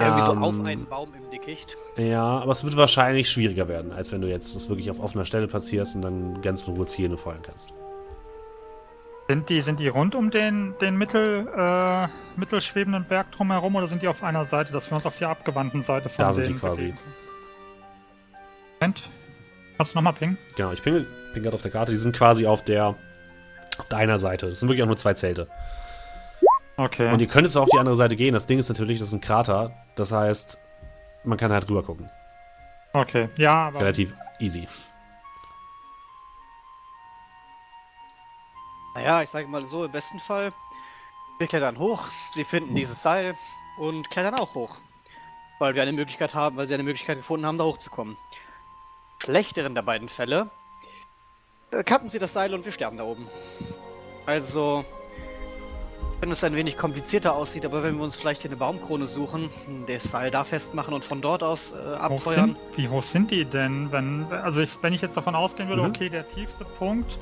Irgendwie 0.00 0.22
so 0.22 0.32
Ähm, 0.32 0.42
auf 0.42 0.66
einen 0.66 0.86
Baum 0.86 1.10
im 1.14 1.30
Dickicht. 1.30 1.76
Ja, 1.96 2.24
aber 2.24 2.50
es 2.50 2.64
wird 2.64 2.76
wahrscheinlich 2.76 3.30
schwieriger 3.30 3.68
werden, 3.68 3.92
als 3.92 4.10
wenn 4.10 4.20
du 4.20 4.28
jetzt 4.28 4.56
das 4.56 4.68
wirklich 4.68 4.90
auf 4.90 4.98
offener 4.98 5.24
Stelle 5.24 5.46
platzierst 5.46 5.94
und 5.94 6.02
dann 6.02 6.42
ganz 6.42 6.66
in 6.66 6.74
Ruhe 6.74 6.86
zielen 6.86 7.12
und 7.12 7.18
feuern 7.18 7.42
kannst. 7.42 7.72
Sind 9.28 9.48
die, 9.50 9.62
sind 9.62 9.78
die 9.78 9.86
rund 9.86 10.16
um 10.16 10.32
den, 10.32 10.74
den 10.80 10.96
mittel, 10.96 11.46
äh, 11.56 12.08
mittelschwebenden 12.36 13.04
Berg 13.04 13.30
drumherum 13.30 13.76
oder 13.76 13.86
sind 13.86 14.02
die 14.02 14.08
auf 14.08 14.24
einer 14.24 14.44
Seite, 14.44 14.72
dass 14.72 14.90
wir 14.90 14.96
uns 14.96 15.06
auf 15.06 15.16
die 15.16 15.26
abgewandten 15.26 15.82
Seite 15.82 16.08
von 16.08 16.24
Da 16.24 16.32
sind 16.32 16.48
die 16.48 16.54
quasi. 16.54 16.94
Moment. 18.80 19.08
Kannst 19.78 19.94
du 19.94 19.96
nochmal 19.96 20.12
pingen? 20.12 20.36
Genau, 20.56 20.72
ich 20.72 20.82
bin, 20.82 21.06
bin 21.32 21.42
gerade 21.42 21.54
auf 21.54 21.62
der 21.62 21.70
Karte. 21.70 21.92
Die 21.92 21.98
sind 21.98 22.14
quasi 22.14 22.46
auf 22.46 22.64
der 22.64 22.96
auf 23.78 23.88
deiner 23.88 24.18
Seite. 24.18 24.50
Das 24.50 24.58
sind 24.58 24.68
wirklich 24.68 24.82
auch 24.82 24.88
nur 24.88 24.96
zwei 24.96 25.14
Zelte. 25.14 25.48
Okay. 26.76 27.12
Und 27.12 27.20
ihr 27.20 27.28
könnt 27.28 27.46
jetzt 27.46 27.56
auch 27.56 27.62
auf 27.62 27.68
die 27.72 27.78
andere 27.78 27.94
Seite 27.94 28.16
gehen. 28.16 28.34
Das 28.34 28.46
Ding 28.46 28.58
ist 28.58 28.68
natürlich, 28.68 28.98
das 28.98 29.08
ist 29.08 29.14
ein 29.14 29.20
Krater. 29.20 29.72
Das 29.94 30.10
heißt, 30.10 30.58
man 31.22 31.38
kann 31.38 31.52
halt 31.52 31.70
rüber 31.70 31.84
gucken. 31.84 32.10
okay. 32.92 33.28
Ja, 33.36 33.68
aber 33.68 33.80
Relativ 33.80 34.14
easy. 34.40 34.66
Naja, 38.96 39.22
ich 39.22 39.30
sage 39.30 39.46
mal 39.46 39.64
so, 39.64 39.84
im 39.84 39.92
besten 39.92 40.18
Fall, 40.18 40.52
wir 41.38 41.46
klettern 41.46 41.78
hoch, 41.78 42.08
sie 42.34 42.42
finden 42.42 42.74
dieses 42.74 43.00
Seil 43.00 43.36
und 43.78 44.10
klettern 44.10 44.34
auch 44.34 44.56
hoch. 44.56 44.76
Weil 45.60 45.76
wir 45.76 45.82
eine 45.82 45.92
Möglichkeit 45.92 46.34
haben, 46.34 46.56
weil 46.56 46.66
sie 46.66 46.74
eine 46.74 46.82
Möglichkeit 46.82 47.18
gefunden 47.18 47.46
haben, 47.46 47.58
da 47.58 47.64
hochzukommen. 47.64 48.16
Schlechteren 49.22 49.74
der 49.74 49.82
beiden 49.82 50.08
Fälle, 50.08 50.48
äh, 51.70 51.82
kappen 51.82 52.08
sie 52.10 52.18
das 52.18 52.32
Seil 52.32 52.54
und 52.54 52.64
wir 52.64 52.72
sterben 52.72 52.96
da 52.96 53.04
oben. 53.04 53.28
Also, 54.26 54.84
wenn 56.20 56.30
es 56.30 56.42
ein 56.44 56.54
wenig 56.54 56.76
komplizierter 56.76 57.34
aussieht, 57.34 57.64
aber 57.64 57.82
wenn 57.82 57.96
wir 57.96 58.04
uns 58.04 58.16
vielleicht 58.16 58.42
hier 58.42 58.50
eine 58.50 58.56
Baumkrone 58.58 59.06
suchen, 59.06 59.50
das 59.86 60.04
Seil 60.04 60.30
da 60.30 60.44
festmachen 60.44 60.94
und 60.94 61.04
von 61.04 61.20
dort 61.20 61.42
aus 61.42 61.72
äh, 61.72 61.74
hoch 61.76 62.00
abfeuern. 62.00 62.46
sind, 62.50 62.58
wie 62.76 62.88
hoch 62.88 63.02
sind 63.02 63.30
die 63.30 63.44
denn? 63.44 63.90
Wenn, 63.92 64.26
also 64.32 64.60
ich, 64.60 64.82
wenn 64.82 64.92
ich 64.92 65.00
jetzt 65.02 65.16
davon 65.16 65.34
ausgehen 65.34 65.68
würde, 65.68 65.82
Mhm. 65.82 65.88
okay, 65.88 66.08
der 66.08 66.28
tiefste 66.28 66.64
Punkt 66.64 67.18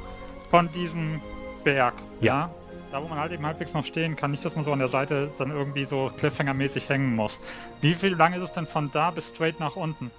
von 0.51 0.71
diesem 0.73 1.21
Berg, 1.65 1.95
Ja. 2.21 2.51
ja. 2.51 2.51
Da 2.93 3.03
wo 3.03 3.09
man 3.09 3.19
halt 3.19 3.33
eben 3.33 3.45
halbwegs 3.45 3.75
noch 3.75 3.85
stehen 3.85 4.15
kann, 4.15 4.31
nicht, 4.31 4.45
dass 4.45 4.55
man 4.55 4.65
so 4.65 4.73
an 4.73 4.79
der 4.79 4.87
Seite 4.89 5.33
dann 5.39 5.51
irgendwie 5.51 5.85
so 5.85 6.11
Cliffhanger-mäßig 6.19 6.89
hängen 6.89 7.17
muss. 7.17 7.41
Wie 7.81 7.95
viel 7.95 8.15
lang 8.15 8.33
ist 8.33 8.43
es 8.43 8.53
denn 8.53 8.69
von 8.69 8.93
da 8.93 9.11
bis 9.11 9.31
straight 9.31 9.59
nach 9.59 9.75
unten? 9.75 10.13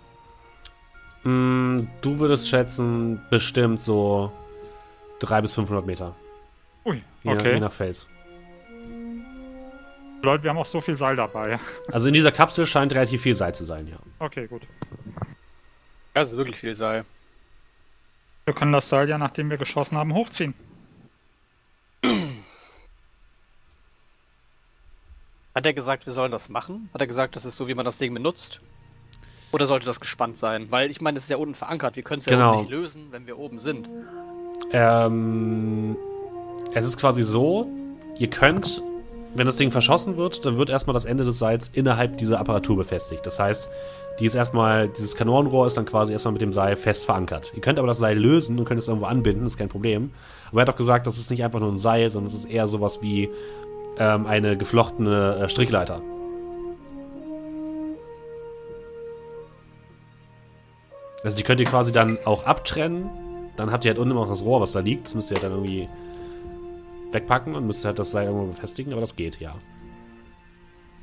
Mm, 1.27 1.87
du 2.01 2.19
würdest 2.19 2.47
schätzen, 2.47 3.21
bestimmt 3.29 3.81
so 3.81 4.31
300 5.19 5.41
bis 5.41 5.55
500 5.55 5.85
Meter. 5.85 6.15
Ui, 6.85 6.95
Je, 7.23 7.33
nach- 7.33 7.33
je 7.43 7.49
okay. 7.51 7.59
nach 7.59 7.71
Fels. 7.73 8.07
Leute, 10.23 10.43
wir 10.43 10.49
haben 10.51 10.57
auch 10.57 10.65
so 10.65 10.79
viel 10.79 10.97
Seil 10.97 11.17
dabei. 11.17 11.59
Also 11.91 12.07
in 12.07 12.13
dieser 12.13 12.31
Kapsel 12.31 12.65
scheint 12.65 12.93
relativ 12.93 13.21
viel 13.21 13.35
Seil 13.35 13.53
zu 13.53 13.65
sein, 13.65 13.87
ja. 13.87 13.97
Okay, 14.19 14.47
gut. 14.47 14.61
Das 16.13 16.29
ist 16.31 16.37
wirklich 16.37 16.57
viel 16.57 16.75
Seil. 16.77 17.03
Wir 18.45 18.53
können 18.53 18.71
das 18.71 18.87
Seil 18.87 19.09
ja, 19.09 19.17
nachdem 19.17 19.49
wir 19.49 19.57
geschossen 19.57 19.97
haben, 19.97 20.13
hochziehen. 20.13 20.53
Hat 25.53 25.65
er 25.65 25.73
gesagt, 25.73 26.05
wir 26.05 26.13
sollen 26.13 26.31
das 26.31 26.47
machen? 26.49 26.89
Hat 26.93 27.01
er 27.01 27.07
gesagt, 27.07 27.35
das 27.35 27.43
ist 27.45 27.55
so, 27.57 27.67
wie 27.67 27.73
man 27.73 27.83
das 27.85 27.97
Ding 27.97 28.13
benutzt? 28.13 28.61
Oder 29.51 29.65
sollte 29.65 29.85
das 29.85 29.99
gespannt 29.99 30.37
sein? 30.37 30.67
Weil 30.69 30.89
ich 30.91 31.01
meine, 31.01 31.17
es 31.17 31.23
ist 31.25 31.29
ja 31.29 31.37
unten 31.37 31.55
verankert. 31.55 31.95
Wir 31.95 32.03
können 32.03 32.19
es 32.19 32.25
ja 32.25 32.33
Genau. 32.33 32.59
nicht 32.59 32.69
lösen, 32.69 33.07
wenn 33.11 33.27
wir 33.27 33.37
oben 33.39 33.59
sind. 33.59 33.89
Ähm, 34.71 35.95
es 36.73 36.85
ist 36.85 36.97
quasi 36.97 37.23
so, 37.23 37.67
ihr 38.17 38.29
könnt, 38.29 38.81
wenn 39.35 39.45
das 39.45 39.55
Ding 39.57 39.71
verschossen 39.71 40.17
wird, 40.17 40.45
dann 40.45 40.57
wird 40.57 40.69
erstmal 40.69 40.93
das 40.93 41.05
Ende 41.05 41.23
des 41.23 41.39
Seils 41.39 41.69
innerhalb 41.73 42.17
dieser 42.17 42.39
Apparatur 42.39 42.75
befestigt. 42.77 43.25
Das 43.25 43.39
heißt, 43.39 43.69
die 44.19 44.25
ist 44.25 44.35
erstmal, 44.35 44.89
dieses 44.89 45.15
Kanonenrohr 45.15 45.67
ist 45.67 45.77
dann 45.77 45.85
quasi 45.85 46.11
erstmal 46.11 46.33
mit 46.33 46.41
dem 46.41 46.51
Seil 46.51 46.75
fest 46.75 47.05
verankert. 47.05 47.51
Ihr 47.55 47.61
könnt 47.61 47.77
aber 47.79 47.87
das 47.87 47.99
Seil 47.99 48.17
lösen 48.17 48.57
und 48.57 48.65
könnt 48.65 48.81
es 48.81 48.87
irgendwo 48.87 49.05
anbinden, 49.05 49.45
ist 49.45 49.57
kein 49.57 49.69
Problem. 49.69 50.11
Aber 50.51 50.59
er 50.59 50.61
hat 50.63 50.69
auch 50.69 50.77
gesagt, 50.77 51.07
das 51.07 51.17
ist 51.17 51.29
nicht 51.29 51.43
einfach 51.43 51.59
nur 51.59 51.71
ein 51.71 51.77
Seil, 51.77 52.09
sondern 52.11 52.27
es 52.33 52.33
ist 52.39 52.45
eher 52.45 52.67
sowas 52.67 53.01
wie 53.01 53.29
ähm, 53.99 54.25
eine 54.25 54.57
geflochtene 54.57 55.35
äh, 55.37 55.49
Strickleiter. 55.49 56.01
Also 61.27 61.35
die 61.35 61.43
könnt 61.43 61.59
ihr 61.59 61.65
quasi 61.65 61.91
dann 61.91 62.17
auch 62.23 62.45
abtrennen. 62.45 63.09
Dann 63.57 63.69
habt 63.69 63.83
ihr 63.83 63.89
halt 63.89 63.99
unten 63.99 64.11
immer 64.11 64.21
noch 64.21 64.29
das 64.29 64.45
Rohr, 64.45 64.61
was 64.61 64.71
da 64.71 64.79
liegt. 64.79 65.07
Das 65.07 65.13
müsst 65.13 65.29
ihr 65.29 65.35
halt 65.35 65.43
dann 65.43 65.51
irgendwie 65.51 65.89
wegpacken 67.11 67.53
und 67.53 67.67
müsst 67.67 67.83
halt 67.83 67.99
das 67.99 68.11
Seil 68.11 68.27
irgendwo 68.27 68.45
befestigen, 68.45 68.93
aber 68.93 69.01
das 69.01 69.13
geht, 69.13 69.41
ja. 69.41 69.53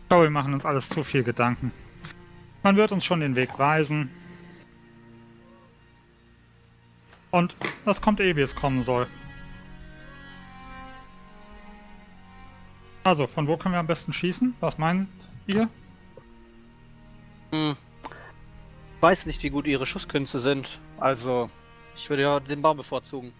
Ich 0.00 0.08
glaube, 0.08 0.22
wir 0.24 0.30
machen 0.30 0.54
uns 0.54 0.64
alles 0.64 0.88
zu 0.88 1.04
viel 1.04 1.24
Gedanken. 1.24 1.72
Man 2.62 2.74
wird 2.76 2.90
uns 2.90 3.04
schon 3.04 3.20
den 3.20 3.36
Weg 3.36 3.58
weisen. 3.58 4.08
Und 7.30 7.54
das 7.84 8.00
kommt 8.00 8.18
eh, 8.18 8.34
wie 8.34 8.40
es 8.40 8.56
kommen 8.56 8.80
soll. 8.80 9.06
Also, 13.02 13.26
von 13.26 13.46
wo 13.46 13.58
können 13.58 13.74
wir 13.74 13.78
am 13.78 13.86
besten 13.86 14.14
schießen? 14.14 14.54
Was 14.60 14.78
meint 14.78 15.06
ihr? 15.46 15.68
Hm. 17.52 17.76
Ich 19.04 19.06
weiß 19.06 19.26
nicht, 19.26 19.42
wie 19.42 19.50
gut 19.50 19.66
ihre 19.66 19.84
Schusskünste 19.84 20.38
sind. 20.40 20.80
Also, 20.96 21.50
ich 21.94 22.08
würde 22.08 22.22
ja 22.22 22.40
den 22.40 22.62
Baum 22.62 22.78
bevorzugen. 22.78 23.34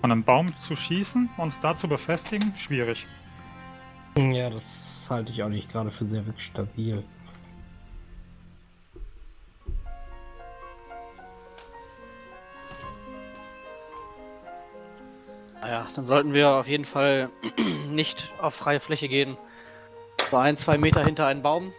Von 0.00 0.10
einem 0.10 0.24
Baum 0.24 0.48
zu 0.58 0.74
schießen, 0.74 1.30
uns 1.36 1.60
da 1.60 1.76
zu 1.76 1.86
befestigen? 1.86 2.52
Schwierig. 2.58 3.06
Ja, 4.16 4.50
das 4.50 5.06
halte 5.08 5.30
ich 5.30 5.40
auch 5.44 5.48
nicht 5.48 5.70
gerade 5.70 5.92
für 5.92 6.04
sehr 6.04 6.26
wirklich 6.26 6.46
stabil. 6.46 7.04
Naja, 15.60 15.86
dann 15.94 16.06
sollten 16.06 16.32
wir 16.32 16.50
auf 16.50 16.66
jeden 16.66 16.86
Fall 16.86 17.30
nicht 17.88 18.32
auf 18.40 18.56
freie 18.56 18.80
Fläche 18.80 19.06
gehen. 19.06 19.36
So 20.28 20.38
ein, 20.38 20.56
zwei 20.56 20.76
Meter 20.76 21.04
hinter 21.04 21.28
einen 21.28 21.42
Baum. 21.42 21.72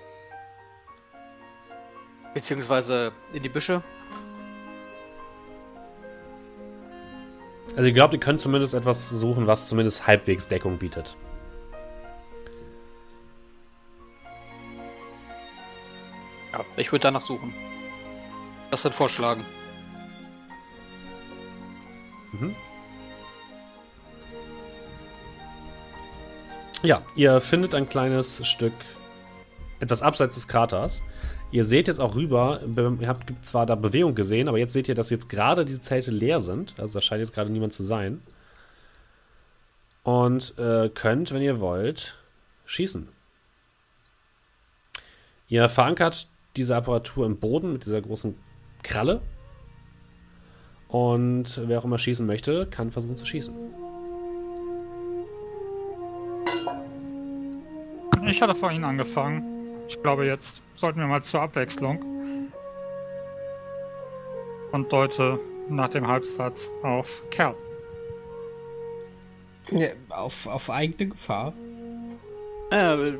Beziehungsweise 2.35 3.13
in 3.31 3.43
die 3.43 3.49
Büsche. 3.49 3.81
Also 7.77 7.87
ihr 7.87 7.93
glaubt, 7.93 8.13
ihr 8.13 8.19
könnt 8.19 8.41
zumindest 8.41 8.73
etwas 8.73 9.09
suchen, 9.09 9.47
was 9.47 9.69
zumindest 9.69 10.05
halbwegs 10.05 10.45
Deckung 10.49 10.77
bietet. 10.77 11.15
Ja, 16.51 16.65
ich 16.75 16.91
würde 16.91 17.03
danach 17.03 17.21
suchen. 17.21 17.53
Das 18.69 18.83
wird 18.83 18.93
vorschlagen. 18.93 19.45
Mhm. 22.33 22.53
Ja, 26.83 27.01
ihr 27.15 27.39
findet 27.39 27.73
ein 27.73 27.87
kleines 27.87 28.45
Stück 28.45 28.73
etwas 29.79 30.01
abseits 30.01 30.35
des 30.35 30.49
Kraters. 30.49 31.01
Ihr 31.55 31.63
seht 31.63 31.87
jetzt 31.87 32.01
auch 32.01 32.15
rüber, 32.15 32.59
be- 32.65 32.97
ihr 32.99 33.07
habt 33.07 33.31
zwar 33.45 33.65
da 33.65 33.75
Bewegung 33.75 34.13
gesehen, 34.13 34.49
aber 34.49 34.57
jetzt 34.57 34.73
seht 34.73 34.89
ihr, 34.89 34.93
dass 34.93 35.09
jetzt 35.09 35.29
gerade 35.29 35.63
diese 35.63 35.79
Zelte 35.79 36.11
leer 36.11 36.41
sind. 36.41 36.77
Also 36.77 36.95
da 36.95 37.01
scheint 37.01 37.21
jetzt 37.21 37.31
gerade 37.33 37.49
niemand 37.49 37.71
zu 37.71 37.81
sein. 37.81 38.21
Und 40.03 40.53
äh, 40.59 40.89
könnt, 40.89 41.31
wenn 41.31 41.41
ihr 41.41 41.61
wollt, 41.61 42.19
schießen. 42.65 43.07
Ihr 45.47 45.69
verankert 45.69 46.27
diese 46.57 46.75
Apparatur 46.75 47.25
im 47.25 47.37
Boden 47.37 47.71
mit 47.71 47.85
dieser 47.85 48.01
großen 48.01 48.35
Kralle. 48.83 49.21
Und 50.89 51.61
wer 51.67 51.79
auch 51.79 51.85
immer 51.85 51.99
schießen 51.99 52.25
möchte, 52.25 52.67
kann 52.67 52.91
versuchen 52.91 53.15
zu 53.15 53.25
schießen. 53.25 53.55
Ich 58.27 58.41
hatte 58.41 58.55
vorhin 58.55 58.83
angefangen. 58.83 59.54
Ich 59.87 60.01
glaube, 60.01 60.25
jetzt 60.25 60.61
sollten 60.75 60.99
wir 60.99 61.07
mal 61.07 61.21
zur 61.23 61.41
Abwechslung. 61.41 62.51
Und 64.71 64.91
deute 64.91 65.39
nach 65.69 65.89
dem 65.89 66.07
Halbsatz 66.07 66.71
auf 66.83 67.21
Kerl. 67.31 67.55
Ja, 69.71 69.87
auf, 70.09 70.45
auf 70.47 70.69
eigene 70.69 71.09
Gefahr. 71.09 71.53
Ja, 72.71 72.97
Ich 72.99 73.13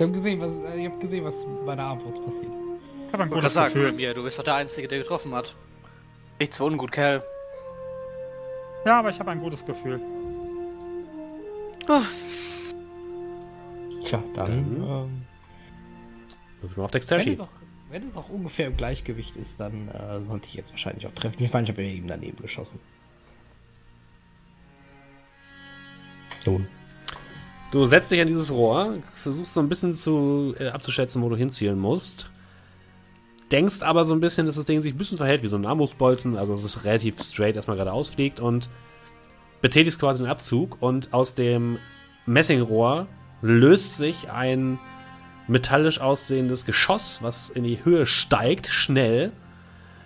hab 0.00 0.12
gesehen, 0.12 0.40
was, 0.40 0.52
äh, 0.62 0.80
ich 0.80 0.86
hab 0.90 1.00
gesehen, 1.00 1.24
was 1.24 1.44
bei 1.66 1.74
der 1.76 1.84
Armbrust 1.84 2.24
passiert 2.24 2.52
ist. 2.62 2.70
Ich 3.08 3.12
habe 3.12 3.24
ein 3.24 3.30
gutes 3.30 3.54
sagen 3.54 3.74
Gefühl. 3.74 3.92
mir, 3.92 4.14
du 4.14 4.22
bist 4.22 4.38
doch 4.38 4.44
der 4.44 4.54
Einzige, 4.54 4.88
der 4.88 4.98
getroffen 5.00 5.34
hat. 5.34 5.54
Nichts 6.40 6.56
für 6.56 6.64
ungut, 6.64 6.92
Kerl. 6.92 7.22
Ja, 8.86 8.98
aber 9.00 9.10
ich 9.10 9.18
habe 9.20 9.30
ein 9.30 9.40
gutes 9.40 9.64
Gefühl. 9.66 10.00
Ah, 11.88 12.02
Tja, 14.04 14.22
dann. 14.34 14.46
Dann- 14.46 14.82
ähm, 14.88 15.22
Würfel 16.62 16.78
mal 16.78 16.84
auf 16.84 16.90
wenn, 16.90 17.00
Dexterity. 17.00 17.32
es 17.32 17.40
auch, 17.40 17.48
wenn 17.90 18.08
es 18.08 18.16
auch 18.16 18.28
ungefähr 18.28 18.66
im 18.66 18.76
Gleichgewicht 18.76 19.36
ist, 19.36 19.58
dann 19.60 19.88
äh, 19.88 20.24
sollte 20.26 20.46
ich 20.46 20.54
jetzt 20.54 20.70
wahrscheinlich 20.70 21.06
auch 21.06 21.12
treffen. 21.12 21.42
Ich 21.42 21.52
meine, 21.52 21.64
ich 21.64 21.70
habe 21.70 21.82
ja 21.82 21.90
eben 21.90 22.08
daneben 22.08 22.36
geschossen. 22.40 22.80
Nun. 26.46 26.66
Du 27.70 27.84
setzt 27.86 28.12
dich 28.12 28.20
an 28.20 28.28
dieses 28.28 28.50
Rohr, 28.50 28.98
versuchst 29.14 29.54
so 29.54 29.60
ein 29.60 29.68
bisschen 29.68 29.94
zu, 29.94 30.54
äh, 30.58 30.68
abzuschätzen, 30.68 31.22
wo 31.22 31.28
du 31.28 31.36
hinzielen 31.36 31.78
musst. 31.78 32.30
Denkst 33.50 33.82
aber 33.82 34.04
so 34.04 34.14
ein 34.14 34.20
bisschen, 34.20 34.46
dass 34.46 34.56
das 34.56 34.66
Ding 34.66 34.80
sich 34.80 34.94
ein 34.94 34.98
bisschen 34.98 35.18
verhält 35.18 35.42
wie 35.42 35.48
so 35.48 35.56
ein 35.56 35.64
Armbrustbolzen, 35.64 36.36
also 36.36 36.54
dass 36.54 36.64
es 36.64 36.84
relativ 36.84 37.20
straight 37.20 37.56
erstmal 37.56 37.76
geradeaus 37.76 38.08
fliegt 38.08 38.40
und 38.40 38.68
betätigst 39.60 39.98
quasi 39.98 40.22
den 40.22 40.30
Abzug 40.30 40.80
und 40.80 41.14
aus 41.14 41.34
dem 41.34 41.78
Messingrohr 42.26 43.06
löst 43.40 43.96
sich 43.96 44.30
ein 44.30 44.78
metallisch 45.48 46.00
aussehendes 46.00 46.64
Geschoss, 46.64 47.20
was 47.22 47.50
in 47.50 47.64
die 47.64 47.84
Höhe 47.84 48.06
steigt, 48.06 48.68
schnell, 48.68 49.32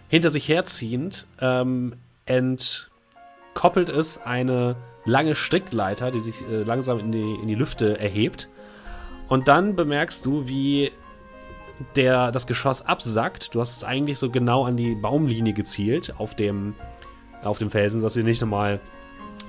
hinter 0.08 0.30
sich 0.30 0.48
herziehend, 0.48 1.26
ähm, 1.40 1.96
entkoppelt 2.26 3.88
es 3.88 4.18
eine 4.18 4.76
lange 5.04 5.34
Strickleiter, 5.34 6.10
die 6.10 6.20
sich 6.20 6.42
äh, 6.50 6.62
langsam 6.62 6.98
in 6.98 7.12
die, 7.12 7.34
in 7.34 7.48
die 7.48 7.54
Lüfte 7.54 7.98
erhebt. 7.98 8.48
Und 9.28 9.48
dann 9.48 9.76
bemerkst 9.76 10.24
du, 10.26 10.48
wie 10.48 10.92
der, 11.94 12.32
das 12.32 12.46
Geschoss 12.46 12.82
absackt. 12.82 13.54
Du 13.54 13.60
hast 13.60 13.76
es 13.76 13.84
eigentlich 13.84 14.18
so 14.18 14.30
genau 14.30 14.64
an 14.64 14.76
die 14.76 14.94
Baumlinie 14.94 15.52
gezielt 15.52 16.14
auf 16.18 16.34
dem, 16.34 16.74
auf 17.42 17.58
dem 17.58 17.70
Felsen, 17.70 18.00
sodass 18.00 18.16
ihr 18.16 18.24
nicht 18.24 18.40
nochmal 18.40 18.80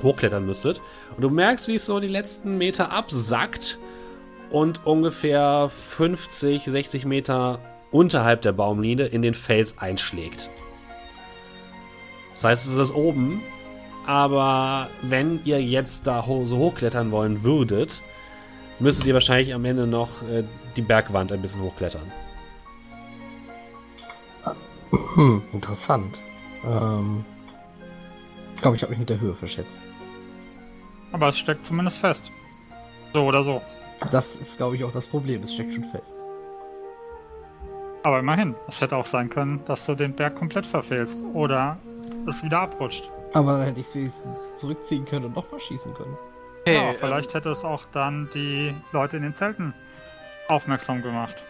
hochklettern 0.04 0.46
müsstet. 0.46 0.82
Und 1.16 1.24
du 1.24 1.30
merkst, 1.30 1.68
wie 1.68 1.76
es 1.76 1.86
so 1.86 2.00
die 2.00 2.08
letzten 2.08 2.58
Meter 2.58 2.92
absackt 2.92 3.80
und 4.50 4.86
ungefähr 4.86 5.70
50, 5.70 6.66
60 6.66 7.06
Meter 7.06 7.60
unterhalb 7.92 8.42
der 8.42 8.52
Baumlinie 8.52 9.06
in 9.06 9.22
den 9.22 9.34
Fels 9.34 9.78
einschlägt. 9.78 10.50
Das 12.32 12.44
heißt, 12.44 12.68
es 12.68 12.76
ist 12.76 12.94
oben, 12.94 13.42
aber 14.06 14.90
wenn 15.02 15.42
ihr 15.44 15.62
jetzt 15.62 16.08
da 16.08 16.26
ho 16.26 16.46
so 16.46 16.58
hochklettern 16.58 17.12
wollen 17.12 17.44
würdet, 17.44 18.04
müsstet 18.80 19.08
ihr 19.08 19.14
wahrscheinlich 19.14 19.54
am 19.54 19.66
Ende 19.66 19.88
noch 19.88 20.22
äh, 20.24 20.44
die 20.76 20.82
Bergwand 20.82 21.32
ein 21.32 21.42
bisschen 21.42 21.62
hochklettern. 21.62 22.12
Hm, 25.16 25.42
interessant. 25.52 26.18
Ähm, 26.64 27.26
ich 28.56 28.62
glaube, 28.62 28.78
ich 28.78 28.84
habe 28.84 28.92
mich 28.92 29.00
mit 29.00 29.10
der 29.10 29.20
Höhe 29.20 29.34
verschätzt. 29.34 29.82
Aber 31.12 31.30
es 31.30 31.38
steckt 31.38 31.66
zumindest 31.66 32.00
fest. 32.00 32.32
So 33.14 33.24
oder 33.24 33.44
so. 33.44 33.62
Das 34.12 34.36
ist, 34.36 34.58
glaube 34.58 34.76
ich, 34.76 34.84
auch 34.84 34.92
das 34.92 35.08
Problem. 35.08 35.44
Es 35.44 35.54
steckt 35.54 35.74
schon 35.74 35.84
fest. 35.86 36.16
Aber 38.04 38.20
immerhin, 38.20 38.56
es 38.68 38.80
hätte 38.80 38.96
auch 38.96 39.06
sein 39.06 39.30
können, 39.30 39.64
dass 39.66 39.86
du 39.86 39.96
den 39.96 40.16
Berg 40.16 40.36
komplett 40.36 40.66
verfehlst. 40.66 41.24
Oder 41.34 41.78
es 42.28 42.44
wieder 42.44 42.62
abrutscht. 42.62 43.10
Aber 43.34 43.58
dann 43.58 43.68
hätte 43.68 43.82
ich 43.82 43.88
es 43.88 43.96
wenigstens 43.96 44.56
zurückziehen 44.56 45.06
können 45.06 45.26
und 45.26 45.36
nochmal 45.36 45.60
schießen 45.60 45.94
können. 45.94 46.18
okay, 46.62 46.76
ja, 46.76 46.90
ähm, 46.90 46.96
vielleicht 47.00 47.34
hätte 47.34 47.50
es 47.50 47.66
auch 47.66 47.86
dann 47.92 48.30
die 48.34 48.74
Leute 48.92 49.18
in 49.18 49.24
den 49.24 49.34
Zelten 49.34 49.74
aufmerksam 50.48 51.02
gemacht. 51.02 51.44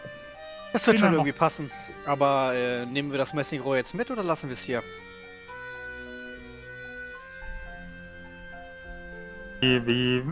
Das 0.74 0.88
wird 0.88 1.00
schon 1.00 1.14
irgendwie 1.14 1.32
passen. 1.32 1.72
Aber 2.06 2.54
äh, 2.56 2.86
nehmen 2.86 3.12
wir 3.12 3.18
das 3.18 3.34
Messingrohr 3.34 3.78
jetzt 3.78 3.94
mit 3.94 4.10
oder 4.10 4.24
lassen 4.24 4.50
wir 4.50 4.54
es 4.54 4.64
hier? 4.64 4.82
Wie, 9.62 9.86
wie 9.86 10.24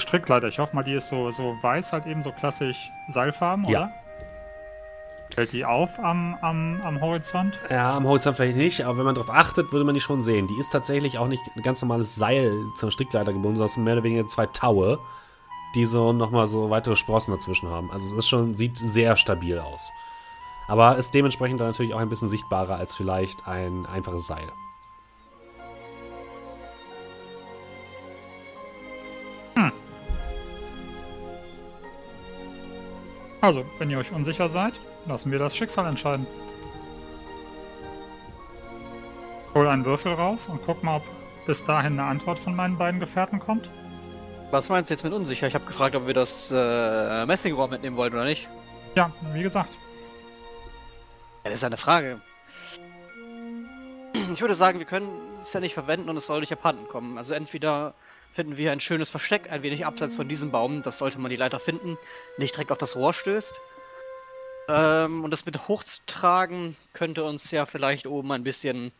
Strickleiter. 0.00 0.48
Ich 0.48 0.58
hoffe 0.58 0.74
mal, 0.74 0.82
die 0.82 0.94
ist 0.94 1.08
so, 1.08 1.30
so 1.30 1.56
weiß, 1.62 1.92
halt 1.92 2.06
eben 2.06 2.22
so 2.22 2.32
klassisch 2.32 2.90
Seilfarben, 3.08 3.64
Ja. 3.68 3.84
oder? 3.84 3.92
Fällt 5.34 5.52
die 5.52 5.64
auf 5.64 5.98
am, 5.98 6.36
am, 6.40 6.80
am 6.82 7.00
Horizont? 7.00 7.58
Ja, 7.68 7.96
am 7.96 8.06
Horizont 8.06 8.36
vielleicht 8.36 8.56
nicht, 8.56 8.84
aber 8.86 8.98
wenn 8.98 9.04
man 9.06 9.14
darauf 9.16 9.30
achtet, 9.30 9.72
würde 9.72 9.84
man 9.84 9.94
die 9.94 10.00
schon 10.00 10.22
sehen. 10.22 10.46
Die 10.46 10.56
ist 10.58 10.70
tatsächlich 10.70 11.18
auch 11.18 11.26
nicht 11.26 11.42
ein 11.56 11.62
ganz 11.62 11.82
normales 11.82 12.14
Seil 12.14 12.52
zur 12.76 12.92
Strickleiter 12.92 13.32
gebunden, 13.32 13.56
sondern 13.56 13.84
mehr 13.84 13.94
oder 13.94 14.04
weniger 14.04 14.26
zwei 14.28 14.46
Taue, 14.46 15.00
die 15.74 15.84
so 15.84 16.12
nochmal 16.12 16.46
so 16.46 16.70
weitere 16.70 16.94
Sprossen 16.94 17.34
dazwischen 17.34 17.68
haben. 17.68 17.90
Also 17.90 18.06
es 18.06 18.12
ist 18.12 18.28
schon, 18.28 18.54
sieht 18.54 18.78
sehr 18.78 19.16
stabil 19.16 19.58
aus. 19.58 19.90
Aber 20.68 20.96
ist 20.96 21.12
dementsprechend 21.12 21.60
dann 21.60 21.68
natürlich 21.68 21.92
auch 21.92 21.98
ein 22.00 22.08
bisschen 22.08 22.28
sichtbarer 22.28 22.76
als 22.76 22.94
vielleicht 22.94 23.46
ein 23.48 23.84
einfaches 23.86 24.26
Seil. 24.28 24.52
Also, 33.46 33.64
wenn 33.78 33.88
ihr 33.90 33.98
euch 33.98 34.10
unsicher 34.10 34.48
seid, 34.48 34.80
lassen 35.06 35.30
wir 35.30 35.38
das 35.38 35.54
Schicksal 35.56 35.86
entscheiden. 35.86 36.26
Hol 39.54 39.68
einen 39.68 39.84
Würfel 39.84 40.14
raus 40.14 40.48
und 40.48 40.60
guck 40.66 40.82
mal, 40.82 40.96
ob 40.96 41.04
bis 41.46 41.62
dahin 41.62 41.92
eine 41.92 42.08
Antwort 42.08 42.40
von 42.40 42.56
meinen 42.56 42.76
beiden 42.76 42.98
Gefährten 42.98 43.38
kommt. 43.38 43.70
Was 44.50 44.68
meinst 44.68 44.90
du 44.90 44.94
jetzt 44.94 45.04
mit 45.04 45.12
unsicher? 45.12 45.46
Ich 45.46 45.54
habe 45.54 45.64
gefragt, 45.64 45.94
ob 45.94 46.08
wir 46.08 46.14
das 46.14 46.50
äh, 46.52 47.24
Messingrohr 47.24 47.68
mitnehmen 47.68 47.96
wollen 47.96 48.14
oder 48.14 48.24
nicht. 48.24 48.48
Ja, 48.96 49.12
wie 49.32 49.44
gesagt. 49.44 49.78
Ja, 51.44 51.50
das 51.50 51.54
ist 51.54 51.64
eine 51.64 51.76
Frage. 51.76 52.20
Ich 54.32 54.40
würde 54.40 54.54
sagen, 54.56 54.80
wir 54.80 54.86
können 54.86 55.08
es 55.40 55.52
ja 55.52 55.60
nicht 55.60 55.74
verwenden 55.74 56.08
und 56.08 56.16
es 56.16 56.26
soll 56.26 56.40
nicht 56.40 56.52
abhanden 56.52 56.88
kommen. 56.88 57.16
Also 57.16 57.32
entweder 57.32 57.94
finden 58.36 58.58
wir 58.58 58.70
ein 58.70 58.80
schönes 58.80 59.08
Versteck, 59.08 59.50
ein 59.50 59.62
wenig 59.62 59.86
abseits 59.86 60.14
von 60.14 60.28
diesem 60.28 60.50
Baum, 60.50 60.82
das 60.82 60.98
sollte 60.98 61.18
man 61.18 61.30
die 61.30 61.36
Leiter 61.36 61.58
finden, 61.58 61.96
nicht 62.36 62.54
direkt 62.54 62.70
auf 62.70 62.76
das 62.76 62.94
Rohr 62.94 63.14
stößt. 63.14 63.54
Ähm, 64.68 65.24
und 65.24 65.30
das 65.30 65.46
mit 65.46 65.68
hochzutragen 65.68 66.76
könnte 66.92 67.24
uns 67.24 67.50
ja 67.50 67.64
vielleicht 67.64 68.06
oben 68.06 68.30
ein 68.32 68.44
bisschen 68.44 68.92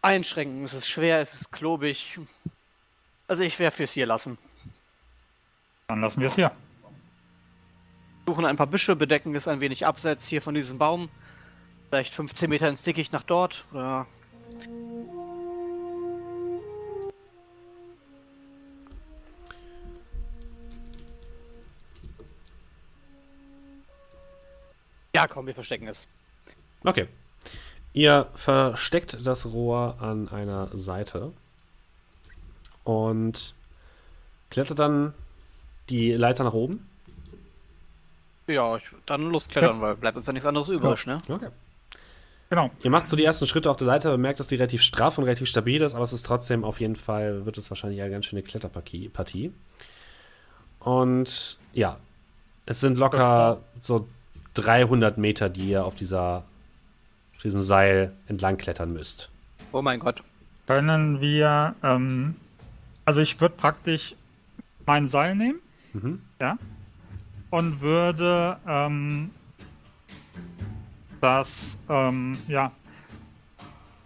einschränken. 0.00 0.64
Es 0.64 0.72
ist 0.72 0.88
schwer, 0.88 1.20
es 1.20 1.34
ist 1.34 1.52
klobig. 1.52 2.20
Also 3.28 3.42
ich 3.42 3.58
wäre 3.58 3.70
fürs 3.70 3.92
hier 3.92 4.06
lassen. 4.06 4.38
Dann 5.88 6.00
lassen 6.00 6.20
wir 6.20 6.28
es 6.28 6.34
hier. 6.34 6.52
Suchen 8.26 8.46
ein 8.46 8.56
paar 8.56 8.66
Büsche, 8.66 8.96
bedecken 8.96 9.34
es 9.34 9.46
ein 9.46 9.60
wenig 9.60 9.84
abseits 9.84 10.26
hier 10.26 10.40
von 10.40 10.54
diesem 10.54 10.78
Baum. 10.78 11.10
Vielleicht 11.90 12.14
15 12.14 12.48
Meter 12.48 12.68
ins 12.68 12.82
Dickicht 12.82 13.12
nach 13.12 13.24
dort. 13.24 13.66
Oder 13.72 14.06
Ja, 25.22 25.28
komm, 25.28 25.46
wir 25.46 25.54
verstecken 25.54 25.86
es. 25.86 26.08
Okay. 26.82 27.06
Ihr 27.92 28.26
versteckt 28.34 29.24
das 29.24 29.46
Rohr 29.46 29.98
an 30.00 30.28
einer 30.28 30.76
Seite 30.76 31.32
und 32.82 33.54
klettert 34.50 34.80
dann 34.80 35.14
die 35.90 36.10
Leiter 36.10 36.42
nach 36.42 36.54
oben. 36.54 36.88
Ja, 38.48 38.76
ich, 38.76 38.82
dann 39.06 39.30
losklettern, 39.30 39.80
weil 39.80 39.94
bleibt 39.94 40.16
uns 40.16 40.26
ja 40.26 40.32
nichts 40.32 40.46
anderes 40.46 40.68
übrig, 40.70 41.06
ne? 41.06 41.18
Okay. 41.28 41.50
Genau. 42.50 42.70
Ihr 42.82 42.90
macht 42.90 43.06
so 43.06 43.14
die 43.14 43.24
ersten 43.24 43.46
Schritte 43.46 43.70
auf 43.70 43.76
der 43.76 43.86
Leiter, 43.86 44.10
bemerkt, 44.10 44.40
dass 44.40 44.48
die 44.48 44.56
relativ 44.56 44.82
straff 44.82 45.18
und 45.18 45.24
relativ 45.24 45.48
stabil 45.48 45.80
ist, 45.82 45.94
aber 45.94 46.02
es 46.02 46.12
ist 46.12 46.26
trotzdem 46.26 46.64
auf 46.64 46.80
jeden 46.80 46.96
Fall, 46.96 47.46
wird 47.46 47.58
es 47.58 47.70
wahrscheinlich 47.70 48.02
eine 48.02 48.10
ganz 48.10 48.26
schöne 48.26 48.42
Kletterpartie. 48.42 49.08
Partie. 49.08 49.52
Und 50.80 51.60
ja, 51.72 52.00
es 52.66 52.80
sind 52.80 52.98
locker 52.98 53.62
so 53.80 54.08
300 54.54 55.18
Meter, 55.18 55.48
die 55.48 55.70
ihr 55.70 55.84
auf 55.84 55.94
dieser, 55.94 56.44
auf 57.34 57.42
diesem 57.42 57.62
Seil 57.62 58.12
entlang 58.26 58.56
klettern 58.56 58.92
müsst. 58.92 59.30
Oh 59.72 59.82
mein 59.82 59.98
Gott. 59.98 60.22
Können 60.66 61.20
wir, 61.20 61.74
ähm, 61.82 62.36
also 63.04 63.20
ich 63.20 63.40
würde 63.40 63.54
praktisch 63.56 64.14
mein 64.86 65.08
Seil 65.08 65.34
nehmen, 65.34 65.58
Mhm. 65.94 66.22
ja, 66.40 66.56
und 67.50 67.80
würde, 67.80 68.56
ähm, 68.66 69.30
das, 71.20 71.76
ähm, 71.88 72.38
ja, 72.48 72.72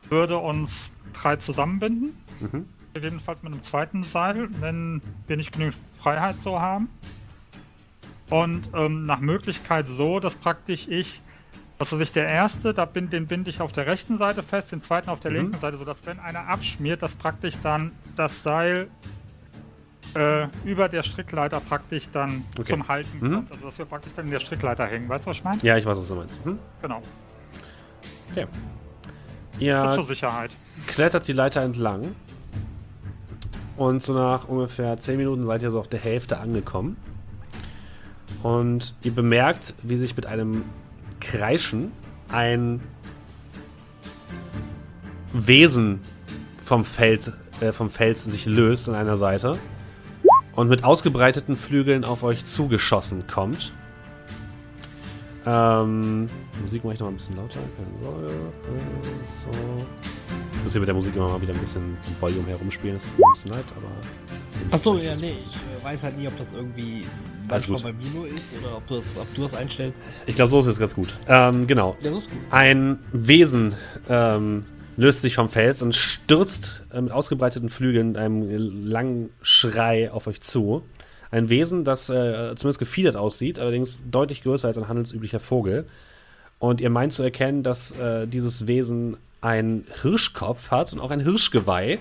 würde 0.09 0.39
uns 0.39 0.90
drei 1.12 1.36
zusammenbinden, 1.36 2.16
Mhm. 2.40 2.66
gegebenenfalls 2.94 3.43
mit 3.43 3.52
einem 3.52 3.62
zweiten 3.62 4.02
Seil, 4.05 4.48
wenn 4.60 5.01
wir 5.27 5.36
nicht 5.36 5.52
genügend 5.52 5.77
Freiheit 6.01 6.40
so 6.40 6.60
haben. 6.60 6.89
Und 8.31 8.69
ähm, 8.74 9.07
nach 9.07 9.20
Möglichkeit 9.20 9.89
so, 9.89 10.19
dass 10.20 10.35
praktisch 10.35 10.89
ich, 10.89 11.23
was 11.78 11.93
weiß 11.93 12.01
ich, 12.01 12.12
der 12.12 12.27
erste, 12.27 12.74
da 12.74 12.85
bin, 12.85 13.09
den 13.11 13.27
binde 13.27 13.51
ich 13.51 13.61
auf 13.61 13.73
der 13.73 13.86
rechten 13.86 14.16
Seite 14.16 14.43
fest, 14.43 14.73
den 14.73 14.81
zweiten 14.81 15.11
auf 15.11 15.20
der 15.20 15.31
Mhm. 15.31 15.36
linken 15.36 15.61
Seite, 15.61 15.77
sodass 15.77 16.05
wenn 16.07 16.19
einer 16.19 16.48
abschmiert, 16.48 17.03
dass 17.03 17.15
praktisch 17.15 17.55
dann 17.62 17.93
das 18.16 18.43
Seil 18.43 18.89
äh, 20.15 20.47
über 20.65 20.89
der 20.89 21.03
Strickleiter 21.03 21.61
praktisch 21.61 22.09
dann 22.11 22.44
Okay. 22.59 22.70
zum 22.73 22.89
Halten 22.89 23.19
Mhm. 23.20 23.35
kommt. 23.35 23.53
Also 23.53 23.66
dass 23.66 23.77
wir 23.78 23.85
praktisch 23.85 24.15
dann 24.15 24.24
in 24.27 24.31
der 24.31 24.40
Strickleiter 24.40 24.86
hängen. 24.86 25.09
Weißt 25.09 25.27
du, 25.27 25.31
was 25.31 25.36
ich 25.36 25.44
meine? 25.44 25.61
Ja, 25.62 25.77
ich 25.77 25.85
weiß, 25.85 25.98
was 25.98 26.09
du 26.09 26.15
meinst. 26.15 26.43
Hm? 26.44 26.59
Genau. 26.81 27.03
Okay. 28.32 28.47
Ihr 29.59 29.90
zur 29.94 30.05
Sicherheit. 30.05 30.51
klettert 30.86 31.28
die 31.28 31.32
Leiter 31.32 31.62
entlang. 31.62 32.15
Und 33.77 34.03
so 34.03 34.15
nach 34.15 34.48
ungefähr 34.48 34.97
10 34.97 35.19
Minuten 35.19 35.44
seid 35.44 35.62
ihr 35.62 35.70
so 35.70 35.78
auf 35.81 35.89
der 35.89 36.01
Hälfte 36.01 36.39
angekommen. 36.39 36.97
Und 38.47 38.94
ihr 39.02 39.10
bemerkt, 39.10 39.74
wie 39.82 39.97
sich 39.97 40.14
mit 40.14 40.27
einem 40.27 40.62
Kreischen 41.18 41.90
ein 42.28 42.81
Wesen 45.32 45.98
vom 46.62 46.85
Feld, 46.85 47.32
äh, 47.60 47.73
vom 47.73 47.90
Fels 47.90 48.23
sich 48.23 48.47
löst 48.47 48.89
an 48.89 48.94
einer 48.94 49.16
Seite 49.16 49.59
und 50.55 50.68
mit 50.68 50.85
ausgebreiteten 50.85 51.56
Flügeln 51.56 52.05
auf 52.05 52.23
euch 52.23 52.44
zugeschossen 52.44 53.27
kommt. 53.27 53.73
Ähm, 55.44 56.28
Musik 56.61 56.85
mache 56.85 56.95
ich 56.95 57.01
noch 57.01 57.09
ein 57.09 57.15
bisschen 57.15 57.37
lauter. 57.37 57.61
So. 59.27 59.49
Ich 60.53 60.62
muss 60.62 60.73
hier 60.73 60.81
mit 60.81 60.89
der 60.89 60.95
Musik 60.95 61.15
immer 61.15 61.28
mal 61.28 61.41
wieder 61.41 61.55
ein 61.55 61.61
bisschen 61.61 61.97
vom 62.01 62.15
Volume 62.20 62.49
herumspielen. 62.49 62.97
Das 62.97 63.07
tut 63.07 63.19
mir 63.19 63.27
ein 63.27 63.33
bisschen 63.33 63.51
leid, 63.53 63.65
aber. 63.77 64.74
Achso, 64.74 64.95
nicht 64.95 65.05
ja, 65.05 65.15
nee, 65.16 65.35
ich 65.35 65.47
äh, 65.47 65.85
weiß 65.85 66.03
halt 66.03 66.19
nie, 66.19 66.28
ob 66.28 66.37
das 66.39 66.53
irgendwie 66.53 67.03
Alles 67.49 67.66
gut. 67.66 67.83
bei 67.83 67.93
mir 67.93 68.09
nur 68.15 68.27
ist 68.27 68.45
oder 68.61 68.77
ob 68.77 68.87
du 68.87 68.95
das, 68.97 69.19
ob 69.19 69.35
du 69.35 69.43
das 69.43 69.55
einstellst. 69.55 69.99
Ich 70.27 70.35
glaube, 70.35 70.51
so 70.51 70.59
ist 70.59 70.66
es 70.66 70.78
ganz 70.78 70.95
gut. 70.95 71.09
Ähm, 71.28 71.66
genau. 71.66 71.97
Ja, 72.01 72.11
gut. 72.11 72.24
Ein 72.51 72.99
Wesen 73.12 73.74
ähm, 74.09 74.65
löst 74.97 75.23
sich 75.23 75.35
vom 75.35 75.49
Fels 75.49 75.83
und 75.83 75.95
stürzt 75.95 76.83
äh, 76.93 77.01
mit 77.01 77.12
ausgebreiteten 77.12 77.69
Flügeln 77.69 78.09
mit 78.09 78.16
einem 78.16 78.43
langen 78.87 79.31
Schrei 79.43 80.11
auf 80.11 80.27
euch 80.27 80.41
zu. 80.41 80.83
Ein 81.31 81.49
Wesen, 81.49 81.85
das 81.85 82.09
äh, 82.09 82.55
zumindest 82.57 82.78
gefiedert 82.78 83.16
aussieht, 83.16 83.59
allerdings 83.59 84.03
deutlich 84.11 84.43
größer 84.43 84.69
als 84.69 84.78
ein 84.78 84.89
handelsüblicher 84.89 85.41
Vogel. 85.41 85.87
Und 86.59 86.81
ihr 86.81 86.91
meint 86.91 87.12
zu 87.12 87.23
erkennen, 87.23 87.62
dass 87.62 87.93
äh, 87.93 88.27
dieses 88.27 88.66
Wesen 88.66 89.16
einen 89.41 89.85
Hirschkopf 90.03 90.70
hat 90.70 90.93
und 90.93 91.01
auch 91.01 91.11
ein 91.11 91.20
Hirschgeweih 91.20 91.99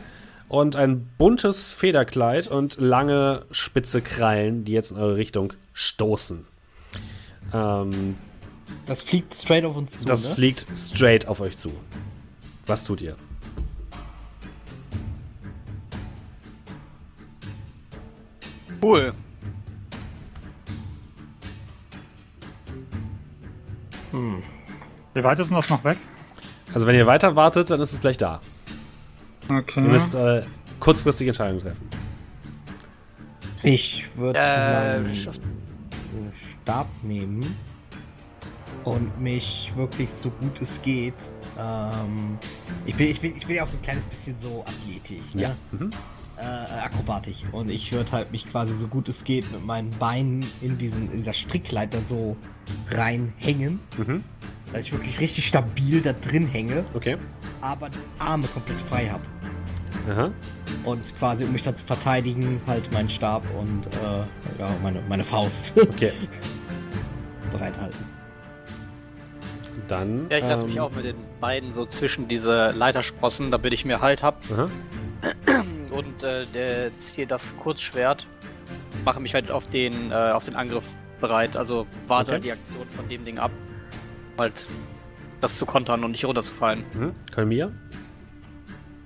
und 0.48 0.76
ein 0.76 1.10
buntes 1.18 1.72
Federkleid 1.72 2.48
und 2.48 2.78
lange 2.80 3.46
spitze 3.52 4.02
Krallen, 4.02 4.64
die 4.64 4.72
jetzt 4.72 4.92
in 4.92 4.98
eure 4.98 5.18
Richtung 5.18 5.54
stoßen. 5.74 6.46
Ähm, 7.54 8.16
Das 8.88 9.02
fliegt 9.02 9.36
straight 9.36 9.66
auf 9.66 9.76
uns 9.76 9.92
zu. 10.00 10.06
das 10.06 10.30
ne? 10.30 10.36
fliegt 10.36 10.66
straight 10.76 11.28
auf 11.28 11.42
euch 11.42 11.58
zu. 11.58 11.72
Was 12.66 12.86
tut 12.86 13.02
ihr? 13.02 13.18
Cool. 18.82 19.14
Hm. 24.16 24.42
Wie 25.14 25.24
weit 25.24 25.40
ist 25.40 25.50
denn 25.50 25.58
das 25.58 25.70
noch 25.70 25.84
weg? 25.84 25.98
Also 26.74 26.88
wenn 26.88 26.96
ihr 26.96 27.06
weiter 27.06 27.36
wartet, 27.36 27.70
dann 27.70 27.82
ist 27.82 27.92
es 27.92 28.00
gleich 28.00 28.18
da. 28.18 28.40
Okay. 29.50 29.82
Ihr 29.82 29.90
müsst 29.90 30.16
äh, 30.16 30.42
kurzfristige 30.80 31.32
Entscheidungen 31.32 31.62
treffen. 31.62 31.90
Ich 33.62 34.06
würde 34.16 34.40
Äh, 34.40 35.00
meinen 35.00 35.14
Stab 36.64 36.88
nehmen 37.04 37.56
und 38.84 39.20
mich 39.20 39.74
wirklich 39.76 40.10
so 40.12 40.30
gut 40.30 40.62
es 40.62 40.82
geht. 40.82 41.14
Ähm, 41.60 42.38
ich, 42.86 42.96
bin, 42.96 43.08
ich, 43.08 43.20
bin, 43.20 43.36
ich 43.36 43.46
bin 43.46 43.56
ja 43.58 43.64
auch 43.64 43.68
so 43.68 43.78
ein 43.78 43.82
kleines 43.82 44.04
bisschen 44.06 44.36
so 44.40 44.64
athletisch, 44.66 45.34
ne? 45.34 45.42
Ja. 45.42 45.56
Mhm. 45.72 45.90
Äh, 46.38 46.80
akrobatisch. 46.82 47.38
Und 47.52 47.70
ich 47.70 47.92
würde 47.92 48.12
halt 48.12 48.32
mich 48.32 48.50
quasi 48.50 48.76
so 48.76 48.88
gut 48.88 49.08
es 49.10 49.24
geht 49.24 49.52
mit 49.52 49.66
meinen 49.66 49.92
Beinen 49.92 50.46
in, 50.62 50.78
diesen, 50.78 51.12
in 51.12 51.20
dieser 51.20 51.34
Strickleiter 51.34 52.00
so 52.08 52.36
reinhängen, 52.92 53.80
Mhm. 53.98 54.24
dass 54.72 54.82
ich 54.82 54.92
wirklich 54.92 55.20
richtig 55.20 55.48
stabil 55.48 56.02
da 56.02 56.14
drin 56.14 56.48
hänge, 56.48 56.84
Okay. 56.94 57.18
aber 57.62 57.90
die 57.90 57.98
Arme 58.20 58.48
komplett 58.48 58.80
frei 58.90 59.10
habe. 59.10 59.24
Aha. 60.10 60.32
Und 60.84 61.02
quasi, 61.18 61.46
um 61.46 61.54
mich 61.54 61.64
dann 61.64 61.76
zu 61.76 61.86
verteidigen, 61.86 62.62
halt 62.68 62.92
meinen 62.92 63.10
Stab 63.10 63.44
und 63.58 63.86
äh, 63.88 64.60
ja, 64.60 64.76
meine, 64.84 65.02
meine 65.08 65.24
Faust 65.24 65.74
Okay. 65.78 66.12
bereithalten. 67.52 68.06
Dann. 69.88 70.28
Ja, 70.30 70.38
ich 70.38 70.44
lasse 70.48 70.66
mich 70.66 70.76
ähm, 70.78 70.82
auch 70.82 70.92
mit 70.92 71.06
den 71.06 71.16
beiden 71.40 71.72
so 71.72 71.86
zwischen 71.86 72.28
diese 72.28 72.72
Leitersprossen, 72.72 73.52
damit 73.52 73.74
ich 73.74 73.86
mehr 73.86 74.02
Halt 74.02 74.24
hab. 74.24 74.44
Aha. 74.52 74.70
Und 75.96 76.24
äh, 76.24 76.46
der 76.54 76.98
ziehe 76.98 77.26
das 77.28 77.56
Kurzschwert, 77.58 78.28
mache 79.06 79.20
mich 79.20 79.34
halt 79.34 79.50
auf 79.50 79.68
den, 79.68 80.12
äh, 80.12 80.14
auf 80.14 80.46
den 80.46 80.56
Angriff 80.56 80.86
bereit. 81.22 81.56
Also 81.56 81.88
warte 82.08 82.24
Okay. 82.24 82.32
halt 82.34 82.44
die 82.46 82.52
Aktion 82.52 82.88
von 82.90 83.08
dem 83.08 83.24
Ding 83.24 83.38
ab. 83.38 83.52
Halt 84.38 84.66
das 85.42 85.58
zu 85.58 85.66
kontern 85.66 86.04
und 86.04 86.12
nicht 86.12 86.26
runterzufallen. 86.26 86.84
Mhm. 86.94 87.14
Kolmir? 87.34 87.72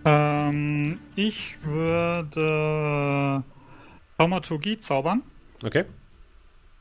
Ähm, 0.05 0.99
ich 1.15 1.57
würde 1.63 3.43
Thaumaturgie 4.17 4.79
zaubern 4.79 5.21
Okay. 5.63 5.85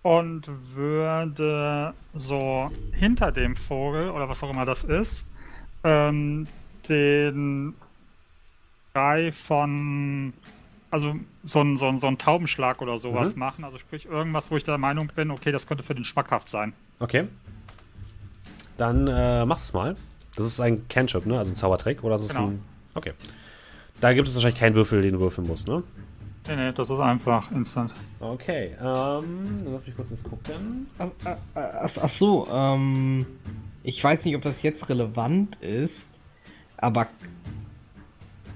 und 0.03 0.49
würde 0.75 1.95
so 2.15 2.71
hinter 2.93 3.33
dem 3.33 3.57
Vogel 3.57 4.11
oder 4.11 4.29
was 4.29 4.43
auch 4.43 4.51
immer 4.51 4.65
das 4.65 4.85
ist, 4.85 5.27
ähm, 5.85 6.47
den 6.89 7.75
Schrei 8.99 9.31
von, 9.31 10.33
also 10.91 11.15
so 11.45 11.61
ein, 11.61 11.77
so 11.77 11.87
ein, 11.87 11.99
so 11.99 12.09
ein 12.09 12.19
Taubenschlag 12.19 12.83
oder 12.83 12.99
sowas 12.99 13.35
Mhm. 13.35 13.39
machen. 13.39 13.65
Also 13.65 13.79
sprich 13.79 14.07
irgendwas, 14.07 14.51
wo 14.51 14.57
ich 14.57 14.65
der 14.65 14.77
Meinung 14.77 15.09
bin, 15.15 15.31
okay, 15.31 15.53
das 15.53 15.69
könnte 15.69 15.85
für 15.85 15.95
den 15.95 16.03
schmackhaft 16.05 16.49
sein. 16.49 16.73
Okay. 16.99 17.29
Dann 18.77 19.07
äh, 19.07 19.47
mach 19.47 19.61
es 19.61 19.73
mal. 19.73 19.95
Das 20.35 20.47
ist 20.47 20.59
ein 20.61 20.89
Cantrip, 20.89 21.27
ne? 21.27 21.39
Also 21.39 21.53
ein 21.53 21.55
Zaubertrick. 21.55 22.03
Oder 22.03 22.17
ist 22.17 22.23
es 22.23 22.35
Genau. 22.35 22.49
ein. 22.49 22.61
Okay. 22.95 23.13
Da 24.01 24.13
gibt 24.15 24.27
es 24.27 24.35
wahrscheinlich 24.35 24.59
keinen 24.59 24.75
Würfel, 24.75 25.03
den 25.03 25.15
du 25.15 25.21
würfeln 25.21 25.47
musst, 25.47 25.69
ne? 25.69 25.83
Nee, 26.49 26.57
nee, 26.57 26.73
das 26.73 26.91
ist 26.91 26.99
einfach 26.99 27.53
instant. 27.53 27.93
Okay. 28.19 28.73
Ähm, 28.81 29.59
dann 29.63 29.73
lass 29.73 29.87
mich 29.87 29.95
kurz 29.95 30.11
ins 30.11 30.25
gucken. 30.25 30.89
Ach, 30.99 31.09
ach, 31.25 31.37
ach, 31.55 31.91
ach 32.03 32.09
so, 32.09 32.49
ähm, 32.53 33.27
ich 33.85 34.03
weiß 34.03 34.25
nicht, 34.25 34.35
ob 34.35 34.43
das 34.43 34.63
jetzt 34.63 34.89
relevant 34.89 35.55
ist, 35.61 36.11
aber 36.79 37.07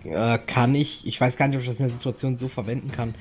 äh, 0.04 0.38
kann 0.38 0.74
ich, 0.74 1.06
ich 1.06 1.20
weiß 1.20 1.36
gar 1.36 1.48
nicht, 1.48 1.56
ob 1.56 1.62
ich 1.62 1.68
das 1.68 1.78
in 1.78 1.86
der 1.86 1.94
Situation 1.94 2.38
so 2.38 2.48
verwenden 2.48 2.92
kann. 2.92 3.14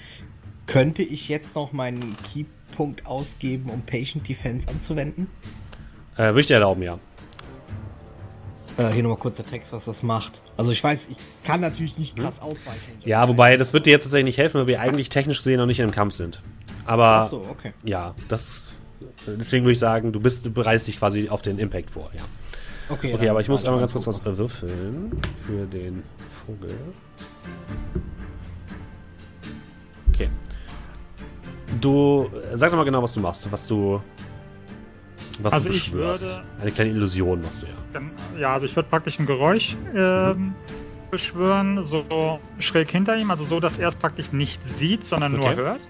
Könnte 0.68 1.04
ich 1.04 1.28
jetzt 1.30 1.56
noch 1.56 1.72
meinen 1.72 2.16
Keypunkt 2.34 3.06
ausgeben, 3.06 3.70
um 3.70 3.82
Patient 3.82 4.28
Defense 4.28 4.68
anzuwenden? 4.68 5.28
Äh, 6.16 6.26
Würde 6.26 6.42
ich 6.42 6.48
dir 6.48 6.56
erlauben, 6.56 6.84
ja. 6.84 7.00
Äh, 8.78 8.94
hier 8.94 9.04
nochmal 9.04 9.18
kurz 9.18 9.38
der 9.38 9.46
Text, 9.46 9.74
was 9.74 9.86
das 9.86 10.02
macht. 10.02 10.42
Also 10.58 10.72
ich 10.72 10.84
weiß, 10.84 11.10
ich 11.10 11.18
kann 11.44 11.62
natürlich 11.62 11.98
nicht 11.98 12.16
krass 12.16 12.42
ausweichen. 12.42 13.00
Ja, 13.04 13.28
wobei, 13.28 13.58
das 13.58 13.74
wird 13.74 13.86
dir 13.86 13.92
jetzt 13.92 14.04
tatsächlich 14.04 14.26
nicht 14.26 14.38
helfen, 14.38 14.60
weil 14.60 14.68
wir 14.68 14.82
eigentlich 14.82 15.10
technisch 15.10 15.40
gesehen 15.40 15.58
noch 15.58 15.66
nicht 15.66 15.80
in 15.80 15.86
einem 15.86 15.94
Kampf 15.94 16.14
sind. 16.14 16.42
Aber 16.86 17.06
Ach 17.06 17.30
so, 17.30 17.46
okay. 17.50 17.74
ja, 17.84 18.16
das. 18.28 18.74
Deswegen 19.28 19.66
würde 19.66 19.74
ich 19.74 19.80
sagen, 19.80 20.12
du 20.12 20.20
bist, 20.20 20.46
du 20.46 20.52
bereitest 20.52 20.88
dich 20.88 20.98
quasi 20.98 21.30
auf 21.30 21.42
den 21.42 21.60
Impact 21.60 21.90
vor, 21.90 22.10
ja. 22.16 22.22
Okay, 22.92 23.14
Okay, 23.14 23.30
aber 23.30 23.40
ich 23.42 23.48
muss 23.50 23.64
einmal 23.66 23.80
ganz 23.80 23.94
kurz 23.94 24.08
was 24.08 24.20
äh, 24.26 24.38
würfeln 24.38 25.12
für 25.46 25.66
den 25.66 26.04
Vogel. 26.46 26.76
Okay. 30.14 30.30
Du, 31.80 32.30
äh, 32.52 32.58
sag 32.58 32.72
doch 32.72 32.78
mal 32.78 32.84
genau, 32.84 33.02
was 33.02 33.14
du 33.14 33.22
machst, 33.22 33.50
was 33.52 33.68
du, 33.68 34.02
was 35.42 35.54
Also 35.54 35.70
du 35.70 35.76
ich 35.76 35.86
beschwörst. 35.86 36.24
würde- 36.36 36.44
Eine 36.62 36.72
kleine 36.72 36.90
Illusion 36.92 37.42
machst 37.42 37.64
du 37.64 37.68
ja. 37.68 38.40
Ja, 38.40 38.54
also 38.54 38.66
ich 38.66 38.76
würde 38.76 38.90
praktisch 38.90 39.20
ein 39.20 39.26
Geräusch 39.26 39.78
ähm, 39.96 40.54
beschwören, 41.10 41.84
so 41.84 42.40
schräg 42.60 42.92
hinter 42.92 43.16
ihm, 43.18 43.32
also 43.32 43.44
so, 43.44 43.60
dass 43.60 43.78
er 43.78 43.88
es 43.88 43.96
praktisch 43.96 44.32
nicht 44.32 44.68
sieht, 44.68 45.06
sondern 45.06 45.34
nur 45.34 45.46
Okay. 45.46 45.56
hört. 45.56 45.82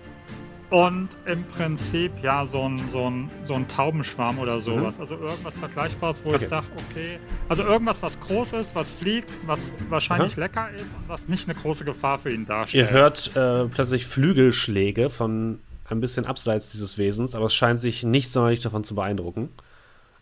Und 0.71 1.09
im 1.25 1.43
Prinzip, 1.43 2.13
ja, 2.23 2.45
so 2.45 2.67
ein, 2.67 2.77
so 2.91 3.09
ein, 3.09 3.29
so 3.43 3.55
ein 3.55 3.67
Taubenschwarm 3.67 4.39
oder 4.39 4.61
sowas. 4.61 5.01
Also 5.01 5.17
irgendwas 5.17 5.57
Vergleichbares, 5.57 6.21
wo 6.23 6.29
Mhm. 6.29 6.35
Okay. 6.35 6.43
ich 6.45 6.49
sage, 6.49 6.65
okay, 6.89 7.19
also 7.49 7.63
irgendwas, 7.63 8.01
was 8.01 8.17
groß 8.21 8.53
ist, 8.53 8.73
was 8.73 8.89
fliegt, 8.89 9.29
was 9.45 9.73
wahrscheinlich 9.89 10.31
Aha. 10.33 10.39
lecker 10.39 10.69
ist 10.71 10.93
und 10.95 11.09
was 11.09 11.27
nicht 11.27 11.49
eine 11.49 11.59
große 11.59 11.83
Gefahr 11.83 12.19
für 12.19 12.31
ihn 12.33 12.45
darstellt. 12.45 12.85
Ihr 12.85 12.89
hört 12.89 13.35
äh, 13.35 13.65
plötzlich 13.67 14.07
Flügelschläge 14.07 15.09
von 15.09 15.59
ein 15.89 15.99
bisschen 15.99 16.25
abseits 16.25 16.71
dieses 16.71 16.97
Wesens, 16.97 17.35
aber 17.35 17.47
es 17.47 17.53
scheint 17.53 17.81
sich 17.81 18.03
nicht 18.03 18.31
sonderlich 18.31 18.61
davon 18.61 18.85
zu 18.85 18.95
beeindrucken, 18.95 19.49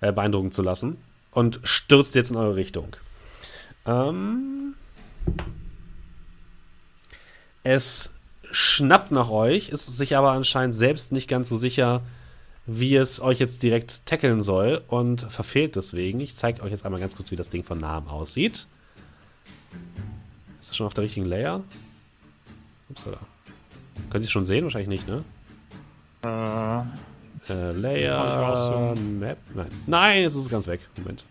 äh, 0.01 0.11
beeindrucken 0.11 0.51
zu 0.51 0.63
lassen 0.63 0.97
und 1.29 1.59
stürzt 1.63 2.15
jetzt 2.15 2.31
in 2.31 2.37
eure 2.37 2.55
Richtung. 2.55 2.95
Ähm, 3.85 4.73
es 7.61 8.11
schnappt 8.51 9.11
nach 9.11 9.29
euch, 9.29 9.69
ist 9.69 9.85
sich 9.97 10.15
aber 10.17 10.31
anscheinend 10.31 10.75
selbst 10.75 11.11
nicht 11.11 11.27
ganz 11.27 11.49
so 11.49 11.57
sicher, 11.57 12.01
wie 12.65 12.95
es 12.95 13.19
euch 13.21 13.39
jetzt 13.39 13.63
direkt 13.63 14.05
tackeln 14.05 14.43
soll 14.43 14.83
und 14.87 15.21
verfehlt 15.21 15.75
deswegen. 15.75 16.19
Ich 16.19 16.35
zeige 16.35 16.61
euch 16.61 16.71
jetzt 16.71 16.85
einmal 16.85 17.01
ganz 17.01 17.15
kurz, 17.15 17.31
wie 17.31 17.35
das 17.35 17.49
Ding 17.49 17.63
von 17.63 17.79
Namen 17.79 18.07
aussieht. 18.07 18.67
Ist 20.59 20.69
das 20.69 20.77
schon 20.77 20.85
auf 20.87 20.93
der 20.93 21.03
richtigen 21.05 21.25
Layer? 21.25 21.63
Upsala. 22.89 23.17
Könnt 24.09 24.23
ihr 24.23 24.27
es 24.27 24.31
schon 24.31 24.45
sehen? 24.45 24.63
Wahrscheinlich 24.65 24.89
nicht, 24.89 25.07
ne? 25.07 25.23
Äh, 26.25 27.53
Äh, 27.53 27.71
Layer. 27.71 28.93
Map, 28.95 29.37
nein. 29.55 29.69
Nein, 29.87 30.21
jetzt 30.21 30.35
ist 30.35 30.41
es 30.43 30.49
ganz 30.49 30.67
weg. 30.67 30.81
Moment. 30.97 31.23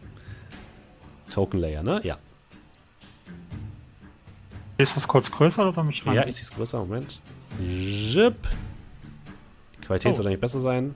Token 1.30 1.60
Layer, 1.60 1.82
ne? 1.82 2.00
Ja. 2.04 2.18
Ist 4.78 4.96
es 4.96 5.06
kurz 5.08 5.30
größer 5.30 5.62
oder 5.62 5.72
soll 5.72 5.84
mich 5.84 6.06
rein? 6.06 6.14
Ja, 6.14 6.26
ich 6.26 6.34
sehe 6.36 6.42
es 6.42 6.52
größer. 6.52 6.78
Moment. 6.78 7.20
Zip. 7.58 8.34
Die 9.76 9.86
Qualität 9.86 10.12
Oh. 10.12 10.14
soll 10.16 10.26
eigentlich 10.26 10.40
besser 10.40 10.60
sein. 10.60 10.94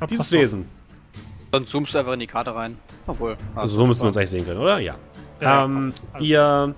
Ja, 0.00 0.06
Dieses. 0.06 0.30
Wesen. 0.32 0.66
Dann 1.50 1.66
zoomst 1.66 1.92
du 1.94 1.98
einfach 1.98 2.12
in 2.14 2.20
die 2.20 2.26
Karte 2.26 2.54
rein. 2.54 2.76
Obwohl. 3.06 3.36
Also 3.54 3.76
so 3.76 3.86
müssen 3.86 4.02
wir 4.02 4.08
uns 4.08 4.16
eigentlich 4.16 4.30
sehen 4.30 4.44
können, 4.46 4.60
oder? 4.60 4.78
Ja. 4.78 4.96
Ja, 5.40 5.64
ähm. 5.64 5.92
Also- 6.12 6.24
ihr. 6.24 6.74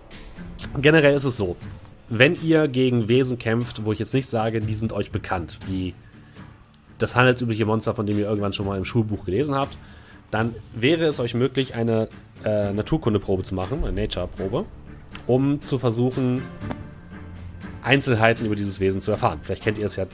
Generell 0.81 1.15
ist 1.15 1.25
es 1.25 1.37
so. 1.37 1.57
Wenn 2.09 2.41
ihr 2.43 2.69
gegen 2.69 3.07
Wesen 3.09 3.39
kämpft, 3.39 3.85
wo 3.85 3.93
ich 3.93 3.99
jetzt 3.99 4.15
nicht 4.15 4.27
sage, 4.27 4.61
die 4.61 4.75
sind 4.75 4.93
euch 4.93 5.11
bekannt, 5.11 5.59
wie 5.67 5.95
das 6.99 7.15
handelsübliche 7.17 7.67
Monster, 7.67 7.95
von 7.95 8.07
dem 8.07 8.19
ihr 8.19 8.27
irgendwann 8.27 8.53
schon 8.53 8.67
mal 8.67 8.77
im 8.79 8.85
Schulbuch 8.85 9.25
gelesen 9.25 9.55
habt, 9.55 9.77
dann 10.31 10.55
wäre 10.75 11.05
es 11.05 11.21
euch 11.21 11.35
möglich, 11.35 11.75
eine 11.75 12.09
äh, 12.45 12.73
Naturkundeprobe 12.73 13.43
zu 13.43 13.55
machen, 13.55 13.85
eine 13.85 13.93
Nature-Probe, 14.03 14.65
um 15.27 15.63
zu 15.63 15.79
versuchen, 15.79 16.43
Einzelheiten 17.83 18.47
über 18.47 18.57
dieses 18.57 18.81
Wesen 18.81 19.01
zu 19.01 19.11
erfahren. 19.11 19.41
Vielleicht 19.43 19.63
kennt 19.63 19.79
ihr 19.79 19.87
es 19.87 19.97
ja 19.97 20.07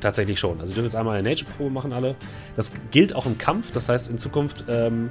tatsächlich 0.00 0.38
schon. 0.38 0.60
Also 0.60 0.72
ihr 0.72 0.74
dürft 0.76 0.86
jetzt 0.86 0.96
einmal 0.96 1.18
eine 1.18 1.28
Nature-Probe 1.28 1.70
machen, 1.70 1.92
alle. 1.92 2.14
Das 2.56 2.72
gilt 2.90 3.16
auch 3.16 3.26
im 3.26 3.38
Kampf, 3.38 3.72
das 3.72 3.88
heißt, 3.88 4.10
in 4.10 4.18
Zukunft 4.18 4.64
ähm, 4.68 5.10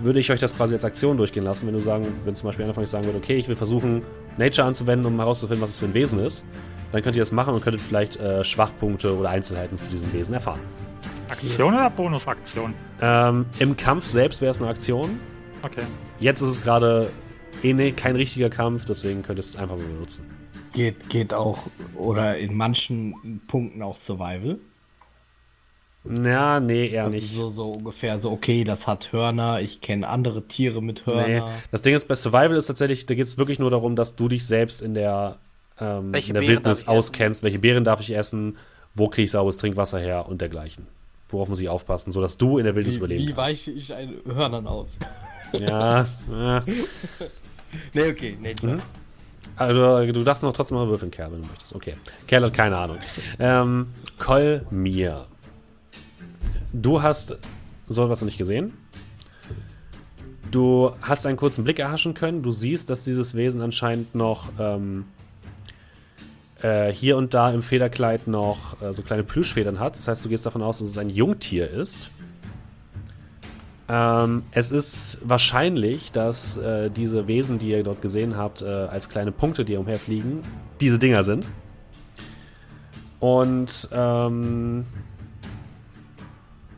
würde 0.00 0.20
ich 0.20 0.30
euch 0.30 0.40
das 0.40 0.56
quasi 0.56 0.74
als 0.74 0.84
Aktion 0.84 1.16
durchgehen 1.16 1.42
lassen, 1.42 1.66
wenn 1.66 1.74
du 1.74 1.80
sagen, 1.80 2.06
wenn 2.24 2.36
zum 2.36 2.48
Beispiel 2.48 2.64
einer 2.64 2.74
von 2.74 2.82
euch 2.82 2.90
sagen 2.90 3.06
würde, 3.06 3.18
okay, 3.18 3.36
ich 3.36 3.48
will 3.48 3.56
versuchen, 3.56 4.02
Nature 4.36 4.66
anzuwenden, 4.66 5.06
um 5.06 5.18
herauszufinden, 5.18 5.62
was 5.62 5.70
es 5.70 5.78
für 5.78 5.86
ein 5.86 5.94
Wesen 5.94 6.20
ist, 6.20 6.44
dann 6.92 7.02
könnt 7.02 7.16
ihr 7.16 7.22
das 7.22 7.32
machen 7.32 7.54
und 7.54 7.62
könntet 7.62 7.80
vielleicht 7.80 8.20
äh, 8.20 8.44
Schwachpunkte 8.44 9.16
oder 9.16 9.30
Einzelheiten 9.30 9.78
zu 9.78 9.88
diesem 9.88 10.12
Wesen 10.12 10.34
erfahren. 10.34 10.60
Aktion 11.28 11.74
oder 11.74 11.90
Bonusaktion? 11.90 12.72
Ähm, 13.00 13.46
Im 13.58 13.76
Kampf 13.76 14.04
selbst 14.04 14.40
wäre 14.40 14.52
es 14.52 14.60
eine 14.60 14.70
Aktion. 14.70 15.18
Okay. 15.62 15.82
Jetzt 16.20 16.40
ist 16.42 16.48
es 16.50 16.62
gerade 16.62 17.08
eh 17.68 17.74
ne, 17.74 17.92
kein 17.92 18.16
richtiger 18.16 18.50
Kampf, 18.50 18.84
deswegen 18.84 19.22
könnt 19.22 19.38
ihr 19.38 19.40
es 19.40 19.56
einfach 19.56 19.76
mal 19.76 19.84
benutzen. 19.86 20.24
Geht, 20.72 21.08
geht 21.08 21.32
auch, 21.32 21.58
oder 21.94 22.36
in 22.38 22.54
manchen 22.54 23.40
Punkten 23.48 23.82
auch 23.82 23.96
Survival. 23.96 24.58
Ja, 26.04 26.60
nee, 26.60 26.88
eher 26.88 27.04
Also 27.04 27.14
nicht. 27.16 27.34
So, 27.34 27.50
so 27.50 27.70
ungefähr 27.72 28.18
so, 28.20 28.30
okay, 28.30 28.62
das 28.62 28.86
hat 28.86 29.12
Hörner, 29.12 29.60
ich 29.60 29.80
kenne 29.80 30.06
andere 30.06 30.46
Tiere 30.46 30.80
mit 30.80 31.04
Nee. 31.06 31.12
Hörner. 31.14 31.50
Das 31.72 31.82
Ding 31.82 31.94
ist, 31.94 32.06
bei 32.06 32.14
Survival 32.14 32.56
ist 32.56 32.66
tatsächlich, 32.66 33.06
da 33.06 33.14
geht 33.14 33.26
es 33.26 33.38
wirklich 33.38 33.58
nur 33.58 33.70
darum, 33.70 33.96
dass 33.96 34.14
du 34.14 34.28
dich 34.28 34.46
selbst 34.46 34.82
in 34.82 34.94
der, 34.94 35.38
ähm, 35.80 36.14
in 36.14 36.34
der 36.34 36.40
Beeren 36.40 36.46
Wildnis 36.48 36.86
auskennst. 36.86 37.42
Welche 37.42 37.58
Beeren 37.58 37.82
darf 37.82 38.00
ich 38.00 38.14
essen? 38.14 38.56
Wo 38.94 39.08
kriege 39.08 39.24
ich 39.24 39.32
sauberes 39.32 39.56
Trinkwasser 39.56 39.98
her? 39.98 40.28
Und 40.28 40.40
dergleichen. 40.40 40.86
Worauf 41.28 41.48
muss 41.48 41.58
ich 41.58 41.68
aufpassen, 41.68 42.12
sodass 42.12 42.38
du 42.38 42.58
in 42.58 42.64
der 42.64 42.76
Wildnis 42.76 42.94
Wie, 42.94 42.98
überleben 42.98 43.22
wie 43.26 43.32
kannst. 43.32 43.66
weiche 43.66 43.70
ich 43.72 43.92
ein 43.92 44.14
Hörnern 44.26 44.66
aus? 44.68 44.98
Ja, 45.52 46.06
ja. 46.30 46.62
Nee, 47.94 48.10
okay, 48.10 48.36
nee, 48.40 48.54
Mhm. 48.62 48.80
Also, 49.56 50.12
du 50.12 50.24
darfst 50.24 50.42
noch 50.42 50.52
trotzdem 50.52 50.76
mal 50.76 50.88
würfeln, 50.88 51.10
Kerl, 51.10 51.32
wenn 51.32 51.40
du 51.40 51.46
möchtest. 51.48 51.74
Okay. 51.74 51.94
Kerl 52.26 52.44
hat 52.44 52.52
keine 52.52 52.76
Ahnung. 52.76 52.98
Ähm, 53.38 53.86
Kolmir. 54.18 55.26
Du 56.72 57.00
hast 57.00 57.38
so 57.86 58.04
etwas 58.04 58.20
noch 58.20 58.26
nicht 58.26 58.38
gesehen. 58.38 58.74
Du 60.50 60.92
hast 61.00 61.26
einen 61.26 61.36
kurzen 61.36 61.64
Blick 61.64 61.78
erhaschen 61.78 62.12
können. 62.14 62.42
Du 62.42 62.50
siehst, 62.52 62.90
dass 62.90 63.04
dieses 63.04 63.34
Wesen 63.34 63.62
anscheinend 63.62 64.14
noch 64.14 64.50
ähm, 64.58 65.06
äh, 66.62 66.92
hier 66.92 67.16
und 67.16 67.34
da 67.34 67.50
im 67.50 67.62
Federkleid 67.62 68.26
noch 68.26 68.80
äh, 68.82 68.92
so 68.92 69.02
kleine 69.02 69.22
Plüschfedern 69.22 69.80
hat. 69.80 69.96
Das 69.96 70.06
heißt, 70.08 70.24
du 70.24 70.28
gehst 70.28 70.44
davon 70.46 70.62
aus, 70.62 70.78
dass 70.78 70.88
es 70.88 70.98
ein 70.98 71.10
Jungtier 71.10 71.70
ist. 71.70 72.10
Ähm, 73.88 74.42
es 74.50 74.72
ist 74.72 75.20
wahrscheinlich, 75.22 76.10
dass 76.10 76.56
äh, 76.56 76.90
diese 76.90 77.28
Wesen, 77.28 77.58
die 77.58 77.70
ihr 77.70 77.84
dort 77.84 78.02
gesehen 78.02 78.36
habt, 78.36 78.62
äh, 78.62 78.66
als 78.66 79.08
kleine 79.08 79.30
Punkte, 79.30 79.64
die 79.64 79.76
umherfliegen, 79.76 80.40
diese 80.80 80.98
Dinger 80.98 81.22
sind. 81.22 81.46
Und 83.20 83.88
ähm, 83.92 84.86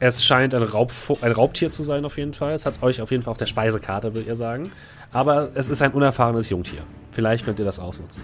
es 0.00 0.24
scheint 0.24 0.54
ein, 0.54 0.62
Raubfo 0.62 1.18
ein 1.22 1.32
Raubtier 1.32 1.70
zu 1.70 1.82
sein, 1.82 2.04
auf 2.04 2.18
jeden 2.18 2.34
Fall. 2.34 2.52
Es 2.52 2.66
hat 2.66 2.82
euch 2.82 3.00
auf 3.00 3.10
jeden 3.10 3.22
Fall 3.22 3.32
auf 3.32 3.38
der 3.38 3.46
Speisekarte, 3.46 4.14
würde 4.14 4.28
ihr 4.28 4.36
sagen. 4.36 4.70
Aber 5.12 5.50
es 5.54 5.68
ist 5.68 5.82
ein 5.82 5.92
unerfahrenes 5.92 6.50
Jungtier. 6.50 6.82
Vielleicht 7.10 7.44
könnt 7.44 7.58
ihr 7.58 7.64
das 7.64 7.78
ausnutzen. 7.78 8.22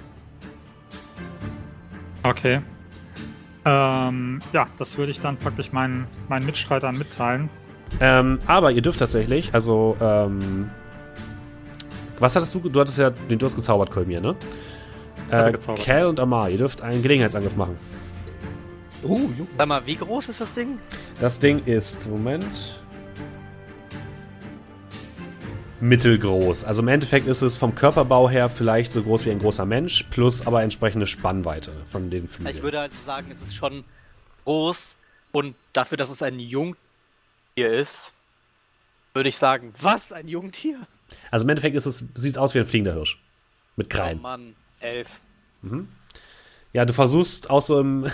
Okay. 2.22 2.60
Ähm, 3.64 4.40
ja, 4.52 4.66
das 4.78 4.96
würde 4.98 5.10
ich 5.10 5.20
dann 5.20 5.38
praktisch 5.38 5.72
meinen, 5.72 6.06
meinen 6.28 6.46
Mitstreitern 6.46 6.96
mitteilen. 6.96 7.48
Ähm, 8.00 8.38
aber 8.46 8.72
ihr 8.72 8.82
dürft 8.82 8.98
tatsächlich, 8.98 9.54
also, 9.54 9.96
ähm, 10.00 10.70
was 12.18 12.34
hattest 12.36 12.54
du? 12.54 12.60
Du 12.68 12.80
hattest 12.80 12.98
ja, 12.98 13.10
den 13.10 13.38
du 13.38 13.46
hast 13.46 13.56
gezaubert, 13.56 13.90
Kolmir, 13.90 14.20
ne? 14.20 14.34
Äh, 15.30 15.52
gezaubert. 15.52 15.84
Cal 15.84 16.06
und 16.06 16.20
Amar, 16.20 16.50
ihr 16.50 16.58
dürft 16.58 16.82
einen 16.82 17.02
Gelegenheitsangriff 17.02 17.56
machen. 17.56 17.76
Oh, 19.02 19.18
jo. 19.38 19.46
Sag 19.58 19.68
mal, 19.68 19.86
wie 19.86 19.96
groß 19.96 20.30
ist 20.30 20.40
das 20.40 20.54
Ding? 20.54 20.78
Das 21.20 21.38
Ding 21.38 21.62
ist, 21.64 22.08
Moment. 22.08 22.80
Mittelgroß. 25.80 26.64
Also 26.64 26.80
im 26.80 26.88
Endeffekt 26.88 27.26
ist 27.26 27.42
es 27.42 27.56
vom 27.56 27.74
Körperbau 27.74 28.30
her 28.30 28.48
vielleicht 28.48 28.92
so 28.92 29.02
groß 29.02 29.26
wie 29.26 29.30
ein 29.30 29.38
großer 29.38 29.66
Mensch, 29.66 30.04
plus 30.10 30.46
aber 30.46 30.62
entsprechende 30.62 31.06
Spannweite 31.06 31.72
von 31.84 32.10
den 32.10 32.26
Flügeln. 32.26 32.56
Ich 32.56 32.62
würde 32.62 32.80
also 32.80 32.96
sagen, 33.04 33.26
es 33.30 33.42
ist 33.42 33.54
schon 33.54 33.84
groß 34.44 34.96
und 35.32 35.54
dafür, 35.74 35.98
dass 35.98 36.10
es 36.10 36.22
ein 36.22 36.38
Jungtier 37.56 37.78
ist, 37.80 38.12
würde 39.14 39.28
ich 39.28 39.36
sagen, 39.36 39.72
was? 39.80 40.12
Ein 40.12 40.28
Jungtier? 40.28 40.78
also 41.30 41.44
im 41.44 41.50
Endeffekt 41.50 41.76
ist 41.76 41.86
es, 41.86 42.04
sieht 42.14 42.36
aus 42.38 42.54
wie 42.54 42.58
ein 42.58 42.66
fliegender 42.66 42.94
Hirsch. 42.94 43.20
Mit 43.76 43.86
Oh 43.86 43.96
Krallen. 43.96 44.20
Mann, 44.20 44.54
elf. 44.80 45.20
Ja, 46.72 46.84
du 46.84 46.92
versuchst 46.92 47.50
auch 47.50 47.62
so 47.62 47.80
im, 47.80 48.10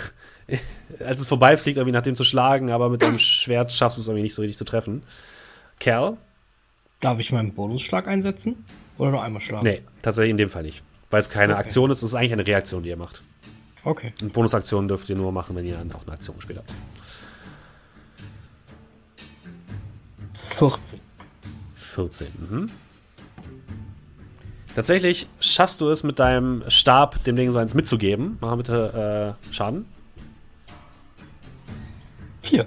als 0.99 1.21
es 1.21 1.27
vorbeifliegt, 1.27 1.77
irgendwie 1.77 1.93
nach 1.93 2.03
dem 2.03 2.15
zu 2.15 2.23
schlagen, 2.23 2.69
aber 2.71 2.89
mit 2.89 3.01
deinem 3.01 3.17
Schwert 3.19 3.71
schaffst 3.71 3.97
du 3.97 4.01
es 4.01 4.07
irgendwie 4.07 4.23
nicht 4.23 4.35
so 4.35 4.41
richtig 4.43 4.57
zu 4.57 4.65
treffen. 4.65 5.03
Kerl? 5.79 6.17
Darf 6.99 7.17
ich 7.17 7.31
meinen 7.31 7.53
Bonusschlag 7.53 8.07
einsetzen? 8.07 8.63
Oder 8.99 9.11
nur 9.11 9.23
einmal 9.23 9.41
schlagen? 9.41 9.65
Nee, 9.65 9.81
tatsächlich 10.03 10.29
in 10.31 10.37
dem 10.37 10.49
Fall 10.49 10.61
nicht. 10.63 10.83
Weil 11.09 11.21
es 11.21 11.29
keine 11.31 11.53
Okay. 11.53 11.61
Aktion 11.61 11.89
ist, 11.89 11.97
es 12.03 12.09
ist 12.11 12.13
eigentlich 12.15 12.33
eine 12.33 12.45
Reaktion, 12.45 12.83
die 12.83 12.89
ihr 12.89 12.97
macht. 12.97 13.23
Okay. 13.83 14.13
Und 14.21 14.33
Bonusaktionen 14.33 14.87
dürft 14.87 15.09
ihr 15.09 15.15
nur 15.15 15.31
machen, 15.31 15.55
wenn 15.55 15.65
ihr 15.65 15.77
dann 15.77 15.91
auch 15.93 16.03
eine 16.03 16.11
Aktion 16.11 16.35
gespielt 16.35 16.59
habt. 16.59 16.71
14. 20.57 20.99
14. 21.73 22.27
Mhm. 22.49 22.71
Tatsächlich 24.75 25.27
schaffst 25.39 25.81
du 25.81 25.89
es 25.89 26.03
mit 26.03 26.19
deinem 26.19 26.63
Stab 26.69 27.23
dem 27.25 27.35
Ding 27.35 27.51
seins 27.51 27.73
mitzugeben. 27.73 28.37
Mach 28.39 28.55
bitte 28.55 29.37
äh, 29.51 29.53
Schaden. 29.53 29.85
4. 32.43 32.65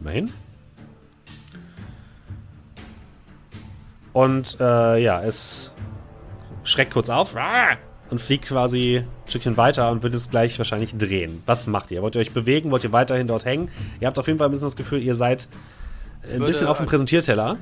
Immerhin. 0.00 0.32
Und 4.12 4.58
äh, 4.58 4.98
ja, 5.02 5.22
es 5.22 5.70
schreckt 6.64 6.92
kurz 6.92 7.10
auf 7.10 7.36
ah, 7.36 7.76
und 8.10 8.20
fliegt 8.20 8.46
quasi 8.46 8.98
ein 8.98 9.28
Stückchen 9.28 9.56
weiter 9.56 9.90
und 9.90 10.02
wird 10.02 10.14
es 10.14 10.30
gleich 10.30 10.58
wahrscheinlich 10.58 10.96
drehen. 10.96 11.42
Was 11.46 11.66
macht 11.66 11.90
ihr? 11.90 12.02
Wollt 12.02 12.16
ihr 12.16 12.20
euch 12.20 12.32
bewegen? 12.32 12.70
Wollt 12.70 12.84
ihr 12.84 12.92
weiterhin 12.92 13.26
dort 13.26 13.44
hängen? 13.44 13.70
Ihr 14.00 14.08
habt 14.08 14.18
auf 14.18 14.26
jeden 14.26 14.38
Fall 14.38 14.48
ein 14.48 14.50
bisschen 14.50 14.66
das 14.66 14.76
Gefühl, 14.76 15.02
ihr 15.02 15.14
seid 15.14 15.46
ein 16.22 16.32
Würde 16.40 16.46
bisschen 16.46 16.66
auf 16.66 16.78
dem 16.78 16.86
Präsentierteller. 16.86 17.56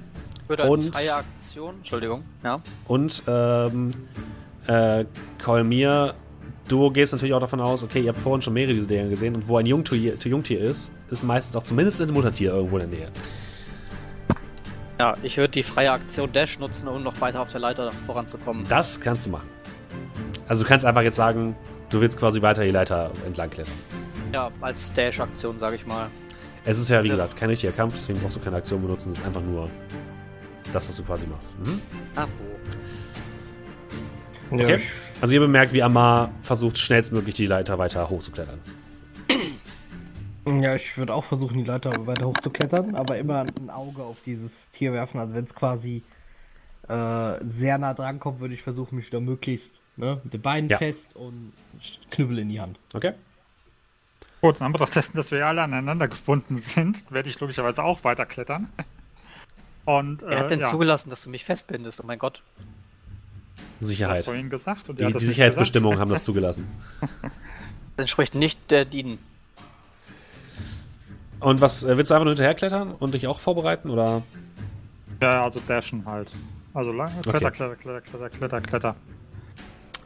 Würde 0.48 0.62
als 0.64 0.84
Und- 0.84 0.94
freie 0.94 1.14
Aktion, 1.14 1.74
Entschuldigung, 1.76 2.22
ja. 2.42 2.60
Und 2.86 3.22
ähm, 3.26 3.90
äh, 4.66 5.04
Kolmir, 5.42 6.14
du 6.68 6.90
gehst 6.90 7.12
natürlich 7.12 7.34
auch 7.34 7.40
davon 7.40 7.60
aus, 7.60 7.82
okay, 7.82 8.00
ihr 8.00 8.08
habt 8.08 8.18
vorhin 8.18 8.40
schon 8.42 8.54
mehrere 8.54 8.74
dieser 8.74 8.86
Dinger 8.86 9.08
gesehen 9.08 9.34
und 9.34 9.46
wo 9.48 9.58
ein 9.58 9.66
Jungtier, 9.66 10.14
Jungtier 10.16 10.60
ist, 10.60 10.90
ist 11.10 11.22
meistens 11.24 11.54
auch 11.56 11.62
zumindest 11.62 12.00
ein 12.00 12.10
Muttertier 12.12 12.52
irgendwo 12.52 12.78
in 12.78 12.90
der 12.90 12.98
Nähe. 12.98 13.08
Ja, 14.98 15.16
ich 15.22 15.36
würde 15.36 15.52
die 15.52 15.62
freie 15.62 15.92
Aktion 15.92 16.32
Dash 16.32 16.58
nutzen, 16.58 16.88
um 16.88 17.02
noch 17.02 17.20
weiter 17.20 17.40
auf 17.40 17.50
der 17.52 17.60
Leiter 17.60 17.92
voranzukommen. 18.06 18.64
Das 18.68 19.00
kannst 19.00 19.26
du 19.26 19.30
machen. 19.30 19.48
Also 20.48 20.64
du 20.64 20.68
kannst 20.68 20.84
einfach 20.84 21.02
jetzt 21.02 21.16
sagen, 21.16 21.54
du 21.90 22.00
willst 22.00 22.18
quasi 22.18 22.42
weiter 22.42 22.64
die 22.64 22.70
Leiter 22.72 23.10
entlang 23.24 23.50
klettern. 23.50 23.74
Ja, 24.32 24.50
als 24.60 24.92
Dash-Aktion, 24.94 25.58
sage 25.58 25.76
ich 25.76 25.86
mal. 25.86 26.08
Es 26.68 26.78
ist 26.78 26.90
ja, 26.90 27.02
wie 27.02 27.08
gesagt, 27.08 27.34
kein 27.34 27.48
richtiger 27.48 27.72
Kampf, 27.72 27.94
deswegen 27.94 28.20
brauchst 28.20 28.36
du 28.36 28.40
keine 28.40 28.56
Aktion 28.56 28.82
benutzen, 28.82 29.08
das 29.08 29.20
ist 29.20 29.24
einfach 29.26 29.40
nur 29.40 29.70
das, 30.70 30.86
was 30.86 30.96
du 30.98 31.02
quasi 31.02 31.26
machst. 31.26 31.56
Mhm. 31.60 31.80
Okay. 34.50 34.82
Also 35.22 35.32
ihr 35.32 35.40
bemerkt, 35.40 35.72
wie 35.72 35.82
Amar 35.82 36.30
versucht, 36.42 36.76
schnellstmöglich 36.76 37.34
die 37.34 37.46
Leiter 37.46 37.78
weiter 37.78 38.10
hochzuklettern. 38.10 38.60
Ja, 40.60 40.74
ich 40.76 40.94
würde 40.98 41.14
auch 41.14 41.24
versuchen, 41.24 41.56
die 41.56 41.64
Leiter 41.64 42.06
weiter 42.06 42.26
hochzuklettern, 42.26 42.94
aber 42.94 43.16
immer 43.16 43.46
ein 43.46 43.70
Auge 43.70 44.02
auf 44.02 44.18
dieses 44.26 44.70
Tier 44.72 44.92
werfen. 44.92 45.18
Also 45.20 45.32
wenn 45.32 45.44
es 45.44 45.54
quasi 45.54 46.02
äh, 46.86 47.34
sehr 47.46 47.78
nah 47.78 47.94
dran 47.94 48.20
kommt, 48.20 48.40
würde 48.40 48.52
ich 48.52 48.62
versuchen, 48.62 48.96
mich 48.96 49.06
wieder 49.06 49.20
möglichst 49.20 49.80
ne, 49.96 50.20
mit 50.22 50.34
den 50.34 50.42
Beinen 50.42 50.68
Ja. 50.68 50.76
fest 50.76 51.16
und 51.16 51.54
Knüppel 52.10 52.40
in 52.40 52.50
die 52.50 52.60
Hand. 52.60 52.78
Okay. 52.92 53.14
Gut, 54.40 54.58
in 54.58 54.66
Anbetracht 54.66 54.94
dessen, 54.94 55.16
dass 55.16 55.30
wir 55.30 55.44
alle 55.46 55.62
aneinander 55.62 56.08
gebunden 56.08 56.58
sind, 56.58 57.04
werde 57.10 57.28
ich 57.28 57.40
logischerweise 57.40 57.82
auch 57.82 58.04
weiterklettern. 58.04 58.68
Und, 59.84 60.22
Wer 60.22 60.38
hat 60.38 60.46
äh, 60.46 60.48
denn 60.50 60.60
ja, 60.60 60.66
zugelassen, 60.66 61.10
dass 61.10 61.22
du 61.22 61.30
mich 61.30 61.44
festbindest? 61.44 62.00
Oh 62.02 62.06
mein 62.06 62.18
Gott. 62.18 62.42
das 63.80 63.88
Sicherheit. 63.88 64.26
vorhin 64.26 64.50
gesagt. 64.50 64.88
Und 64.88 65.00
Die, 65.00 65.12
die 65.12 65.24
Sicherheitsbestimmungen 65.24 65.98
haben 65.98 66.10
das 66.10 66.24
zugelassen. 66.24 66.66
Das 67.96 68.04
entspricht 68.04 68.36
nicht 68.36 68.70
der 68.70 68.84
DIN. 68.84 69.18
Und 71.40 71.60
was, 71.60 71.82
äh, 71.82 71.96
willst 71.96 72.12
du 72.12 72.14
einfach 72.14 72.26
nur 72.26 72.34
hinterherklettern 72.34 72.92
und 72.92 73.14
dich 73.14 73.26
auch 73.26 73.40
vorbereiten? 73.40 73.90
Oder? 73.90 74.22
Ja, 75.20 75.42
also 75.42 75.60
dashen 75.66 76.06
halt. 76.06 76.30
Also 76.74 76.92
lang, 76.92 77.10
kletter, 77.22 77.50
kletter, 77.50 77.74
kletter, 77.74 78.00
kletter, 78.00 78.30
kletter, 78.30 78.60
kletter. 78.60 78.96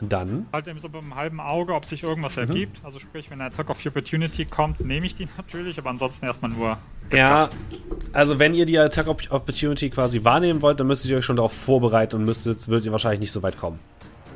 Dann. 0.08 0.46
Halt 0.52 0.66
eben 0.68 0.78
so 0.78 0.88
mit 0.88 0.96
einem 1.02 1.14
halben 1.14 1.40
Auge, 1.40 1.74
ob 1.74 1.84
sich 1.84 2.02
irgendwas 2.02 2.36
Mhm. 2.36 2.42
ergibt. 2.42 2.80
Also 2.84 2.98
sprich, 2.98 3.30
wenn 3.30 3.38
der 3.38 3.48
Attack 3.48 3.70
of 3.70 3.84
Opportunity 3.86 4.44
kommt, 4.44 4.80
nehme 4.84 5.06
ich 5.06 5.14
die 5.14 5.26
natürlich, 5.36 5.78
aber 5.78 5.90
ansonsten 5.90 6.26
erstmal 6.26 6.50
nur. 6.50 6.78
Ja, 7.12 7.48
also 8.12 8.38
wenn 8.38 8.54
ihr 8.54 8.66
die 8.66 8.78
Attack 8.78 9.06
Op- 9.08 9.30
Opportunity 9.30 9.90
quasi 9.90 10.24
wahrnehmen 10.24 10.62
wollt, 10.62 10.80
dann 10.80 10.86
müsstet 10.86 11.10
ihr 11.10 11.18
euch 11.18 11.24
schon 11.24 11.36
darauf 11.36 11.52
vorbereiten 11.52 12.16
und 12.16 12.24
müsstet, 12.24 12.66
würdet 12.68 12.86
ihr 12.86 12.92
wahrscheinlich 12.92 13.20
nicht 13.20 13.32
so 13.32 13.42
weit 13.42 13.58
kommen. 13.58 13.78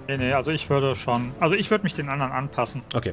Nee, 0.08 0.18
nee, 0.18 0.32
also 0.32 0.50
ich 0.50 0.70
würde 0.70 0.94
schon. 0.94 1.32
Also 1.40 1.56
ich 1.56 1.70
würde 1.70 1.84
mich 1.84 1.94
den 1.94 2.08
anderen 2.08 2.32
anpassen. 2.32 2.82
Okay. 2.94 3.12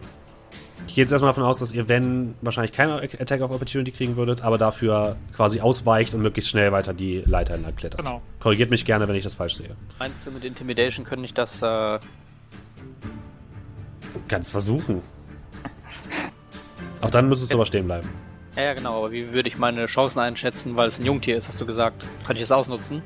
Ich 0.85 0.95
gehe 0.95 1.03
jetzt 1.05 1.11
erstmal 1.11 1.29
davon 1.29 1.45
aus, 1.45 1.59
dass 1.59 1.71
ihr, 1.71 1.87
wenn, 1.87 2.35
wahrscheinlich 2.41 2.73
keine 2.73 2.95
Attack 3.01 3.39
of 3.41 3.51
Opportunity 3.51 3.91
kriegen 3.91 4.17
würdet, 4.17 4.43
aber 4.43 4.57
dafür 4.57 5.15
quasi 5.33 5.61
ausweicht 5.61 6.13
und 6.13 6.21
möglichst 6.21 6.51
schnell 6.51 6.73
weiter 6.73 6.93
die 6.93 7.19
Leiter 7.25 7.53
entlang 7.53 7.75
klettert. 7.77 8.01
Genau. 8.01 8.21
Korrigiert 8.41 8.69
mich 8.69 8.83
gerne, 8.83 9.07
wenn 9.07 9.15
ich 9.15 9.23
das 9.23 9.33
falsch 9.35 9.55
sehe. 9.55 9.77
Meinst 9.97 10.27
du, 10.27 10.31
mit 10.31 10.43
Intimidation 10.43 11.05
könnte 11.05 11.23
ich 11.23 11.33
das, 11.33 11.61
äh, 11.61 11.99
Kannst 14.27 14.51
versuchen. 14.51 15.01
Auch 17.01 17.09
dann 17.09 17.27
müsstest 17.27 17.51
du 17.51 17.57
aber 17.57 17.65
stehen 17.65 17.85
bleiben. 17.85 18.09
ja, 18.55 18.63
ja, 18.63 18.73
genau, 18.73 18.97
aber 18.99 19.11
wie 19.11 19.31
würde 19.33 19.47
ich 19.49 19.57
meine 19.57 19.85
Chancen 19.87 20.19
einschätzen, 20.19 20.75
weil 20.75 20.87
es 20.87 20.99
ein 20.99 21.05
Jungtier 21.05 21.37
ist, 21.37 21.47
hast 21.47 21.59
du 21.59 21.65
gesagt? 21.65 22.05
Könnte 22.25 22.35
ich 22.39 22.43
es 22.43 22.51
ausnutzen? 22.51 23.01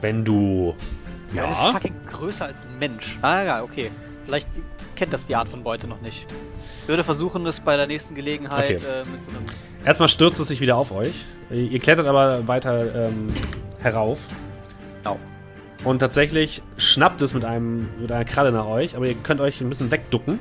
Wenn 0.00 0.24
du. 0.24 0.74
Ja. 1.32 1.46
Das 1.46 1.58
ist 1.58 1.64
Ja. 1.66 1.70
fucking 1.72 1.94
größer 2.06 2.46
als 2.46 2.64
ein 2.66 2.78
Mensch. 2.78 3.18
Ah, 3.22 3.42
ja, 3.44 3.62
okay. 3.62 3.90
Vielleicht 4.24 4.48
kennt 4.96 5.12
das 5.12 5.26
die 5.28 5.36
Art 5.36 5.48
von 5.48 5.62
Beute 5.62 5.86
noch 5.86 6.00
nicht. 6.00 6.26
Ich 6.82 6.88
würde 6.88 7.04
versuchen, 7.04 7.46
es 7.46 7.60
bei 7.60 7.76
der 7.76 7.86
nächsten 7.86 8.14
Gelegenheit 8.14 8.76
Okay. 8.82 9.02
äh, 9.02 9.04
mit 9.10 9.22
so 9.22 9.30
einem. 9.30 9.42
Erstmal 9.84 10.08
stürzt 10.08 10.40
es 10.40 10.48
sich 10.48 10.60
wieder 10.60 10.76
auf 10.76 10.90
euch. 10.92 11.24
Ihr 11.50 11.78
klettert 11.78 12.06
aber 12.06 12.46
weiter 12.48 13.06
ähm, 13.08 13.28
herauf. 13.78 14.18
Genau. 15.02 15.18
Und 15.82 15.98
tatsächlich 16.00 16.62
schnappt 16.76 17.22
es 17.22 17.32
mit, 17.32 17.44
einem, 17.44 17.88
mit 18.00 18.12
einer 18.12 18.24
Kralle 18.24 18.52
nach 18.52 18.66
euch, 18.66 18.96
aber 18.96 19.06
ihr 19.06 19.14
könnt 19.14 19.40
euch 19.40 19.60
ein 19.60 19.68
bisschen 19.68 19.90
wegducken. 19.90 20.38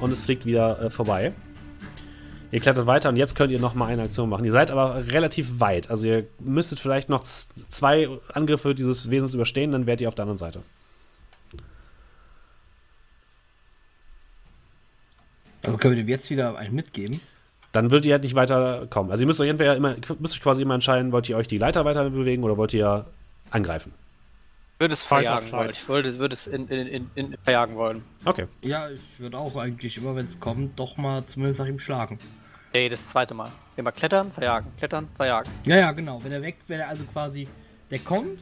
Und 0.00 0.10
es 0.12 0.22
fliegt 0.22 0.46
wieder 0.46 0.80
äh, 0.80 0.90
vorbei. 0.90 1.32
Ihr 2.52 2.60
klettert 2.60 2.86
weiter 2.86 3.08
und 3.08 3.16
jetzt 3.16 3.34
könnt 3.34 3.50
ihr 3.50 3.60
nochmal 3.60 3.92
eine 3.92 4.02
Aktion 4.02 4.28
machen. 4.28 4.44
Ihr 4.44 4.52
seid 4.52 4.70
aber 4.70 5.08
relativ 5.08 5.60
weit. 5.60 5.90
Also 5.90 6.06
ihr 6.06 6.26
müsstet 6.38 6.78
vielleicht 6.78 7.08
noch 7.08 7.22
zwei 7.22 8.08
Angriffe 8.32 8.74
dieses 8.74 9.10
Wesens 9.10 9.34
überstehen, 9.34 9.72
dann 9.72 9.86
wärt 9.86 10.00
ihr 10.00 10.08
auf 10.08 10.14
der 10.14 10.22
anderen 10.22 10.38
Seite. 10.38 10.62
Also 15.62 15.76
können 15.78 15.96
wir 15.96 16.02
dem 16.02 16.08
jetzt 16.08 16.30
wieder 16.30 16.56
einen 16.56 16.74
mitgeben? 16.74 17.20
Dann 17.72 17.90
würdet 17.90 18.06
ihr 18.06 18.12
halt 18.12 18.22
nicht 18.22 18.36
weiterkommen. 18.36 19.10
Also 19.10 19.24
ihr 19.24 19.26
müsst 19.26 19.40
euch 19.40 19.50
entweder 19.50 19.76
immer, 19.76 19.96
müsst 20.18 20.34
euch 20.34 20.42
quasi 20.42 20.62
immer 20.62 20.74
entscheiden, 20.74 21.12
wollt 21.12 21.28
ihr 21.28 21.36
euch 21.36 21.48
die 21.48 21.58
Leiter 21.58 21.84
weiter 21.84 22.08
bewegen 22.08 22.44
oder 22.44 22.56
wollt 22.56 22.72
ihr 22.72 23.06
angreifen. 23.50 23.92
Ich 24.76 24.80
würde 24.80 24.92
es 24.92 25.02
verjagen 25.04 25.50
wollen. 25.52 25.70
Ich 25.70 25.88
würde, 25.88 26.18
würde 26.18 26.34
es 26.34 26.46
in, 26.46 26.68
in, 26.68 26.86
in, 26.86 27.10
in 27.14 27.36
verjagen 27.44 27.76
wollen. 27.76 28.04
Okay. 28.26 28.46
Ja, 28.60 28.90
ich 28.90 29.00
würde 29.18 29.38
auch 29.38 29.56
eigentlich 29.56 29.96
immer, 29.96 30.14
wenn 30.14 30.26
es 30.26 30.38
kommt, 30.38 30.78
doch 30.78 30.98
mal 30.98 31.24
zumindest 31.26 31.60
nach 31.60 31.66
ihm 31.66 31.78
schlagen. 31.78 32.18
Ey, 32.74 32.90
das 32.90 33.08
zweite 33.08 33.32
Mal. 33.32 33.50
Immer 33.78 33.90
klettern, 33.90 34.30
verjagen, 34.32 34.70
klettern, 34.76 35.08
verjagen. 35.16 35.50
Ja, 35.64 35.76
ja, 35.76 35.92
genau. 35.92 36.22
Wenn 36.22 36.30
er 36.32 36.42
weg, 36.42 36.58
wenn 36.68 36.80
er 36.80 36.88
also 36.88 37.04
quasi, 37.04 37.48
der 37.90 38.00
kommt, 38.00 38.38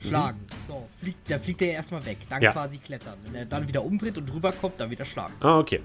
schlagen. 0.00 0.38
So, 0.68 0.88
fliegt, 1.00 1.28
der 1.28 1.40
fliegt 1.40 1.60
er 1.62 1.66
ja 1.68 1.74
erstmal 1.74 2.06
weg. 2.06 2.18
Dann 2.30 2.40
Ja. 2.42 2.52
quasi 2.52 2.78
klettern. 2.78 3.14
Wenn 3.24 3.34
er 3.34 3.46
dann 3.46 3.66
wieder 3.66 3.82
umdreht 3.82 4.16
und 4.16 4.32
rüberkommt, 4.32 4.78
dann 4.78 4.88
wieder 4.88 5.04
schlagen. 5.04 5.34
Ah, 5.40 5.58
okay. 5.58 5.80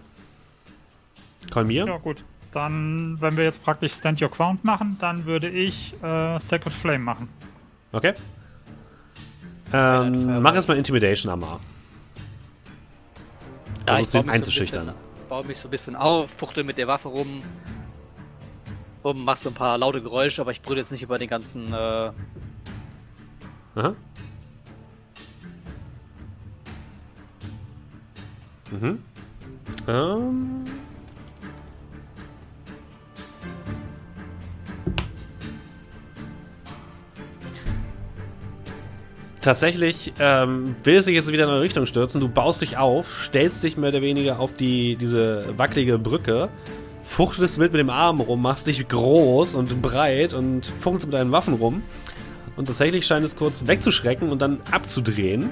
Kolmir? 1.49 1.87
Ja, 1.87 1.97
gut. 1.97 2.23
Dann, 2.51 3.19
wenn 3.19 3.35
wir 3.35 3.45
jetzt 3.45 3.63
praktisch 3.63 3.93
Stand 3.93 4.21
Your 4.21 4.29
Ground 4.29 4.63
machen, 4.63 4.97
dann 4.99 5.25
würde 5.25 5.49
ich 5.49 5.95
äh, 6.03 6.39
Sacred 6.39 6.73
Flame 6.73 6.99
machen. 7.03 7.29
Okay. 7.91 8.13
Ähm, 9.73 10.41
mach 10.41 10.55
erstmal 10.55 10.77
Intimidation, 10.77 11.31
Amar. 11.31 11.59
Ja, 13.85 13.95
Versuchst 13.95 14.13
ich 14.15 14.21
baue 14.21 14.21
ihn 14.21 14.25
so 14.27 14.31
einzuschüchtern. 14.33 14.85
bisschen, 14.87 15.27
baue 15.29 15.45
mich 15.45 15.59
so 15.59 15.67
ein 15.67 15.71
bisschen 15.71 15.95
auf, 15.95 16.29
fuchtel 16.31 16.63
mit 16.63 16.77
der 16.77 16.87
Waffe 16.87 17.09
rum. 17.09 17.41
Rum, 19.03 19.23
mach 19.23 19.37
so 19.37 19.49
ein 19.49 19.55
paar 19.55 19.77
laute 19.77 20.01
Geräusche, 20.01 20.41
aber 20.41 20.51
ich 20.51 20.61
brülle 20.61 20.79
jetzt 20.79 20.91
nicht 20.91 21.03
über 21.03 21.17
den 21.17 21.29
ganzen. 21.29 21.71
Äh, 21.73 22.11
Aha. 23.75 23.95
Mhm. 28.71 29.03
Ähm. 29.87 30.65
Tatsächlich 39.47 40.11
ähm, 40.19 40.75
will 40.83 40.97
es 40.97 41.05
sich 41.05 41.15
jetzt 41.15 41.31
wieder 41.31 41.45
in 41.45 41.49
eure 41.49 41.61
Richtung 41.61 41.85
stürzen. 41.85 42.19
Du 42.19 42.27
baust 42.27 42.61
dich 42.61 42.75
auf, 42.75 43.23
stellst 43.23 43.63
dich 43.63 43.77
mehr 43.77 43.91
oder 43.91 44.01
weniger 44.01 44.41
auf 44.41 44.53
die, 44.53 44.97
diese 44.97 45.53
wackelige 45.55 45.97
Brücke, 45.97 46.49
fuchtelst 47.01 47.57
wild 47.57 47.71
mit 47.71 47.79
dem 47.79 47.89
Arm 47.89 48.19
rum, 48.19 48.41
machst 48.41 48.67
dich 48.67 48.85
groß 48.85 49.55
und 49.55 49.81
breit 49.81 50.33
und 50.33 50.65
fuchtelst 50.65 51.07
mit 51.07 51.13
deinen 51.13 51.31
Waffen 51.31 51.53
rum. 51.53 51.81
Und 52.57 52.65
tatsächlich 52.65 53.05
scheint 53.07 53.25
es 53.25 53.37
kurz 53.37 53.65
wegzuschrecken 53.67 54.31
und 54.31 54.41
dann 54.41 54.59
abzudrehen. 54.69 55.49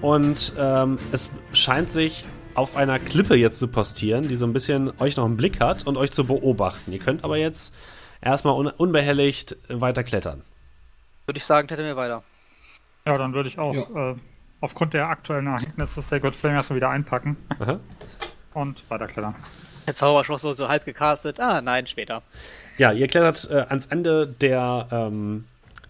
Und 0.00 0.54
ähm, 0.58 0.96
es 1.12 1.28
scheint 1.52 1.90
sich 1.90 2.24
auf 2.54 2.78
einer 2.78 2.98
Klippe 2.98 3.34
jetzt 3.34 3.58
zu 3.58 3.68
postieren, 3.68 4.26
die 4.26 4.36
so 4.36 4.46
ein 4.46 4.54
bisschen 4.54 4.90
euch 5.00 5.18
noch 5.18 5.26
im 5.26 5.36
Blick 5.36 5.60
hat 5.60 5.86
und 5.86 5.98
euch 5.98 6.12
zu 6.12 6.24
beobachten. 6.24 6.94
Ihr 6.94 6.98
könnt 6.98 7.24
aber 7.24 7.36
jetzt 7.36 7.74
erstmal 8.22 8.54
un 8.54 8.68
unbehelligt 8.68 9.58
weiter 9.68 10.02
klettern. 10.02 10.44
Würde 11.26 11.38
ich 11.38 11.44
sagen, 11.44 11.68
hätte 11.68 11.82
mir 11.82 11.96
weiter. 11.96 12.22
Ja, 13.06 13.18
dann 13.18 13.34
würde 13.34 13.48
ich 13.48 13.58
auch 13.58 13.74
äh, 13.94 14.14
aufgrund 14.60 14.94
der 14.94 15.08
aktuellen 15.08 15.46
Ereignisse 15.46 16.00
Sacred 16.00 16.34
Flame 16.34 16.56
erstmal 16.56 16.76
wieder 16.76 16.90
einpacken 16.90 17.36
Aha. 17.58 17.80
und 18.54 18.82
weiterklettern. 18.88 19.34
Der 19.86 19.94
Zauberschoss 19.94 20.42
so, 20.42 20.54
so 20.54 20.68
halb 20.68 20.84
gecastet. 20.86 21.38
Ah, 21.38 21.60
nein, 21.60 21.86
später. 21.86 22.22
Ja, 22.78 22.92
ihr 22.92 23.06
klettert 23.06 23.48
äh, 23.50 23.66
ans 23.68 23.86
Ende 23.86 24.26
der, 24.26 24.88
ähm, 24.90 25.44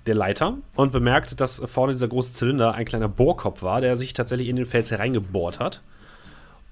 der 0.06 0.16
Leiter 0.16 0.59
und 0.74 0.90
bemerkt, 0.90 1.40
dass 1.40 1.62
vorne 1.65 1.93
dieser 1.93 2.09
große 2.09 2.32
Zylinder 2.32 2.74
ein 2.74 2.85
kleiner 2.85 3.09
Bohrkopf 3.09 3.62
war, 3.62 3.81
der 3.81 3.97
sich 3.97 4.12
tatsächlich 4.12 4.48
in 4.48 4.56
den 4.56 4.66
Fels 4.66 4.90
hereingebohrt 4.90 5.61
hat. 5.61 5.81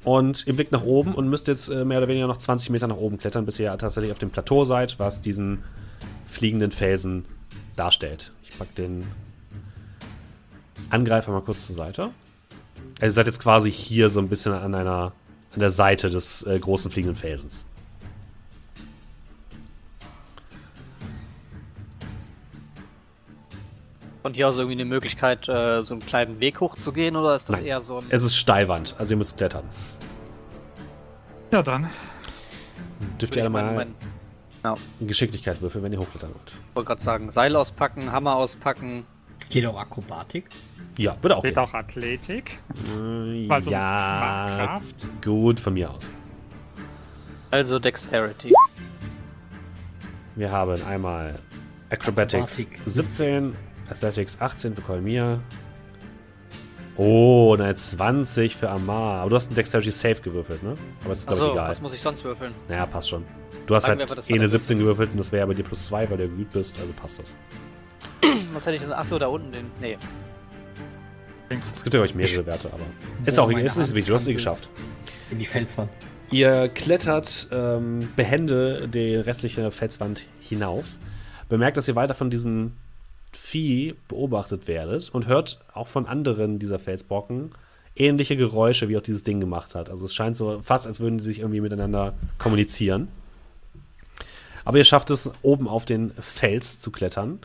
Und 0.05 0.47
ihr 0.49 0.57
blickt 0.57 0.73
nach 0.73 0.83
oben 0.83 1.15
und 1.15 1.29
müsst 1.29 1.47
jetzt 1.47 1.69
äh, 1.69 1.85
mehr 1.85 1.99
oder 1.99 2.09
weniger 2.09 2.27
noch 2.27 2.37
20 2.37 2.71
Meter 2.71 2.89
nach 2.89 2.97
oben 2.97 3.19
klettern, 3.19 3.47
bis 3.47 3.61
ihr 3.61 3.77
tatsächlich 3.79 4.11
auf 4.11 4.19
dem 4.19 4.31
Plateau 4.31 4.65
seid, 4.65 4.99
was 4.99 5.21
diesen 5.21 5.63
fliegenden 6.27 6.73
Felsen 6.73 7.25
darstellt. 7.77 8.33
Ich 8.43 8.59
pack 8.59 8.75
den 8.75 9.07
Angreifer 10.91 11.33
mal 11.33 11.43
kurz 11.43 11.67
zur 11.67 11.77
Seite. 11.77 12.11
Also 13.01 13.07
ihr 13.07 13.11
seid 13.13 13.27
jetzt 13.27 13.41
quasi 13.41 13.71
hier 13.71 14.11
so 14.11 14.21
ein 14.21 14.29
bisschen 14.29 14.53
an 14.53 14.75
einer 14.75 15.13
an 15.55 15.61
der 15.61 15.71
Seite 15.71 16.11
des 16.11 16.43
äh, 16.47 16.59
großen 16.59 16.91
fliegenden 16.91 17.17
Felsens. 17.17 17.65
Von 24.23 24.35
hier 24.35 24.49
aus 24.49 24.57
irgendwie 24.57 24.75
eine 24.75 24.85
Möglichkeit, 24.85 25.49
äh, 25.49 25.83
so 25.83 25.95
einen 25.95 26.07
kleinen 26.07 26.41
Weg 26.41 26.61
hochzugehen 26.61 27.17
oder 27.17 27.35
ist 27.35 27.49
das 27.49 27.57
Nein. 27.57 27.67
eher 27.67 27.81
so 27.81 27.99
ein. 27.99 28.05
Es 28.09 28.23
ist 28.23 28.37
Steilwand, 28.37 28.95
also 28.99 29.15
ihr 29.15 29.19
müsst 29.19 29.37
klettern. 29.37 29.65
Ja, 31.51 31.63
dann. 31.63 31.91
Dürft 33.21 33.37
ihr 33.37 33.43
ich 33.43 33.49
alle 33.49 33.51
mein, 33.51 33.95
einen 34.65 35.09
Geschicklichkeit 35.09 35.61
würfeln, 35.61 35.83
wenn 35.85 35.93
ihr 35.93 35.99
hochklettern 35.99 36.31
wollt. 36.35 36.53
ich 36.71 36.77
wollte 36.77 36.87
gerade 36.89 37.03
sagen, 37.03 37.33
Seil 37.33 37.55
auspacken, 37.57 38.13
Hammer 38.13 38.37
auspacken. 38.37 39.05
Geht 39.49 39.67
auch 39.67 39.77
Akrobatik. 39.77 40.47
Ja, 40.99 41.17
würde 41.21 41.37
auch 41.37 41.43
Geht 41.43 41.55
gehen. 41.55 41.63
auch 41.65 41.75
Athletik. 41.75 42.59
Äh, 42.97 43.49
Also 43.51 43.71
ja, 43.71 44.47
Kraft. 44.49 45.23
gut 45.23 45.59
von 45.61 45.75
mir 45.75 45.91
aus. 45.91 46.15
Also 47.51 47.79
Dexterity. 47.79 48.53
Wir 50.37 50.51
haben 50.51 50.83
einmal 50.85 51.39
Acrobatics 51.91 52.61
Akrobatik. 52.61 52.81
17, 52.87 53.57
Athletics 53.91 54.41
18 54.41 54.75
für 54.75 54.81
Kolmir, 54.83 55.41
Oh, 56.97 57.55
eine 57.59 57.75
20 57.75 58.57
für 58.57 58.71
Amar. 58.71 59.21
Aber 59.21 59.31
du 59.31 59.37
hast 59.37 59.47
einen 59.47 59.57
Dexterity 59.57 59.91
Safe 59.91 60.21
gewürfelt, 60.21 60.63
ne? 60.63 60.75
Aber 61.03 61.13
es 61.13 61.21
ist, 61.21 61.27
glaube 61.29 61.45
ich, 61.45 61.53
egal. 61.53 61.69
was 61.69 61.81
muss 61.81 61.95
ich 61.95 62.01
sonst 62.01 62.23
würfeln? 62.25 62.53
Naja, 62.69 62.87
passt 62.87 63.09
schon. 63.09 63.25
Du 63.67 63.75
hast 63.75 63.85
Sagen 63.85 64.01
halt 64.01 64.11
eh 64.29 64.33
eine 64.33 64.41
der 64.41 64.49
17 64.49 64.79
gewürfelt 64.79 65.13
und 65.13 65.19
das 65.19 65.33
wäre 65.33 65.47
bei 65.47 65.55
dir 65.55 65.63
plus 65.63 65.87
2, 65.87 66.11
weil 66.11 66.19
du 66.19 66.29
geübt 66.29 66.53
bist, 66.53 66.79
also 66.81 66.93
passt 66.93 67.21
das. 67.21 67.37
Was 68.53 68.67
hätte 68.67 68.77
ich 68.77 68.83
denn? 68.83 68.93
Achso, 68.93 69.19
da 69.19 69.29
unten 69.29 69.53
den. 69.53 69.67
Nee. 69.81 69.97
Es 71.49 71.83
gibt 71.83 71.95
ja 71.95 72.01
euch 72.01 72.15
mehrere 72.15 72.45
Werte, 72.47 72.69
aber. 72.73 72.85
Ist 73.25 73.39
auch 73.39 73.51
ist 73.51 73.79
nicht 73.79 73.89
so 73.89 73.95
wichtig, 73.95 74.07
du 74.07 74.15
hast 74.15 74.23
es 74.23 74.29
eh 74.29 74.33
geschafft. 74.35 74.69
In 75.31 75.39
die 75.39 75.47
Felswand. 75.47 75.91
Ihr 76.31 76.71
klettert 76.71 77.49
ähm, 77.53 78.09
behende 78.17 78.89
die 78.89 79.17
restliche 79.17 79.71
Felswand 79.71 80.27
hinauf. 80.41 80.97
Bemerkt, 81.49 81.77
dass 81.77 81.87
ihr 81.89 81.95
weiter 81.95 82.15
von 82.15 82.31
diesem 82.31 82.73
Vieh 83.33 83.95
beobachtet 84.09 84.69
werdet 84.69 85.11
und 85.11 85.27
hört 85.27 85.61
auch 85.75 85.89
von 85.89 86.07
anderen 86.07 86.59
dieser 86.59 86.79
Felsbrocken 86.79 87.51
ähnliche 87.97 88.37
Geräusche, 88.37 88.89
wie 88.89 88.97
auch 88.97 89.03
dieses 89.03 89.23
Ding 89.23 89.41
gemacht 89.41 89.75
hat. 89.75 89.91
Also 89.91 90.07
es 90.07 90.15
scheint 90.15 90.37
so 90.37 90.61
fast, 90.63 90.87
als 90.87 91.01
würden 91.01 91.19
sie 91.19 91.27
sich 91.27 91.41
irgendwie 91.41 91.61
miteinander 91.61 92.15
kommunizieren. 92.39 93.09
Aber 94.65 94.79
ihr 94.79 94.85
schafft 94.85 95.11
es, 95.11 95.31
oben 95.43 95.69
auf 95.69 95.85
den 95.85 96.13
Fels 96.13 96.81
zu 96.81 96.91
klettern. 96.91 97.41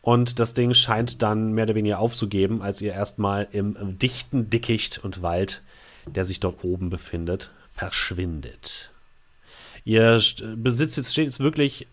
Und 0.00 0.38
das 0.38 0.54
Ding 0.54 0.72
scheint 0.72 1.22
dann 1.22 1.52
mehr 1.52 1.64
oder 1.64 1.74
weniger 1.74 1.98
aufzugeben, 1.98 2.62
als 2.62 2.80
ihr 2.80 2.92
erstmal 2.92 3.48
im 3.50 3.98
dichten 3.98 4.48
Dickicht 4.50 4.98
und 5.04 5.22
Wald, 5.22 5.62
der 6.06 6.24
sich 6.24 6.40
dort 6.40 6.64
oben 6.64 6.90
befindet, 6.90 7.50
verschwindet. 7.70 8.92
Ihr 9.84 10.20
besitzt 10.56 10.96
jetzt, 10.96 11.12
steht 11.12 11.26
jetzt 11.26 11.40
wirklich 11.40 11.86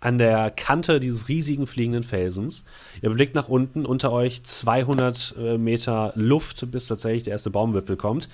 an 0.00 0.18
der 0.18 0.50
Kante 0.50 1.00
dieses 1.00 1.28
riesigen 1.28 1.66
fliegenden 1.66 2.02
Felsens. 2.04 2.64
Ihr 3.02 3.10
blickt 3.10 3.34
nach 3.34 3.48
unten, 3.48 3.84
unter 3.84 4.12
euch 4.12 4.42
200 4.42 5.34
äh, 5.36 5.58
Meter 5.58 6.12
Luft, 6.14 6.70
bis 6.70 6.86
tatsächlich 6.86 7.24
der 7.24 7.32
erste 7.32 7.50
Baumwipfel 7.50 7.96
kommt. 7.96 8.28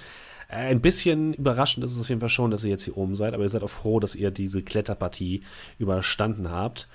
Äh, 0.49 0.57
Ein 0.70 0.81
bisschen 0.82 1.32
überraschend 1.32 1.85
ist 1.85 1.93
es 1.93 2.01
auf 2.01 2.09
jeden 2.09 2.20
Fall 2.20 2.28
schon, 2.28 2.51
dass 2.51 2.65
ihr 2.65 2.70
jetzt 2.70 2.85
hier 2.85 2.97
oben 2.97 3.16
seid, 3.16 3.32
aber 3.35 3.45
ihr 3.45 3.51
seid 3.51 3.62
auch 3.62 3.70
froh, 3.70 3.99
dass 3.99 4.15
ihr 4.15 4.31
diese 4.31 4.62
Kletterpartie 4.62 5.43
überstanden 5.78 6.51
habt. 6.51 6.86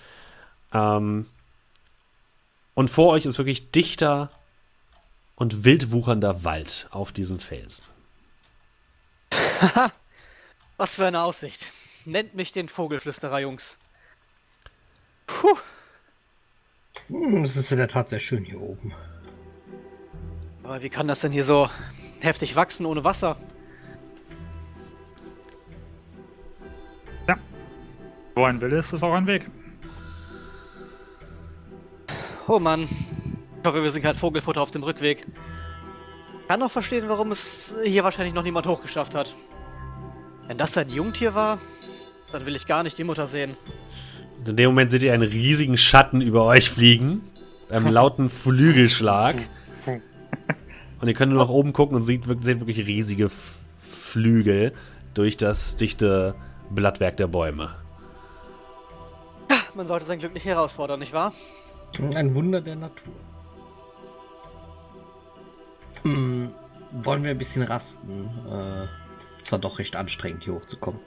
Ähm, 0.72 1.26
und 2.76 2.90
vor 2.90 3.12
euch 3.12 3.26
ist 3.26 3.38
wirklich 3.40 3.72
dichter 3.72 4.30
und 5.36 5.64
wild 5.64 5.92
wuchernder 5.92 6.44
Wald 6.44 6.88
auf 6.92 7.12
diesem 7.12 7.40
Felsen. 7.40 7.84
Was 10.78 10.96
für 10.96 11.08
eine 11.08 11.24
Aussicht. 11.24 11.66
Nennt 12.06 12.36
mich 12.36 12.52
den 12.52 12.70
Vogelflüsterer, 12.70 13.40
Jungs. 13.40 13.78
Puh. 15.30 15.58
Hm, 17.08 17.44
Es 17.46 17.56
ist 17.56 17.72
in 17.72 17.78
der 17.78 17.88
Tat 17.88 18.10
sehr 18.10 18.20
schön 18.20 18.44
hier 18.44 18.60
oben. 18.62 18.94
Aber 20.64 20.82
wie 20.82 20.90
kann 20.90 21.08
das 21.08 21.22
denn 21.22 21.32
hier 21.32 21.44
so 21.44 21.70
heftig 22.20 22.56
wachsen 22.56 22.86
ohne 22.86 23.04
Wasser? 23.04 23.38
Wo 28.36 28.46
ein 28.46 28.62
Wille 28.62 28.78
ist, 28.78 28.94
ist 28.94 29.04
auch 29.04 29.14
ein 29.14 29.28
Weg. 29.28 29.50
Oh 32.48 32.58
Mann. 32.58 32.88
Ich 33.62 33.68
hoffe, 33.68 33.84
wir 33.84 33.90
sind 33.92 34.02
kein 34.02 34.16
Vogelfutter 34.16 34.62
auf 34.62 34.72
dem 34.72 34.84
Rückweg. 34.84 35.28
Kann 36.48 36.64
auch 36.64 36.72
verstehen, 36.72 37.10
warum 37.10 37.32
es 37.32 37.76
hier 37.84 38.06
wahrscheinlich 38.06 38.34
noch 38.34 38.44
niemand 38.44 38.66
hochgeschafft 38.66 39.14
hat. 39.14 39.36
Wenn 40.48 40.58
das 40.58 40.78
ein 40.78 40.90
Jungtier 40.90 41.36
war, 41.36 41.60
dann 42.32 42.46
will 42.46 42.56
ich 42.56 42.66
gar 42.66 42.84
nicht 42.84 42.98
die 42.98 43.04
Mutter 43.04 43.28
sehen. 43.28 43.58
In 44.46 44.56
dem 44.56 44.70
Moment 44.70 44.92
seht 44.92 45.04
ihr 45.04 45.14
einen 45.14 45.28
riesigen 45.30 45.78
Schatten 45.78 46.22
über 46.22 46.46
euch 46.46 46.70
fliegen, 46.70 47.22
einem 47.70 47.88
lauten 47.92 48.30
Flügelschlag. 48.30 49.36
Und 51.02 51.08
ihr 51.08 51.14
könnt 51.14 51.32
nur 51.32 51.42
nach 51.42 51.50
oben 51.50 51.72
gucken 51.72 51.96
und 51.96 52.04
seht, 52.04 52.26
seht 52.26 52.60
wirklich 52.60 52.86
riesige 52.86 53.26
F 53.26 53.56
Flügel 53.80 54.74
durch 55.14 55.38
das 55.38 55.78
dichte 55.78 56.36
Blattwerk 56.72 57.16
der 57.16 57.28
Bäume. 57.28 57.70
Man 59.76 59.88
sollte 59.88 60.06
sein 60.06 60.20
Glück 60.20 60.34
nicht 60.34 60.46
herausfordern, 60.46 61.00
nicht 61.00 61.14
wahr? 61.14 61.32
Ein 62.16 62.34
Wunder 62.36 62.60
der 62.60 62.76
Natur. 62.76 63.14
Hm, 66.02 66.52
wollen 66.92 67.24
wir 67.24 67.32
ein 67.32 67.38
bisschen 67.38 67.64
rasten? 67.64 68.30
Äh, 68.50 68.88
es 69.42 69.52
war 69.52 69.60
doch 69.60 69.80
recht 69.80 69.96
anstrengend, 69.96 70.44
hier 70.44 70.54
hochzukommen. 70.54 71.00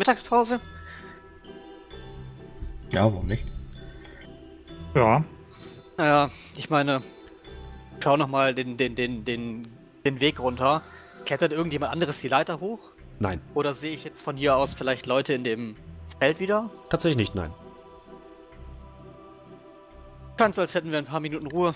Mittagspause? 0.00 0.60
Ja, 2.90 3.04
warum 3.04 3.26
nicht? 3.26 3.44
Ja, 4.94 5.22
Naja, 5.98 6.30
ich 6.56 6.70
meine, 6.70 7.02
schau 8.02 8.16
nochmal 8.16 8.54
den, 8.54 8.76
den, 8.78 8.96
den, 8.96 9.24
den, 9.26 9.68
den 10.04 10.20
Weg 10.20 10.40
runter. 10.40 10.82
Klettert 11.26 11.52
irgendjemand 11.52 11.92
anderes 11.92 12.18
die 12.20 12.28
Leiter 12.28 12.58
hoch? 12.60 12.80
Nein, 13.18 13.42
Oder 13.54 13.74
sehe 13.74 13.92
ich 13.92 14.02
jetzt 14.04 14.22
von 14.22 14.36
hier 14.38 14.56
aus 14.56 14.72
vielleicht 14.72 15.04
Leute 15.06 15.34
in 15.34 15.44
dem 15.44 15.76
Zelt 16.06 16.40
wieder? 16.40 16.70
tatsächlich 16.88 17.18
nicht, 17.18 17.34
nein. 17.34 17.52
Scheint 20.38 20.54
so, 20.54 20.62
als 20.62 20.74
hätten 20.74 20.90
wir 20.90 20.96
ein 20.98 21.04
paar 21.04 21.20
Minuten 21.20 21.46
Ruhe. 21.46 21.74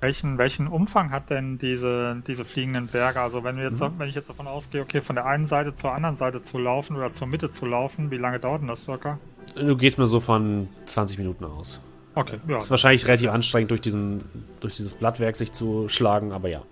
Welchen, 0.00 0.38
welchen 0.38 0.68
Umfang 0.68 1.10
hat 1.10 1.30
denn 1.30 1.58
diese, 1.58 2.22
diese 2.26 2.44
fliegenden 2.44 2.86
Berge? 2.86 3.20
Also 3.20 3.44
wenn 3.44 3.56
wir 3.56 3.64
jetzt, 3.64 3.80
Mhm. 3.80 3.94
wenn 3.98 4.08
ich 4.08 4.14
jetzt 4.14 4.28
davon 4.28 4.46
ausgehe, 4.46 4.82
okay, 4.82 5.00
von 5.02 5.16
der 5.16 5.26
einen 5.26 5.46
Seite 5.46 5.74
zur 5.74 5.92
anderen 5.92 6.16
Seite 6.16 6.42
zu 6.42 6.58
laufen 6.58 6.96
oder 6.96 7.12
zur 7.12 7.26
Mitte 7.26 7.50
zu 7.50 7.66
laufen, 7.66 8.10
wie 8.10 8.16
lange 8.16 8.38
dauert 8.38 8.60
denn 8.62 8.68
das 8.68 8.84
circa? 8.84 9.18
Du 9.56 9.76
gehst 9.76 9.98
mir 9.98 10.06
so 10.06 10.20
von 10.20 10.68
20 10.86 11.18
Minuten 11.18 11.44
aus. 11.44 11.80
Okay, 12.14 12.38
ja. 12.48 12.58
Ist 12.58 12.70
wahrscheinlich 12.70 13.06
relativ 13.06 13.30
anstrengend, 13.30 13.70
durch, 13.70 13.80
diesen, 13.80 14.24
durch 14.60 14.76
dieses 14.76 14.94
Blattwerk 14.94 15.36
sich 15.36 15.52
zu 15.52 15.88
schlagen, 15.88 16.32
aber 16.32 16.48
ja. 16.48 16.62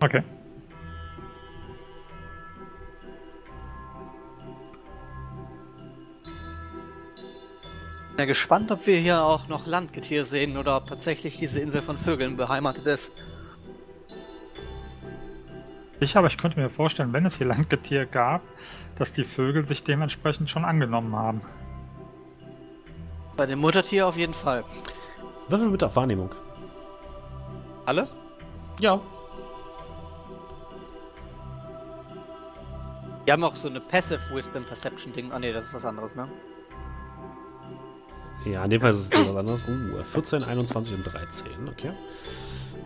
Okay. 0.00 0.22
Bin 8.16 8.22
ja 8.22 8.28
gespannt, 8.28 8.70
ob 8.70 8.86
wir 8.86 8.98
hier 8.98 9.22
auch 9.22 9.46
noch 9.48 9.66
Landgetier 9.66 10.24
sehen 10.24 10.56
oder 10.56 10.78
ob 10.78 10.86
tatsächlich 10.86 11.36
diese 11.36 11.60
Insel 11.60 11.82
von 11.82 11.98
Vögeln 11.98 12.38
beheimatet 12.38 12.86
ist. 12.86 13.12
Ich 16.00 16.16
aber, 16.16 16.26
ich 16.26 16.38
könnte 16.38 16.58
mir 16.58 16.70
vorstellen, 16.70 17.12
wenn 17.12 17.26
es 17.26 17.36
hier 17.36 17.46
Landgetier 17.46 18.06
gab, 18.06 18.40
dass 18.94 19.12
die 19.12 19.24
Vögel 19.24 19.66
sich 19.66 19.84
dementsprechend 19.84 20.48
schon 20.48 20.64
angenommen 20.64 21.14
haben. 21.14 21.42
Bei 23.36 23.44
dem 23.44 23.58
Muttertier 23.58 24.06
auf 24.06 24.16
jeden 24.16 24.32
Fall. 24.32 24.64
Würfel 25.50 25.68
bitte 25.68 25.84
auf 25.84 25.96
Wahrnehmung. 25.96 26.34
Alle? 27.84 28.08
Ja. 28.80 28.98
Wir 33.26 33.32
haben 33.34 33.44
auch 33.44 33.56
so 33.56 33.68
eine 33.68 33.82
Passive 33.82 34.34
Wisdom 34.34 34.62
Perception 34.62 35.12
Ding. 35.12 35.32
Ah 35.32 35.38
ne, 35.38 35.52
das 35.52 35.66
ist 35.66 35.74
was 35.74 35.84
anderes, 35.84 36.16
ne? 36.16 36.30
Ja, 38.50 38.64
in 38.64 38.70
dem 38.70 38.80
Fall 38.80 38.92
ist 38.92 38.98
es 38.98 39.06
etwas 39.08 39.36
anderes. 39.36 39.64
Uh, 39.68 40.02
14, 40.02 40.44
21 40.44 40.94
und 40.94 41.04
13. 41.04 41.46
Okay. 41.68 41.92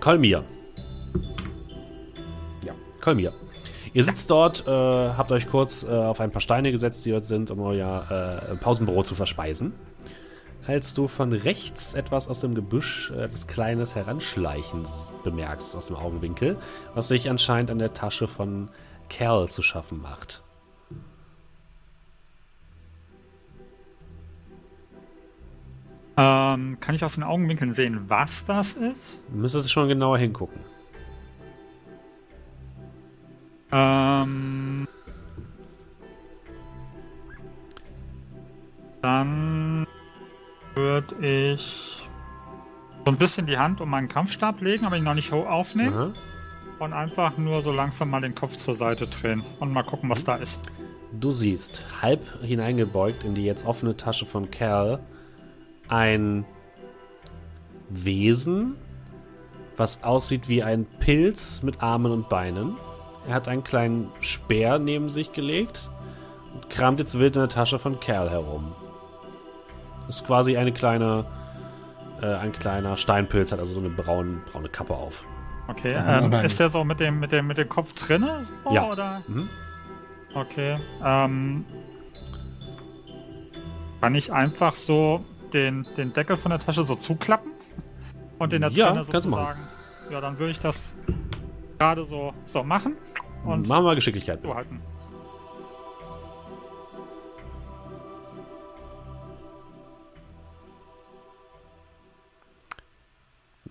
Kolmir. 0.01 0.43
Ja, 2.65 2.73
Kolmir. 3.03 3.33
Ihr 3.93 4.05
sitzt 4.05 4.31
dort, 4.31 4.67
äh, 4.67 4.71
habt 4.71 5.33
euch 5.33 5.49
kurz 5.49 5.83
äh, 5.83 5.89
auf 5.89 6.21
ein 6.21 6.31
paar 6.31 6.41
Steine 6.41 6.73
gesetzt, 6.73 7.05
die 7.05 7.11
dort 7.11 7.25
sind, 7.25 7.51
um 7.51 7.61
euer 7.61 8.05
äh, 8.51 8.57
Pausenbrot 8.57 9.07
zu 9.07 9.15
verspeisen. 9.15 9.75
Als 10.67 10.95
du 10.95 11.09
von 11.09 11.33
rechts 11.33 11.95
etwas 11.95 12.29
aus 12.29 12.41
dem 12.41 12.55
Gebüsch, 12.55 13.11
äh, 13.11 13.25
etwas 13.25 13.47
Kleines 13.47 13.95
heranschleichen 13.95 14.87
bemerkst 15.25 15.77
aus 15.77 15.87
dem 15.87 15.97
Augenwinkel, 15.97 16.57
was 16.95 17.09
sich 17.09 17.29
anscheinend 17.29 17.71
an 17.71 17.79
der 17.79 17.93
Tasche 17.93 18.29
von 18.29 18.71
Kerl 19.09 19.49
zu 19.49 19.61
schaffen 19.61 20.01
macht. 20.01 20.43
Ähm, 26.23 26.77
kann 26.81 26.95
ich 26.95 27.03
aus 27.03 27.15
den 27.15 27.25
Augenwinkeln 27.25 27.73
sehen, 27.73 28.05
was 28.09 28.45
das 28.45 28.75
ist? 28.75 29.19
Müsstest 29.33 29.65
du 29.65 29.71
schon 29.71 29.89
genauer 29.89 30.19
hingucken. 30.19 30.61
Ähm, 33.73 34.87
dann 39.01 39.87
würde 40.75 41.27
ich 41.27 42.07
so 43.07 43.13
ein 43.13 43.17
bisschen 43.17 43.47
die 43.47 43.57
Hand 43.57 43.81
um 43.81 43.89
meinen 43.89 44.09
Kampfstab 44.09 44.61
legen, 44.61 44.85
aber 44.85 44.99
ihn 44.99 45.05
noch 45.05 45.15
nicht 45.15 45.33
hoch 45.33 45.47
aufnehmen 45.47 45.95
Aha. 45.95 46.13
und 46.81 46.93
einfach 46.93 47.39
nur 47.39 47.63
so 47.63 47.73
langsam 47.73 48.11
mal 48.11 48.21
den 48.21 48.35
Kopf 48.35 48.57
zur 48.59 48.75
Seite 48.75 49.07
drehen 49.07 49.43
und 49.59 49.73
mal 49.73 49.85
gucken, 49.85 50.11
was 50.11 50.23
da 50.25 50.37
ist. 50.37 50.61
Du 51.19 51.33
siehst, 51.33 52.03
halb 52.03 52.43
hineingebeugt 52.43 53.25
in 53.25 53.35
die 53.35 53.47
jetzt 53.47 53.65
offene 53.65 53.97
Tasche 53.97 54.27
von 54.27 54.51
Cal, 54.51 55.01
ein 55.91 56.45
Wesen, 57.89 58.77
was 59.77 60.03
aussieht 60.05 60.49
wie 60.49 60.63
ein 60.63 60.85
Pilz 60.85 61.63
mit 61.63 61.83
Armen 61.83 62.13
und 62.13 62.29
Beinen. 62.29 62.77
Er 63.27 63.35
hat 63.35 63.49
einen 63.49 63.65
kleinen 63.65 64.11
Speer 64.21 64.79
neben 64.79 65.09
sich 65.09 65.33
gelegt 65.33 65.91
und 66.55 66.71
kramt 66.71 67.01
jetzt 67.01 67.19
wild 67.19 67.37
in 67.37 67.43
der 67.43 67.49
Tasche 67.49 67.79
von 67.79 68.01
Cal 68.01 68.31
herum. 68.31 68.73
Ist 70.09 70.27
quasi 70.27 70.57
eine 70.57 70.73
kleine 70.73 71.27
äh, 72.23 72.35
ein 72.35 72.53
kleiner 72.53 72.97
Steinpilz, 72.97 73.53
hat 73.53 73.61
also 73.61 73.75
so 73.75 73.81
eine 73.81 73.91
braun, 73.91 74.43
braune 74.51 74.69
Kappe 74.69 74.95
auf. 74.95 75.25
Okay, 75.69 75.95
ähm, 75.95 76.33
ist 76.33 76.59
der 76.59 76.69
so 76.69 76.85
mit 76.85 77.01
dem, 77.01 77.21
mit 77.21 77.33
dem, 77.33 77.47
mit 77.47 77.57
dem 77.57 77.69
Kopf 77.69 77.93
drinne? 77.93 78.43
So, 78.65 78.75
Ja. 78.75 78.91
Oder? 78.91 79.23
Mhm. 79.29 79.49
Okay. 80.35 80.77
Ähm, 81.05 81.65
kann 84.01 84.15
ich 84.15 84.33
einfach 84.33 84.75
so 84.75 85.25
den, 85.55 85.87
den 85.97 86.13
Deckel 86.13 86.37
von 86.37 86.51
der 86.51 86.61
Tasche 86.61 86.85
so 86.85 86.95
zuklappen? 86.95 87.53
Und 88.39 88.53
in 88.53 88.63
der 88.63 88.71
Ja, 88.71 89.03
sozusagen. 89.05 89.61
Ja, 90.11 90.21
dann 90.21 90.39
würde 90.39 90.51
ich 90.51 90.59
das 90.59 90.95
gerade 91.79 92.05
so, 92.05 92.35
so 92.45 92.63
machen 92.63 92.97
und 93.45 93.69
Machen 93.69 93.85
wir 93.85 93.89
mal 93.89 93.95
Geschicklichkeit. 93.95 94.41
halten. 94.45 94.81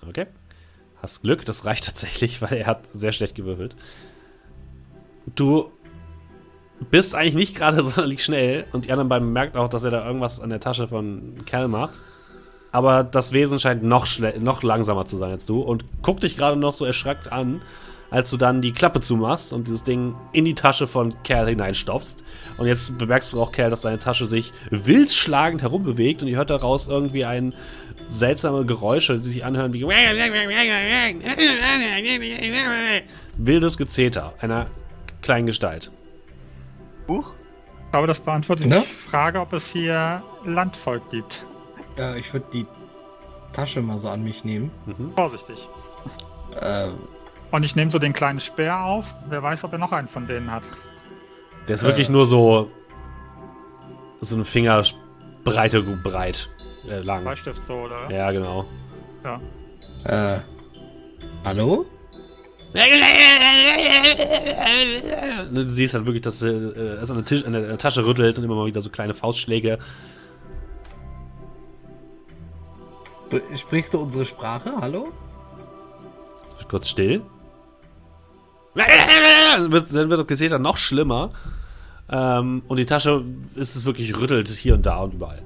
Okay. 0.08 0.28
Hast 1.02 1.22
Glück, 1.22 1.46
das 1.46 1.66
reicht 1.66 1.86
tatsächlich, 1.86 2.42
weil 2.42 2.54
er 2.58 2.68
hat 2.68 2.90
sehr 2.94 3.12
schlecht 3.12 3.36
gewürfelt. 3.36 3.76
Du 5.36 5.72
bist 6.92 7.16
eigentlich 7.16 7.36
nicht 7.36 7.56
gerade 7.56 7.78
sonderlich 7.84 8.24
schnell 8.24 8.66
und 8.72 8.86
die 8.86 8.92
anderen 8.92 9.10
beiden 9.10 9.32
merken 9.32 9.58
auch, 9.58 9.70
dass 9.70 9.84
er 9.84 9.92
da 9.92 10.06
irgendwas 10.06 10.40
an 10.40 10.50
der 10.50 10.60
Tasche 10.60 10.88
von 10.88 11.36
Kerl 11.46 11.68
macht. 11.68 12.00
Aber 12.72 13.04
das 13.04 13.34
Wesen 13.34 13.58
scheint 13.58 13.84
noch, 13.84 14.08
noch 14.40 14.62
langsamer 14.62 15.06
zu 15.06 15.18
sein 15.18 15.32
als 15.32 15.46
du 15.46 15.62
und 15.62 15.86
guckt 16.04 16.24
dich 16.24 16.38
gerade 16.38 16.58
noch 16.58 16.74
so 16.74 16.86
erschreckt 16.86 17.32
an, 17.32 17.62
als 18.12 18.30
du 18.30 18.38
dann 18.38 18.62
die 18.62 18.72
Klappe 18.72 19.02
zumachst 19.02 19.54
und 19.54 19.68
dieses 19.68 19.84
Ding 19.84 20.16
in 20.32 20.46
die 20.46 20.56
Tasche 20.56 20.88
von 20.88 21.14
Kerl 21.24 21.48
hineinstopfst. 21.48 22.24
Und 22.58 22.68
jetzt 22.68 22.98
bemerkst 22.98 23.34
du 23.34 23.42
auch, 23.42 23.52
Kerl, 23.52 23.70
dass 23.70 23.82
seine 23.82 24.00
Tasche 24.00 24.26
sich 24.26 24.52
wild 24.70 25.12
schlagend 25.12 25.62
herumbewegt 25.62 26.22
und 26.22 26.28
ihr 26.28 26.38
hört 26.38 26.50
daraus 26.50 26.88
irgendwie 26.88 27.26
ein 27.26 27.54
seltsame 28.10 28.66
Geräusche, 28.66 29.20
die 29.20 29.30
sich 29.30 29.46
anhören 29.46 29.74
wie 29.74 29.84
wildes 33.38 33.78
Gezeter 33.78 34.34
einer 34.40 34.68
kleinen 35.22 35.46
Gestalt. 35.46 35.92
Huch. 37.10 37.34
Ich 37.86 37.92
glaube, 37.92 38.08
das 38.08 38.20
beantwortet 38.20 38.68
Ne? 38.68 38.82
die 38.88 38.94
Frage, 39.10 39.40
ob 39.42 39.52
es 39.54 39.70
hier 39.72 40.22
Landvolk 40.46 41.10
gibt. 41.10 41.46
Äh, 41.98 42.20
ich 42.20 42.32
würde 42.32 42.46
die 42.54 42.66
Tasche 43.54 43.82
mal 43.82 43.98
so 44.00 44.08
an 44.10 44.24
mich 44.24 44.44
nehmen. 44.44 44.70
Mhm. 44.86 45.12
Vorsichtig. 45.16 45.68
Äh, 46.62 46.90
Und 47.52 47.64
ich 47.64 47.76
nehme 47.76 47.90
so 47.92 47.98
den 48.00 48.14
kleinen 48.14 48.40
Speer 48.40 48.84
auf. 48.86 49.16
Wer 49.28 49.42
weiß, 49.42 49.64
ob 49.64 49.74
er 49.74 49.80
noch 49.80 49.92
einen 49.92 50.08
von 50.08 50.28
denen 50.28 50.52
hat. 50.52 50.64
Der 51.68 51.76
ist 51.76 51.84
Äh. 51.84 51.88
wirklich 51.88 52.10
nur 52.10 52.26
so 52.26 52.70
so 54.22 54.36
eine 54.36 54.44
Fingerbreite 54.46 55.82
breit 56.04 56.50
äh, 56.90 57.00
lang. 57.00 57.24
Bleistift 57.24 57.64
so, 57.64 57.74
oder? 57.74 58.12
Ja, 58.12 58.32
genau. 58.32 58.66
Ja. 59.24 59.40
äh, 60.36 60.40
hallo? 61.46 61.86
Du 65.52 65.68
siehst 65.68 65.94
halt 65.96 66.06
wirklich, 66.06 66.22
dass 66.22 66.42
äh, 66.42 66.48
es 66.50 67.10
an 67.10 67.18
der, 67.18 67.26
Tisch, 67.26 67.44
an 67.46 67.54
der 67.54 67.78
Tasche 67.78 68.06
rüttelt 68.06 68.38
und 68.38 68.44
immer 68.44 68.56
mal 68.56 68.66
wieder 68.68 68.82
so 68.82 68.90
kleine 68.90 69.14
Faustschläge. 69.14 69.80
Sprichst 73.58 73.94
du 73.94 74.00
unsere 74.00 74.26
Sprache? 74.26 74.72
Hallo? 74.80 75.10
Es 76.48 76.58
wird 76.58 76.70
kurz 76.70 76.90
still. 76.90 77.22
Dann 78.76 79.72
wird, 79.72 79.94
dann 79.94 80.10
wird 80.10 80.20
das 80.20 80.28
Gezeter 80.28 80.60
noch 80.60 80.78
schlimmer. 80.78 81.32
Ähm, 82.12 82.64
und 82.68 82.78
die 82.78 82.86
Tasche 82.86 83.24
ist 83.56 83.76
es 83.76 83.86
wirklich 83.86 84.18
rüttelt 84.18 84.48
hier 84.48 84.76
und 84.76 84.86
da 84.86 85.00
und 85.00 85.14
überall. 85.16 85.44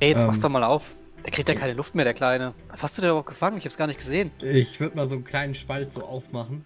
Ey, 0.00 0.10
jetzt 0.10 0.22
Ähm. 0.22 0.26
mach's 0.28 0.40
doch 0.40 0.48
mal 0.50 0.64
auf. 0.64 0.94
Der 1.24 1.32
kriegt 1.32 1.48
ja 1.48 1.54
keine 1.54 1.72
Luft 1.72 1.94
mehr, 1.94 2.04
der 2.04 2.14
Kleine. 2.14 2.54
Was 2.68 2.82
hast 2.82 2.96
du 2.98 3.02
denn 3.02 3.10
überhaupt 3.10 3.28
gefangen? 3.28 3.56
Ich 3.56 3.64
hab's 3.64 3.78
gar 3.78 3.86
nicht 3.86 3.98
gesehen. 3.98 4.30
Ich 4.42 4.78
würde 4.78 4.96
mal 4.96 5.08
so 5.08 5.14
einen 5.14 5.24
kleinen 5.24 5.54
Spalt 5.54 5.92
so 5.92 6.02
aufmachen. 6.02 6.64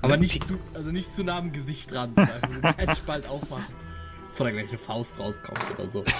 Aber 0.00 0.16
nicht 0.16 0.42
zu, 0.46 0.58
also 0.74 0.90
nicht 0.90 1.14
zu 1.14 1.22
nah 1.22 1.38
am 1.38 1.52
Gesicht 1.52 1.90
dran. 1.92 2.12
Also 2.16 2.46
einen 2.46 2.60
kleinen 2.74 2.96
Spalt 2.96 3.28
aufmachen. 3.28 3.66
Bevor 4.30 4.46
da 4.46 4.52
gleich 4.52 4.68
eine 4.68 4.78
Faust 4.78 5.18
rauskommt 5.18 5.60
oder 5.78 5.90
so. 5.90 6.04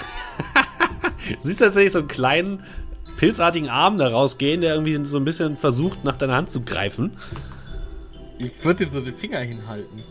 Du 1.25 1.35
siehst 1.39 1.59
tatsächlich 1.59 1.93
so 1.93 1.99
einen 1.99 2.09
kleinen, 2.09 2.63
pilzartigen 3.17 3.69
Arm 3.69 3.97
da 3.97 4.09
rausgehen, 4.09 4.59
der 4.59 4.73
irgendwie 4.75 5.05
so 5.05 5.17
ein 5.17 5.23
bisschen 5.23 5.55
versucht, 5.55 6.03
nach 6.03 6.17
deiner 6.17 6.35
Hand 6.35 6.51
zu 6.51 6.61
greifen. 6.61 7.17
Ich 8.39 8.51
würde 8.63 8.83
ihm 8.83 8.89
so 8.91 8.99
den 8.99 9.15
Finger 9.15 9.39
hinhalten. 9.39 10.03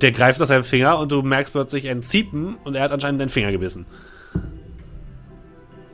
Der 0.00 0.12
greift 0.12 0.40
nach 0.40 0.48
deinem 0.48 0.64
Finger 0.64 0.98
und 0.98 1.12
du 1.12 1.20
merkst 1.20 1.52
plötzlich 1.52 1.88
ein 1.88 2.02
Ziepen 2.02 2.56
und 2.64 2.74
er 2.74 2.84
hat 2.84 2.92
anscheinend 2.92 3.20
deinen 3.20 3.28
Finger 3.28 3.52
gebissen. 3.52 3.84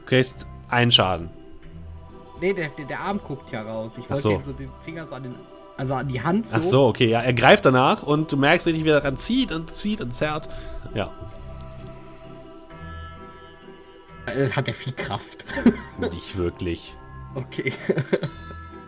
Du 0.09 0.15
kriegst 0.15 0.47
einen 0.71 0.91
Schaden. 0.91 1.29
Nee, 2.41 2.55
der, 2.55 2.71
der, 2.71 2.87
der 2.87 2.99
Arm 2.99 3.21
guckt 3.23 3.53
ja 3.53 3.61
raus. 3.61 3.93
Ich 3.99 4.09
wollte 4.09 4.23
so. 4.23 4.31
ihm 4.37 4.43
so 4.43 4.53
den 4.53 4.71
Finger 4.83 5.07
so 5.07 5.15
an 5.15 5.25
den. 5.25 5.35
Also 5.77 5.93
an 5.93 6.09
die 6.09 6.23
Hand 6.23 6.49
so. 6.49 6.57
Ach 6.57 6.63
so, 6.63 6.87
okay, 6.87 7.11
ja. 7.11 7.21
Er 7.21 7.35
greift 7.35 7.67
danach 7.67 8.05
und 8.05 8.33
du 8.33 8.39
merkst 8.39 8.67
richtig, 8.67 8.85
wie 8.85 8.89
er 8.89 9.01
daran 9.01 9.19
zieht 9.19 9.53
und 9.53 9.71
zieht 9.71 10.01
und 10.01 10.15
zerrt. 10.15 10.49
Ja, 10.95 11.11
Äh, 14.25 14.49
Hat 14.51 14.67
er 14.67 14.73
viel 14.73 14.95
Kraft. 14.95 15.45
nicht 15.99 16.39
wirklich. 16.39 16.97
okay. 17.35 17.75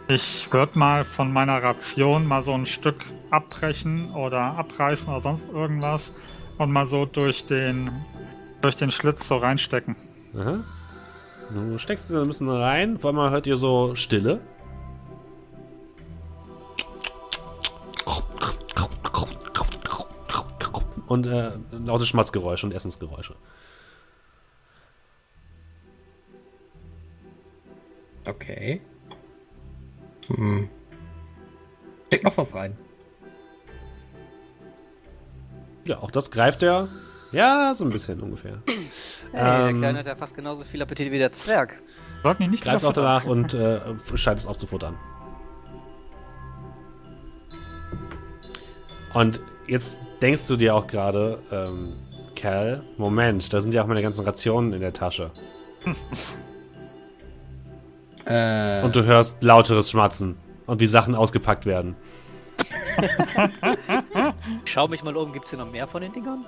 Ich 0.08 0.50
würde 0.50 0.78
mal 0.78 1.04
von 1.04 1.30
meiner 1.32 1.62
Ration 1.62 2.26
mal 2.26 2.42
so 2.44 2.54
ein 2.54 2.64
Stück 2.64 3.04
abbrechen 3.30 4.10
oder 4.14 4.56
abreißen 4.56 5.08
oder 5.12 5.20
sonst 5.20 5.48
irgendwas 5.52 6.14
und 6.56 6.72
mal 6.72 6.86
so 6.86 7.04
durch 7.04 7.44
den 7.44 7.90
durch 8.62 8.76
den 8.76 8.90
Schlitz 8.90 9.28
so 9.28 9.36
reinstecken. 9.36 9.96
Aha. 10.34 10.60
Du 11.52 11.78
steckst 11.78 12.08
sie 12.08 12.20
ein 12.20 12.26
bisschen 12.26 12.48
rein. 12.48 12.98
Vor 12.98 13.10
allem 13.10 13.30
hört 13.30 13.46
ihr 13.46 13.56
so 13.56 13.94
Stille. 13.94 14.40
Und 21.06 21.26
äh, 21.26 21.50
laute 21.72 22.06
Schmatzgeräusche 22.06 22.66
und 22.66 22.72
Essensgeräusche. 22.72 23.34
Okay. 28.24 28.80
Hm. 30.28 30.68
Steck 32.06 32.22
noch 32.22 32.36
was 32.36 32.54
rein. 32.54 32.76
Ja, 35.88 35.98
auch 35.98 36.12
das 36.12 36.30
greift 36.30 36.62
er. 36.62 36.86
Ja, 37.32 37.72
so 37.74 37.84
ein 37.84 37.90
bisschen 37.90 38.20
ungefähr. 38.20 38.58
Hey, 38.66 38.80
der 39.32 39.68
Ähm. 39.68 39.78
Kleine 39.78 39.98
hat 40.00 40.06
ja 40.06 40.16
fast 40.16 40.34
genauso 40.34 40.64
viel 40.64 40.82
Appetit 40.82 41.12
wie 41.12 41.18
der 41.18 41.32
Zwerg. 41.32 41.80
Sollten 42.22 42.42
die 42.42 42.48
nicht 42.48 42.64
Greift 42.64 42.84
auch 42.84 42.92
danach 42.92 43.24
und 43.24 43.54
äh, 43.54 43.80
scheint 44.14 44.40
es 44.40 44.46
aufzufuttern. 44.46 44.96
Und 49.14 49.40
jetzt 49.66 49.98
denkst 50.22 50.46
du 50.48 50.56
dir 50.56 50.74
auch 50.74 50.86
gerade, 50.86 51.38
ähm, 51.50 51.92
Kerl, 52.36 52.82
Moment, 52.96 53.52
da 53.52 53.60
sind 53.60 53.74
ja 53.74 53.82
auch 53.82 53.86
meine 53.86 54.02
ganzen 54.02 54.24
Rationen 54.24 54.72
in 54.72 54.80
der 54.80 54.92
Tasche. 54.92 55.30
Äh, 58.26 58.82
Und 58.84 58.94
du 58.94 59.04
hörst 59.04 59.42
lauteres 59.42 59.90
Schmatzen 59.90 60.36
und 60.66 60.78
wie 60.78 60.86
Sachen 60.86 61.14
ausgepackt 61.14 61.64
werden. 61.64 61.96
Schau 64.66 64.88
mich 64.88 65.02
mal 65.02 65.16
um, 65.16 65.32
gibt's 65.32 65.50
hier 65.50 65.58
noch 65.58 65.70
mehr 65.70 65.88
von 65.88 66.02
den 66.02 66.12
Dingern? 66.12 66.44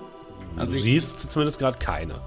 Also 0.56 0.72
du 0.72 0.78
ich- 0.78 0.84
siehst 0.84 1.30
zumindest 1.30 1.58
gerade 1.58 1.78
keine. 1.78 2.20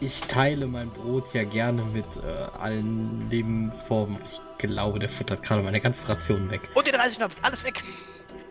ich 0.00 0.20
teile 0.22 0.66
mein 0.66 0.90
Brot 0.90 1.24
ja 1.34 1.44
gerne 1.44 1.82
mit 1.84 2.04
äh, 2.16 2.60
allen 2.60 3.28
Lebensformen. 3.30 4.18
Ich 4.30 4.58
glaube, 4.68 4.98
der 4.98 5.08
futtert 5.08 5.42
gerade 5.44 5.62
meine 5.62 5.80
ganze 5.80 6.08
Ration 6.08 6.50
weg. 6.50 6.60
Und 6.74 6.86
den 6.86 6.94
Reisschnaps, 7.00 7.40
alles 7.42 7.64
weg! 7.64 7.82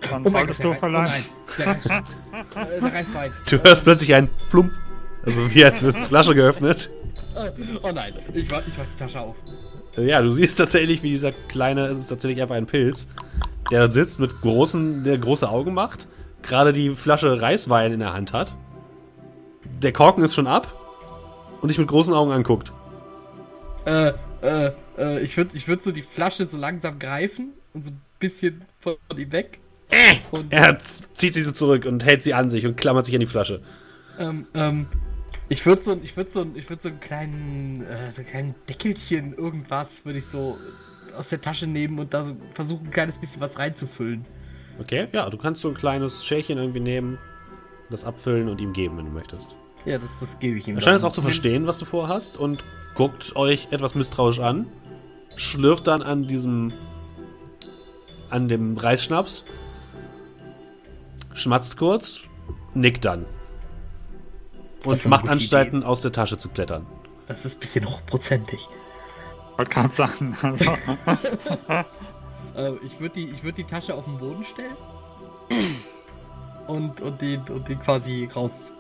Dann 0.02 0.22
Oh 0.26 0.30
mein 0.30 0.32
solltest 0.32 0.62
Gott, 0.62 0.82
du. 0.82 0.86
Reis- 0.88 1.30
Oh 1.58 1.60
nein, 1.60 2.04
der 2.82 2.94
Reis, 2.94 3.08
äh. 3.16 3.30
Du 3.50 3.64
hörst 3.64 3.84
plötzlich 3.84 4.14
ein 4.14 4.30
Plump. 4.50 4.72
Also 5.26 5.54
wie 5.54 5.66
als 5.66 5.82
wird 5.82 5.96
eine 5.96 6.06
Flasche 6.06 6.36
geöffnet. 6.36 6.90
Äh, 7.36 7.52
Oh 7.84 7.92
nein, 7.92 8.14
ich 8.34 8.50
mach, 8.50 8.60
ich 8.66 8.74
mach 8.78 8.86
die 8.86 9.00
Tasche 9.00 9.20
auf. 9.20 9.36
Ja, 9.98 10.22
du 10.22 10.30
siehst 10.30 10.58
tatsächlich, 10.58 11.02
wie 11.04 11.10
dieser 11.10 11.32
kleine, 11.32 11.88
es 11.88 11.98
ist 11.98 12.08
tatsächlich 12.08 12.42
einfach 12.42 12.56
ein 12.56 12.68
Pilz, 12.68 13.08
der 13.72 13.80
da 13.88 13.92
sitzt 13.92 14.20
mit 14.20 14.42
großen, 14.42 15.04
der 15.04 15.18
große 15.18 15.50
Augen 15.50 15.74
macht, 15.74 16.08
gerade 16.44 16.72
die 16.72 16.92
Flasche 16.92 17.42
Reiswein 17.42 17.92
in 17.94 18.00
der 18.00 18.14
Hand 18.14 18.32
hat. 18.32 18.54
Der 19.82 19.94
Korken 19.94 20.24
ist 20.24 20.34
schon 20.36 20.48
ab 20.48 20.74
und 21.62 21.70
dich 21.70 21.78
mit 21.78 21.88
großen 21.88 22.14
Augen 22.14 22.32
anguckt. 22.32 22.72
Äh, 23.86 24.14
äh, 24.42 24.72
äh, 24.98 25.20
ich 25.22 25.38
würde 25.38 25.56
ich 25.56 25.68
würd 25.68 25.84
so 25.84 25.92
die 25.92 26.02
Flasche 26.02 26.46
so 26.48 26.58
langsam 26.58 27.00
greifen 27.00 27.54
und 27.74 27.84
so 27.84 27.92
ein 27.92 28.02
bisschen 28.20 28.66
von 28.82 28.96
ihm 29.16 29.32
weg. 29.32 29.60
Und, 30.32 30.52
Er 30.52 30.78
zieht 30.80 31.34
sie 31.34 31.42
so 31.44 31.52
zurück 31.52 31.86
und 31.86 32.04
hält 32.04 32.24
sie 32.24 32.34
an 32.34 32.50
sich 32.50 32.66
und 32.66 32.76
klammert 32.76 33.06
sich 33.06 33.16
an 33.16 33.22
die 33.22 33.28
Flasche. 33.28 33.62
ähm, 34.20 34.48
ähm, 34.54 34.88
ich 35.50 35.66
würde 35.66 35.82
so, 35.82 35.98
ich 36.04 36.18
würde 36.18 36.30
so, 36.30 36.46
ich 36.56 36.70
würde 36.70 36.82
so 36.82 36.90
einen 36.90 37.00
kleinen, 37.00 37.86
äh, 37.86 38.12
so 38.12 38.18
einen 38.18 38.28
kleinen 38.28 38.56
Deckelchen, 38.68 39.34
irgendwas, 39.38 40.04
würde 40.04 40.20
ich 40.20 40.26
so 40.26 40.58
aus 41.18 41.30
der 41.30 41.40
Tasche 41.40 41.68
nehmen 41.68 41.98
und 42.00 42.14
da 42.14 42.26
so 42.26 42.36
versuchen, 42.54 42.88
ein 42.88 42.92
kleines 42.92 43.18
bisschen 43.18 43.42
was 43.42 43.58
reinzufüllen. 43.58 44.26
Okay, 44.80 45.08
ja, 45.14 45.30
du 45.30 45.38
kannst 45.38 45.62
so 45.62 45.70
ein 45.70 45.74
kleines 45.74 46.26
Schälchen 46.26 46.58
irgendwie 46.58 46.82
nehmen, 46.82 47.18
das 47.90 48.04
abfüllen 48.04 48.50
und 48.50 48.60
ihm 48.60 48.74
geben, 48.74 48.98
wenn 48.98 49.06
du 49.06 49.12
möchtest. 49.12 49.56
Ja, 49.88 49.98
das, 49.98 50.12
das 50.20 50.38
gebe 50.40 50.60
ich 50.60 50.68
ihm. 50.68 50.76
Er 50.76 50.82
scheint 50.82 50.98
es 50.98 51.04
auch 51.04 51.14
zu 51.14 51.22
verstehen, 51.22 51.66
was 51.66 51.80
du 51.80 51.86
vorhast 51.86 52.38
und 52.38 52.64
guckt 52.96 53.36
euch 53.36 53.70
etwas 53.72 53.96
misstrauisch 53.96 54.40
an, 54.40 54.68
schlürft 55.36 55.88
dann 55.88 56.02
an 56.02 56.24
diesem, 56.24 56.74
an 58.30 58.48
dem 58.48 58.78
Reisschnaps, 58.78 59.46
schmatzt 61.34 61.78
kurz, 61.78 62.22
nickt 62.74 63.06
dann 63.06 63.26
und 64.84 65.06
macht 65.06 65.28
Anstalten, 65.28 65.80
Idee 65.80 65.88
aus 65.88 66.02
der 66.02 66.12
Tasche 66.12 66.38
zu 66.38 66.50
klettern. 66.50 66.86
Das 67.28 67.46
ist 67.46 67.56
ein 67.56 67.60
bisschen 67.60 67.90
hochprozentig. 67.90 68.60
Wollte 69.56 69.72
gerade 69.72 69.94
sagen. 69.94 70.36
Also, 70.42 70.66
Äh, 72.58 72.72
ich 72.84 73.00
würde 73.00 73.16
die, 73.16 73.30
ich 73.30 73.44
würd 73.44 73.58
die 73.58 73.64
Tasche 73.64 73.94
auf 73.94 74.06
den 74.06 74.18
Boden 74.18 74.44
stellen. 74.44 74.76
Und, 76.68 77.00
und, 77.00 77.22
die, 77.22 77.38
und 77.38 77.68
die 77.70 77.76
quasi 77.76 78.30
raus. 78.36 78.72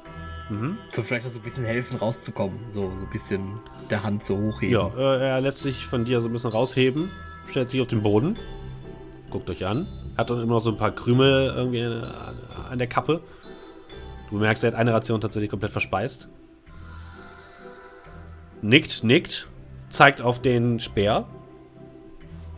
Mhm. 0.49 0.77
So 0.95 1.03
vielleicht 1.03 1.25
auch 1.27 1.31
so 1.31 1.39
ein 1.39 1.43
bisschen 1.43 1.65
helfen, 1.65 1.97
rauszukommen. 1.97 2.57
So, 2.71 2.83
so 2.83 3.05
ein 3.05 3.09
bisschen 3.11 3.59
der 3.89 4.03
Hand 4.03 4.23
so 4.23 4.37
hochheben. 4.37 4.73
Ja, 4.73 4.87
äh, 4.97 5.29
er 5.29 5.41
lässt 5.41 5.59
sich 5.59 5.85
von 5.85 6.05
dir 6.05 6.21
so 6.21 6.27
ein 6.29 6.33
bisschen 6.33 6.51
rausheben, 6.51 7.11
stellt 7.49 7.69
sich 7.69 7.81
auf 7.81 7.87
den 7.87 8.03
Boden, 8.03 8.37
guckt 9.29 9.49
euch 9.49 9.65
an, 9.65 9.87
hat 10.17 10.29
dann 10.29 10.41
immer 10.41 10.53
noch 10.53 10.61
so 10.61 10.71
ein 10.71 10.77
paar 10.77 10.91
Krümel 10.91 11.53
irgendwie 11.55 11.83
an, 11.83 12.03
an 12.71 12.77
der 12.77 12.87
Kappe. 12.87 13.21
Du 14.29 14.37
merkst, 14.37 14.63
er 14.63 14.71
hat 14.71 14.77
eine 14.77 14.93
Ration 14.93 15.21
tatsächlich 15.21 15.49
komplett 15.49 15.71
verspeist. 15.71 16.29
Nickt, 18.61 19.03
nickt, 19.03 19.47
zeigt 19.89 20.21
auf 20.21 20.41
den 20.41 20.79
Speer, 20.79 21.25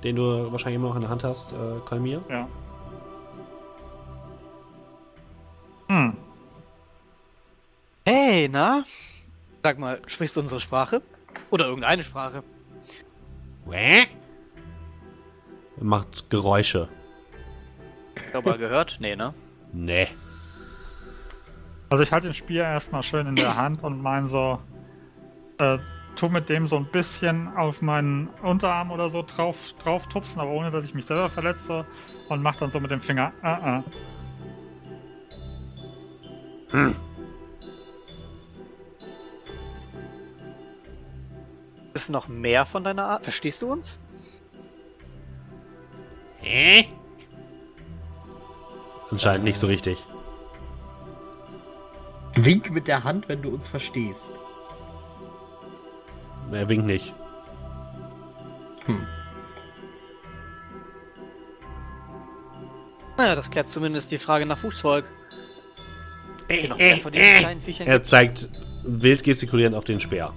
den 0.03 0.15
du 0.15 0.51
wahrscheinlich 0.51 0.77
immer 0.77 0.89
noch 0.89 0.95
in 0.95 1.01
der 1.01 1.09
Hand 1.09 1.23
hast, 1.23 1.53
äh, 1.53 1.55
Kalmir. 1.87 2.21
ja. 2.29 2.47
Hm. 5.87 6.15
Hey, 8.05 8.47
na? 8.49 8.85
Sag 9.63 9.77
mal, 9.77 10.01
sprichst 10.07 10.35
du 10.35 10.39
unsere 10.41 10.59
Sprache? 10.59 11.01
Oder 11.51 11.65
irgendeine 11.65 12.03
Sprache? 12.03 12.43
Wäh? 13.65 14.07
Macht 15.79 16.29
Geräusche. 16.29 16.89
Ich 18.15 18.33
hab 18.33 18.45
mal 18.45 18.57
gehört? 18.57 18.97
Nee, 18.99 19.15
ne? 19.15 19.33
Nee. 19.71 20.07
Also 21.89 22.03
ich 22.03 22.11
halte 22.11 22.27
den 22.27 22.33
Speer 22.33 22.63
erstmal 22.63 23.03
schön 23.03 23.27
in 23.27 23.35
der 23.35 23.55
Hand 23.55 23.83
und 23.83 24.01
mein 24.01 24.27
so, 24.27 24.59
äh, 25.57 25.79
tu 26.15 26.29
mit 26.29 26.49
dem 26.49 26.67
so 26.67 26.75
ein 26.77 26.85
bisschen 26.85 27.47
auf 27.55 27.81
meinen 27.81 28.27
Unterarm 28.43 28.91
oder 28.91 29.09
so 29.09 29.23
drauf, 29.23 29.55
drauf 29.81 30.07
tupsen, 30.07 30.39
aber 30.39 30.51
ohne 30.51 30.69
dass 30.71 30.83
ich 30.85 30.93
mich 30.93 31.05
selber 31.05 31.29
verletze 31.29 31.85
und 32.27 32.43
mach 32.43 32.57
dann 32.57 32.71
so 32.71 32.79
mit 32.79 32.91
dem 32.91 33.01
Finger, 33.01 33.33
äh, 33.43 33.79
äh. 33.79 33.83
Hm. 36.71 36.95
Ist 41.99 42.07
noch 42.09 42.29
mehr 42.29 42.65
von 42.65 42.85
deiner 42.85 43.07
Art? 43.07 43.25
Verstehst 43.25 43.61
du 43.61 43.69
uns? 43.69 43.99
Hä? 46.37 46.87
Anscheinend 49.11 49.43
nicht 49.43 49.59
so 49.59 49.67
richtig. 49.67 50.01
Wink 52.35 52.71
mit 52.71 52.87
der 52.87 53.03
Hand, 53.03 53.27
wenn 53.27 53.41
du 53.41 53.49
uns 53.49 53.67
verstehst. 53.67 54.23
Er 56.53 56.69
winkt 56.69 56.85
nicht. 56.85 57.13
Hm. 58.85 59.05
Naja, 63.17 63.35
das 63.35 63.49
klärt 63.49 63.69
zumindest 63.69 64.09
die 64.09 64.17
Frage 64.17 64.45
nach 64.45 64.57
Fußvolk. 64.57 65.03
Äh, 66.47 66.61
Genau, 66.61 66.77
kleinen 66.77 67.61
Viechern 67.61 67.87
Er 67.87 68.03
zeigt 68.03 68.47
wild 68.85 69.21
gestikulierend 69.21 69.75
auf 69.75 69.83
den 69.83 69.99
Speer. 69.99 70.33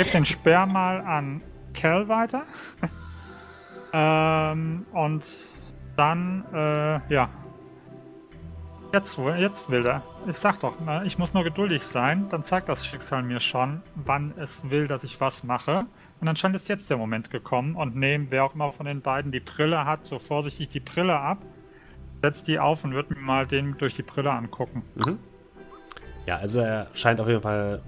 Gib 0.00 0.12
den 0.12 0.24
Speer 0.24 0.64
mal 0.64 1.02
an 1.02 1.42
Cal 1.74 2.08
weiter. 2.08 2.44
ähm, 3.92 4.86
und 4.92 5.22
dann, 5.94 6.42
äh, 6.54 7.12
ja. 7.12 7.28
Jetzt, 8.94 9.18
jetzt 9.18 9.68
will 9.68 9.84
er. 9.84 10.02
Ich 10.26 10.38
sag 10.38 10.58
doch, 10.60 10.80
ne, 10.80 11.02
ich 11.04 11.18
muss 11.18 11.34
nur 11.34 11.44
geduldig 11.44 11.82
sein, 11.82 12.30
dann 12.30 12.42
zeigt 12.42 12.70
das 12.70 12.86
Schicksal 12.86 13.22
mir 13.22 13.40
schon, 13.40 13.82
wann 13.94 14.32
es 14.38 14.70
will, 14.70 14.86
dass 14.86 15.04
ich 15.04 15.20
was 15.20 15.44
mache. 15.44 15.84
Und 16.18 16.28
anscheinend 16.28 16.56
ist 16.56 16.70
jetzt 16.70 16.88
der 16.88 16.96
Moment 16.96 17.30
gekommen 17.30 17.76
und 17.76 17.94
nehme, 17.94 18.28
wer 18.30 18.44
auch 18.44 18.54
immer 18.54 18.72
von 18.72 18.86
den 18.86 19.02
beiden 19.02 19.32
die 19.32 19.40
Brille 19.40 19.84
hat, 19.84 20.06
so 20.06 20.18
vorsichtig 20.18 20.70
die 20.70 20.80
Brille 20.80 21.20
ab, 21.20 21.42
setzt 22.22 22.48
die 22.48 22.58
auf 22.58 22.84
und 22.84 22.94
wird 22.94 23.10
mir 23.10 23.20
mal 23.20 23.46
den 23.46 23.76
durch 23.76 23.96
die 23.96 24.02
Brille 24.02 24.32
angucken. 24.32 24.82
Mhm. 24.94 25.18
Ja, 26.26 26.36
also 26.36 26.60
er 26.60 26.86
scheint 26.94 27.20
auf 27.20 27.28
jeden 27.28 27.42
Fall 27.42 27.82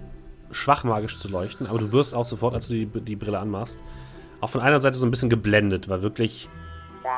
schwach 0.52 0.84
magisch 0.84 1.18
zu 1.18 1.28
leuchten, 1.28 1.66
aber 1.66 1.78
du 1.78 1.92
wirst 1.92 2.14
auch 2.14 2.24
sofort, 2.24 2.54
als 2.54 2.68
du 2.68 2.74
die, 2.74 2.86
die 2.86 3.16
Brille 3.16 3.38
anmachst, 3.38 3.78
auch 4.40 4.50
von 4.50 4.60
einer 4.60 4.80
Seite 4.80 4.96
so 4.96 5.06
ein 5.06 5.10
bisschen 5.10 5.30
geblendet, 5.30 5.88
weil 5.88 6.02
wirklich 6.02 6.48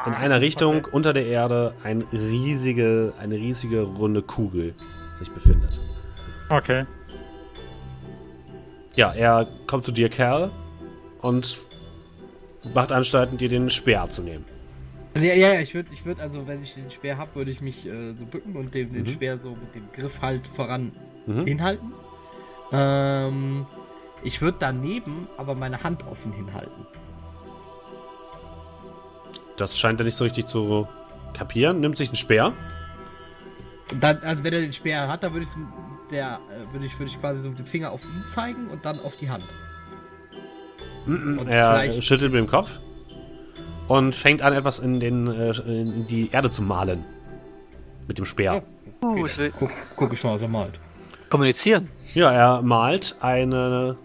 in 0.06 0.12
einer 0.15 0.40
Richtung 0.40 0.77
Okay. 0.78 0.89
unter 0.93 1.12
der 1.12 1.27
Erde 1.27 1.74
ein 1.82 2.02
riesige, 2.12 3.12
eine 3.19 3.36
riesige 3.36 3.82
runde 3.82 4.23
Kugel 4.23 4.74
sich 5.19 5.31
befindet. 5.31 5.81
Okay. 6.51 6.85
Ja, 8.97 9.12
er 9.12 9.47
kommt 9.66 9.85
zu 9.85 9.93
dir, 9.93 10.09
Kerl, 10.09 10.51
und 11.20 11.56
macht 12.74 12.93
Anstalten, 12.93 13.39
dir 13.39 13.48
den 13.48 13.69
Speer 13.70 14.02
abzunehmen. 14.02 14.44
Ja, 15.16 15.23
ja, 15.23 15.55
ja, 15.55 15.61
ich 15.61 15.74
würde, 15.74 15.89
ich 15.93 16.05
würd, 16.05 16.20
also 16.20 16.47
wenn 16.47 16.62
ich 16.62 16.74
den 16.74 16.90
Speer 16.90 17.16
habe, 17.19 17.35
würde 17.36 17.51
ich 17.51 17.61
mich 17.61 17.86
äh, 17.86 18.15
so 18.15 18.24
bücken 18.27 18.56
und 18.56 18.74
dem, 18.74 18.93
den 18.93 19.05
Mhm. 19.05 19.11
Speer 19.11 19.39
so 19.39 19.51
mit 19.51 19.74
dem 19.74 19.85
Griff 19.93 20.20
halt 20.20 20.47
voran 20.48 20.93
Mhm. 21.27 21.44
hinhalten. 21.47 21.93
Ähm, 22.72 23.66
ich 24.22 24.40
würde 24.40 24.56
daneben 24.60 25.28
aber 25.36 25.54
meine 25.54 25.82
Hand 25.82 26.06
offen 26.06 26.32
hinhalten. 26.32 26.86
Das 29.56 29.78
scheint 29.78 30.00
er 30.00 30.04
nicht 30.04 30.16
so 30.16 30.24
richtig 30.24 30.46
zu 30.46 30.88
kapieren. 31.32 31.80
Nimmt 31.80 31.96
sich 31.96 32.08
einen 32.08 32.16
Speer. 32.16 32.52
Dann, 34.00 34.18
also 34.22 34.42
wenn 34.42 34.52
er 34.52 34.60
den 34.60 34.72
Speer 34.72 35.06
hat, 35.08 35.22
dann 35.22 35.32
würde 35.32 35.46
ich, 35.46 35.52
der, 36.10 36.40
äh, 36.50 36.72
würde 36.72 36.86
ich, 36.86 36.98
würde 36.98 37.10
ich 37.12 37.20
quasi 37.20 37.40
so 37.40 37.48
mit 37.50 37.58
dem 37.58 37.66
Finger 37.66 37.92
auf 37.92 38.02
ihn 38.02 38.24
zeigen 38.34 38.68
und 38.68 38.84
dann 38.84 38.98
auf 39.00 39.14
die 39.16 39.28
Hand. 39.30 39.44
Und 41.06 41.46
Er 41.48 41.80
vielleicht- 41.82 42.02
schüttelt 42.04 42.32
mit 42.32 42.40
dem 42.40 42.48
Kopf 42.48 42.70
und 43.88 44.14
fängt 44.16 44.40
an, 44.42 44.54
etwas 44.54 44.78
in, 44.78 44.98
den, 45.00 45.26
äh, 45.28 45.50
in 45.50 46.06
die 46.06 46.30
Erde 46.30 46.50
zu 46.50 46.62
malen. 46.62 47.04
Mit 48.08 48.18
dem 48.18 48.24
Speer. 48.24 48.62
Uh, 49.02 49.24
es 49.26 49.36
will 49.38 49.52
Guck, 49.58 49.70
guck 49.96 50.12
ich 50.14 50.24
mal, 50.24 50.34
was 50.34 50.42
er 50.42 50.48
malt. 50.48 50.78
kommunizieren. 51.28 51.88
Ja, 52.14 52.30
er 52.32 52.62
malt 52.62 53.16
eine, 53.20 53.96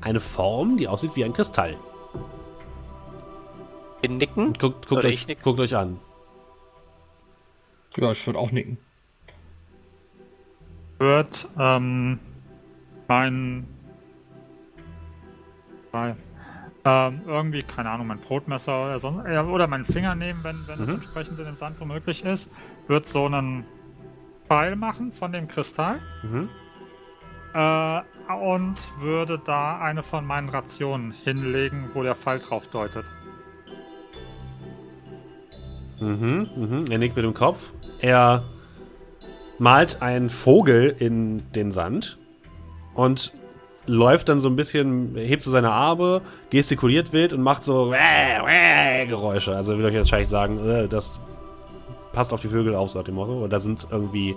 eine 0.00 0.20
Form, 0.20 0.76
die 0.76 0.86
aussieht 0.88 1.16
wie 1.16 1.24
ein 1.24 1.32
Kristall. 1.32 1.76
Wir 4.00 4.10
nicken. 4.10 4.52
Guckt, 4.52 4.86
guckt, 4.88 5.04
euch, 5.04 5.14
ich 5.14 5.28
nick. 5.28 5.42
guckt 5.42 5.58
euch 5.58 5.74
an. 5.76 5.98
Ja, 7.96 8.12
ich 8.12 8.26
würde 8.26 8.38
auch 8.38 8.50
nicken. 8.50 8.78
wird 10.98 11.48
ähm, 11.58 12.18
mein 13.08 13.66
ähm, 16.86 17.20
irgendwie, 17.26 17.62
keine 17.62 17.90
Ahnung, 17.90 18.06
mein 18.06 18.20
Brotmesser 18.20 18.84
oder, 18.84 18.98
sonst, 18.98 19.26
oder 19.26 19.66
meinen 19.66 19.84
Finger 19.84 20.14
nehmen, 20.14 20.40
wenn, 20.42 20.56
wenn 20.66 20.80
es 20.80 20.88
Mhm. 20.88 20.94
entsprechend 20.96 21.38
in 21.38 21.46
dem 21.46 21.56
Sand 21.56 21.78
so 21.78 21.84
möglich 21.84 22.24
ist, 22.24 22.50
wird 22.88 23.06
so 23.06 23.26
einen 23.26 23.64
Pfeil 24.48 24.76
machen 24.76 25.12
von 25.12 25.32
dem 25.32 25.46
Kristall 25.48 26.00
Mhm. 26.22 26.48
Äh, 27.54 28.00
und 28.32 28.76
würde 28.98 29.40
da 29.44 29.78
eine 29.78 30.02
von 30.02 30.26
meinen 30.26 30.48
Rationen 30.48 31.12
hinlegen, 31.24 31.90
wo 31.94 32.02
der 32.02 32.16
Pfeil 32.16 32.40
drauf 32.40 32.66
deutet. 32.66 33.04
Mhm, 36.00 36.48
mhm. 36.56 36.84
Er 36.90 36.98
nickt 36.98 37.16
mit 37.16 37.24
dem 37.24 37.34
Kopf. 37.34 37.70
Er 38.00 38.42
malt 39.58 40.02
einen 40.02 40.28
Vogel 40.28 40.94
in 40.98 41.50
den 41.52 41.70
Sand 41.70 42.18
und 42.94 43.32
läuft 43.86 44.28
dann 44.28 44.40
so 44.40 44.48
ein 44.48 44.56
bisschen, 44.56 45.14
hebt 45.14 45.42
so 45.42 45.50
seine 45.50 45.70
Arme, 45.70 46.22
gestikuliert 46.50 47.12
wild 47.12 47.32
und 47.32 47.42
macht 47.42 47.62
so 47.62 47.90
wäh, 47.92 48.44
wäh 48.44 49.06
Geräusche. 49.06 49.54
Also 49.54 49.78
will 49.78 49.84
euch 49.84 49.94
jetzt 49.94 50.06
wahrscheinlich 50.06 50.28
sagen, 50.28 50.58
äh, 50.66 50.88
das 50.88 51.20
passt 52.12 52.32
auf 52.32 52.40
die 52.40 52.48
Vögel 52.48 52.74
auf, 52.74 52.90
so 52.90 52.98
nach 52.98 53.04
dem 53.04 53.14
Motto. 53.14 53.44
Und 53.44 53.52
da 53.52 53.60
sind 53.60 53.86
irgendwie 53.90 54.36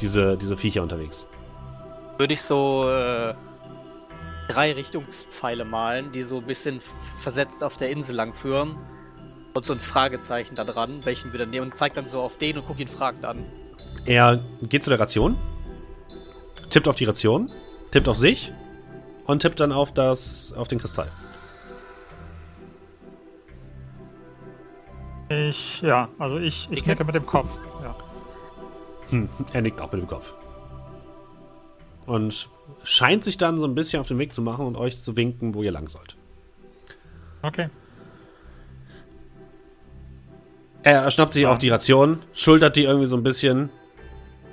diese, 0.00 0.36
diese 0.36 0.56
Viecher 0.56 0.82
unterwegs. 0.82 1.26
Würde 2.18 2.34
ich 2.34 2.42
so 2.42 2.88
äh, 2.90 3.34
drei 4.48 4.72
Richtungspfeile 4.72 5.64
malen, 5.64 6.10
die 6.12 6.22
so 6.22 6.38
ein 6.38 6.46
bisschen 6.46 6.80
versetzt 7.20 7.62
auf 7.62 7.76
der 7.76 7.90
Insel 7.90 8.16
lang 8.16 8.34
führen. 8.34 8.76
Und 9.54 9.64
so 9.64 9.72
ein 9.72 9.80
Fragezeichen 9.80 10.54
da 10.54 10.64
dran, 10.64 11.04
welchen 11.04 11.32
wir 11.32 11.38
dann 11.38 11.50
nehmen. 11.50 11.70
Und 11.70 11.76
zeigt 11.76 11.96
dann 11.96 12.06
so 12.06 12.20
auf 12.20 12.36
den 12.36 12.58
und 12.58 12.66
guckt 12.66 12.80
ihn 12.80 12.88
fragend 12.88 13.24
an. 13.24 13.44
Er 14.04 14.40
geht 14.62 14.82
zu 14.82 14.90
der 14.90 15.00
Ration, 15.00 15.36
tippt 16.70 16.88
auf 16.88 16.96
die 16.96 17.04
Ration, 17.04 17.50
tippt 17.90 18.08
auf 18.08 18.16
sich 18.16 18.52
und 19.24 19.40
tippt 19.40 19.60
dann 19.60 19.72
auf 19.72 19.92
das, 19.92 20.52
auf 20.54 20.68
den 20.68 20.78
Kristall. 20.78 21.08
Ich, 25.28 25.82
ja, 25.82 26.08
also 26.18 26.38
ich, 26.38 26.64
ich 26.64 26.70
Nicke? 26.70 26.90
nicke 26.90 27.04
mit 27.04 27.14
dem 27.14 27.26
Kopf. 27.26 27.50
Ja. 27.82 27.96
Hm, 29.10 29.28
er 29.52 29.62
nickt 29.62 29.80
auch 29.80 29.92
mit 29.92 30.00
dem 30.00 30.08
Kopf. 30.08 30.34
Und 32.08 32.48
scheint 32.82 33.24
sich 33.24 33.38
dann 33.38 33.58
so 33.58 33.66
ein 33.66 33.74
bisschen 33.74 34.00
auf 34.00 34.08
den 34.08 34.18
Weg 34.18 34.34
zu 34.34 34.42
machen 34.42 34.66
und 34.66 34.76
euch 34.76 34.96
zu 35.00 35.16
winken, 35.16 35.54
wo 35.54 35.62
ihr 35.62 35.72
lang 35.72 35.88
sollt. 35.88 36.16
Okay. 37.42 37.68
Er 40.82 41.10
schnappt 41.10 41.32
sich 41.32 41.46
auch 41.46 41.58
die 41.58 41.68
Ration, 41.70 42.20
schultert 42.32 42.76
die 42.76 42.84
irgendwie 42.84 43.06
so 43.06 43.16
ein 43.16 43.22
bisschen. 43.22 43.70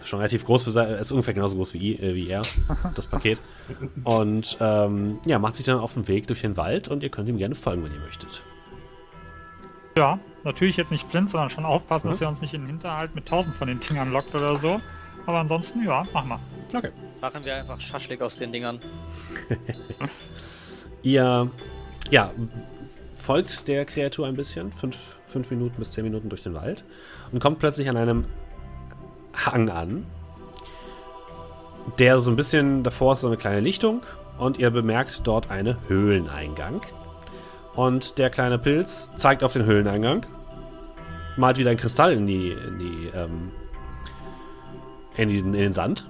Schon 0.03 0.19
relativ 0.19 0.45
groß 0.45 0.63
für 0.63 0.71
sein, 0.71 0.89
ist 0.89 1.11
ungefähr 1.11 1.33
genauso 1.33 1.55
groß 1.55 1.73
wie, 1.73 1.93
äh, 1.95 2.13
wie 2.13 2.29
er, 2.29 2.43
das 2.95 3.07
Paket. 3.07 3.39
Und 4.03 4.55
ähm, 4.59 5.17
ja, 5.25 5.39
macht 5.39 5.55
sich 5.55 5.65
dann 5.65 5.79
auf 5.79 5.95
den 5.95 6.07
Weg 6.07 6.27
durch 6.27 6.41
den 6.41 6.57
Wald 6.57 6.89
und 6.89 7.01
ihr 7.01 7.09
könnt 7.09 7.27
ihm 7.27 7.37
gerne 7.37 7.55
folgen, 7.55 7.83
wenn 7.83 7.91
ihr 7.91 7.99
möchtet. 7.99 8.43
Ja, 9.97 10.19
natürlich 10.43 10.77
jetzt 10.77 10.91
nicht 10.91 11.09
blind, 11.09 11.29
sondern 11.31 11.49
schon 11.49 11.65
aufpassen, 11.65 12.07
Mhm. 12.07 12.11
dass 12.11 12.21
er 12.21 12.29
uns 12.29 12.41
nicht 12.41 12.53
in 12.53 12.61
den 12.61 12.67
Hinterhalt 12.67 13.15
mit 13.15 13.25
tausend 13.27 13.55
von 13.55 13.67
den 13.67 13.79
Dingern 13.79 14.11
lockt 14.11 14.35
oder 14.35 14.57
so. 14.57 14.79
Aber 15.25 15.39
ansonsten, 15.39 15.83
ja, 15.83 16.03
mach 16.13 16.25
mal. 16.25 16.39
Okay. 16.73 16.91
Machen 17.21 17.43
wir 17.45 17.55
einfach 17.55 17.79
Schaschlik 17.79 18.21
aus 18.21 18.37
den 18.37 18.51
Dingern. 18.51 18.79
Ihr, 21.03 21.49
ja, 22.11 22.31
folgt 23.13 23.67
der 23.67 23.85
Kreatur 23.85 24.27
ein 24.27 24.35
bisschen, 24.35 24.71
fünf, 24.71 25.15
fünf 25.27 25.49
Minuten 25.49 25.75
bis 25.77 25.91
zehn 25.91 26.03
Minuten 26.03 26.29
durch 26.29 26.43
den 26.43 26.53
Wald 26.53 26.83
und 27.31 27.39
kommt 27.39 27.59
plötzlich 27.59 27.89
an 27.89 27.97
einem 27.97 28.25
Hang 29.33 29.69
an, 29.69 30.05
der 31.99 32.19
so 32.19 32.31
ein 32.31 32.35
bisschen 32.35 32.83
davor 32.83 33.13
ist 33.13 33.21
so 33.21 33.27
eine 33.27 33.37
kleine 33.37 33.59
Lichtung 33.59 34.01
und 34.37 34.57
ihr 34.57 34.69
bemerkt 34.69 35.25
dort 35.25 35.49
einen 35.49 35.77
Höhleneingang. 35.87 36.81
Und 37.75 38.17
der 38.17 38.29
kleine 38.29 38.57
Pilz 38.57 39.09
zeigt 39.15 39.43
auf 39.43 39.53
den 39.53 39.65
Höhleneingang, 39.65 40.25
malt 41.35 41.57
wieder 41.57 41.71
ein 41.71 41.77
Kristall 41.77 42.13
in 42.13 42.27
die, 42.27 42.51
in 42.51 42.79
die, 42.79 43.11
ähm, 43.13 43.51
in, 45.17 45.29
die, 45.29 45.39
in 45.39 45.51
den 45.53 45.73
Sand, 45.73 46.07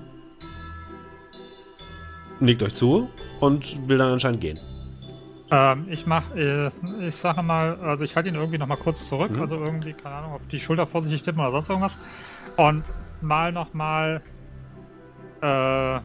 nickt 2.39 2.63
euch 2.63 2.73
zu 2.73 3.09
und 3.39 3.87
will 3.89 3.97
dann 3.97 4.11
anscheinend 4.13 4.41
gehen. 4.41 4.59
Ähm, 5.51 5.87
ich 5.89 6.05
mach, 6.07 6.35
äh, 6.35 6.69
ich 7.07 7.15
sage 7.15 7.43
mal, 7.43 7.75
also 7.75 8.03
ich 8.03 8.15
halte 8.15 8.29
ihn 8.29 8.35
irgendwie 8.35 8.57
noch 8.57 8.67
mal 8.67 8.77
kurz 8.77 9.07
zurück, 9.07 9.31
Mhm. 9.31 9.41
also 9.41 9.55
irgendwie, 9.57 9.93
keine 9.93 10.15
Ahnung, 10.15 10.33
ob 10.33 10.49
die 10.49 10.59
Schulter 10.59 10.87
vorsichtig 10.87 11.21
tippen 11.21 11.39
oder 11.39 11.51
sonst 11.51 11.69
irgendwas. 11.69 11.97
Und 12.57 12.83
mal 13.21 13.51
noch 13.51 13.73
mal 13.73 14.21
äh, 15.41 15.99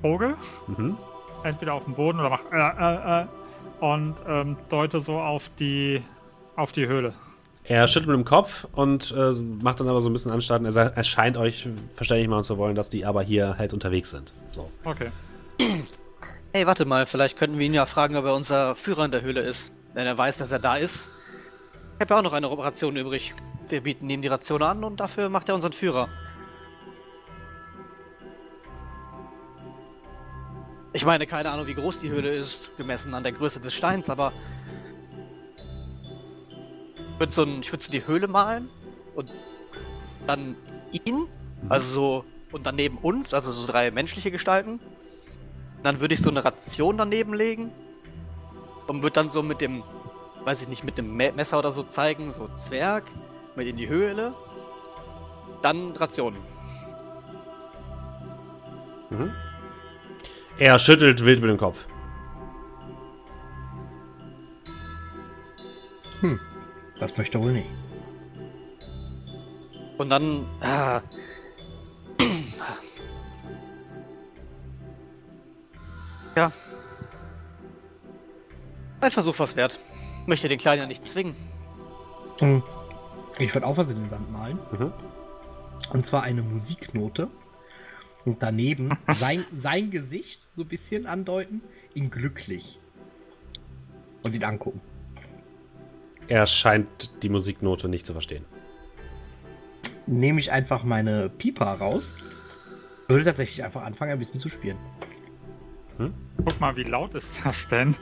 Vogel, 0.00 0.36
Mhm. 0.66 0.96
entweder 1.42 1.74
auf 1.74 1.84
dem 1.84 1.94
Boden 1.94 2.20
oder 2.20 2.30
mach 2.30 2.44
äh, 2.50 2.56
äh, 2.56 3.22
äh, 3.22 3.26
und 3.80 4.14
ähm, 4.26 4.56
deute 4.68 5.00
so 5.00 5.20
auf 5.20 5.50
die 5.58 6.02
auf 6.56 6.72
die 6.72 6.86
Höhle. 6.86 7.14
Er 7.64 7.86
schüttelt 7.86 8.08
mit 8.08 8.16
dem 8.16 8.24
Kopf 8.24 8.66
und 8.72 9.14
äh, 9.16 9.32
macht 9.62 9.78
dann 9.78 9.88
aber 9.88 10.00
so 10.00 10.10
ein 10.10 10.12
bisschen 10.12 10.32
Anstalten. 10.32 10.66
Er, 10.66 10.96
er 10.96 11.04
scheint 11.04 11.36
euch 11.36 11.68
verständlich 11.94 12.28
machen 12.28 12.44
zu 12.44 12.58
wollen, 12.58 12.74
dass 12.74 12.88
die 12.88 13.04
aber 13.04 13.22
hier 13.22 13.56
halt 13.56 13.72
unterwegs 13.72 14.10
sind. 14.10 14.34
So. 14.50 14.70
Okay. 14.84 15.10
Hey, 16.54 16.66
warte 16.66 16.84
mal, 16.84 17.06
vielleicht 17.06 17.38
könnten 17.38 17.58
wir 17.58 17.64
ihn 17.64 17.72
ja 17.72 17.86
fragen, 17.86 18.14
ob 18.16 18.24
er 18.24 18.34
unser 18.34 18.74
Führer 18.74 19.04
in 19.04 19.10
der 19.10 19.22
Höhle 19.22 19.40
ist. 19.40 19.70
Wenn 19.94 20.06
er 20.06 20.18
weiß, 20.18 20.38
dass 20.38 20.52
er 20.52 20.58
da 20.58 20.76
ist. 20.76 21.10
Ich 21.94 22.00
habe 22.00 22.14
ja 22.14 22.18
auch 22.18 22.22
noch 22.22 22.32
eine 22.32 22.50
Operation 22.50 22.96
übrig. 22.96 23.34
Wir 23.68 23.80
bieten 23.80 24.10
ihm 24.10 24.22
die 24.22 24.28
Ration 24.28 24.62
an 24.62 24.84
und 24.84 25.00
dafür 25.00 25.28
macht 25.28 25.48
er 25.48 25.54
unseren 25.54 25.72
Führer. 25.72 26.08
Ich 30.92 31.06
meine, 31.06 31.26
keine 31.26 31.50
Ahnung, 31.50 31.66
wie 31.66 31.74
groß 31.74 32.00
die 32.00 32.10
Höhle 32.10 32.30
ist, 32.30 32.76
gemessen 32.76 33.14
an 33.14 33.22
der 33.22 33.32
Größe 33.32 33.60
des 33.60 33.72
Steins, 33.72 34.10
aber. 34.10 34.32
Ich 37.12 37.20
würde 37.20 37.32
so, 37.32 37.44
ich 37.44 37.72
würd 37.72 37.82
so 37.82 37.92
die 37.92 38.06
Höhle 38.06 38.28
malen 38.28 38.68
und 39.14 39.30
dann 40.26 40.56
ihn, 40.92 41.26
also 41.68 41.88
so, 41.88 42.24
und 42.52 42.66
daneben 42.66 42.98
uns, 42.98 43.34
also 43.34 43.52
so 43.52 43.66
drei 43.66 43.90
menschliche 43.90 44.30
Gestalten. 44.30 44.80
Dann 45.82 46.00
würde 46.00 46.14
ich 46.14 46.20
so 46.20 46.30
eine 46.30 46.44
Ration 46.44 46.98
daneben 46.98 47.34
legen 47.34 47.72
und 48.86 49.02
würde 49.02 49.14
dann 49.14 49.30
so 49.30 49.42
mit 49.42 49.60
dem, 49.60 49.82
weiß 50.44 50.62
ich 50.62 50.68
nicht, 50.68 50.84
mit 50.84 50.98
dem 50.98 51.16
Me 51.16 51.32
Messer 51.32 51.58
oder 51.58 51.72
so 51.72 51.82
zeigen, 51.82 52.30
so 52.30 52.48
Zwerg, 52.48 53.04
mit 53.56 53.66
in 53.66 53.76
die 53.76 53.88
Höhle. 53.88 54.34
Dann 55.62 55.92
Rationen. 55.96 56.40
Mhm. 59.10 59.32
Er 60.58 60.78
schüttelt 60.78 61.24
wild 61.24 61.40
mit 61.40 61.50
dem 61.50 61.58
Kopf. 61.58 61.86
Das 67.02 67.16
möchte 67.16 67.38
er 67.38 67.42
wohl 67.42 67.52
nicht. 67.52 67.66
Und 69.98 70.08
dann. 70.08 70.46
Ah, 70.60 71.02
ja. 76.36 76.52
Ein 79.00 79.10
Versuch 79.10 79.36
was 79.40 79.56
wert. 79.56 79.80
Möchte 80.26 80.48
den 80.48 80.60
Kleinen 80.60 80.82
ja 80.82 80.86
nicht 80.86 81.04
zwingen. 81.04 81.34
Hm. 82.38 82.62
Ich 83.40 83.52
würde 83.52 83.66
auch 83.66 83.76
was 83.76 83.90
in 83.90 83.96
den 83.96 84.08
Sand 84.08 84.30
malen. 84.30 84.60
Mhm. 84.70 84.92
Und 85.92 86.06
zwar 86.06 86.22
eine 86.22 86.42
Musiknote. 86.42 87.26
Und 88.24 88.40
daneben 88.44 88.96
sein, 89.12 89.44
sein 89.50 89.90
Gesicht 89.90 90.40
so 90.54 90.62
ein 90.62 90.68
bisschen 90.68 91.06
andeuten, 91.06 91.62
ihn 91.94 92.10
glücklich. 92.10 92.78
Und 94.22 94.36
ihn 94.36 94.44
angucken. 94.44 94.80
Er 96.28 96.46
scheint 96.46 97.22
die 97.22 97.28
Musiknote 97.28 97.88
nicht 97.88 98.06
zu 98.06 98.12
verstehen. 98.12 98.44
Nehme 100.06 100.40
ich 100.40 100.50
einfach 100.50 100.82
meine 100.84 101.28
Pipa 101.28 101.74
raus. 101.74 102.02
Würde 103.08 103.24
tatsächlich 103.24 103.62
einfach 103.64 103.82
anfangen, 103.82 104.12
ein 104.12 104.18
bisschen 104.18 104.40
zu 104.40 104.48
spielen. 104.48 104.78
Guck 106.44 106.58
mal, 106.60 106.74
wie 106.76 106.84
laut 106.84 107.14
ist 107.14 107.34
das 107.44 107.68
denn? 107.68 107.94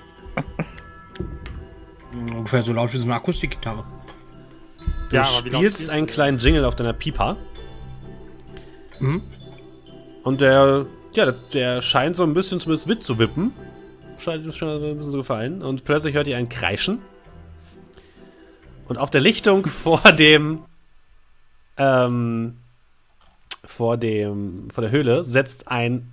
Ungefähr 2.12 2.62
so 2.62 2.72
laut 2.72 2.92
wie 2.92 2.98
so 2.98 3.04
eine 3.04 3.14
Akustikgitarre. 3.16 3.84
Du 5.10 5.16
Ja, 5.16 5.24
spielst 5.24 5.90
einen 5.90 6.06
kleinen 6.06 6.38
Jingle 6.38 6.64
auf 6.64 6.76
deiner 6.76 6.92
Pipa 6.92 7.36
Mhm. 9.00 9.22
und 10.24 10.40
der, 10.40 10.86
ja, 11.12 11.32
der, 11.52 11.80
scheint 11.82 12.16
so 12.16 12.22
ein 12.22 12.34
bisschen 12.34 12.60
zumindest 12.60 12.86
mitzuwippen. 12.86 13.52
Scheint 14.18 14.44
ihm 14.44 14.52
schon 14.52 14.68
ein 14.68 14.96
bisschen 14.98 15.12
so 15.12 15.18
gefallen. 15.18 15.62
Und 15.62 15.84
plötzlich 15.84 16.14
hört 16.14 16.26
ihr 16.28 16.36
ein 16.36 16.48
Kreischen. 16.48 16.98
Und 18.90 18.98
auf 18.98 19.10
der 19.10 19.20
Lichtung 19.20 19.66
vor 19.68 20.00
dem, 20.00 20.64
ähm, 21.76 22.56
vor 23.64 23.96
dem, 23.96 24.68
vor 24.68 24.82
der 24.82 24.90
Höhle 24.90 25.22
setzt 25.22 25.68
ein 25.68 26.12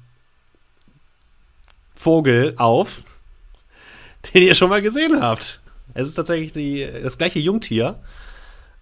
Vogel 1.95 2.53
auf, 2.59 3.01
den 4.33 4.43
ihr 4.43 4.53
schon 4.53 4.69
mal 4.69 4.83
gesehen 4.83 5.19
habt. 5.23 5.59
Es 5.95 6.07
ist 6.07 6.13
tatsächlich 6.13 6.51
die, 6.51 6.87
das 7.01 7.17
gleiche 7.17 7.39
Jungtier, 7.39 7.97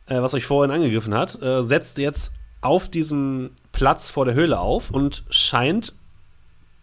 äh, 0.08 0.22
was 0.22 0.34
euch 0.34 0.46
vorhin 0.46 0.76
angegriffen 0.76 1.14
hat, 1.14 1.42
äh, 1.42 1.64
setzt 1.64 1.98
jetzt 1.98 2.34
auf 2.60 2.90
diesem 2.90 3.52
Platz 3.72 4.10
vor 4.10 4.26
der 4.26 4.34
Höhle 4.34 4.60
auf 4.60 4.92
und 4.92 5.24
scheint 5.30 5.94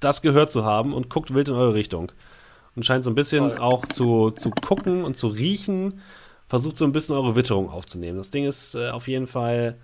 das 0.01 0.22
gehört 0.22 0.51
zu 0.51 0.64
haben 0.64 0.94
und 0.94 1.10
guckt 1.10 1.34
wild 1.34 1.48
in 1.48 1.56
eure 1.56 1.74
Richtung. 1.74 2.10
Und 2.74 2.86
scheint 2.86 3.05
so 3.05 3.10
ein 3.10 3.14
bisschen 3.14 3.51
Toll. 3.51 3.59
auch 3.59 3.84
zu, 3.84 4.30
zu 4.30 4.48
gucken 4.48 5.05
und 5.05 5.18
zu 5.18 5.26
riechen, 5.26 6.01
versucht 6.53 6.77
so 6.77 6.85
ein 6.85 6.93
bisschen 6.93 7.15
eure 7.15 7.35
Witterung 7.35 7.70
aufzunehmen. 7.70 8.19
Das 8.19 8.29
Ding 8.29 8.45
ist 8.45 8.74
äh, 8.74 8.91
auf 8.91 9.09
jeden 9.09 9.27
Fall 9.27 9.79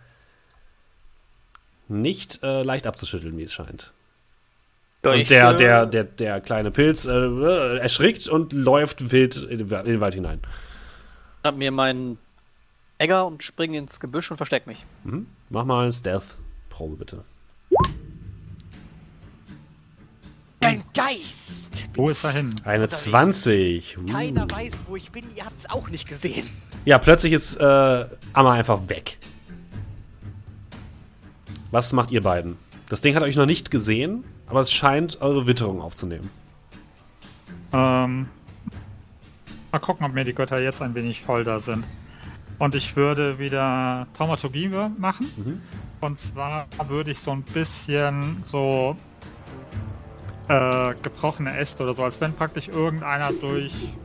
nicht 1.89 2.43
äh, 2.43 2.62
leicht 2.62 2.86
abzuschütteln, 2.86 3.39
wie 3.39 3.45
es 3.45 3.55
scheint. 3.55 3.95
Ja, 5.03 5.12
und 5.12 5.19
ich, 5.19 5.28
der, 5.28 5.55
der, 5.55 5.86
der, 5.86 6.05
der 6.05 6.43
kleine 6.43 6.70
Pilz 6.70 7.07
äh, 7.07 7.11
äh, 7.12 7.78
erschrickt 7.78 8.28
und 8.28 8.53
läuft 8.53 9.12
wild 9.12 9.39
in 9.39 9.66
den 9.66 10.01
Wald 10.03 10.12
hinein. 10.12 10.43
hab 11.43 11.57
mir 11.57 11.70
meinen 11.70 12.19
Egger 12.99 13.24
und 13.24 13.43
spring 13.43 13.73
ins 13.73 13.99
Gebüsch 13.99 14.31
und 14.31 14.36
versteck 14.36 14.66
mich. 14.66 14.85
Mhm. 15.05 15.27
Mach 15.49 15.65
mal 15.65 15.85
eine 15.85 15.93
Stealth-Probe, 15.93 16.97
bitte. 16.97 17.24
Geist! 20.98 21.86
Wo 21.94 22.10
ist 22.10 22.24
er 22.24 22.32
hin? 22.32 22.56
Eine 22.64 22.84
Unterwegs. 22.84 23.04
20. 23.04 23.98
Uh. 23.98 24.06
Keiner 24.06 24.50
weiß, 24.50 24.72
wo 24.88 24.96
ich 24.96 25.12
bin, 25.12 25.24
ihr 25.36 25.44
habt's 25.44 25.70
auch 25.70 25.90
nicht 25.90 26.08
gesehen. 26.08 26.50
Ja, 26.84 26.98
plötzlich 26.98 27.32
ist 27.34 27.54
äh, 27.56 28.04
Amma 28.32 28.54
einfach 28.54 28.88
weg. 28.88 29.18
Was 31.70 31.92
macht 31.92 32.10
ihr 32.10 32.20
beiden? 32.20 32.56
Das 32.88 33.00
Ding 33.00 33.14
hat 33.14 33.22
euch 33.22 33.36
noch 33.36 33.46
nicht 33.46 33.70
gesehen, 33.70 34.24
aber 34.48 34.58
es 34.58 34.72
scheint 34.72 35.20
eure 35.20 35.46
Witterung 35.46 35.80
aufzunehmen. 35.80 36.30
Ähm, 37.72 38.28
mal 39.70 39.78
gucken, 39.78 40.04
ob 40.04 40.14
mir 40.14 40.24
die 40.24 40.34
Götter 40.34 40.58
jetzt 40.58 40.82
ein 40.82 40.96
wenig 40.96 41.28
holder 41.28 41.60
sind. 41.60 41.86
Und 42.58 42.74
ich 42.74 42.96
würde 42.96 43.38
wieder 43.38 44.08
Taumaturgie 44.16 44.68
machen. 44.98 45.30
Mhm. 45.36 45.62
Und 46.00 46.18
zwar 46.18 46.66
würde 46.88 47.12
ich 47.12 47.20
so 47.20 47.30
ein 47.30 47.42
bisschen 47.42 48.42
so 48.46 48.96
äh, 50.48 50.94
gebrochene 51.02 51.56
Äste 51.56 51.82
oder 51.82 51.94
so, 51.94 52.02
als 52.04 52.20
wenn 52.20 52.34
praktisch 52.34 52.68
irgendeiner 52.68 53.32
durch, 53.32 53.98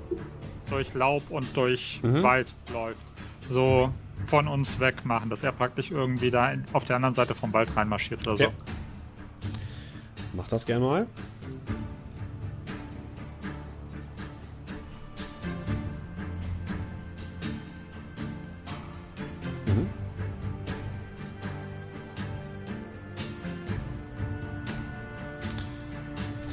durch 0.70 0.94
Laub 0.94 1.30
und 1.30 1.56
durch 1.56 2.00
Mhm. 2.04 2.24
Wald 2.24 2.54
läuft. 2.72 3.02
So 3.48 3.94
von 4.26 4.48
uns 4.48 4.80
weg 4.80 5.06
machen, 5.06 5.30
dass 5.30 5.44
er 5.44 5.52
praktisch 5.52 5.92
irgendwie 5.92 6.32
da 6.32 6.52
in, 6.52 6.66
auf 6.74 6.86
der 6.86 6.96
anderen 6.96 7.16
Seite 7.16 7.36
vom 7.36 7.52
Wald 7.54 7.76
reinmarschiert 7.76 8.26
oder 8.28 8.34
Okay. 8.34 8.50
so. 8.58 9.54
mach 10.34 10.48
das 10.48 10.66
gerne 10.66 10.86
mal. 10.86 11.08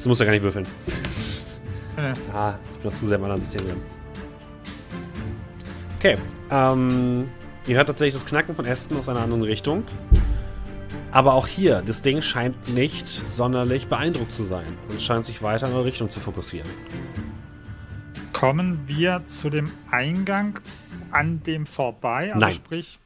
Du 0.03 0.09
musst 0.09 0.19
ja 0.19 0.25
gar 0.25 0.33
nicht 0.33 0.43
würfeln. 0.43 0.67
Äh, 1.97 2.13
Ah, 2.33 2.55
ich 2.73 2.79
bin 2.79 2.91
noch 2.91 2.97
zu 2.97 3.05
sehr 3.05 3.17
im 3.17 3.23
anderen 3.23 3.41
System 3.41 3.65
drin. 3.65 3.81
Okay, 5.99 6.17
ähm, 6.49 7.29
ihr 7.67 7.75
hört 7.77 7.87
tatsächlich 7.87 8.15
das 8.15 8.25
Knacken 8.25 8.55
von 8.55 8.65
Ästen 8.65 8.97
aus 8.97 9.07
einer 9.09 9.21
anderen 9.21 9.43
Richtung. 9.43 9.83
Aber 11.11 11.33
auch 11.33 11.45
hier, 11.45 11.83
das 11.85 12.01
Ding 12.01 12.21
scheint 12.21 12.69
nicht 12.73 13.07
sonderlich 13.07 13.87
beeindruckt 13.87 14.31
zu 14.31 14.43
sein 14.45 14.77
und 14.87 15.01
scheint 15.01 15.25
sich 15.25 15.43
weiter 15.43 15.67
in 15.67 15.73
eine 15.73 15.83
Richtung 15.83 16.09
zu 16.09 16.19
fokussieren. 16.19 16.69
kommen 18.31 18.79
wir 18.87 19.21
zu 19.27 19.49
dem 19.49 19.69
Eingang 19.91 20.59
an 21.11 21.43
dem 21.43 21.65
vorbei? 21.67 22.23
Also 22.31 22.39
Nein. 22.39 22.53
sprich, 22.53 22.97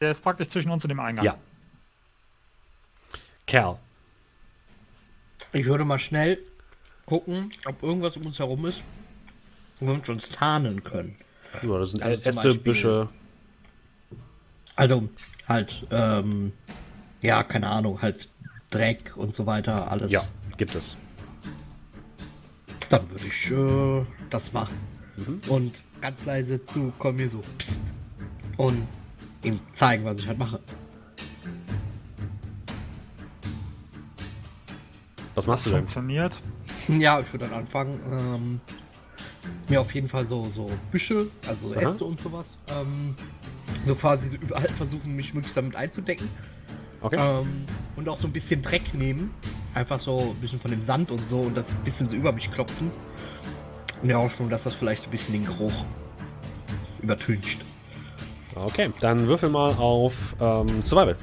der 0.00 0.12
ist 0.12 0.22
praktisch 0.22 0.48
zwischen 0.48 0.70
uns 0.70 0.84
und 0.84 0.90
dem 0.90 1.00
Eingang. 1.00 1.24
Ja. 1.24 1.36
Kerl. 3.46 3.78
Ich 5.54 5.66
würde 5.66 5.84
mal 5.84 6.00
schnell 6.00 6.38
gucken, 7.06 7.52
ob 7.64 7.82
irgendwas 7.82 8.16
um 8.16 8.26
uns 8.26 8.38
herum 8.40 8.66
ist, 8.66 8.82
womit 9.78 10.06
wir 10.08 10.14
uns 10.14 10.28
tarnen 10.28 10.82
können. 10.82 11.16
Ja, 11.62 11.78
das 11.78 11.92
sind 11.92 12.02
Also 12.02 12.28
Äste, 12.28 12.54
Büsche. 12.56 13.08
Also 14.74 15.08
halt, 15.48 15.86
ähm, 15.92 16.52
ja, 17.22 17.44
keine 17.44 17.68
Ahnung, 17.68 18.02
halt 18.02 18.28
Dreck 18.70 19.12
und 19.16 19.32
so 19.36 19.46
weiter, 19.46 19.88
alles. 19.88 20.10
Ja, 20.10 20.24
gibt 20.56 20.74
es. 20.74 20.96
Dann 22.90 23.08
würde 23.08 23.24
ich 23.24 23.50
äh, 23.52 24.04
das 24.30 24.52
machen. 24.52 24.74
Mhm. 25.16 25.40
Und 25.48 25.74
ganz 26.00 26.26
leise 26.26 26.64
zu 26.64 26.92
kommen 26.98 27.18
mir 27.18 27.28
so 27.28 27.40
psst, 27.58 27.78
und 28.56 28.88
ihm 29.44 29.60
zeigen, 29.72 30.04
was 30.04 30.18
ich 30.18 30.26
halt 30.26 30.38
mache. 30.38 30.58
Was 35.34 35.46
machst 35.46 35.66
du 35.66 35.70
denn? 35.70 35.80
Funktioniert. 35.80 36.40
Ja, 36.88 37.20
ich 37.20 37.32
würde 37.32 37.46
dann 37.48 37.58
anfangen, 37.60 38.00
ähm, 38.12 38.60
mir 39.68 39.80
auf 39.80 39.94
jeden 39.94 40.08
Fall 40.08 40.26
so, 40.26 40.50
so 40.54 40.66
Büsche, 40.90 41.26
also 41.48 41.72
Aha. 41.72 41.80
Äste 41.80 42.04
und 42.04 42.20
sowas, 42.20 42.46
ähm, 42.68 43.14
so 43.86 43.94
quasi 43.94 44.28
so 44.28 44.36
überall 44.36 44.68
versuchen, 44.68 45.16
mich 45.16 45.34
möglichst 45.34 45.56
damit 45.56 45.74
einzudecken. 45.76 46.28
Okay. 47.00 47.16
Ähm, 47.18 47.66
und 47.96 48.08
auch 48.08 48.18
so 48.18 48.26
ein 48.26 48.32
bisschen 48.32 48.62
Dreck 48.62 48.94
nehmen. 48.94 49.30
Einfach 49.74 50.00
so 50.00 50.18
ein 50.18 50.40
bisschen 50.40 50.60
von 50.60 50.70
dem 50.70 50.84
Sand 50.84 51.10
und 51.10 51.28
so 51.28 51.40
und 51.40 51.56
das 51.56 51.70
ein 51.70 51.84
bisschen 51.84 52.08
so 52.08 52.16
über 52.16 52.32
mich 52.32 52.50
klopfen. 52.50 52.90
In 54.02 54.08
der 54.08 54.18
Hoffnung, 54.18 54.48
dass 54.48 54.64
das 54.64 54.74
vielleicht 54.74 55.04
ein 55.04 55.10
bisschen 55.10 55.32
den 55.32 55.44
Geruch 55.44 55.84
übertüncht. 57.02 57.64
Okay, 58.54 58.90
dann 59.00 59.26
würfel 59.26 59.50
mal 59.50 59.74
auf 59.74 60.36
ähm, 60.40 60.82
Survival. 60.82 61.16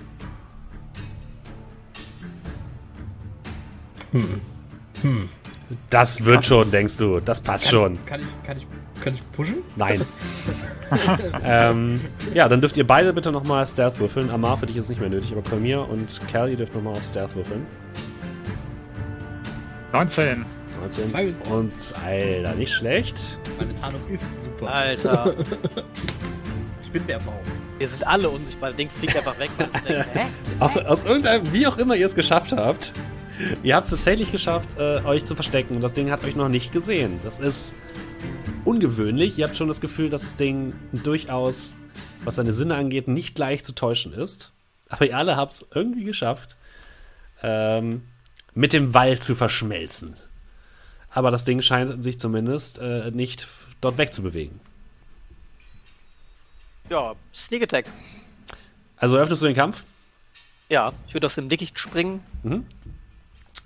Hm. 4.12 5.30
Das 5.90 6.26
wird 6.26 6.46
schon, 6.46 6.70
denkst 6.72 6.98
du. 6.98 7.20
Das 7.20 7.40
passt 7.40 7.70
schon. 7.70 7.98
Kann 8.06 8.22
ich, 8.22 8.28
kann 8.46 8.58
ich, 8.58 8.68
kann 9.02 9.16
ich 9.16 9.32
pushen? 9.32 9.58
Nein. 9.76 10.02
ähm, 11.44 12.02
ja, 12.34 12.50
dann 12.50 12.60
dürft 12.60 12.76
ihr 12.78 12.86
beide 12.86 13.14
bitte 13.14 13.32
nochmal 13.32 13.66
Stealth 13.66 14.00
würfeln. 14.00 14.30
Amar, 14.30 14.58
für 14.58 14.66
dich 14.66 14.76
ist 14.76 14.86
es 14.86 14.90
nicht 14.90 15.00
mehr 15.00 15.10
nötig, 15.10 15.32
aber 15.32 15.42
Kolmir 15.42 15.88
und 15.88 16.20
Cal, 16.28 16.50
ihr 16.50 16.58
dürft 16.58 16.76
nochmal 16.76 16.94
auf 16.94 17.04
Stealth 17.04 17.36
würfeln. 17.36 17.66
19. 19.94 20.46
19. 20.82 21.10
Zwei. 21.10 21.34
Und, 21.50 21.72
Alter, 22.06 22.56
nicht 22.56 22.74
schlecht. 22.74 23.38
Meine 23.58 23.80
Tarnung 23.80 24.02
ist 24.10 24.26
super. 24.42 24.72
Alter, 24.72 25.36
Ich 26.84 26.92
bin 26.92 27.08
der 27.08 27.20
Baum. 27.20 27.40
Wir 27.82 27.88
sind 27.88 28.06
alle 28.06 28.30
unsichtbar. 28.30 28.70
Das 28.70 28.78
Ding 28.78 28.92
fliegt 28.92 29.18
einfach 29.18 29.40
weg. 29.40 29.50
Denke, 29.58 30.06
hä? 30.14 30.28
Aus, 30.60 31.04
irgendeinem, 31.04 31.52
wie 31.52 31.66
auch 31.66 31.80
immer 31.80 31.96
ihr 31.96 32.06
es 32.06 32.14
geschafft 32.14 32.52
habt, 32.52 32.94
ihr 33.64 33.76
habt 33.76 33.86
es 33.86 33.90
tatsächlich 33.90 34.32
geschafft, 34.32 34.70
äh, 34.78 35.04
euch 35.04 35.26
zu 35.26 35.34
verstecken 35.34 35.76
und 35.76 35.82
das 35.82 35.94
Ding 35.94 36.12
hat 36.12 36.24
euch 36.24 36.36
noch 36.36 36.48
nicht 36.48 36.72
gesehen. 36.72 37.20
Das 37.24 37.40
ist 37.40 37.74
ungewöhnlich. 38.66 39.40
Ihr 39.40 39.48
habt 39.48 39.58
schon 39.58 39.68
das 39.68 39.82
Gefühl, 39.82 40.12
dass 40.12 40.22
das 40.22 40.38
Ding 40.38 40.74
durchaus, 40.92 41.76
was 42.24 42.36
seine 42.36 42.54
Sinne 42.54 42.76
angeht, 42.76 43.08
nicht 43.08 43.40
leicht 43.40 43.66
zu 43.66 43.74
täuschen 43.74 44.14
ist. 44.14 44.54
Aber 44.88 45.08
ihr 45.08 45.18
alle 45.18 45.36
habt 45.36 45.54
es 45.54 45.66
irgendwie 45.74 46.04
geschafft, 46.04 46.58
ähm, 47.42 48.04
mit 48.54 48.74
dem 48.74 48.94
Wald 48.94 49.24
zu 49.24 49.34
verschmelzen. 49.34 50.14
Aber 51.10 51.32
das 51.32 51.46
Ding 51.46 51.64
scheint 51.64 52.04
sich 52.04 52.20
zumindest 52.20 52.78
äh, 52.78 53.10
nicht 53.10 53.48
dort 53.82 53.98
wegzubewegen. 53.98 54.60
Ja, 56.92 57.14
Sneak 57.34 57.64
Attack. 57.64 57.86
Also 58.98 59.16
öffnest 59.18 59.42
du 59.42 59.46
den 59.46 59.56
Kampf? 59.56 59.86
Ja, 60.70 60.92
ich 61.08 61.14
würde 61.14 61.26
aus 61.28 61.36
dem 61.36 61.48
Dickicht 61.48 61.80
springen. 61.80 62.22
Mhm. 62.44 62.66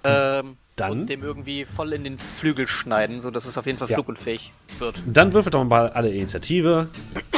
Ähm, 0.04 0.58
Dann? 0.76 0.92
Und 0.92 1.10
dem 1.10 1.24
irgendwie 1.24 1.66
voll 1.66 1.94
in 1.94 2.04
den 2.04 2.20
Flügel 2.20 2.68
schneiden, 2.68 3.22
sodass 3.22 3.46
es 3.46 3.58
auf 3.58 3.66
jeden 3.66 3.80
Fall 3.80 3.90
Ja. 3.90 3.96
flugunfähig 3.96 4.54
wird. 4.78 5.02
Dann 5.08 5.34
würfelt 5.34 5.56
doch 5.56 5.64
mal 5.64 5.90
alle 5.90 6.12
Initiative. 6.12 6.88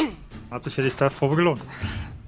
Hat 0.51 0.65
sich 0.65 0.75
ja 0.75 0.83
die 0.83 0.91
Stealth-Probe 0.91 1.37
gelohnt. 1.37 1.61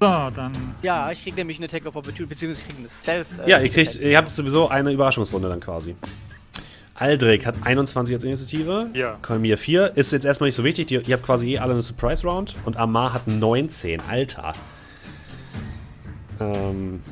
So, 0.00 0.06
dann 0.06 0.52
Ja, 0.80 1.10
ich 1.10 1.22
krieg 1.22 1.36
nämlich 1.36 1.58
eine 1.58 1.66
Attack 1.66 1.84
of 1.84 1.96
Opportunity, 1.96 2.24
beziehungsweise 2.26 2.62
ich 2.62 2.68
krieg 2.68 2.78
eine 2.78 2.88
Stealth. 2.88 3.26
äh, 3.44 3.50
Ja, 3.50 3.58
ihr 3.60 3.68
kriegt, 3.68 3.94
ihr 3.96 4.16
habt 4.16 4.30
sowieso 4.30 4.68
eine 4.68 4.90
Überraschungsrunde 4.90 5.50
dann 5.50 5.60
quasi. 5.60 5.94
Aldrich 7.00 7.46
hat 7.46 7.54
21 7.62 8.14
als 8.14 8.24
Initiative. 8.24 8.90
Ja. 8.92 9.18
Kolmir 9.22 9.56
4. 9.56 9.96
Ist 9.96 10.12
jetzt 10.12 10.26
erstmal 10.26 10.48
nicht 10.48 10.56
so 10.56 10.64
wichtig. 10.64 10.90
Ihr, 10.90 11.06
ihr 11.08 11.16
habt 11.16 11.24
quasi 11.24 11.54
eh 11.54 11.58
alle 11.58 11.72
eine 11.72 11.82
Surprise 11.82 12.26
Round. 12.26 12.54
Und 12.66 12.76
Amar 12.76 13.14
hat 13.14 13.26
19. 13.26 14.02
Alter. 14.06 14.52
Ähm, 16.38 17.02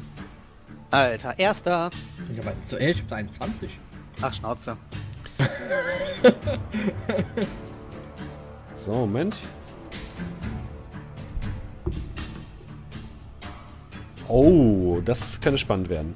Alter, 0.90 1.38
erster. 1.38 1.88
Ich 2.30 2.38
habe 2.38 2.54
zu 2.66 2.76
11, 2.76 2.96
ich 2.98 3.02
habe 3.04 3.16
21. 3.16 3.70
Ach, 4.20 4.34
Schnauze. 4.34 4.76
so, 8.74 8.92
Moment. 8.92 9.36
Oh, 14.28 15.00
das 15.02 15.40
könnte 15.40 15.58
spannend 15.58 15.88
werden. 15.88 16.14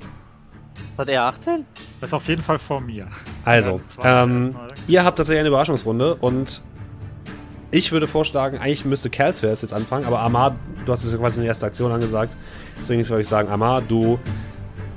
Hat 1.03 1.09
er 1.09 1.25
18? 1.25 1.67
das 2.01 2.11
ist 2.11 2.15
auf 2.15 2.29
jeden 2.29 2.45
Fall 2.45 2.61
vor 2.61 2.81
mir. 2.81 3.09
Also, 3.45 3.81
Ja, 4.05 4.23
ähm, 4.23 4.55
ihr 4.87 5.05
habt 5.05 5.17
tatsächlich 5.17 5.41
eine 5.41 5.49
Überraschungsrunde 5.49 6.15
und 6.15 6.63
ich 7.73 7.91
würde 7.91 8.07
vorschlagen, 8.07 8.59
eigentlich 8.59 8.85
müsste 8.85 9.11
Kerls 9.11 9.41
jetzt 9.41 9.73
anfangen, 9.73 10.05
aber 10.05 10.21
Amar, 10.21 10.55
du 10.87 10.93
hast 10.93 11.03
es 11.03 11.11
ja 11.11 11.19
quasi 11.19 11.39
in 11.39 11.43
der 11.43 11.49
ersten 11.49 11.65
Aktion 11.65 11.91
angesagt, 11.91 12.37
deswegen 12.81 13.09
würde 13.09 13.23
ich 13.23 13.27
sagen, 13.27 13.49
Amar, 13.49 13.83
du 13.83 14.21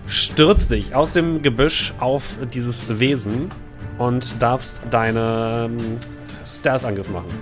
stürzt 0.05 0.69
dich 0.69 0.93
aus 0.93 1.13
dem 1.13 1.41
Gebüsch 1.41 1.95
auf 1.99 2.35
dieses 2.53 2.99
Wesen 2.99 3.49
und 3.97 4.39
darfst 4.39 4.83
deinen 4.91 5.99
Stealth-Angriff 6.45 7.09
machen. 7.09 7.33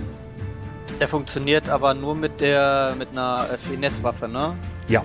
Der 1.00 1.08
funktioniert 1.08 1.68
aber 1.68 1.92
nur 1.92 2.14
mit 2.14 2.40
der 2.40 2.94
mit 2.98 3.10
einer 3.10 3.46
Finesse-Waffe, 3.58 4.26
ne? 4.26 4.56
Ja, 4.88 5.04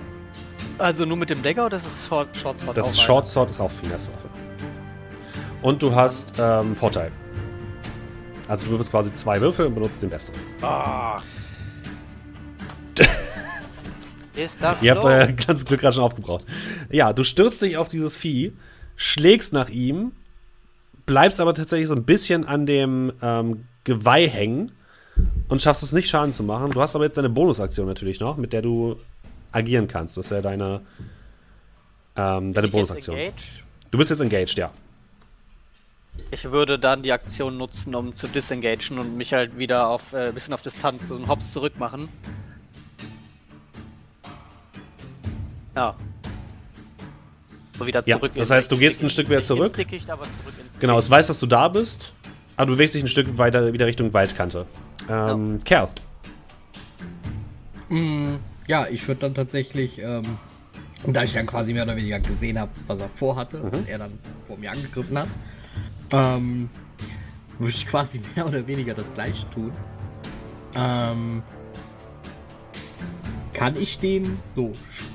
Also 0.80 1.04
nur 1.04 1.16
mit 1.18 1.28
dem 1.28 1.42
Dagger 1.42 1.66
oder 1.66 1.76
ist 1.76 1.86
es 1.86 2.06
Short, 2.08 2.34
Short 2.36 2.58
Sword 2.58 2.76
das 2.76 2.86
auch 2.86 2.90
ist? 2.90 3.00
Short 3.00 3.28
Sword, 3.28 3.50
ist 3.50 3.60
auch 3.60 3.70
Finesse-Waffe. 3.70 4.28
Und 5.62 5.82
du 5.82 5.94
hast 5.94 6.32
ähm, 6.38 6.74
Vorteil. 6.74 7.12
Also 8.48 8.64
du 8.64 8.72
würfelst 8.72 8.90
quasi 8.90 9.12
zwei 9.14 9.40
Würfel 9.40 9.66
und 9.66 9.74
benutzt 9.74 10.02
den 10.02 10.10
besten. 10.10 10.38
Ah. 10.62 11.20
ist 14.34 14.60
das 14.62 14.82
Ihr 14.82 14.92
habt 14.92 15.04
euer 15.04 15.26
ganzes 15.28 15.66
Glück 15.66 15.80
gerade 15.80 15.94
schon 15.94 16.04
aufgebraucht. 16.04 16.46
Ja, 16.90 17.12
du 17.12 17.24
stürzt 17.24 17.60
dich 17.60 17.76
auf 17.76 17.88
dieses 17.88 18.16
Vieh, 18.16 18.52
schlägst 18.96 19.52
nach 19.52 19.68
ihm, 19.68 20.12
bleibst 21.04 21.40
aber 21.40 21.54
tatsächlich 21.54 21.88
so 21.88 21.94
ein 21.94 22.04
bisschen 22.04 22.46
an 22.46 22.64
dem 22.64 23.12
ähm, 23.20 23.66
Geweih 23.84 24.28
hängen 24.28 24.72
und 25.48 25.60
schaffst 25.60 25.82
es 25.82 25.92
nicht, 25.92 26.08
Schaden 26.08 26.32
zu 26.32 26.42
machen. 26.42 26.70
Du 26.70 26.80
hast 26.80 26.94
aber 26.94 27.04
jetzt 27.04 27.18
deine 27.18 27.28
Bonusaktion 27.28 27.86
natürlich 27.86 28.18
noch, 28.18 28.38
mit 28.38 28.54
der 28.54 28.62
du 28.62 28.96
agieren 29.52 29.88
kannst. 29.88 30.16
Das 30.16 30.26
ist 30.26 30.30
ja 30.32 30.40
deine, 30.40 30.80
ähm, 32.16 32.52
deine 32.54 32.68
Bonusaktion. 32.68 33.16
engaged? 33.16 33.62
Du 33.90 33.98
bist 33.98 34.10
jetzt 34.10 34.20
engaged, 34.20 34.54
ja. 34.56 34.70
Ich 36.30 36.44
würde 36.50 36.78
dann 36.78 37.02
die 37.02 37.12
Aktion 37.12 37.56
nutzen, 37.56 37.94
um 37.94 38.14
zu 38.14 38.26
disengagen 38.28 38.98
und 38.98 39.16
mich 39.16 39.32
halt 39.32 39.56
wieder 39.58 39.88
auf 39.88 40.12
äh, 40.12 40.32
bisschen 40.32 40.52
auf 40.54 40.62
Distanz 40.62 41.08
so 41.08 41.16
einen 41.16 41.28
Hops 41.28 41.52
zurück 41.52 41.78
machen. 41.78 42.08
Ja. 45.74 45.94
So 47.78 47.86
wieder 47.86 48.02
Ja, 48.06 48.16
zurück. 48.16 48.32
das 48.34 48.50
in- 48.50 48.56
heißt, 48.56 48.70
du 48.72 48.76
gehst 48.76 49.02
ein 49.02 49.08
Stück 49.10 49.28
wieder 49.30 49.40
zurück? 49.40 49.74
Dickicht, 49.74 50.10
aber 50.10 50.24
zurück 50.24 50.54
ins 50.60 50.78
Genau, 50.78 50.98
es 50.98 51.08
weiß, 51.08 51.28
dass 51.28 51.40
du 51.40 51.46
da 51.46 51.68
bist, 51.68 52.12
aber 52.56 52.66
du 52.66 52.72
bewegst 52.72 52.94
dich 52.94 53.02
ein 53.02 53.08
Stück 53.08 53.38
weiter 53.38 53.72
wieder 53.72 53.86
Richtung 53.86 54.12
Waldkante. 54.12 54.66
Ähm, 55.08 55.60
Kerl. 55.64 55.88
Mm, 57.88 58.34
ja, 58.70 58.86
ich 58.88 59.06
würde 59.08 59.22
dann 59.22 59.34
tatsächlich, 59.34 59.98
ähm, 59.98 60.22
da 61.08 61.24
ich 61.24 61.32
dann 61.32 61.46
quasi 61.46 61.72
mehr 61.72 61.82
oder 61.82 61.96
weniger 61.96 62.20
gesehen 62.20 62.56
habe, 62.56 62.70
was 62.86 63.00
er 63.00 63.08
vorhatte, 63.16 63.60
und 63.60 63.88
er 63.88 63.98
dann 63.98 64.12
vor 64.46 64.56
mir 64.56 64.70
angegriffen 64.70 65.18
hat. 65.18 65.28
Ähm, 66.12 66.70
würde 67.58 67.72
ich 67.72 67.86
quasi 67.86 68.20
mehr 68.36 68.46
oder 68.46 68.64
weniger 68.68 68.94
das 68.94 69.12
gleiche 69.12 69.48
tun. 69.50 69.72
Ähm, 70.76 71.42
kann 73.52 73.76
ich 73.76 73.98
den 73.98 74.38
so 74.54 74.70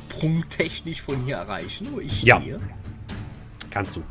sprungtechnisch 0.10 1.02
von 1.02 1.23
hier 1.23 1.38
erreichen, 1.38 1.88
wo 1.94 2.02
ich 2.02 2.23
Ja. 2.23 2.41
stehe? 2.41 2.60
Kannst 3.72 3.95
du. 3.95 4.03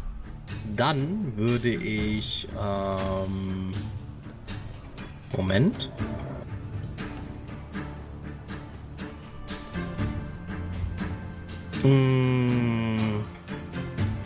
Dann 0.75 1.37
würde 1.37 1.69
ich. 1.69 2.49
Ähm, 2.59 3.73
Moment. 5.37 5.91
Mm, 11.85 13.21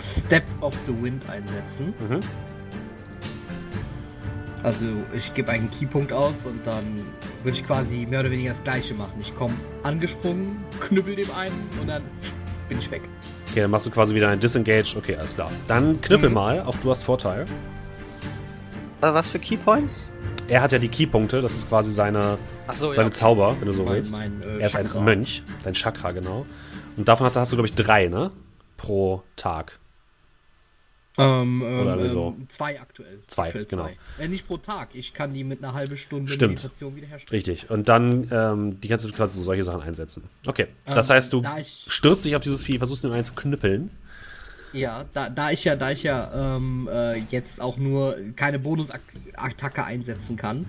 Step 0.01 0.45
of 0.61 0.75
the 0.87 0.95
Wind 1.03 1.29
einsetzen. 1.29 1.93
Mhm. 2.09 2.21
Also 4.63 4.85
ich 5.17 5.33
gebe 5.35 5.51
einen 5.53 5.71
Keypunkt 5.71 6.13
aus 6.13 6.35
und 6.45 6.61
dann 6.67 7.07
würde 7.43 7.57
ich 7.57 7.67
quasi 7.67 8.07
mehr 8.09 8.21
oder 8.21 8.31
weniger 8.31 8.51
das 8.51 8.63
gleiche 8.65 8.95
machen. 8.95 9.15
Ich 9.21 9.35
komme 9.37 9.55
angesprungen, 9.85 10.57
knüppel 10.81 11.17
dem 11.17 11.31
einen 11.35 11.69
und 11.81 11.87
dann 11.89 12.03
bin 12.69 12.79
ich 12.79 12.91
weg. 12.91 13.03
Okay, 13.51 13.61
dann 13.63 13.71
machst 13.71 13.87
du 13.87 13.91
quasi 13.91 14.15
wieder 14.15 14.29
ein 14.29 14.41
Disengage. 14.41 14.97
Okay, 14.97 15.17
alles 15.17 15.35
klar. 15.35 15.51
Dann 15.67 16.01
knüppel 16.01 16.29
Mhm. 16.29 16.35
mal, 16.35 16.61
auch 16.63 16.77
du 16.83 16.91
hast 16.91 17.05
Vorteil. 17.05 17.43
Äh, 19.01 19.13
Was 19.13 19.31
für 19.31 19.39
Keypoints? 19.39 20.11
Er 20.49 20.61
hat 20.61 20.73
ja 20.73 20.79
die 20.79 20.89
Keypunkte, 20.89 21.41
das 21.41 21.55
ist 21.57 21.69
quasi 21.69 21.93
seine, 21.93 22.37
Achso, 22.67 22.91
seine 22.93 23.09
ja. 23.09 23.13
Zauber, 23.13 23.57
wenn 23.61 23.67
du 23.67 23.73
so 23.73 23.85
Mein- 23.85 23.95
willst. 23.95 24.13
mein, 24.17 24.43
äh, 24.43 24.59
er 24.61 24.67
ist 24.67 24.73
Chakra. 24.73 24.99
ein 24.99 25.05
Mönch, 25.05 25.43
dein 25.63 25.75
Chakra, 25.75 26.11
genau. 26.13 26.47
Und 26.99 27.07
davon 27.09 27.27
hat, 27.27 27.37
hast 27.37 27.53
du, 27.53 27.57
glaube 27.57 27.69
ich, 27.69 27.75
drei, 27.75 28.09
ne? 28.09 28.33
Pro 28.77 29.23
Tag. 29.37 29.79
Ähm, 31.17 31.63
Oder 31.63 31.95
ähm, 31.95 32.03
wieso? 32.03 32.35
ähm, 32.37 32.49
zwei 32.49 32.81
aktuell. 32.81 33.21
Zwei, 33.27 33.47
aktuell 33.47 33.65
genau. 33.67 33.89
Äh, 34.19 34.29
nicht 34.29 34.47
pro 34.47 34.57
Tag. 34.57 34.91
Ich 34.95 35.15
kann 35.15 35.33
die 35.33 35.43
mit 35.45 35.65
einer 35.65 35.75
halben 35.75 35.97
Stunde 35.97 36.31
Stimmt. 36.31 36.57
Meditation 36.57 36.95
wiederherstellen. 36.97 37.31
Richtig. 37.37 37.71
Und 37.71 37.89
dann, 37.89 38.29
ähm, 38.31 38.81
die 38.81 38.89
kannst 38.89 39.05
du 39.05 39.13
quasi 39.13 39.39
so 39.39 39.45
solche 39.45 39.65
Sachen 39.65 39.81
einsetzen. 39.81 40.25
Okay. 40.47 40.69
Das 40.87 41.09
Ähm, 41.09 41.17
heißt, 41.17 41.33
du 41.33 41.41
da 41.41 41.57
stürzt 41.87 42.25
dich 42.25 42.37
auf 42.37 42.43
dieses 42.43 42.63
Vieh, 42.63 42.79
versuchst 42.79 43.05
ihn 43.05 43.13
einzuknüppeln. 43.13 43.91
Ja, 44.73 45.07
da, 45.15 45.31
da 45.31 45.51
ich 45.51 45.65
ja, 45.65 45.77
da 45.77 45.91
ich 45.93 46.03
ja 46.03 46.57
ähm, 46.57 46.89
äh, 46.93 47.17
jetzt 47.31 47.61
auch 47.61 47.79
nur 47.79 48.17
keine 48.37 48.59
Bonusattacke 48.59 49.85
einsetzen 49.85 50.37
kann, 50.37 50.67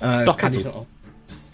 äh, 0.00 0.24
Doch, 0.24 0.36
kann 0.36 0.52
kannst 0.52 0.58
ich 0.58 0.64
du. 0.64 0.70
auch. 0.70 0.86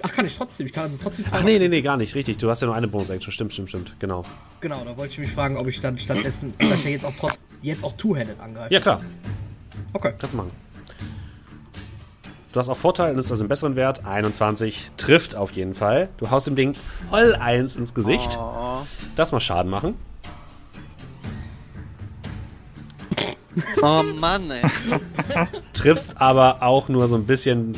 Ach, 0.02 0.12
kann 0.12 0.27
ich 0.27 0.36
trotzdem. 0.36 0.66
Ich 0.66 0.72
kann 0.72 0.85
also 0.85 0.98
trotzdem. 1.02 1.24
Ach 1.31 1.43
nee, 1.43 1.59
nee, 1.59 1.68
nee, 1.68 1.82
gar 1.82 1.97
nicht. 1.97 2.14
Richtig. 2.14 2.39
Du 2.39 2.48
hast 2.51 2.60
ja 2.60 2.66
nur 2.66 2.77
eine 2.77 2.89
Bonus-Action. 2.89 3.32
Stimmt, 3.32 3.52
stimmt, 3.52 3.68
stimmt. 3.68 3.97
Genau. 3.98 4.24
Genau, 4.60 4.82
da 4.85 4.97
wollte 4.97 5.12
ich 5.14 5.18
mich 5.18 5.32
fragen, 5.32 5.56
ob 5.56 5.66
ich 5.66 5.81
dann 5.81 5.98
stattdessen, 5.98 6.55
dass 6.59 6.78
ich 6.78 6.85
ja 6.85 6.90
jetzt 6.90 7.05
auch 7.05 7.14
trotz 7.18 7.35
jetzt 7.62 7.85
auch 7.85 7.97
Two-Handed 7.97 8.40
angreife. 8.40 8.72
Ja, 8.72 8.81
klar. 8.81 9.02
Okay. 9.93 10.14
Kannst 10.18 10.32
du 10.32 10.36
machen. 10.39 10.51
Du 12.52 12.59
hast 12.59 12.68
auch 12.68 12.77
Vorteil, 12.77 13.16
ist 13.16 13.31
also 13.31 13.44
einen 13.44 13.48
besseren 13.48 13.77
Wert. 13.77 14.05
21 14.05 14.90
trifft 14.97 15.36
auf 15.36 15.52
jeden 15.52 15.74
Fall. 15.74 16.09
Du 16.16 16.31
haust 16.31 16.48
dem 16.48 16.56
Ding 16.56 16.74
voll 16.74 17.36
eins 17.36 17.77
ins 17.77 17.94
Gesicht. 17.94 18.36
Oh. 18.40 18.81
Das 19.14 19.31
mal 19.31 19.39
Schaden 19.39 19.70
machen. 19.70 19.94
oh 23.82 24.02
Mann, 24.02 24.51
ey. 24.51 24.62
Triffst 25.72 26.20
aber 26.20 26.62
auch 26.62 26.89
nur 26.89 27.06
so 27.06 27.14
ein 27.14 27.24
bisschen 27.24 27.77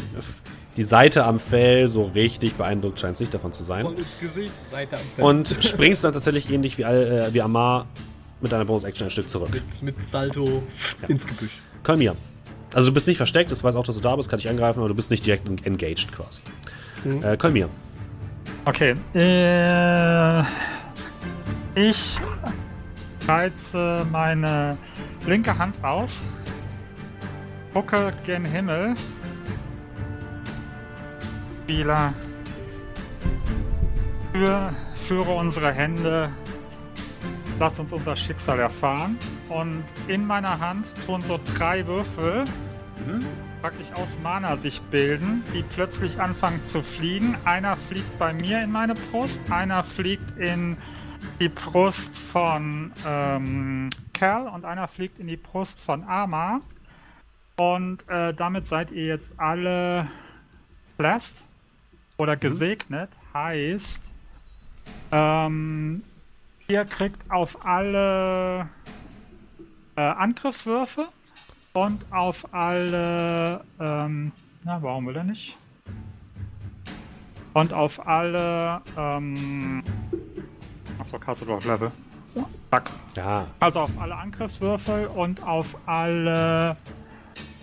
die 0.77 0.85
Seite 0.85 1.25
am 1.25 1.39
Fell. 1.39 1.89
So 1.89 2.05
richtig 2.05 2.55
beeindruckt 2.55 3.01
scheint 3.01 3.15
es 3.15 3.21
nicht 3.21 3.35
davon 3.35 3.53
zu 3.53 3.65
sein. 3.65 3.87
Ins 3.87 3.99
Gesicht, 4.21 4.53
Seite 4.71 4.97
am 4.97 5.03
Feld. 5.17 5.27
Und 5.27 5.57
springst 5.65 6.05
dann 6.05 6.13
tatsächlich 6.13 6.51
ähnlich 6.51 6.79
wie, 6.79 6.83
äh, 6.83 7.33
wie 7.33 7.43
Amar 7.43 7.87
mit 8.41 8.51
deiner 8.53 8.65
Bonus-Action 8.65 9.07
ein 9.07 9.11
Stück 9.11 9.29
zurück. 9.31 9.51
mit, 9.53 9.83
mit 9.83 10.09
Salto 10.11 10.63
ins 11.09 11.27
Gebüsch. 11.27 11.61
Kolmir. 11.85 12.17
Also 12.75 12.91
du 12.91 12.95
bist 12.95 13.07
nicht 13.07 13.19
versteckt, 13.19 13.53
es 13.53 13.63
weiß 13.63 13.77
auch, 13.77 13.85
dass 13.85 13.97
du 13.97 14.01
da 14.01 14.17
bist, 14.17 14.31
kann 14.31 14.39
dich 14.39 14.49
angreifen, 14.49 14.79
aber 14.81 14.89
du 14.89 14.95
bist 14.95 15.11
nicht 15.11 15.27
direkt 15.27 15.47
en- 15.49 15.63
engaged 15.65 16.11
quasi. 16.13 16.41
Mhm. 17.05 17.23
Äh, 17.23 17.37
Kolmir. 17.37 17.69
Okay. 18.65 18.95
Äh, 19.15 20.43
ich 21.75 22.17
reize 23.29 24.07
meine 24.11 24.77
linke 25.27 25.57
Hand 25.57 25.83
aus, 25.85 26.23
gucke 27.75 28.13
gen 28.25 28.45
Himmel. 28.45 28.95
Spieler. 31.63 32.13
Für, 34.33 34.75
führe 34.97 35.33
unsere 35.33 35.73
Hände. 35.73 36.31
Lass 37.61 37.79
uns 37.79 37.93
unser 37.93 38.17
Schicksal 38.17 38.59
erfahren. 38.59 39.17
Und 39.49 39.85
in 40.09 40.27
meiner 40.27 40.59
Hand 40.59 40.93
tun 41.07 41.23
so 41.23 41.39
drei 41.55 41.87
Würfel 41.87 42.45
praktisch 43.61 43.93
aus 43.95 44.19
Mana 44.25 44.57
sich 44.57 44.83
bilden, 44.83 45.45
die 45.55 45.63
plötzlich 45.63 46.21
anfangen 46.21 46.65
zu 46.65 46.83
fliegen. 46.83 47.37
Einer 47.45 47.77
fliegt 47.77 48.19
bei 48.19 48.33
mir 48.33 48.61
in 48.61 48.73
meine 48.73 48.95
Brust, 48.95 49.41
einer 49.51 49.85
fliegt 49.85 50.37
in 50.37 50.77
die 51.41 51.49
Brust 51.49 52.19
von 52.19 52.93
ähm, 53.07 53.89
Cal 54.15 54.49
und 54.49 54.65
einer 54.65 54.89
fliegt 54.89 55.21
in 55.21 55.29
die 55.29 55.37
Brust 55.37 55.79
von 55.79 56.03
Ama. 56.09 56.61
Und 57.57 58.09
äh, 58.09 58.35
damit 58.35 58.67
seid 58.67 58.91
ihr 58.91 59.07
jetzt 59.07 59.33
alle 59.39 60.09
blessed 60.97 61.45
oder 62.23 62.37
gesegnet. 62.37 63.11
Heißt, 63.35 64.13
ähm, 65.11 66.03
ihr 66.69 66.85
kriegt 66.85 67.31
auf 67.31 67.65
alle 67.67 68.69
äh, 69.97 70.01
Angriffswürfe 70.01 71.09
und 71.73 72.05
auf 72.13 72.55
alle, 72.55 73.65
ähm, 73.81 74.31
na, 74.63 74.81
warum 74.81 75.07
will 75.09 75.17
er 75.17 75.25
nicht? 75.25 75.57
Und 77.55 77.73
auf 77.73 78.07
alle, 78.07 78.81
ähm, 78.97 79.83
achso, 80.99 81.19
Castle 81.19 81.53
of 81.53 81.65
Level. 81.65 81.91
So, 82.25 82.49
zack. 82.71 82.89
Ja, 83.17 83.45
Also 83.61 83.81
auf 83.81 83.91
alle 84.01 84.15
Angriffswürfel 84.17 85.07
und 85.09 85.43
auf 85.43 85.77
alle, 85.87 86.77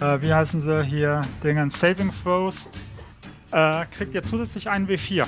äh, 0.01 0.21
wie 0.21 0.31
heißen 0.33 0.59
sie 0.59 0.83
hier, 0.83 1.21
Dingen, 1.43 1.71
Saving 1.71 2.11
Throws, 2.21 2.69
äh, 3.51 3.85
kriegt 3.91 4.13
ihr 4.13 4.23
zusätzlich 4.23 4.69
einen 4.69 4.87
W4. 4.87 5.25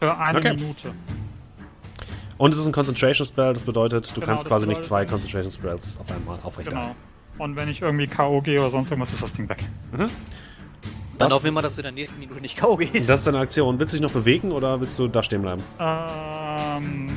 Für 0.00 0.18
eine 0.18 0.38
Okay. 0.38 0.54
Minute. 0.54 0.92
Und 2.36 2.52
es 2.52 2.58
ist 2.58 2.66
ein 2.66 2.72
Concentration 2.72 3.26
Spell, 3.26 3.54
das 3.54 3.62
bedeutet, 3.62 4.10
du 4.10 4.14
Genau, 4.16 4.26
kannst 4.26 4.46
quasi 4.46 4.66
nicht 4.66 4.82
zwei 4.82 5.04
Concentration 5.06 5.52
Spells 5.52 5.96
auf 5.98 6.10
einmal 6.10 6.38
aufrechterhalten. 6.42 6.94
Genau. 7.36 7.44
Und 7.44 7.56
wenn 7.56 7.68
ich 7.68 7.80
irgendwie 7.82 8.06
K.O. 8.06 8.40
gehe 8.42 8.60
oder 8.60 8.70
sonst 8.70 8.90
irgendwas, 8.90 9.12
ist 9.12 9.22
das 9.22 9.32
Ding 9.32 9.48
weg. 9.48 9.64
Dann 9.92 10.08
Was? 11.18 11.32
hoffen 11.32 11.44
wir 11.44 11.52
mal, 11.52 11.62
dass 11.62 11.74
du 11.76 11.80
in 11.80 11.84
der 11.84 11.92
nächsten 11.92 12.18
Minute 12.18 12.40
nicht 12.40 12.56
K.O. 12.56 12.76
gehst. 12.76 13.08
Das 13.08 13.20
ist 13.20 13.26
deine 13.26 13.38
Aktion. 13.38 13.78
Willst 13.78 13.94
du 13.94 13.98
dich 13.98 14.02
noch 14.02 14.12
bewegen 14.12 14.50
oder 14.50 14.80
willst 14.80 14.98
du 14.98 15.06
da 15.08 15.22
stehen 15.22 15.42
bleiben? 15.42 15.62
Ähm, 15.78 17.08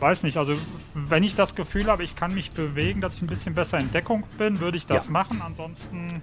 weiß 0.00 0.22
nicht, 0.22 0.36
also 0.36 0.54
wenn 0.94 1.22
ich 1.24 1.34
das 1.34 1.54
Gefühl 1.56 1.86
habe, 1.86 2.04
ich 2.04 2.14
kann 2.14 2.32
mich 2.34 2.52
bewegen, 2.52 3.00
dass 3.00 3.14
ich 3.14 3.22
ein 3.22 3.26
bisschen 3.26 3.54
besser 3.54 3.78
in 3.78 3.90
Deckung 3.92 4.22
bin, 4.38 4.60
würde 4.60 4.76
ich 4.76 4.86
das 4.86 5.06
Ja. 5.06 5.12
machen. 5.12 5.42
Ansonsten, 5.44 6.22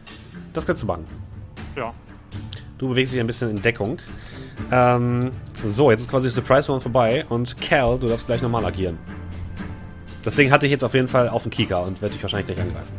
Das 0.54 0.66
kannst 0.66 0.84
du 0.84 0.88
machen. 0.88 1.06
Ja. 1.76 1.94
Du 2.78 2.90
bewegst 2.90 3.14
dich 3.14 3.20
ein 3.20 3.28
bisschen 3.28 3.50
in 3.52 3.62
Deckung. 3.62 3.98
Ähm, 4.72 5.32
so, 5.68 5.92
jetzt 5.92 6.02
ist 6.02 6.10
quasi 6.10 6.30
Surprise 6.30 6.68
Round 6.72 6.84
vorbei 6.84 7.26
und 7.30 7.60
Cal, 7.62 7.98
du 8.00 8.08
darfst 8.08 8.26
gleich 8.28 8.42
normal 8.42 8.66
agieren. 8.66 8.98
Das 10.24 10.36
Ding 10.36 10.52
hatte 10.52 10.66
ich 10.66 10.72
jetzt 10.72 10.84
auf 10.84 10.94
jeden 10.94 11.08
Fall 11.08 11.30
auf 11.30 11.44
dem 11.44 11.52
Kieker 11.52 11.84
und 11.84 12.02
werde 12.02 12.14
dich 12.14 12.24
wahrscheinlich 12.24 12.56
gleich 12.56 12.66
angreifen. 12.66 12.94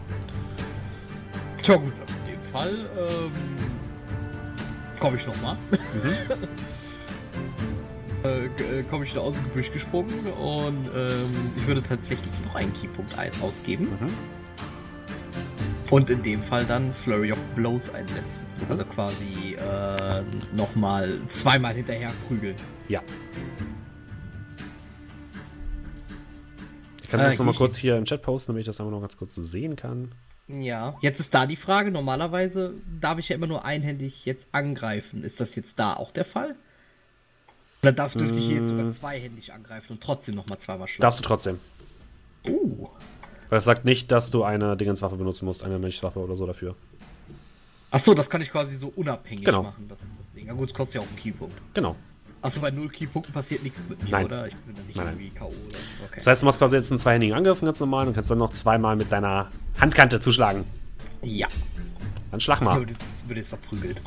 Tja 1.62 1.76
gut, 1.76 1.92
in 2.26 2.32
dem 2.32 2.52
Fall 2.52 2.74
ähm, 2.98 3.32
komme 5.00 5.16
ich 5.16 5.26
nochmal. 5.26 5.56
äh, 8.24 8.48
g- 8.56 8.80
äh, 8.80 8.82
komme 8.84 9.04
ich 9.04 9.12
da 9.14 9.20
aus 9.20 9.34
dem 9.34 9.44
Gebüsch 9.44 9.70
gesprungen 9.72 10.26
und 10.40 10.88
ähm, 10.94 11.52
ich 11.56 11.66
würde 11.66 11.82
tatsächlich 11.82 12.32
noch 12.46 12.54
einen 12.54 12.72
Keypunkt 12.74 13.14
ausgeben 13.42 13.86
Mhm. 13.86 14.12
und 15.90 16.10
in 16.10 16.22
dem 16.22 16.42
Fall 16.44 16.64
dann 16.64 16.92
Flurry 17.04 17.32
of 17.32 17.38
Blows 17.54 17.88
einsetzen. 17.94 18.43
Also 18.68 18.84
quasi 18.84 19.54
äh, 19.54 20.22
nochmal 20.56 21.20
zweimal 21.28 21.74
hinterher 21.74 22.12
prügeln. 22.26 22.56
Ja. 22.88 23.02
Ich 27.02 27.08
kann 27.08 27.20
das 27.20 27.26
Äh, 27.26 27.30
jetzt 27.30 27.38
nochmal 27.38 27.54
kurz 27.54 27.76
hier 27.76 27.96
im 27.96 28.04
Chat 28.04 28.22
posten, 28.22 28.52
damit 28.52 28.60
ich 28.60 28.66
das 28.66 28.80
einmal 28.80 28.92
noch 28.92 29.00
ganz 29.00 29.16
kurz 29.16 29.34
sehen 29.34 29.76
kann. 29.76 30.12
Ja, 30.46 30.96
jetzt 31.00 31.20
ist 31.20 31.32
da 31.34 31.46
die 31.46 31.56
Frage. 31.56 31.90
Normalerweise 31.90 32.74
darf 33.00 33.18
ich 33.18 33.28
ja 33.30 33.36
immer 33.36 33.46
nur 33.46 33.64
einhändig 33.64 34.24
jetzt 34.24 34.46
angreifen. 34.52 35.24
Ist 35.24 35.40
das 35.40 35.54
jetzt 35.54 35.78
da 35.78 35.94
auch 35.94 36.10
der 36.10 36.24
Fall? 36.24 36.54
Oder 37.82 37.92
darf, 37.92 38.14
dürfte 38.14 38.38
ich 38.38 38.46
hier 38.46 38.56
jetzt 38.56 38.68
sogar 38.68 38.92
zweihändig 38.92 39.52
angreifen 39.52 39.92
und 39.92 40.02
trotzdem 40.02 40.34
nochmal 40.34 40.58
zweimal 40.58 40.88
schlagen? 40.88 41.02
Darfst 41.02 41.20
du 41.20 41.24
trotzdem. 41.24 41.60
Uh. 42.46 42.88
Weil 43.48 43.58
es 43.58 43.64
sagt 43.64 43.84
nicht, 43.84 44.10
dass 44.10 44.30
du 44.30 44.42
eine 44.42 44.76
Dingenswaffe 44.76 45.16
benutzen 45.16 45.44
musst, 45.44 45.62
eine 45.62 45.78
Mönchswaffe 45.78 46.18
oder 46.18 46.34
so 46.34 46.46
dafür. 46.46 46.76
Achso, 47.94 48.14
das 48.14 48.28
kann 48.28 48.40
ich 48.42 48.50
quasi 48.50 48.76
so 48.76 48.92
unabhängig 48.96 49.44
Genau. 49.44 49.62
machen, 49.62 49.86
das, 49.88 49.98
das 50.18 50.32
Ding. 50.32 50.46
Ja 50.46 50.52
gut, 50.52 50.68
es 50.70 50.74
kostet 50.74 50.96
ja 50.96 51.00
auch 51.02 51.06
einen 51.08 51.16
Keypunkt. 51.16 51.54
Genau. 51.74 51.96
Achso, 52.42 52.60
bei 52.60 52.70
0 52.70 52.88
Keypunkten 52.90 53.32
passiert 53.32 53.62
nichts 53.62 53.80
mit 53.88 54.02
mir, 54.02 54.10
Nein. 54.10 54.24
oder? 54.26 54.46
Ich 54.48 54.54
bin 54.56 54.74
dann 54.74 54.86
nicht 54.86 54.96
Nein, 54.96 55.06
irgendwie 55.08 55.30
K.O. 55.30 55.46
oder 55.46 55.54
okay. 56.04 56.14
Das 56.16 56.26
heißt, 56.26 56.42
du 56.42 56.46
machst 56.46 56.58
quasi 56.58 56.76
jetzt 56.76 56.90
einen 56.90 56.98
zweihändigen 56.98 57.34
Angriff, 57.34 57.60
ganz 57.60 57.80
normal, 57.80 58.06
und 58.06 58.14
kannst 58.14 58.30
dann 58.30 58.38
noch 58.38 58.50
zweimal 58.50 58.96
mit 58.96 59.10
deiner 59.10 59.50
Handkante 59.80 60.20
zuschlagen. 60.20 60.64
ja, 61.22 61.46
Dann 62.30 62.40
schlag 62.40 62.58
ich 62.60 62.64
mal. 62.64 62.80
wird 62.80 62.90
jetzt, 62.90 63.26
wird 63.28 63.38
jetzt 63.38 63.48
verprügelt. 63.48 64.00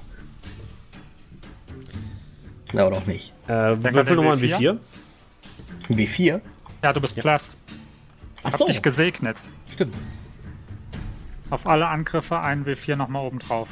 Na, 2.74 2.86
oder 2.88 2.98
auch 2.98 3.06
nicht. 3.06 3.32
Äh, 3.48 3.76
Denk 3.78 3.94
würfel 3.94 4.16
nochmal 4.18 4.34
ein 4.38 4.44
W4. 4.44 4.78
W4. 5.88 6.08
W4? 6.08 6.42
Ja, 6.84 6.94
du 6.94 7.02
bist 7.02 7.16
blessed. 7.16 7.56
Hab 8.44 8.54
Achso, 8.54 8.66
dich 8.68 8.82
gesegnet. 8.82 9.42
stimmt. 9.74 9.96
Auf 11.50 11.66
alle 11.66 11.88
Angriffe 11.88 12.40
einen 12.40 12.66
W4 12.66 12.96
nochmal 12.96 13.26
oben 13.26 13.40
drauf. 13.40 13.70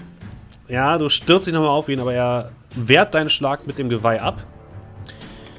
Ja, 0.67 0.97
du 0.97 1.09
stürzt 1.09 1.47
dich 1.47 1.53
nochmal 1.53 1.69
auf 1.69 1.89
ihn, 1.89 1.99
aber 1.99 2.13
er 2.13 2.51
wehrt 2.75 3.13
deinen 3.13 3.29
Schlag 3.29 3.67
mit 3.67 3.77
dem 3.77 3.89
Geweih 3.89 4.21
ab. 4.21 4.45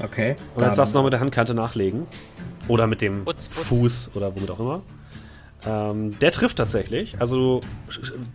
Okay. 0.02 0.30
Und 0.54 0.62
jetzt 0.62 0.70
dann- 0.72 0.76
darfst 0.76 0.94
du 0.94 0.98
noch 0.98 1.04
mit 1.04 1.12
der 1.12 1.20
Handkante 1.20 1.54
nachlegen. 1.54 2.06
Oder 2.68 2.86
mit 2.86 3.00
dem 3.00 3.24
Putz, 3.24 3.48
putz. 3.48 3.66
Fuß 3.68 4.10
oder 4.14 4.34
womit 4.34 4.50
auch 4.50 4.58
immer. 4.60 4.82
Ähm, 5.64 6.18
der 6.18 6.32
trifft 6.32 6.58
tatsächlich. 6.58 7.16
Also 7.20 7.60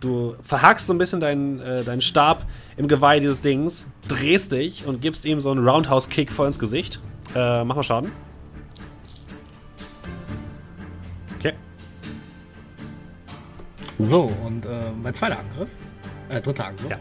du 0.00 0.36
verhakst 0.42 0.86
so 0.86 0.94
ein 0.94 0.98
bisschen 0.98 1.20
deinen, 1.20 1.60
äh, 1.60 1.84
deinen 1.84 2.00
Stab 2.00 2.46
im 2.76 2.88
Geweih 2.88 3.20
dieses 3.20 3.40
Dings, 3.42 3.88
drehst 4.08 4.52
dich 4.52 4.86
und 4.86 5.00
gibst 5.02 5.24
ihm 5.24 5.40
so 5.40 5.50
einen 5.50 5.66
Roundhouse-Kick 5.66 6.32
voll 6.32 6.46
ins 6.48 6.58
Gesicht. 6.58 7.00
Äh, 7.34 7.64
mach 7.64 7.76
mal 7.76 7.82
Schaden. 7.82 8.12
So, 13.98 14.22
und 14.44 14.64
äh, 14.66 14.90
mein 15.02 15.14
zweiter 15.14 15.38
Angriff. 15.38 15.68
Äh, 16.28 16.40
dritter 16.40 16.66
Angriff. 16.66 16.90
Ja. 16.90 16.98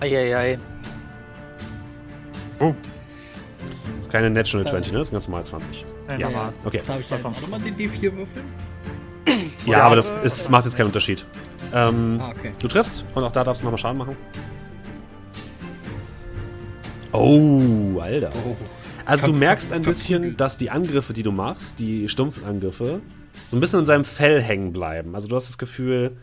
Eieiei. 0.00 0.58
Oh, 2.60 2.74
Das 3.96 4.06
ist 4.06 4.12
keine 4.12 4.30
Natural 4.30 4.66
20, 4.66 4.92
ne? 4.92 4.98
Das 4.98 5.08
ist 5.08 5.12
ein 5.12 5.16
ganz 5.16 5.28
normal 5.28 5.44
20. 5.44 5.86
nee, 6.08 6.18
Ja. 6.20 6.28
normal. 6.30 6.52
Okay. 6.64 6.82
Darf 6.86 7.00
ich 7.00 7.08
da 7.08 7.16
Was 7.16 7.24
jetzt 7.24 7.36
auch 7.38 7.42
nochmal 7.42 7.60
den 7.60 7.76
D4 7.76 8.02
würfeln? 8.16 8.44
Ja, 9.66 9.82
aber 9.82 9.96
das 9.96 10.10
ist, 10.22 10.50
macht 10.50 10.64
jetzt 10.64 10.76
keinen 10.76 10.86
Unterschied. 10.86 11.24
Ähm, 11.74 12.18
Ah, 12.20 12.30
okay. 12.30 12.52
Du 12.58 12.68
triffst 12.68 13.04
und 13.14 13.22
auch 13.24 13.32
da 13.32 13.44
darfst 13.44 13.62
du 13.62 13.66
nochmal 13.66 13.78
Schaden 13.78 13.98
machen. 13.98 14.16
Oh, 17.12 17.98
Alter. 18.00 18.32
Oh. 18.46 18.56
Also 19.04 19.26
du 19.28 19.32
merkst 19.32 19.72
ein 19.72 19.82
bisschen, 19.82 20.36
dass 20.36 20.58
die 20.58 20.70
Angriffe, 20.70 21.12
die 21.14 21.22
du 21.22 21.32
machst, 21.32 21.78
die 21.78 22.08
stumpfen 22.08 22.44
Angriffe, 22.44 23.00
so 23.48 23.56
ein 23.56 23.60
bisschen 23.60 23.80
in 23.80 23.86
seinem 23.86 24.04
Fell 24.04 24.42
hängen 24.42 24.72
bleiben. 24.72 25.14
Also 25.14 25.28
du 25.28 25.36
hast 25.36 25.48
das 25.48 25.58
Gefühl, 25.58 26.16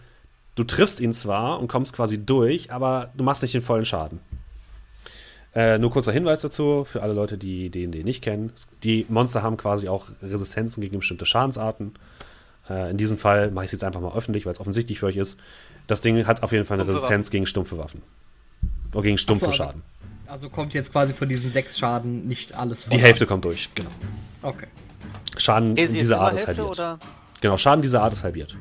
du 0.56 0.64
triffst 0.64 1.00
ihn 1.00 1.14
zwar 1.14 1.60
und 1.60 1.68
kommst 1.68 1.94
quasi 1.94 2.24
durch, 2.24 2.72
aber 2.72 3.12
du 3.16 3.24
machst 3.24 3.42
nicht 3.42 3.54
den 3.54 3.62
vollen 3.62 3.86
Schaden. 3.86 4.20
Äh, 5.54 5.78
nur 5.78 5.90
kurzer 5.90 6.12
Hinweis 6.12 6.42
dazu, 6.42 6.84
für 6.84 7.02
alle 7.02 7.14
Leute, 7.14 7.38
die 7.38 7.70
den, 7.70 7.92
den 7.94 8.04
nicht 8.04 8.22
kennen. 8.22 8.52
Die 8.84 9.06
Monster 9.08 9.42
haben 9.42 9.56
quasi 9.56 9.88
auch 9.88 10.08
Resistenzen 10.22 10.82
gegen 10.82 10.98
bestimmte 10.98 11.26
Schadensarten. 11.26 11.94
Äh, 12.70 12.92
in 12.92 12.98
diesem 12.98 13.18
Fall 13.18 13.52
mache 13.52 13.64
ich 13.64 13.70
es 13.70 13.72
jetzt 13.72 13.86
einfach 13.86 14.02
mal 14.02 14.14
öffentlich, 14.14 14.46
weil 14.46 14.52
es 14.52 14.60
offensichtlich 14.60 15.00
für 15.00 15.06
euch 15.06 15.16
ist. 15.16 15.40
Das 15.88 16.02
Ding 16.02 16.28
hat 16.28 16.44
auf 16.44 16.52
jeden 16.52 16.66
Fall 16.66 16.76
eine 16.76 16.84
Stumpfe 16.84 17.04
Resistenz 17.04 17.30
gegen 17.30 17.46
stumpfe 17.46 17.78
Waffen. 17.78 18.02
Oder 18.92 19.04
gegen 19.04 19.18
stumpfe 19.18 19.48
Ach 19.48 19.54
so, 19.54 19.64
also- 19.64 19.72
Schaden. 19.72 19.82
Also 20.28 20.50
kommt 20.50 20.74
jetzt 20.74 20.92
quasi 20.92 21.14
von 21.14 21.30
diesen 21.30 21.52
sechs 21.52 21.78
Schaden 21.78 22.28
nicht 22.28 22.56
alles 22.56 22.84
von. 22.84 22.90
Die 22.90 22.98
Hälfte 22.98 23.28
kommt 23.28 23.46
durch, 23.46 23.70
genau. 23.76 23.92
Okay. 24.42 24.66
Schaden 25.38 25.76
ist 25.78 25.94
dieser 25.94 26.22
Art 26.22 26.34
ist 26.36 26.48
halbiert. 26.48 26.68
oder? 26.68 27.00
Genau, 27.42 27.58
Schaden 27.58 27.82
dieser 27.82 28.02
Art 28.02 28.14
ist 28.14 28.24
halbiert. 28.24 28.58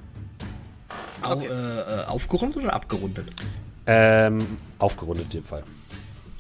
Okay. 1.23 1.47
äh, 1.47 1.81
äh, 1.81 2.05
aufgerundet 2.05 2.63
oder 2.63 2.73
abgerundet? 2.73 3.29
Ähm, 3.87 4.39
aufgerundet 4.79 5.27
in 5.27 5.31
dem 5.41 5.45
Fall. 5.45 5.63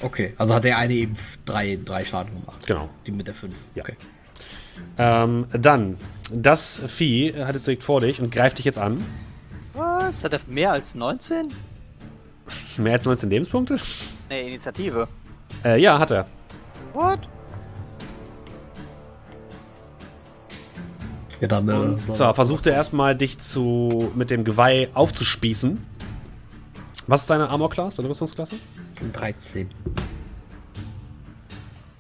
Okay, 0.01 0.35
also 0.37 0.55
hat 0.55 0.65
der 0.65 0.77
eine 0.77 0.93
eben 0.93 1.17
drei, 1.47 1.79
drei 1.83 2.05
Schaden 2.05 2.41
gemacht. 2.41 2.67
Genau. 2.67 2.91
Die 3.07 3.11
mit 3.11 3.27
der 3.27 3.35
5. 3.35 3.55
Ja. 3.75 3.85
Okay. 3.85 3.97
Ähm, 4.99 5.47
dann, 5.53 5.97
das 6.31 6.81
Vieh 6.87 7.33
hat 7.45 7.55
es 7.55 7.65
direkt 7.65 7.85
vor 7.85 8.01
dich 8.01 8.21
und 8.21 8.31
greift 8.31 8.59
dich 8.59 8.65
jetzt 8.65 8.79
an. 8.79 9.05
Was? 9.73 10.25
Hat 10.25 10.33
er 10.33 10.41
mehr 10.47 10.73
als 10.73 10.95
19? 10.95 11.49
Mehr 12.77 12.93
als 12.95 13.05
19 13.07 13.31
Lebenspunkte? 13.31 13.79
Ne, 14.29 14.49
Initiative. 14.49 15.09
Äh, 15.65 15.81
ja, 15.81 15.99
hat 15.99 16.11
er. 16.11 16.27
What? 16.93 17.21
Ja, 21.45 21.49
dann. 21.49 21.69
Äh, 21.69 21.73
Und 21.73 22.01
so- 22.01 22.13
zwar 22.15 22.35
versucht 22.35 22.67
er 22.67 22.73
erstmal, 22.73 23.15
dich 23.15 23.39
zu, 23.39 24.11
mit 24.15 24.31
dem 24.31 24.45
Geweih 24.45 24.89
aufzuspießen. 24.95 25.79
Was 27.07 27.21
ist 27.23 27.31
deine 27.31 27.51
Armor-Class, 27.51 27.97
deine 27.97 28.09
Rüstungsklasse? 28.09 28.55
13. 29.13 29.69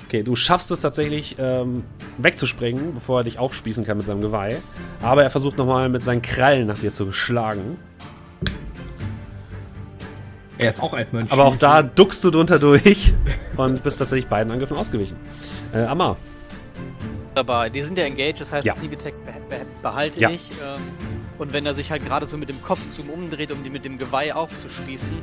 Okay, 0.07 0.23
du 0.23 0.35
schaffst 0.35 0.71
es 0.71 0.81
tatsächlich 0.81 1.37
ähm, 1.39 1.83
wegzuspringen, 2.17 2.95
bevor 2.95 3.21
er 3.21 3.25
dich 3.25 3.39
aufspießen 3.39 3.85
kann 3.85 3.99
mit 3.99 4.07
seinem 4.07 4.23
Geweih. 4.23 4.57
Aber 5.03 5.23
er 5.23 5.29
versucht 5.29 5.59
nochmal 5.59 5.91
mit 5.91 6.03
seinen 6.03 6.23
Krallen 6.23 6.67
nach 6.67 6.79
dir 6.79 6.93
zu 6.93 7.13
schlagen. 7.13 7.77
Er 10.57 10.71
ist 10.71 10.81
auch 10.83 10.95
ein 10.95 11.07
Mönch. 11.13 11.31
Aber 11.33 11.45
auch 11.45 11.57
da 11.57 11.83
duckst 11.83 12.25
du 12.25 12.31
drunter 12.31 12.59
durch 12.59 13.13
und 13.59 13.83
bist 13.83 13.99
tatsächlich 13.99 14.29
beiden 14.29 14.51
Angriffen 14.53 14.77
ausgewichen. 14.79 15.17
Äh, 15.75 15.81
Amma, 15.85 16.17
Dabei. 17.35 17.69
Die 17.71 17.83
sind 17.83 17.99
ja 17.99 18.05
engaged, 18.05 18.41
das 18.41 18.53
heißt, 18.53 18.65
Ja. 18.67 18.75
Sneak 18.75 18.93
Attack 18.93 19.15
beh 19.27 19.33
beh 19.49 19.65
behalte 19.83 20.21
Ja. 20.21 20.31
ich. 20.31 20.51
Ähm, 20.53 20.81
und 21.39 21.53
wenn 21.53 21.67
er 21.67 21.75
sich 21.75 21.91
halt 21.91 22.05
gerade 22.07 22.27
so 22.27 22.37
mit 22.37 22.49
dem 22.49 22.63
Kopf 22.63 22.81
zum 22.93 23.11
umdreht, 23.11 23.51
um 23.51 23.63
die 23.65 23.71
mit 23.71 23.85
dem 23.85 23.99
Geweih 23.99 24.33
aufzuspießen, 24.35 25.21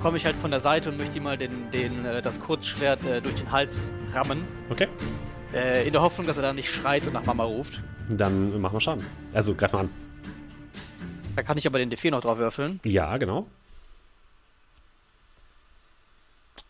komme 0.00 0.16
ich 0.16 0.24
halt 0.24 0.36
von 0.36 0.50
der 0.52 0.60
Seite 0.60 0.88
und 0.90 0.98
möchte 0.98 1.16
ihm 1.16 1.24
mal 1.24 1.36
den, 1.36 1.70
den, 1.72 2.04
äh, 2.04 2.22
das 2.22 2.38
Kurzschwert 2.38 3.04
äh, 3.04 3.20
durch 3.20 3.34
den 3.36 3.50
Hals 3.50 3.92
rammen. 4.12 4.46
okay. 4.70 4.86
Äh, 5.52 5.86
in 5.86 5.92
der 5.94 6.02
Hoffnung, 6.02 6.26
dass 6.26 6.36
er 6.36 6.42
dann 6.42 6.56
nicht 6.56 6.70
schreit 6.70 7.06
und 7.06 7.14
nach 7.14 7.24
Mama 7.24 7.42
ruft. 7.44 7.82
Dann 8.10 8.60
mach 8.60 8.70
mal 8.72 8.80
Schaden. 8.80 9.04
Also 9.32 9.54
greif 9.54 9.72
mal 9.72 9.80
an. 9.80 9.90
Da 11.36 11.42
kann 11.42 11.56
ich 11.56 11.66
aber 11.66 11.78
den 11.78 11.90
D4 11.90 12.10
noch 12.10 12.20
drauf 12.20 12.36
würfeln. 12.38 12.80
Ja, 12.84 13.16
genau. 13.16 13.46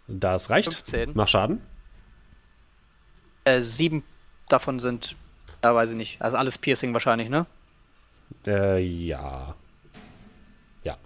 Das 0.07 0.49
reicht. 0.49 0.73
15. 0.73 1.11
Mach 1.15 1.27
Schaden. 1.29 1.61
Äh, 3.45 3.61
sieben 3.63 4.05
davon 4.49 4.81
sind, 4.81 5.17
ja, 5.63 5.75
weiß 5.75 5.91
ich 5.91 5.97
nicht. 5.97 6.23
Also 6.23 6.37
alles 6.37 6.59
Piercing 6.59 6.93
wahrscheinlich, 6.93 7.29
ne? 7.29 7.47
Äh, 8.47 8.83
ja. 8.83 9.55
Ja. 10.85 10.97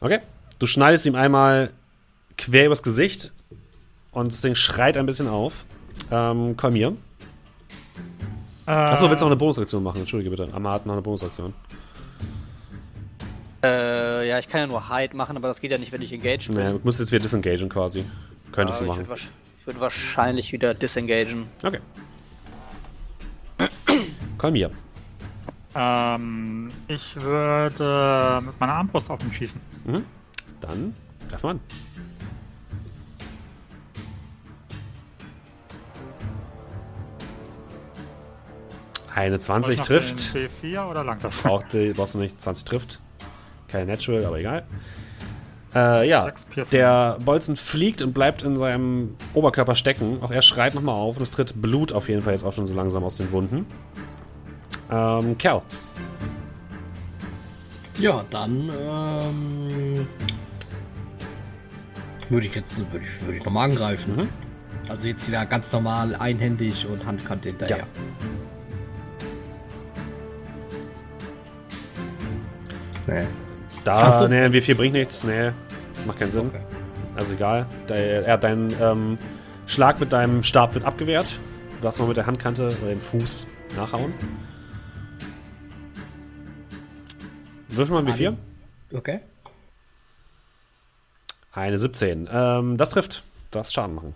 Okay. 0.00 0.20
Du 0.58 0.66
schneidest 0.66 1.06
ihm 1.06 1.14
einmal 1.14 1.72
quer 2.38 2.66
übers 2.66 2.82
Gesicht 2.82 3.32
und 4.12 4.32
das 4.32 4.40
Ding 4.40 4.54
schreit 4.54 4.96
ein 4.96 5.06
bisschen 5.06 5.28
auf. 5.28 5.64
Ähm, 6.10 6.56
komm 6.56 6.74
hier. 6.74 6.96
Äh, 8.66 8.70
Achso, 8.70 9.08
willst 9.08 9.20
du 9.20 9.26
noch 9.26 9.30
eine 9.32 9.36
Bonusaktion 9.36 9.82
machen? 9.82 10.00
Entschuldige 10.00 10.30
bitte. 10.30 10.48
Amma 10.52 10.72
hat 10.72 10.86
noch 10.86 10.94
eine 10.94 11.02
Bonusaktion. 11.02 11.52
Äh, 13.62 14.28
ja, 14.28 14.38
ich 14.38 14.48
kann 14.48 14.60
ja 14.60 14.66
nur 14.66 14.88
Hide 14.94 15.16
machen, 15.16 15.36
aber 15.36 15.48
das 15.48 15.60
geht 15.60 15.70
ja 15.70 15.78
nicht, 15.78 15.92
wenn 15.92 16.02
ich 16.02 16.12
engaged 16.12 16.48
bin. 16.48 16.56
Nee, 16.56 16.72
du 16.72 16.80
musst 16.84 17.00
jetzt 17.00 17.12
wieder 17.12 17.22
disengagen 17.22 17.68
quasi. 17.68 18.04
Könntest 18.52 18.80
Ja, 18.80 18.86
du 18.86 18.92
ich 19.00 19.08
machen. 19.08 19.18
Ich 19.64 19.66
würde 19.66 19.80
wahrscheinlich 19.80 20.52
wieder 20.52 20.74
disengagen. 20.74 21.48
Okay. 21.62 21.78
Komm 24.36 24.56
hier. 24.56 24.70
Ähm, 25.74 26.68
ich 26.86 27.16
würde 27.16 28.42
mit 28.44 28.60
meiner 28.60 28.74
Armbrust 28.74 29.08
auf 29.08 29.24
ihn 29.24 29.32
schießen. 29.32 29.58
Mhm. 29.86 30.04
Dann 30.60 30.94
greif 31.30 31.42
mal 31.44 31.50
an. 31.52 31.60
Eine 39.14 39.38
20 39.38 39.64
Soll 39.64 39.72
ich 39.72 39.78
noch 39.78 39.86
trifft. 39.86 40.34
den 40.34 40.50
B4 40.74 40.90
oder 40.90 41.04
lang 41.04 41.20
das? 41.20 41.40
Braucht 41.40 41.68
brauchst 41.96 42.12
du 42.12 42.18
nicht. 42.18 42.38
20 42.42 42.66
trifft. 42.66 43.00
Kein 43.68 43.86
Natural, 43.86 44.26
aber 44.26 44.38
egal. 44.38 44.66
Äh, 45.74 46.08
ja, 46.08 46.30
der 46.70 47.18
Bolzen 47.24 47.56
fliegt 47.56 48.02
und 48.02 48.12
bleibt 48.12 48.44
in 48.44 48.56
seinem 48.56 49.16
Oberkörper 49.34 49.74
stecken. 49.74 50.18
Auch 50.22 50.30
er 50.30 50.42
schreit 50.42 50.74
nochmal 50.74 50.94
auf 50.94 51.16
und 51.16 51.22
es 51.22 51.32
tritt 51.32 51.60
Blut 51.60 51.92
auf 51.92 52.08
jeden 52.08 52.22
Fall 52.22 52.32
jetzt 52.32 52.44
auch 52.44 52.52
schon 52.52 52.66
so 52.66 52.74
langsam 52.74 53.02
aus 53.02 53.16
den 53.16 53.32
Wunden. 53.32 53.66
Ähm, 54.90 55.36
Kerl. 55.36 55.62
Ja, 57.98 58.24
dann 58.30 58.70
ähm, 58.80 60.06
würde 62.28 62.46
ich 62.46 62.54
jetzt 62.54 62.76
würde 62.76 63.04
ich, 63.04 63.20
würde 63.22 63.38
ich 63.38 63.44
nochmal 63.44 63.70
angreifen. 63.70 64.16
Mhm. 64.16 64.28
Also 64.88 65.08
jetzt 65.08 65.26
wieder 65.26 65.44
ganz 65.46 65.72
normal 65.72 66.14
einhändig 66.14 66.86
und 66.86 67.04
Handkante 67.04 67.48
hinterher. 67.48 67.78
Ja. 67.78 67.84
Nee. 73.06 73.43
Da, 73.84 74.18
so. 74.18 74.28
nee, 74.28 74.40
ein 74.40 74.52
W4 74.52 74.74
bringt 74.74 74.94
nichts. 74.94 75.24
Nee, 75.24 75.52
macht 76.06 76.18
keinen 76.18 76.30
Sinn. 76.30 76.48
Okay. 76.48 76.62
Also 77.16 77.34
egal. 77.34 77.66
Der, 77.88 78.26
er 78.26 78.38
deinen 78.38 78.74
ähm, 78.80 79.18
Schlag 79.66 80.00
mit 80.00 80.12
deinem 80.12 80.42
Stab 80.42 80.74
wird 80.74 80.84
abgewehrt. 80.84 81.38
Du 81.76 81.82
darfst 81.82 82.00
noch 82.00 82.08
mit 82.08 82.16
der 82.16 82.26
Handkante 82.26 82.74
oder 82.82 82.90
dem 82.90 83.00
Fuß 83.00 83.46
nachhauen. 83.76 84.12
Würfel 87.68 87.94
mal 87.94 88.06
ein 88.06 88.12
W4. 88.12 88.34
Okay. 88.92 89.20
Eine 91.52 91.78
17. 91.78 92.28
Ähm, 92.32 92.76
das 92.76 92.90
trifft. 92.90 93.22
darfst 93.50 93.74
Schaden 93.74 93.94
machen. 93.94 94.14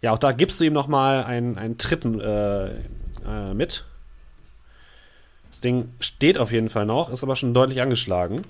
Ja, 0.00 0.12
auch 0.12 0.18
da 0.18 0.32
gibst 0.32 0.60
du 0.60 0.64
ihm 0.64 0.72
nochmal 0.72 1.24
einen, 1.24 1.58
einen 1.58 1.76
Tritten 1.76 2.20
äh, 2.20 2.68
äh, 3.26 3.54
mit. 3.54 3.84
Das 5.50 5.60
Ding 5.60 5.88
steht 6.00 6.38
auf 6.38 6.52
jeden 6.52 6.68
Fall 6.68 6.86
noch, 6.86 7.10
ist 7.10 7.22
aber 7.22 7.36
schon 7.36 7.54
deutlich 7.54 7.80
angeschlagen. 7.80 8.42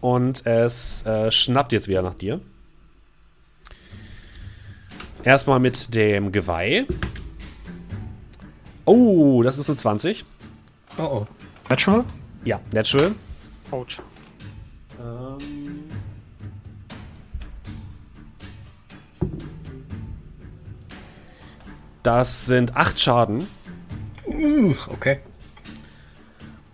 Und 0.00 0.46
es 0.46 1.04
äh, 1.06 1.30
schnappt 1.30 1.72
jetzt 1.72 1.88
wieder 1.88 2.02
nach 2.02 2.14
dir. 2.14 2.40
Erstmal 5.22 5.60
mit 5.60 5.94
dem 5.94 6.32
Geweih. 6.32 6.86
Oh, 8.84 9.42
das 9.42 9.56
ist 9.56 9.70
eine 9.70 9.78
20. 9.78 10.24
Oh 10.98 11.02
oh. 11.02 11.26
Natural? 11.70 12.04
Ja, 12.44 12.60
natural. 12.72 13.14
Ouch. 13.70 14.02
Ähm. 15.00 15.84
Das 22.02 22.44
sind 22.44 22.76
8 22.76 23.00
Schaden. 23.00 23.46
Uh, 24.26 24.74
okay. 24.88 25.20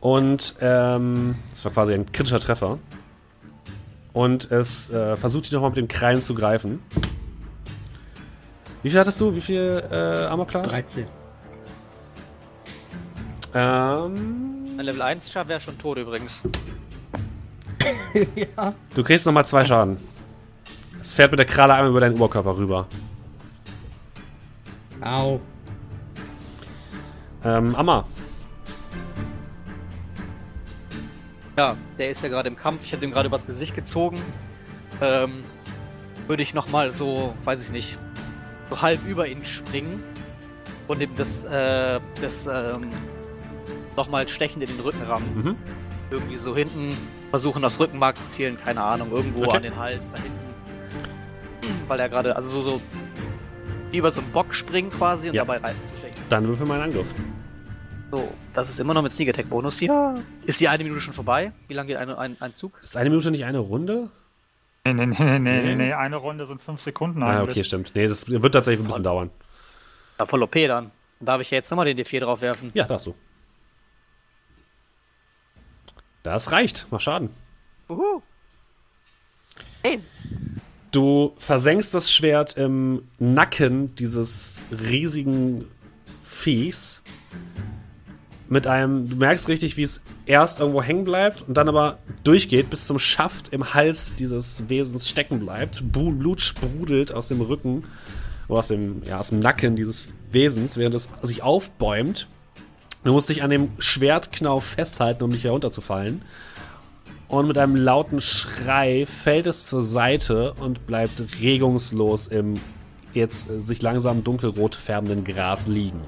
Und 0.01 0.55
ähm, 0.61 1.37
das 1.51 1.65
war 1.65 1.73
quasi 1.73 1.93
ein 1.95 2.11
kritischer 2.11 2.41
Treffer. 2.41 2.79
Und 4.13 4.51
es 4.51 4.91
äh, 4.91 5.17
versucht 5.17 5.45
dich 5.45 5.53
nochmal 5.53 5.71
mit 5.71 5.77
dem 5.77 5.89
Krallen 5.89 6.23
zu 6.23 6.35
greifen. 6.35 6.83
Wie 8.83 8.91
viel 8.91 8.99
hattest 8.99 9.21
du? 9.21 9.35
Wie 9.35 9.41
viel 9.41 9.85
äh, 9.91 9.95
Armor 9.95 10.47
Class? 10.47 10.73
13. 10.73 11.07
Ähm, 13.55 14.65
Ein 14.79 14.85
Level 14.85 15.03
1 15.03 15.31
Schaf 15.31 15.49
wäre 15.49 15.61
schon 15.61 15.77
tot 15.77 15.99
übrigens. 15.99 16.43
ja. 18.35 18.75
du 18.95 19.03
kriegst 19.03 19.27
nochmal 19.27 19.47
zwei 19.47 19.65
Schaden. 19.65 19.99
Es 21.01 21.13
fährt 21.13 21.31
mit 21.31 21.39
der 21.39 21.47
Kralle 21.47 21.75
einmal 21.75 21.91
über 21.91 22.01
deinen 22.01 22.15
Oberkörper 22.17 22.57
rüber. 22.57 22.87
Au. 25.01 25.41
Ähm, 27.43 27.75
Amma. 27.75 28.05
Ja, 31.61 31.77
der 31.99 32.11
ist 32.11 32.23
ja 32.23 32.31
gerade 32.31 32.49
im 32.49 32.57
Kampf. 32.57 32.81
Ich 32.85 32.95
habe 32.95 33.05
ihm 33.05 33.11
gerade 33.11 33.27
übers 33.27 33.45
Gesicht 33.45 33.75
gezogen. 33.75 34.19
Ähm, 35.03 35.45
würde 36.27 36.43
ich 36.43 36.55
nochmal 36.55 36.91
so, 36.91 37.35
weiß 37.45 37.63
ich 37.63 37.69
nicht, 37.71 37.99
so 38.71 38.81
halb 38.81 39.07
über 39.07 39.29
ihn 39.29 39.45
springen 39.45 40.03
und 40.89 41.03
ihm 41.03 41.15
das, 41.17 41.45
äh, 41.45 42.01
das, 42.23 42.47
ähm, 42.47 42.89
nochmal 43.95 44.27
stechend 44.27 44.63
in 44.63 44.71
den 44.71 44.81
Rücken 44.81 45.03
rammen. 45.03 45.35
Mhm. 45.37 45.57
Irgendwie 46.11 46.37
so 46.37 46.57
hinten 46.57 46.97
versuchen, 47.29 47.61
das 47.61 47.79
Rückenmark 47.79 48.17
zu 48.17 48.25
zielen, 48.25 48.57
keine 48.57 48.81
Ahnung, 48.81 49.13
irgendwo 49.13 49.45
Okay. 49.49 49.59
an 49.59 49.63
den 49.63 49.77
Hals, 49.77 50.13
da 50.13 50.23
hinten. 50.23 50.39
Weil 51.89 52.01
er 52.01 52.09
gerade, 52.09 52.37
also 52.37 52.49
so, 52.49 52.63
so, 52.63 52.81
wie 53.91 53.99
über 53.99 54.11
so 54.13 54.23
einen 54.23 54.33
Bock 54.33 54.55
springen 54.55 54.89
quasi 54.89 55.29
und 55.29 55.35
Ja. 55.35 55.43
dabei 55.45 55.59
rein 55.59 55.75
zu 55.93 55.99
stechen. 55.99 56.25
Dann 56.31 56.49
würfel 56.49 56.67
mal 56.67 56.81
einen 56.81 56.85
Angriff. 56.85 57.15
So, 58.11 58.33
das 58.55 58.69
ist 58.69 58.81
immer 58.81 58.93
noch 58.95 59.03
mit 59.03 59.13
Sneak 59.13 59.29
Attack 59.29 59.49
Bonus 59.49 59.79
hier. 59.79 60.15
Ist 60.45 60.61
die 60.61 60.69
eine 60.69 60.83
Minute 60.83 61.01
schon 61.01 61.15
vorbei? 61.15 61.53
Wie 61.69 61.75
lange 61.75 61.89
geht 61.89 61.97
eine, 61.97 62.19
ein, 62.19 62.37
ein 62.41 62.55
Zug? 62.55 62.81
Ist 62.83 62.97
eine 62.97 63.09
Minute 63.11 63.31
nicht 63.31 63.45
eine 63.45 63.59
Runde? 63.59 64.11
Nee, 64.85 64.95
nee, 64.95 65.07
nee, 65.07 65.17
nee, 65.19 65.39
Nee. 65.39 65.63
nee, 65.63 65.75
nee, 65.77 65.93
eine 65.93 66.17
Runde 66.17 66.47
sind 66.47 66.61
fünf 66.63 66.81
Sekunden 66.81 67.23
Ah, 67.23 67.43
okay, 67.43 67.63
stimmt. 67.63 67.93
Nee, 67.95 68.09
das 68.09 68.29
wird 68.29 68.53
tatsächlich 68.53 68.81
ein 68.81 68.87
bisschen 68.87 69.03
dauern. 69.05 69.31
Ja, 70.19 70.27
voll 70.27 70.43
OP 70.43 70.55
dann. 70.55 70.91
Dann 71.21 71.27
darf 71.27 71.41
ich 71.41 71.51
ja 71.51 71.57
jetzt 71.59 71.71
nochmal 71.71 71.87
den 71.87 71.99
D4 71.99 72.21
drauf 72.21 72.41
werfen. 72.41 72.71
Ja, 72.75 72.85
darfst 72.87 73.07
du. 73.07 73.15
Das 76.23 76.51
reicht. 76.51 76.87
Mach 76.91 77.01
Schaden. 77.01 77.31
Uhu. 77.89 78.23
Hey. 79.83 80.01
Du 80.91 81.35
versenkst 81.39 81.95
das 81.95 82.13
Schwert 82.13 82.57
im 82.57 83.03
Nacken 83.19 83.95
dieses 83.95 84.63
riesigen 84.73 85.65
Viehs. 86.25 87.03
Mit 88.51 88.67
einem, 88.67 89.09
du 89.09 89.15
merkst 89.15 89.49
richtig, 89.49 89.77
wie 89.77 89.85
es 89.85 90.01
erst 90.27 90.59
irgendwo 90.59 90.83
hängen 90.83 91.05
bleibt 91.05 91.43
und 91.47 91.57
dann 91.57 91.69
aber 91.69 91.99
durchgeht 92.25 92.69
bis 92.69 92.85
zum 92.85 92.99
Schaft 92.99 93.51
im 93.51 93.75
Hals 93.75 94.13
dieses 94.19 94.69
Wesens 94.69 95.09
stecken 95.09 95.39
bleibt. 95.39 95.85
Blut 95.93 96.41
sprudelt 96.41 97.13
aus 97.13 97.29
dem 97.29 97.41
Rücken 97.41 97.85
oder 98.49 98.59
aus 98.59 98.67
dem, 98.67 99.03
ja, 99.05 99.21
aus 99.21 99.29
dem 99.29 99.39
Nacken 99.39 99.77
dieses 99.77 100.09
Wesens, 100.33 100.77
während 100.77 100.97
es 100.97 101.09
sich 101.23 101.45
aufbäumt. 101.45 102.27
Du 103.05 103.13
musst 103.13 103.29
dich 103.29 103.45
an 103.45 103.51
dem 103.51 103.71
Schwertknauf 103.79 104.65
festhalten, 104.65 105.23
um 105.23 105.31
nicht 105.31 105.45
herunterzufallen. 105.45 106.23
Und 107.29 107.47
mit 107.47 107.57
einem 107.57 107.77
lauten 107.77 108.21
Schrei 108.21 109.07
fällt 109.07 109.47
es 109.47 109.69
zur 109.69 109.83
Seite 109.83 110.55
und 110.55 110.89
bleibt 110.89 111.23
regungslos 111.41 112.27
im 112.27 112.55
jetzt 113.13 113.49
sich 113.65 113.81
langsam 113.81 114.25
dunkelrot 114.25 114.75
färbenden 114.75 115.23
Gras 115.23 115.69
liegen. 115.69 116.01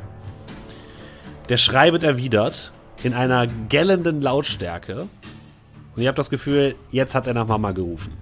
Der 1.49 1.57
Schrei 1.57 1.93
wird 1.93 2.05
erwidert 2.05 2.73
in 3.03 3.15
einer 3.15 3.47
gellenden 3.69 4.23
Lautstärke. 4.23 5.09
Und 5.95 6.03
ihr 6.03 6.09
habt 6.09 6.19
das 6.19 6.31
Gefühl, 6.31 6.77
jetzt 6.91 7.15
hat 7.15 7.27
er 7.27 7.35
nach 7.35 7.47
Mama 7.47 7.73
gerufen. 7.73 8.13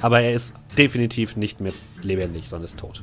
Aber 0.00 0.20
er 0.20 0.32
ist 0.32 0.54
definitiv 0.78 1.36
nicht 1.36 1.60
mehr 1.60 1.72
lebendig, 2.02 2.48
sondern 2.48 2.64
ist 2.64 2.78
tot. 2.78 3.02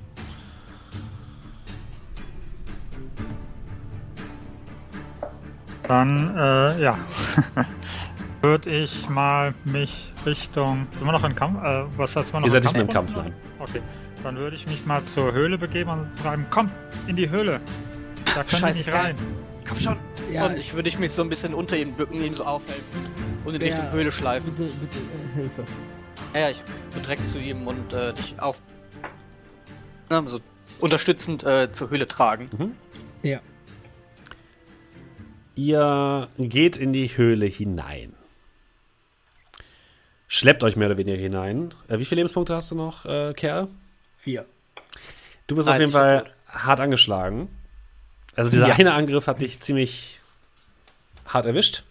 Dann, 5.88 6.36
äh, 6.38 6.82
ja. 6.82 6.98
Würde 8.42 8.70
ich 8.70 9.08
mal 9.10 9.54
mich 9.66 10.12
Richtung. 10.26 10.88
Sind 10.94 11.06
wir 11.06 11.12
noch 11.12 11.24
im 11.24 11.36
Kampf? 11.36 11.62
Äh, 11.64 11.86
was 11.98 12.16
heißt 12.16 12.34
wir 12.34 12.40
noch 12.40 12.48
Ihr 12.48 12.52
seid 12.52 12.64
nicht 12.64 12.74
mehr 12.74 12.84
im 12.84 12.88
Kampf? 12.88 13.14
Kampf, 13.14 13.26
nein. 13.26 13.36
Okay. 13.60 13.82
Dann 14.24 14.38
würde 14.38 14.56
ich 14.56 14.68
mich 14.68 14.86
mal 14.86 15.04
zur 15.04 15.32
Höhle 15.34 15.58
begeben 15.58 15.90
und 15.90 16.08
schreiben, 16.22 16.46
komm, 16.50 16.72
in 17.08 17.16
die 17.16 17.30
Höhle. 17.30 17.60
Da 18.36 18.44
die 18.44 18.56
Scheiße, 18.56 18.78
nicht 18.80 18.90
Kerl. 18.90 19.06
rein. 19.06 19.16
Komm 19.68 19.80
schon. 19.80 20.00
Ja, 20.32 20.46
und 20.48 20.58
ich 20.58 20.74
würde 20.74 20.90
ich 20.90 20.98
mich 21.00 21.12
so 21.12 21.22
ein 21.22 21.30
bisschen 21.30 21.54
unter 21.54 21.78
ihm 21.78 21.94
bücken, 21.94 22.24
ihm 22.24 22.34
so 22.34 22.44
aufhelfen. 22.46 22.84
Und 23.46 23.54
in 23.54 23.60
Der- 23.60 23.70
Richtung 23.70 23.92
Höhle 23.92 24.12
schleifen. 24.12 24.54
Bitte, 24.56 24.72
bitte, 24.74 24.98
äh, 24.98 25.34
Hilfe. 25.36 25.64
Ja, 26.34 26.40
ja, 26.42 26.50
ich 26.52 26.62
bin 26.94 27.04
direkt 27.04 27.28
zu 27.28 27.38
ihm 27.40 27.68
und 27.68 27.94
äh, 27.94 28.14
dich 28.14 28.40
auf. 28.40 28.62
Na, 30.10 30.24
so 30.28 30.40
unterstützend 30.80 31.44
äh, 31.44 31.72
zur 31.72 31.90
Höhle 31.90 32.08
tragen. 32.08 32.76
Ja. 33.24 33.40
Ihr 35.56 36.30
geht 36.38 36.78
in 36.78 36.94
die 36.94 37.08
Höhle 37.08 37.46
hinein. 37.46 38.14
Schleppt 40.28 40.64
euch 40.64 40.76
mehr 40.78 40.88
oder 40.88 40.98
weniger 40.98 41.18
hinein. 41.18 41.74
Äh, 41.90 42.00
wie 42.00 42.06
viele 42.06 42.20
Lebenspunkte 42.22 42.56
hast 42.56 42.72
du 42.72 42.76
noch, 42.76 43.06
äh, 43.06 43.34
Kerl? 43.34 43.68
Vier. 44.20 44.46
Du 45.48 45.56
bist 45.56 45.68
Nice, 45.68 45.76
auf 45.76 45.80
jeden 45.80 45.90
ich 45.90 45.94
Fall 45.96 46.32
hart 46.48 46.80
angeschlagen. 46.80 47.50
Also 48.46 48.52
dieser 48.58 48.68
Ja. 48.70 48.76
eine 48.76 48.94
Angriff 48.94 49.28
hat 49.28 49.42
dich 49.42 49.60
ziemlich 49.60 50.20
hart 51.28 51.46
erwischt. 51.46 51.84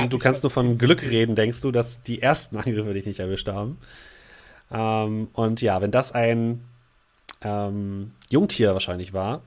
Und 0.00 0.12
du 0.12 0.18
kannst 0.18 0.42
nur 0.42 0.50
von 0.50 0.78
Glück 0.78 1.02
reden, 1.02 1.34
denkst 1.34 1.60
du, 1.60 1.70
dass 1.70 2.02
die 2.02 2.22
ersten 2.22 2.56
Angriffe 2.56 2.94
dich 2.94 3.04
nicht 3.06 3.20
erwischt 3.20 3.48
haben. 3.48 3.78
Ähm, 4.70 5.28
und 5.34 5.60
ja, 5.60 5.80
wenn 5.82 5.90
das 5.90 6.12
ein 6.12 6.62
ähm, 7.42 8.12
Jungtier 8.30 8.72
wahrscheinlich 8.72 9.12
war, 9.12 9.42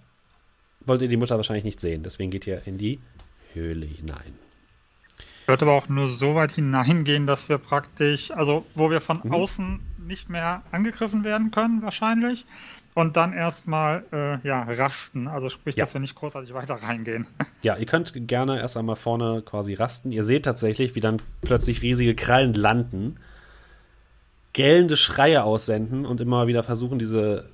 wollt 0.81 1.01
ihr 1.01 1.07
die 1.07 1.17
Mutter 1.17 1.37
wahrscheinlich 1.37 1.65
nicht 1.65 1.79
sehen. 1.81 2.03
Deswegen 2.03 2.29
geht 2.31 2.45
ihr 2.47 2.61
in 2.67 2.77
die 2.77 2.99
Höhle 3.53 3.85
hinein. 3.87 4.35
Ich 5.41 5.47
würde 5.47 5.63
aber 5.65 5.73
auch 5.73 5.87
nur 5.89 6.07
so 6.07 6.35
weit 6.35 6.51
hineingehen, 6.51 7.25
dass 7.25 7.49
wir 7.49 7.57
praktisch, 7.57 8.31
also 8.31 8.65
wo 8.75 8.89
wir 8.91 9.01
von 9.01 9.21
Mhm. 9.23 9.33
außen 9.33 9.79
nicht 10.07 10.29
mehr 10.29 10.63
angegriffen 10.71 11.23
werden 11.23 11.51
können, 11.51 11.81
wahrscheinlich. 11.81 12.45
Und 12.93 13.15
dann 13.15 13.31
erstmal, 13.33 14.05
äh, 14.11 14.47
ja, 14.47 14.63
rasten. 14.63 15.27
Also 15.27 15.49
sprich, 15.49 15.75
Ja. 15.75 15.83
dass 15.85 15.93
wir 15.93 16.01
nicht 16.01 16.15
großartig 16.15 16.53
weiter 16.53 16.75
reingehen. 16.75 17.27
Ja, 17.63 17.75
ihr 17.75 17.85
könnt 17.87 18.13
gerne 18.27 18.59
erst 18.59 18.77
einmal 18.77 18.95
vorne 18.95 19.41
quasi 19.41 19.73
rasten. 19.73 20.11
Ihr 20.11 20.23
seht 20.23 20.45
tatsächlich, 20.45 20.93
wie 20.95 20.99
dann 20.99 21.19
plötzlich 21.41 21.81
riesige 21.81 22.13
Krallen 22.15 22.53
landen, 22.53 23.17
gellende 24.53 24.95
Schreie 24.95 25.43
aussenden 25.43 26.05
und 26.05 26.21
immer 26.21 26.45
wieder 26.47 26.63
versuchen, 26.63 26.99
diese 26.99 27.49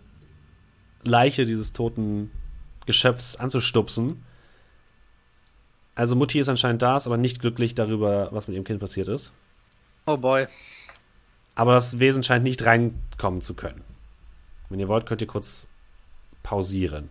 Leiche 1.03 1.45
dieses 1.45 1.71
toten 1.73 2.31
Geschöpfs 2.85 3.37
anzustupsen. 3.37 4.23
Also 5.95 6.15
Mutti 6.15 6.39
ist 6.39 6.49
anscheinend 6.49 6.81
da, 6.81 6.97
ist 6.97 7.07
aber 7.07 7.17
nicht 7.17 7.39
glücklich 7.39 7.75
darüber, 7.75 8.27
was 8.31 8.47
mit 8.47 8.55
ihrem 8.55 8.65
Kind 8.65 8.79
passiert 8.79 9.07
ist. 9.07 9.31
Oh 10.05 10.17
boy. 10.17 10.47
Aber 11.55 11.73
das 11.73 11.99
Wesen 11.99 12.23
scheint 12.23 12.43
nicht 12.43 12.65
reinkommen 12.65 13.41
zu 13.41 13.53
können. 13.53 13.83
Wenn 14.69 14.79
ihr 14.79 14.87
wollt, 14.87 15.05
könnt 15.05 15.21
ihr 15.21 15.27
kurz 15.27 15.67
pausieren. 16.41 17.09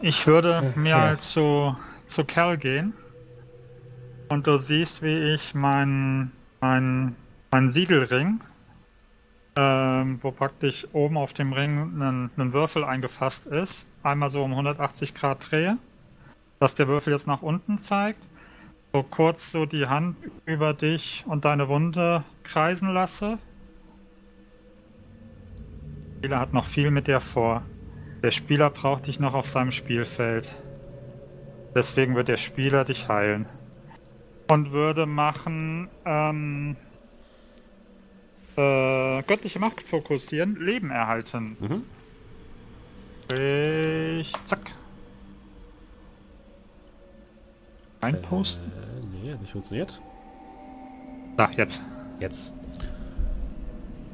Ich 0.00 0.26
würde 0.26 0.72
mir 0.76 0.90
ja. 0.90 1.00
halt 1.00 1.20
zu, 1.20 1.76
zu 2.06 2.24
Cal 2.24 2.58
gehen. 2.58 2.94
Und 4.28 4.46
du 4.46 4.56
siehst, 4.58 5.02
wie 5.02 5.34
ich 5.34 5.54
meinen 5.54 6.32
mein, 6.60 7.14
mein 7.50 7.68
Siegelring, 7.68 8.42
ähm, 9.56 10.18
wo 10.22 10.30
praktisch 10.30 10.86
oben 10.92 11.18
auf 11.18 11.34
dem 11.34 11.52
Ring 11.52 12.00
ein, 12.00 12.30
ein 12.36 12.52
Würfel 12.52 12.84
eingefasst 12.84 13.46
ist, 13.46 13.86
einmal 14.02 14.30
so 14.30 14.42
um 14.42 14.52
180 14.52 15.14
Grad 15.14 15.50
drehe, 15.50 15.76
dass 16.58 16.74
der 16.74 16.88
Würfel 16.88 17.12
jetzt 17.12 17.26
nach 17.26 17.42
unten 17.42 17.78
zeigt, 17.78 18.22
so 18.94 19.02
kurz 19.02 19.50
so 19.50 19.66
die 19.66 19.86
Hand 19.86 20.16
über 20.46 20.72
dich 20.72 21.24
und 21.26 21.44
deine 21.44 21.68
Wunde 21.68 22.22
kreisen 22.44 22.88
lasse 22.94 23.38
Spieler 26.24 26.40
hat 26.40 26.54
noch 26.54 26.66
viel 26.66 26.90
mit 26.90 27.06
dir 27.06 27.20
vor. 27.20 27.66
Der 28.22 28.30
Spieler 28.30 28.70
braucht 28.70 29.08
dich 29.08 29.20
noch 29.20 29.34
auf 29.34 29.46
seinem 29.46 29.72
Spielfeld. 29.72 30.48
Deswegen 31.74 32.14
wird 32.14 32.28
der 32.28 32.38
Spieler 32.38 32.86
dich 32.86 33.08
heilen. 33.08 33.46
Und 34.48 34.72
würde 34.72 35.04
machen, 35.04 35.90
ähm, 36.06 36.76
äh, 38.56 39.22
göttliche 39.24 39.58
Macht 39.58 39.82
fokussieren, 39.82 40.56
Leben 40.56 40.90
erhalten. 40.90 41.58
Mhm. 41.60 41.82
Ich, 43.36 44.32
zack. 44.46 44.72
Einposten? 48.04 48.72
Äh, 48.72 49.24
nee, 49.24 49.32
hat 49.32 49.40
nicht 49.40 49.52
funktioniert. 49.52 50.00
Da, 51.36 51.50
jetzt. 51.50 51.82
Jetzt. 52.20 52.52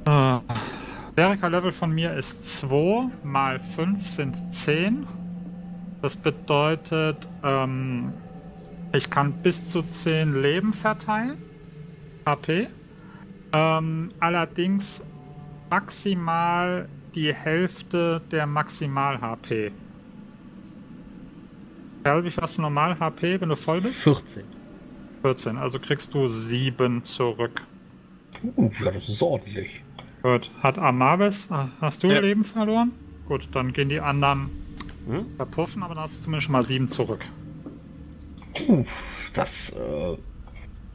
Äh, 0.07 0.39
Berika-Level 1.15 1.73
von 1.73 1.93
mir 1.93 2.15
ist 2.15 2.45
2, 2.45 3.11
mal 3.23 3.61
5 3.61 4.07
sind 4.07 4.53
10. 4.53 5.07
Das 6.03 6.17
bedeutet, 6.17 7.29
ähm, 7.45 8.15
ich 8.93 9.11
kann 9.11 9.33
bis 9.43 9.67
zu 9.67 9.83
10 9.83 10.41
Leben 10.41 10.73
verteilen. 10.73 11.39
HP. 12.25 12.69
Ähm, 13.53 14.12
allerdings 14.21 15.03
maximal 15.69 16.89
die 17.15 17.35
Hälfte 17.35 18.23
der 18.31 18.47
Maximal-HP. 18.47 19.73
Kerl, 22.05 22.24
wie 22.24 22.31
viel 22.31 22.43
hast 22.43 22.56
du 22.59 22.62
normal 22.62 22.98
HP, 22.98 23.40
wenn 23.40 23.48
du 23.48 23.56
voll 23.56 23.81
bist? 23.81 24.02
14. 24.02 24.44
14, 25.22 25.56
also 25.59 25.78
kriegst 25.78 26.14
du 26.14 26.28
7 26.28 27.05
zurück. 27.05 27.62
Uh, 28.56 28.70
ja, 28.82 28.90
das 28.90 29.09
ist 29.09 29.20
ordentlich. 29.22 29.82
Gut, 30.22 30.51
hat 30.62 30.78
Amavis, 30.78 31.51
äh, 31.51 31.66
hast 31.80 32.03
du 32.03 32.09
Ja. 32.09 32.20
Leben 32.20 32.45
verloren? 32.45 32.93
Gut, 33.27 33.48
dann 33.53 33.72
gehen 33.72 33.88
die 33.88 34.01
anderen 34.01 34.51
Hm? 35.06 35.27
verpuffen, 35.37 35.82
aber 35.82 35.95
dann 35.95 36.04
hast 36.04 36.19
du 36.19 36.22
zumindest 36.24 36.46
schon 36.46 36.53
mal 36.53 36.64
7 36.64 36.88
zurück. 36.88 37.24
Uh, 38.69 38.85
das, 39.35 39.70
äh. 39.70 40.16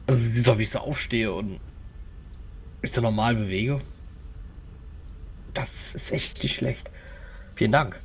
Also, 0.08 0.22
sieht 0.22 0.46
doch, 0.46 0.58
wie 0.58 0.62
ich 0.64 0.70
so 0.70 0.78
aufstehe 0.78 1.32
und 1.32 1.58
mich 2.82 2.92
so 2.92 3.00
normal 3.00 3.34
bewege. 3.34 3.80
Das 5.54 5.94
ist 5.94 6.12
echt 6.12 6.42
nicht 6.42 6.54
schlecht. 6.54 6.88
Vielen 7.56 7.72
Dank. 7.72 7.98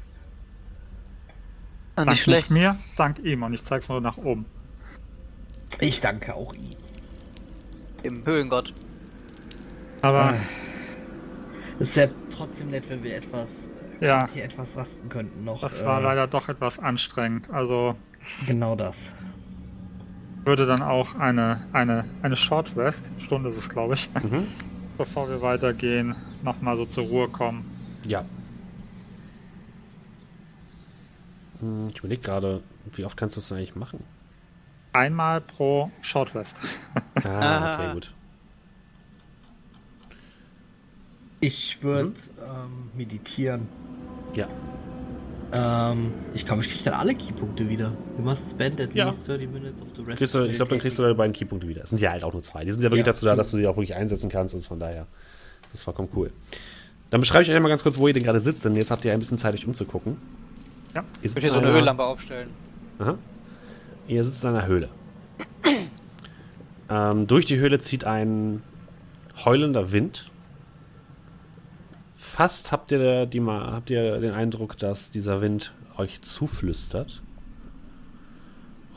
Ah, 2.02 2.06
Dank 2.06 2.16
nicht 2.16 2.24
schlecht. 2.24 2.52
mir, 2.52 2.78
dank 2.98 3.20
ihm 3.20 3.44
und 3.44 3.54
ich 3.54 3.64
zeig's 3.64 3.90
nur 3.90 4.02
nach 4.02 4.18
oben. 4.18 4.46
Ich 5.80 6.02
danke 6.02 6.34
auch 6.36 6.54
Ihnen. 6.54 6.76
Im 8.04 8.26
Höhlengott. 8.26 8.74
Aber 10.02 10.34
Es 11.80 11.96
wäre 11.96 12.12
trotzdem 12.36 12.72
nett, 12.72 12.90
wenn 12.90 13.04
wir 13.04 13.16
etwas 13.16 13.70
ja, 14.00 14.28
hier 14.34 14.44
etwas 14.44 14.76
rasten 14.76 15.10
könnten 15.10 15.44
noch. 15.44 15.62
das 15.62 15.82
äh, 15.82 15.86
war 15.86 16.02
leider 16.02 16.28
doch 16.28 16.50
etwas 16.50 16.80
anstrengend. 16.80 17.50
Also 17.52 17.96
Genau 18.48 18.76
das. 18.76 19.12
würde 20.44 20.66
dann 20.66 20.82
auch 20.82 21.14
eine, 21.16 21.68
eine, 21.72 22.06
eine 22.24 22.36
Short 22.36 22.76
Rest, 22.76 23.12
Stunde 23.20 23.50
ist 23.50 23.58
es 23.58 23.70
glaube 23.70 23.94
ich, 23.94 24.10
Mhm. 24.24 24.48
bevor 24.98 25.30
wir 25.30 25.42
weitergehen, 25.42 26.16
nochmal 26.44 26.76
so 26.78 26.86
zur 26.86 27.06
Ruhe 27.06 27.30
kommen. 27.30 27.64
Ja. 28.06 28.22
Hm, 28.22 28.26
Ich 31.92 32.00
überlege 32.00 32.22
gerade, 32.22 32.62
wie 32.94 33.06
oft 33.06 33.16
kannst 33.18 33.36
du 33.38 33.40
das 33.42 33.52
eigentlich 33.52 33.76
machen? 33.76 34.04
Einmal 34.94 35.42
pro 35.42 35.92
Short 36.02 36.34
Rest. 36.36 36.58
Ah, 37.24 37.76
okay, 37.80 37.94
gut. 37.94 38.14
Ich 41.40 41.82
würde 41.82 42.10
Mhm. 42.10 42.16
ähm, 42.44 42.92
meditieren. 42.96 43.68
Ja. 44.36 44.48
Ähm, 45.54 46.14
ich 46.34 46.46
glaube, 46.46 46.62
ich 46.62 46.70
kriege 46.70 46.84
dann 46.86 46.94
alle 46.94 47.16
Keypunkte 47.16 47.68
wieder. 47.68 47.92
You 48.18 48.24
must 48.24 48.52
spend 48.52 48.80
at 48.80 48.94
Ja. 48.94 49.10
least 49.10 49.28
30 49.28 49.50
minutes 49.50 49.82
of 49.82 49.88
the 49.96 50.02
rest. 50.04 50.18
Kriegst 50.18 50.34
du, 50.36 50.44
ich 50.46 50.56
glaube, 50.56 50.70
dann 50.70 50.80
kriegst 50.80 50.98
du 50.98 51.04
deine 51.04 51.16
beiden 51.16 51.34
Keypunkte 51.34 51.68
wieder. 51.68 51.84
Es 51.84 51.90
sind 51.90 52.00
ja 52.00 52.12
halt 52.12 52.24
auch 52.24 52.32
nur 52.34 52.44
zwei. 52.44 52.64
Die 52.64 52.72
sind 52.72 52.82
ja 52.84 52.90
wirklich 52.90 53.06
Ja. 53.06 53.12
dazu 53.12 53.26
da, 53.26 53.36
dass 53.36 53.52
du 53.52 53.58
sie 53.58 53.68
auch 53.68 53.76
wirklich 53.76 53.96
einsetzen 53.96 54.30
kannst. 54.30 54.54
Und 54.56 54.66
von 54.66 54.80
daher, 54.80 55.08
das 55.64 55.74
ist 55.80 55.84
vollkommen 55.84 56.10
cool. 56.16 56.32
Dann 57.10 57.20
beschreibe 57.20 57.44
ich 57.44 57.50
euch 57.50 57.56
einmal 57.56 57.70
ganz 57.70 57.84
kurz, 57.84 57.98
wo 57.98 58.08
ihr 58.08 58.14
denn 58.14 58.24
gerade 58.24 58.40
sitzt, 58.40 58.64
denn 58.64 58.76
jetzt 58.76 58.92
habt 58.92 59.04
ihr 59.04 59.12
ein 59.14 59.20
bisschen 59.20 59.38
Zeit, 59.38 59.54
euch 59.54 59.66
umzugucken. 59.68 60.18
Ja. 60.94 61.02
Ihr 61.02 61.06
Ich 61.22 61.32
sitzt 61.32 61.36
würde 61.36 61.42
hier 61.48 61.52
so 61.54 61.58
in 61.60 61.64
eine 61.66 61.74
einer- 61.74 61.82
Öllampe 61.82 62.04
aufstellen. 62.04 62.50
Aha. 63.00 63.18
Ihr 64.08 64.24
sitzt 64.24 64.44
in 64.44 64.50
einer 64.50 64.68
Höhle. 64.68 64.90
ähm, 66.90 67.28
durch 67.28 67.46
die 67.46 67.58
Höhle 67.58 67.80
zieht 67.80 68.04
ein 68.04 68.62
heulender 69.46 69.92
Wind. 69.92 70.30
Fast 72.16 72.72
habt 72.72 72.92
ihr, 72.92 73.26
die, 73.26 73.42
habt 73.42 73.90
ihr 73.90 74.20
den 74.20 74.32
Eindruck, 74.32 74.78
dass 74.78 75.12
dieser 75.12 75.42
Wind 75.42 75.74
euch 75.98 76.22
zuflüstert. 76.22 77.22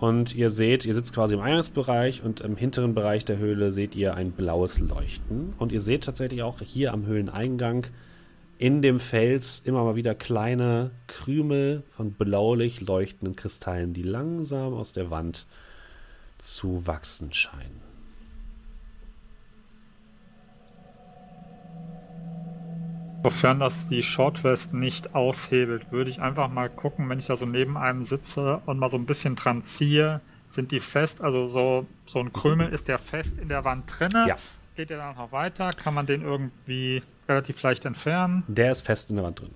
Und 0.00 0.34
ihr 0.34 0.50
seht, 0.50 0.84
ihr 0.84 0.94
sitzt 0.94 1.14
quasi 1.14 1.34
im 1.34 1.40
Eingangsbereich 1.40 2.22
und 2.24 2.40
im 2.40 2.56
hinteren 2.56 2.94
Bereich 2.94 3.24
der 3.24 3.38
Höhle 3.38 3.72
seht 3.72 3.94
ihr 3.94 4.14
ein 4.14 4.32
blaues 4.32 4.78
Leuchten. 4.80 5.54
Und 5.58 5.72
ihr 5.72 5.80
seht 5.80 6.04
tatsächlich 6.04 6.42
auch 6.42 6.60
hier 6.60 6.92
am 6.92 7.06
Höhleneingang 7.06 7.86
in 8.58 8.82
dem 8.82 9.00
Fels 9.00 9.60
immer 9.60 9.84
mal 9.84 9.96
wieder 9.96 10.14
kleine 10.14 10.92
Krümel 11.06 11.82
von 11.96 12.12
blaulich 12.12 12.80
leuchtenden 12.80 13.36
Kristallen, 13.36 13.92
die 13.92 14.02
langsam 14.02 14.74
aus 14.74 14.92
der 14.92 15.10
Wand 15.10 15.46
zu 16.38 16.86
wachsen 16.86 17.32
scheinen. 17.32 17.80
Sofern 23.22 23.58
das 23.58 23.88
die 23.88 24.02
Shortwest 24.02 24.74
nicht 24.74 25.14
aushebelt, 25.14 25.90
würde 25.90 26.10
ich 26.10 26.20
einfach 26.20 26.50
mal 26.50 26.68
gucken, 26.68 27.08
wenn 27.08 27.18
ich 27.18 27.26
da 27.26 27.36
so 27.36 27.46
neben 27.46 27.78
einem 27.78 28.04
sitze 28.04 28.60
und 28.66 28.78
mal 28.78 28.90
so 28.90 28.98
ein 28.98 29.06
bisschen 29.06 29.34
dran 29.34 29.62
ziehe, 29.62 30.20
sind 30.46 30.72
die 30.72 30.80
fest, 30.80 31.22
also 31.22 31.48
so, 31.48 31.86
so 32.04 32.18
ein 32.18 32.34
Krümel 32.34 32.68
ist 32.68 32.86
der 32.86 32.98
fest 32.98 33.38
in 33.38 33.48
der 33.48 33.64
Wand 33.64 33.84
drinne. 33.86 34.26
Ja. 34.28 34.36
Geht 34.76 34.90
der 34.90 34.98
dann 34.98 35.16
noch 35.16 35.32
weiter? 35.32 35.70
Kann 35.70 35.94
man 35.94 36.04
den 36.04 36.20
irgendwie 36.20 37.02
relativ 37.28 37.62
leicht 37.62 37.84
entfernen? 37.84 38.44
Der 38.48 38.72
ist 38.72 38.82
fest 38.82 39.10
in 39.10 39.16
der 39.16 39.24
Wand 39.24 39.40
drin. 39.40 39.50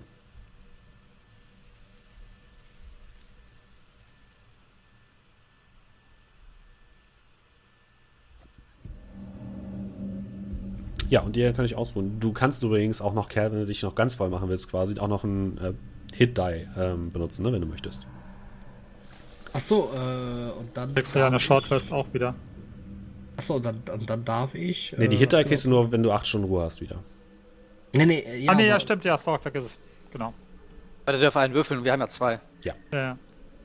Ja, 11.09 11.21
und 11.21 11.35
ihr 11.35 11.51
könnt 11.53 11.65
euch 11.67 11.75
ausruhen. 11.75 12.19
Du 12.19 12.31
kannst 12.33 12.61
übrigens 12.61 13.01
auch 13.01 13.13
noch, 13.13 13.29
Kerl, 13.29 13.51
wenn 13.51 13.59
du 13.59 13.65
dich 13.65 13.81
noch 13.81 13.95
ganz 13.95 14.13
voll 14.15 14.29
machen 14.29 14.47
willst, 14.47 14.69
quasi 14.69 14.97
auch 14.99 15.07
noch 15.07 15.23
einen 15.23 15.57
äh, 15.57 15.73
Hit-Die 16.15 16.67
ähm, 16.77 17.11
benutzen, 17.11 17.43
ne, 17.43 17.51
wenn 17.51 17.61
du 17.61 17.67
möchtest. 17.67 18.05
Achso, 19.53 19.89
äh, 19.95 20.51
und 20.59 20.69
dann. 20.75 20.93
Kriegst 20.93 21.15
du 21.15 21.19
ja 21.19 21.27
eine 21.27 21.37
ich- 21.37 21.51
auch 21.91 22.13
wieder. 22.13 22.35
Achso, 23.37 23.55
und 23.55 23.63
dann, 23.63 23.81
und 23.91 24.07
dann 24.07 24.23
darf 24.23 24.53
ich. 24.53 24.93
Ne, 24.97 25.09
die 25.09 25.15
äh, 25.15 25.19
Hit-Die 25.19 25.43
kriegst 25.45 25.65
du 25.65 25.69
nur, 25.69 25.91
wenn 25.91 26.03
du 26.03 26.11
8 26.11 26.27
Stunden 26.27 26.47
Ruhe 26.47 26.61
hast 26.63 26.79
wieder. 26.81 26.97
Nee, 27.93 28.05
nee, 28.05 28.19
äh, 28.19 28.37
ja. 28.37 28.51
ah, 28.51 28.55
nee, 28.55 28.67
ja, 28.67 28.79
stimmt, 28.79 29.03
ja, 29.05 29.17
sorry, 29.17 29.39
vergiss 29.39 29.65
es. 29.65 29.79
Genau. 30.11 30.33
Weil 31.05 31.15
der 31.15 31.23
darf 31.23 31.37
einen 31.37 31.53
würfeln, 31.53 31.83
wir 31.83 31.91
haben 31.91 32.01
ja 32.01 32.07
zwei. 32.07 32.39
Ja, 32.63 32.73
ja. 32.91 33.17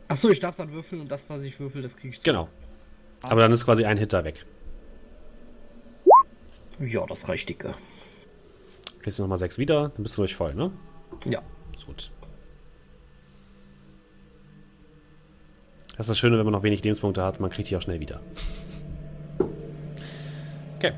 Achso, 0.08 0.30
ich 0.30 0.40
darf 0.40 0.56
dann 0.56 0.72
würfeln 0.72 1.02
und 1.02 1.08
das, 1.08 1.24
was 1.28 1.42
ich 1.42 1.58
würfel, 1.58 1.82
das 1.82 1.96
kriege 1.96 2.10
ich. 2.10 2.16
zurück. 2.16 2.24
Genau. 2.24 2.48
Aber 3.22 3.40
dann 3.42 3.52
ist 3.52 3.64
quasi 3.64 3.84
ein 3.84 3.96
Hit-Die 3.96 4.24
weg. 4.24 4.44
Ja, 6.80 7.06
das 7.06 7.28
reicht 7.28 7.48
dicke. 7.48 7.74
Kriegst 9.00 9.18
du 9.18 9.22
nochmal 9.22 9.38
6 9.38 9.58
wieder, 9.58 9.90
dann 9.90 10.02
bist 10.02 10.16
du 10.16 10.22
durch 10.22 10.34
voll, 10.34 10.54
ne? 10.54 10.72
Ja. 11.24 11.42
Ist 11.74 11.86
gut. 11.86 12.10
Das 15.96 16.06
ist 16.06 16.10
das 16.10 16.18
Schöne, 16.18 16.38
wenn 16.38 16.44
man 16.44 16.52
noch 16.52 16.62
wenig 16.62 16.82
Lebenspunkte 16.82 17.22
hat, 17.22 17.38
man 17.38 17.50
kriegt 17.50 17.70
die 17.70 17.76
auch 17.76 17.82
schnell 17.82 18.00
wieder. 18.00 18.20
Okay. 20.76 20.92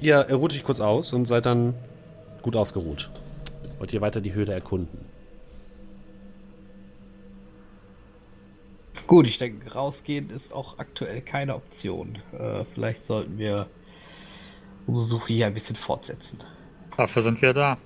Ja, 0.00 0.22
ihr 0.28 0.36
ruht 0.36 0.52
euch 0.52 0.62
kurz 0.62 0.80
aus 0.80 1.12
und 1.12 1.26
seid 1.26 1.46
dann 1.46 1.74
gut 2.42 2.54
ausgeruht. 2.56 3.10
Wollt 3.78 3.92
ihr 3.92 4.00
weiter 4.00 4.20
die 4.20 4.32
Höhle 4.32 4.52
erkunden? 4.52 4.98
Gut, 9.06 9.26
ich 9.26 9.38
denke, 9.38 9.72
rausgehen 9.72 10.30
ist 10.30 10.52
auch 10.52 10.78
aktuell 10.78 11.22
keine 11.22 11.54
Option. 11.54 12.18
Äh, 12.38 12.64
vielleicht 12.74 13.06
sollten 13.06 13.38
wir 13.38 13.66
unsere 14.86 15.06
Suche 15.06 15.28
hier 15.28 15.46
ein 15.46 15.54
bisschen 15.54 15.76
fortsetzen. 15.76 16.40
Dafür 16.96 17.22
sind 17.22 17.40
wir 17.40 17.54
da. 17.54 17.78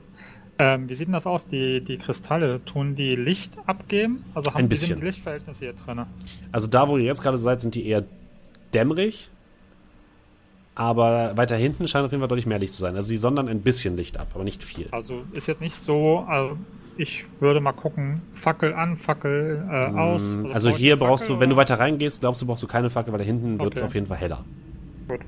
Ähm, 0.58 0.88
wie 0.88 0.94
sieht 0.94 1.06
denn 1.06 1.12
das 1.12 1.26
aus? 1.26 1.46
Die, 1.46 1.80
die 1.82 1.98
Kristalle, 1.98 2.64
tun 2.64 2.96
die 2.96 3.16
Licht 3.16 3.56
abgeben? 3.66 4.24
Also 4.34 4.52
haben 4.52 4.58
Ein 4.58 4.68
bisschen. 4.68 4.98
die 4.98 5.06
Lichtverhältnisse 5.06 5.64
hier 5.64 5.72
drin? 5.74 6.04
Also 6.50 6.66
da, 6.66 6.88
wo 6.88 6.98
ihr 6.98 7.04
jetzt 7.04 7.22
gerade 7.22 7.38
seid, 7.38 7.60
sind 7.60 7.74
die 7.74 7.86
eher 7.86 8.04
dämmerig. 8.74 9.30
Aber 10.74 11.36
weiter 11.36 11.56
hinten 11.56 11.86
scheint 11.86 12.04
auf 12.06 12.12
jeden 12.12 12.22
Fall 12.22 12.28
deutlich 12.28 12.46
mehr 12.46 12.58
Licht 12.58 12.72
zu 12.72 12.80
sein. 12.80 12.96
Also 12.96 13.08
sie 13.08 13.18
sondern 13.18 13.48
ein 13.48 13.60
bisschen 13.60 13.96
Licht 13.96 14.18
ab, 14.18 14.28
aber 14.34 14.44
nicht 14.44 14.64
viel. 14.64 14.88
Also 14.90 15.22
ist 15.32 15.46
jetzt 15.46 15.60
nicht 15.60 15.74
so, 15.74 16.24
also 16.26 16.56
ich 16.96 17.26
würde 17.40 17.60
mal 17.60 17.72
gucken, 17.72 18.22
Fackel 18.34 18.72
an, 18.74 18.96
Fackel 18.96 19.66
äh, 19.70 19.86
aus. 19.98 20.22
Mm, 20.22 20.46
Also 20.52 20.70
ich 20.70 20.76
hier 20.76 20.96
brauchst 20.96 21.24
Fackel 21.24 21.36
du, 21.36 21.40
wenn 21.40 21.50
du 21.50 21.56
weiter 21.56 21.78
reingehst, 21.78 22.20
glaubst 22.20 22.40
du, 22.40 22.46
brauchst 22.46 22.62
du 22.62 22.66
keine 22.66 22.88
Fackel, 22.88 23.12
weil 23.12 23.18
da 23.18 23.24
hinten 23.24 23.60
wird 23.60 23.74
es 23.74 23.80
Okay. 23.80 23.86
auf 23.86 23.94
jeden 23.94 24.06
Fall 24.06 24.18
heller. 24.18 24.44
Gut. 25.08 25.20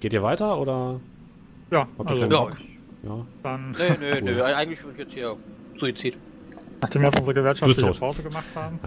Geht 0.00 0.12
ihr 0.14 0.22
weiter 0.22 0.58
oder? 0.58 1.00
Ja, 1.70 1.86
Habt 1.98 2.10
ihr 2.10 2.22
also 2.22 2.26
Ja? 2.26 2.56
Ja. 3.02 3.26
dann, 3.42 3.70
nee, 3.72 3.96
nee, 3.98 4.20
nee, 4.22 4.40
eigentlich 4.40 4.82
wird 4.84 4.98
jetzt 4.98 5.14
hier 5.14 5.36
Suizid. 5.78 6.16
Nachdem 6.80 7.02
wir 7.02 7.08
jetzt 7.08 7.18
unsere 7.18 7.34
gewerkschaftliche. 7.34 7.92
Pause 7.92 8.22
gemacht 8.22 8.54
haben. 8.54 8.78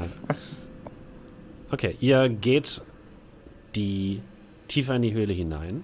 Okay, 1.72 1.96
ihr 2.00 2.30
geht 2.30 2.82
die 3.76 4.22
tiefer 4.68 4.96
in 4.96 5.02
die 5.02 5.14
Höhle 5.14 5.34
hinein. 5.34 5.84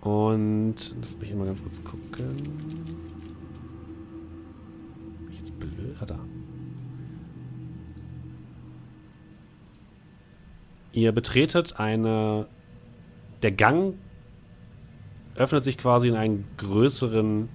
Und 0.00 0.74
lasst 1.00 1.18
mich 1.20 1.30
immer 1.30 1.46
ganz 1.46 1.62
kurz 1.62 1.82
gucken. 1.82 2.10
Bin 5.18 5.28
ich 5.30 5.38
Jetzt 5.38 5.58
blöd. 5.58 5.96
Ah, 6.00 6.06
da. 6.06 6.18
Ihr 10.92 11.12
betretet 11.12 11.80
eine. 11.80 12.46
Der 13.42 13.52
Gang 13.52 13.94
öffnet 15.36 15.64
sich 15.64 15.76
quasi 15.76 16.08
in 16.08 16.14
einen 16.14 16.46
größeren 16.56 17.48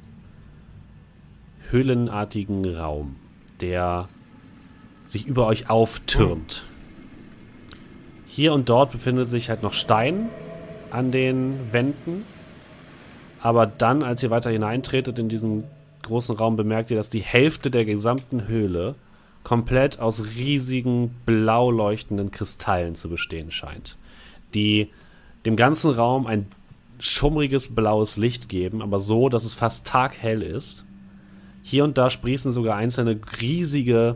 höhlenartigen 1.72 2.75
Raum, 2.75 3.15
der 3.61 4.09
sich 5.07 5.25
über 5.25 5.48
euch 5.48 5.69
auftürmt. 5.69 6.65
Hier 8.27 8.53
und 8.53 8.69
dort 8.69 8.91
befindet 8.91 9.27
sich 9.27 9.49
halt 9.49 9.64
noch 9.64 9.73
Stein 9.73 10.30
an 10.91 11.11
den 11.11 11.72
Wänden. 11.72 12.25
Aber 13.41 13.65
dann, 13.65 14.03
als 14.03 14.22
ihr 14.22 14.30
weiter 14.30 14.49
hineintretet 14.49 15.17
in 15.17 15.30
diesen 15.30 15.64
großen 16.03 16.35
Raum, 16.35 16.56
bemerkt 16.56 16.91
ihr, 16.91 16.98
dass 16.98 17.09
die 17.09 17.22
Hälfte 17.22 17.72
der 17.72 17.85
gesamten 17.85 18.48
Höhle 18.48 18.95
komplett 19.43 19.99
aus 19.99 20.35
riesigen, 20.35 21.15
blau 21.25 21.72
leuchtenden 21.72 22.31
Kristallen 22.31 22.95
zu 22.95 23.09
bestehen 23.09 23.51
scheint. 23.51 23.98
Die 24.53 24.89
dem 25.45 25.56
ganzen 25.56 25.91
Raum 25.91 26.27
ein 26.27 26.48
schummriges 26.99 27.73
blaues 27.73 28.17
Licht 28.17 28.49
geben, 28.49 28.81
aber 28.81 28.99
so, 28.99 29.30
dass 29.30 29.45
es 29.45 29.53
fast 29.53 29.88
taghell 29.88 30.41
ist. 30.41 30.85
Hier 31.69 31.83
und 31.83 31.99
da 31.99 32.09
sprießen 32.09 32.51
sogar 32.51 32.77
einzelne 32.77 33.19
riesige 33.39 34.15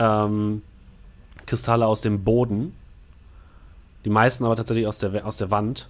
ähm, 0.00 0.62
Kristalle 1.46 1.86
aus 1.86 2.00
dem 2.00 2.24
Boden. 2.24 2.74
Die 4.04 4.10
meisten 4.10 4.44
aber 4.44 4.56
tatsächlich 4.56 4.88
aus 4.88 4.98
der, 4.98 5.24
aus 5.24 5.36
der 5.36 5.52
Wand. 5.52 5.88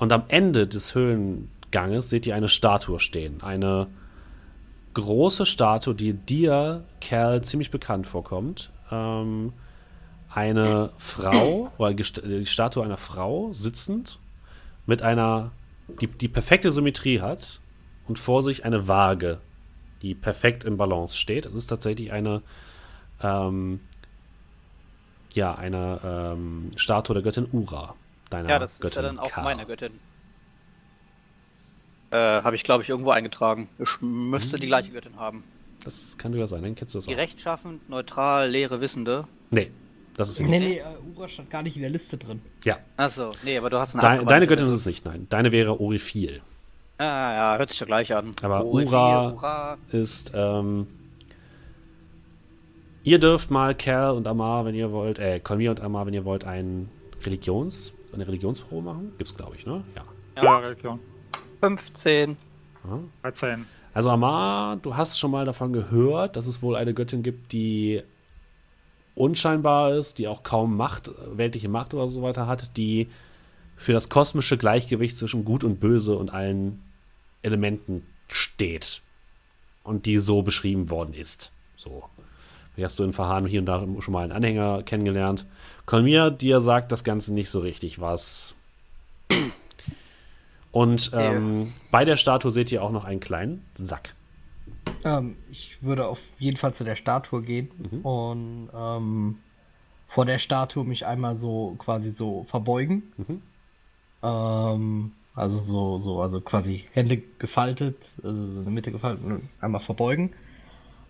Und 0.00 0.12
am 0.12 0.24
Ende 0.26 0.66
des 0.66 0.96
Höhlenganges 0.96 2.10
seht 2.10 2.26
ihr 2.26 2.34
eine 2.34 2.48
Statue 2.48 2.98
stehen. 2.98 3.40
Eine 3.40 3.86
große 4.94 5.46
Statue, 5.46 5.94
die 5.94 6.14
dir, 6.14 6.82
Kerl, 7.00 7.42
ziemlich 7.42 7.70
bekannt 7.70 8.08
vorkommt. 8.08 8.72
Ähm, 8.90 9.52
eine 10.28 10.90
Frau, 10.98 11.70
oder 11.78 11.94
die 11.94 12.46
Statue 12.46 12.82
einer 12.82 12.96
Frau 12.96 13.52
sitzend 13.52 14.18
mit 14.86 15.02
einer, 15.02 15.52
die, 16.00 16.08
die 16.08 16.26
perfekte 16.26 16.72
Symmetrie 16.72 17.20
hat 17.20 17.60
und 18.08 18.18
vor 18.18 18.42
sich 18.42 18.64
eine 18.64 18.88
Waage, 18.88 19.38
die 20.02 20.14
perfekt 20.14 20.64
im 20.64 20.76
Balance 20.76 21.16
steht. 21.16 21.46
Es 21.46 21.54
ist 21.54 21.66
tatsächlich 21.66 22.12
eine, 22.12 22.42
ähm, 23.22 23.80
ja, 25.32 25.54
eine 25.54 26.00
ähm, 26.34 26.70
Statue 26.76 27.14
der 27.14 27.22
Göttin 27.22 27.46
Ura. 27.52 27.94
Deiner 28.30 28.48
Ja, 28.48 28.58
das 28.58 28.74
ist 28.74 28.80
Göttin 28.80 29.02
ja 29.02 29.08
dann 29.08 29.18
auch 29.18 29.30
Ka. 29.30 29.42
meine 29.42 29.66
Göttin. 29.66 29.92
Äh, 32.12 32.16
habe 32.16 32.56
ich 32.56 32.64
glaube 32.64 32.82
ich 32.82 32.88
irgendwo 32.88 33.10
eingetragen. 33.10 33.68
Ich 33.78 34.00
müsste 34.00 34.58
die 34.58 34.66
gleiche 34.66 34.90
Göttin 34.90 35.16
haben. 35.16 35.44
Das 35.84 36.18
kann 36.18 36.32
durchaus 36.32 36.50
sein, 36.50 36.62
dann 36.62 36.74
kennst 36.74 36.94
du 36.94 36.98
das 36.98 37.06
Die 37.06 37.14
auch. 37.14 37.18
rechtschaffend, 37.18 37.88
neutral, 37.88 38.50
leere 38.50 38.80
Wissende. 38.80 39.26
Nee, 39.50 39.70
das 40.16 40.30
ist 40.30 40.36
sie 40.36 40.44
Nee, 40.44 40.58
nicht. 40.58 40.68
nee, 40.68 40.78
äh, 40.78 41.16
Ura 41.16 41.28
stand 41.28 41.50
gar 41.50 41.62
nicht 41.62 41.76
in 41.76 41.82
der 41.82 41.90
Liste 41.90 42.18
drin. 42.18 42.42
Ja, 42.64 42.78
Achso, 42.96 43.30
nee, 43.44 43.56
aber 43.56 43.70
du 43.70 43.78
hast 43.78 43.94
eine 43.94 44.02
Dein, 44.02 44.10
abgewandelte 44.20 44.34
deine 44.34 44.46
Göttin 44.48 44.66
ist 44.74 44.80
es 44.80 44.86
nicht, 44.86 45.04
nein. 45.04 45.26
Deine 45.30 45.52
wäre 45.52 45.80
Orifil. 45.80 46.42
Ja, 47.00 47.32
ja, 47.54 47.58
hört 47.58 47.70
sich 47.70 47.78
doch 47.78 47.86
gleich 47.86 48.14
an. 48.14 48.32
Aber 48.42 48.64
Oh, 48.64 48.72
Ura- 48.78 49.32
Ura. 49.32 49.78
ist, 49.90 50.32
ähm, 50.34 50.86
ihr 53.04 53.18
dürft 53.18 53.50
mal 53.50 53.74
Kerl 53.74 54.14
und 54.16 54.26
Amar, 54.26 54.64
wenn 54.66 54.74
ihr 54.74 54.92
wollt, 54.92 55.18
äh, 55.18 55.40
Kolmir 55.40 55.70
und 55.70 55.80
Amar, 55.80 56.06
wenn 56.06 56.14
ihr 56.14 56.24
wollt, 56.24 56.44
ein 56.44 56.88
Religions, 57.24 57.92
eine 58.12 58.26
Religionsprobe 58.26 58.82
machen. 58.82 59.12
Gibt's, 59.18 59.34
glaube 59.34 59.56
ich, 59.56 59.66
ne? 59.66 59.82
Ja. 59.96 60.42
Ja, 60.42 60.58
Religion. 60.58 60.98
15. 61.60 62.36
Aha. 62.86 62.98
13. 63.22 63.66
Also 63.92 64.10
Amar, 64.10 64.76
du 64.76 64.96
hast 64.96 65.18
schon 65.18 65.30
mal 65.30 65.44
davon 65.44 65.72
gehört, 65.72 66.36
dass 66.36 66.46
es 66.46 66.62
wohl 66.62 66.76
eine 66.76 66.94
Göttin 66.94 67.22
gibt, 67.22 67.52
die 67.52 68.02
unscheinbar 69.14 69.92
ist, 69.94 70.18
die 70.18 70.28
auch 70.28 70.42
kaum 70.42 70.76
Macht, 70.76 71.10
weltliche 71.32 71.68
Macht 71.68 71.92
oder 71.94 72.08
so 72.08 72.22
weiter 72.22 72.46
hat, 72.46 72.76
die 72.76 73.08
für 73.76 73.92
das 73.92 74.08
kosmische 74.08 74.56
Gleichgewicht 74.56 75.16
zwischen 75.16 75.44
Gut 75.44 75.64
und 75.64 75.80
Böse 75.80 76.16
und 76.16 76.32
allen 76.32 76.80
Elementen 77.42 78.06
steht. 78.28 79.02
Und 79.82 80.06
die 80.06 80.18
so 80.18 80.42
beschrieben 80.42 80.90
worden 80.90 81.14
ist. 81.14 81.50
So. 81.76 82.04
Wie 82.76 82.84
hast 82.84 82.98
du 82.98 83.04
in 83.04 83.12
Verhan 83.12 83.46
hier 83.46 83.60
und 83.60 83.66
da 83.66 83.84
schon 84.00 84.12
mal 84.12 84.22
einen 84.24 84.32
Anhänger 84.32 84.82
kennengelernt? 84.82 85.46
Kolmir 85.86 86.30
dir 86.30 86.60
sagt 86.60 86.92
das 86.92 87.02
Ganze 87.02 87.32
nicht 87.32 87.50
so 87.50 87.60
richtig 87.60 88.00
was. 88.00 88.54
Und 90.72 91.10
ähm, 91.14 91.72
bei 91.90 92.04
der 92.04 92.16
Statue 92.16 92.50
seht 92.50 92.70
ihr 92.70 92.82
auch 92.82 92.92
noch 92.92 93.04
einen 93.04 93.20
kleinen 93.20 93.64
Sack. 93.78 94.14
Ähm, 95.04 95.36
ich 95.50 95.78
würde 95.80 96.06
auf 96.06 96.20
jeden 96.38 96.56
Fall 96.58 96.74
zu 96.74 96.84
der 96.84 96.96
Statue 96.96 97.42
gehen 97.42 97.70
Mhm. 97.78 98.00
und 98.02 98.68
ähm, 98.74 99.38
vor 100.08 100.26
der 100.26 100.38
Statue 100.38 100.84
mich 100.84 101.06
einmal 101.06 101.36
so 101.38 101.74
quasi 101.78 102.10
so 102.10 102.46
verbeugen. 102.50 103.12
Mhm. 103.16 103.42
Also 105.40 105.58
so, 105.58 105.98
so, 106.00 106.20
also 106.20 106.42
quasi 106.42 106.84
Hände 106.92 107.16
gefaltet, 107.38 107.96
also 108.22 108.36
so 108.36 108.58
in 108.58 108.64
der 108.64 108.72
Mitte 108.74 108.92
gefaltet 108.92 109.24
und 109.24 109.48
einmal 109.62 109.80
verbeugen. 109.80 110.34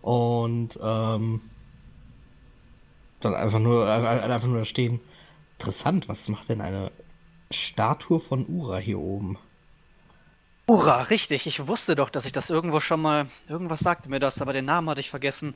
Und 0.02 0.78
ähm, 0.80 1.40
dann 3.20 3.34
einfach 3.34 3.58
nur, 3.58 3.88
äh, 3.88 3.90
einfach 3.90 4.46
nur 4.46 4.64
stehen. 4.66 5.00
Interessant, 5.58 6.08
was 6.08 6.28
macht 6.28 6.48
denn 6.48 6.60
eine 6.60 6.92
Statue 7.50 8.20
von 8.20 8.46
Ura 8.46 8.78
hier 8.78 9.00
oben? 9.00 9.36
Ura, 10.68 11.02
richtig. 11.02 11.48
Ich 11.48 11.66
wusste 11.66 11.96
doch, 11.96 12.08
dass 12.08 12.24
ich 12.24 12.32
das 12.32 12.50
irgendwo 12.50 12.78
schon 12.78 13.02
mal. 13.02 13.26
Irgendwas 13.48 13.80
sagte 13.80 14.10
mir 14.10 14.20
das, 14.20 14.40
aber 14.40 14.52
den 14.52 14.64
Namen 14.64 14.88
hatte 14.88 15.00
ich 15.00 15.10
vergessen. 15.10 15.54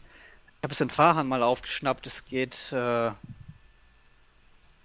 Ich 0.59 0.65
habe 0.65 0.73
es 0.73 0.81
in 0.81 0.91
Fahan 0.91 1.29
mal 1.29 1.45
aufgeschnappt. 1.45 2.09
Es 2.09 2.25
geht. 2.25 2.73
Äh, 2.73 3.13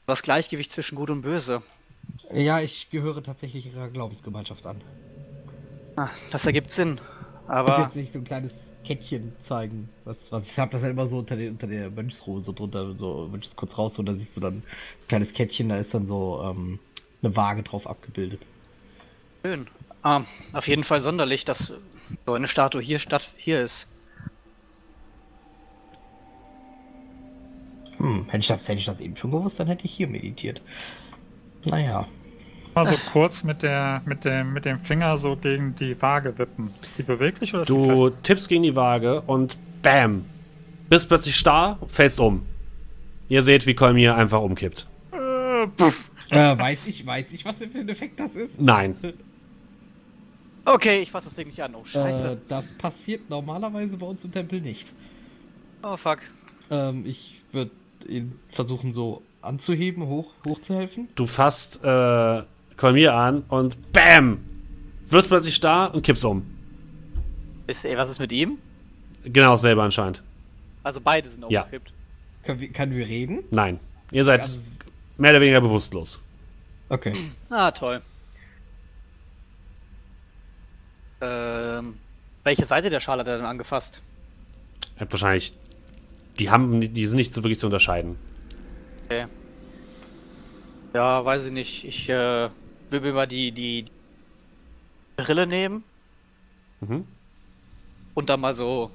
das 0.06 0.22
Gleichgewicht 0.22 0.72
zwischen 0.72 0.96
Gut 0.96 1.10
und 1.10 1.24
Böse. 1.24 1.64
Ja, 2.34 2.60
ich 2.60 2.90
gehöre 2.90 3.24
tatsächlich 3.24 3.66
ihrer 3.66 3.90
Glaubensgemeinschaft 3.90 4.66
an. 4.66 4.82
Ah, 5.96 6.10
das 6.32 6.46
ergibt 6.46 6.72
Sinn. 6.72 7.00
Ich 7.46 7.50
Aber. 7.52 7.80
jetzt 7.86 7.96
nicht 7.96 8.14
so 8.14 8.20
ein 8.20 8.24
kleines 8.24 8.70
Kettchen 8.86 9.34
zeigen. 9.40 9.90
Was, 10.06 10.32
was 10.32 10.44
ich 10.44 10.60
habe 10.60 10.72
das 10.72 10.84
halt 10.84 10.92
immer 10.92 11.08
so 11.08 11.18
unter, 11.18 11.36
der 11.36 11.50
unter 11.50 11.66
der 11.66 11.90
Mönchsruhe 11.90 12.42
so 12.42 12.52
drunter, 12.52 12.94
so 12.94 13.30
wenn 13.32 13.40
ich 13.42 13.48
es 13.48 13.56
kurz 13.56 13.78
raus 13.78 13.98
und 13.98 14.06
da 14.06 14.14
siehst 14.14 14.36
du 14.38 14.40
dann 14.40 14.58
ein 14.58 14.64
kleines 15.08 15.34
Kettchen, 15.34 15.70
da 15.70 15.78
ist 15.78 15.94
dann 15.94 16.06
so 16.06 16.42
ähm, 16.44 16.80
eine 17.24 17.36
Waage 17.36 17.64
drauf 17.64 17.88
abgebildet. 17.88 18.42
Schön. 19.44 19.68
Ah, 20.04 20.22
auf 20.54 20.68
jeden 20.68 20.84
Fall 20.84 21.00
sonderlich, 21.00 21.44
dass 21.44 21.74
so 22.26 22.34
eine 22.34 22.48
Statue 22.48 22.82
hier 22.82 23.00
statt 23.00 23.34
hier 23.38 23.62
ist. 23.62 23.88
Hm, 27.98 28.26
hätte 28.28 28.38
ich 28.38 28.48
das, 28.48 28.68
hätte 28.68 28.80
ich 28.80 28.86
das 28.86 29.00
eben 29.00 29.18
schon 29.18 29.32
gewusst, 29.32 29.60
dann 29.60 29.68
hätte 29.68 29.86
ich 29.86 29.94
hier 29.94 30.08
meditiert. 30.08 30.62
Naja. 31.66 32.08
Mal 32.76 32.88
so 32.88 32.96
kurz 33.12 33.44
mit 33.44 33.62
der, 33.64 34.02
mit 34.06 34.24
dem, 34.26 34.54
mit 34.54 34.66
dem 34.66 34.80
Finger 34.82 35.18
so 35.18 35.36
gegen 35.36 35.76
die 35.76 36.00
Waage 36.02 36.38
wippen. 36.38 36.72
Ist 36.82 36.98
die 36.98 37.04
beweglich 37.04 37.54
oder 37.54 37.64
ist 37.64 37.70
die 37.70 37.74
Du 37.74 38.10
fest? 38.10 38.24
tippst 38.24 38.50
gegen 38.50 38.64
die 38.64 38.76
Waage 38.76 39.22
und 39.22 39.58
bam! 39.82 40.26
Bist 40.90 41.08
plötzlich 41.08 41.36
starr, 41.36 41.78
fällst 41.88 42.20
um. 42.20 42.46
Ihr 43.28 43.42
seht, 43.44 43.66
wie 43.68 43.76
Kolmir 43.76 44.16
einfach 44.16 44.42
umkippt. 44.42 44.88
Äh, 45.12 45.68
puff. 45.68 46.10
Äh, 46.30 46.58
weiß 46.58 46.88
ich, 46.88 47.06
weiß 47.06 47.34
ich, 47.34 47.44
was 47.46 47.58
für 47.58 47.66
ein 47.66 47.90
Effekt 47.90 48.20
das 48.20 48.36
ist? 48.36 48.62
Nein. 48.62 48.96
Okay, 50.66 51.00
ich 51.02 51.12
fasse 51.12 51.28
das 51.28 51.36
Ding 51.36 51.48
nicht 51.48 51.62
an. 51.62 51.74
Oh, 51.76 51.84
scheiße. 51.84 52.32
Äh, 52.34 52.38
das 52.48 52.72
passiert 52.74 53.30
normalerweise 53.30 53.98
bei 53.98 54.06
uns 54.06 54.24
im 54.24 54.32
Tempel 54.32 54.62
nicht. 54.62 54.92
Oh, 55.84 55.98
fuck. 55.98 56.20
Ähm, 56.70 57.06
ich 57.06 57.42
würde 57.52 57.72
ihn 58.08 58.40
versuchen 58.50 58.94
so 58.94 59.22
anzuheben, 59.42 60.06
hoch, 60.06 60.32
hochzuhelfen. 60.48 61.08
Du 61.16 61.26
fasst 61.26 61.84
äh, 61.84 62.44
Kolmir 62.80 63.14
an 63.14 63.44
und 63.50 63.92
bam! 63.92 64.40
Wirst 65.10 65.28
plötzlich 65.28 65.54
starr 65.56 65.94
und 65.94 66.02
kippst 66.02 66.24
um. 66.24 66.46
Ist, 67.68 67.84
ey, 67.84 67.98
was 67.98 68.10
ist 68.10 68.20
mit 68.20 68.32
ihm? 68.32 68.58
Genau 69.26 69.52
dasselbe 69.52 69.84
anscheinend. 69.84 70.24
Also 70.84 71.02
beide 71.02 71.28
sind 71.28 71.44
Ja. 71.50 71.64
aufgekippt. 71.64 71.92
Können 72.46 72.60
wir, 72.62 72.70
können 72.70 72.96
wir 72.96 73.06
reden? 73.06 73.40
Nein. 73.52 73.80
Ihr 74.12 74.24
seid 74.24 74.42
Also, 74.42 74.60
mehr 75.18 75.32
oder 75.32 75.42
weniger 75.42 75.60
bewusstlos. 75.62 76.22
okay. 76.88 77.12
Ah, 77.50 77.70
toll. 77.72 78.02
Ähm, 81.22 81.96
welche 82.46 82.64
Seite 82.64 82.90
der 82.90 83.02
Schale 83.02 83.20
hat 83.22 83.28
er 83.28 83.38
denn 83.38 83.46
angefasst? 83.46 84.02
Habt 84.98 85.12
wahrscheinlich. 85.12 85.52
Die 86.40 86.50
haben, 86.50 86.80
die 86.94 87.06
sind 87.08 87.18
nicht 87.18 87.34
so 87.34 87.44
wirklich 87.44 87.60
zu 87.60 87.68
unterscheiden. 87.68 88.16
Ja, 90.94 91.26
weiß 91.26 91.48
ich 91.48 91.52
nicht. 91.52 91.84
Ich 91.86 92.10
äh, 92.10 92.50
will 92.90 93.02
mir 93.02 93.14
mal 93.14 93.28
die, 93.28 93.52
die 93.52 93.86
Brille 95.18 95.48
nehmen 95.48 95.84
Mhm. 96.82 97.06
und 98.14 98.30
dann 98.30 98.40
mal 98.40 98.56
so 98.56 98.90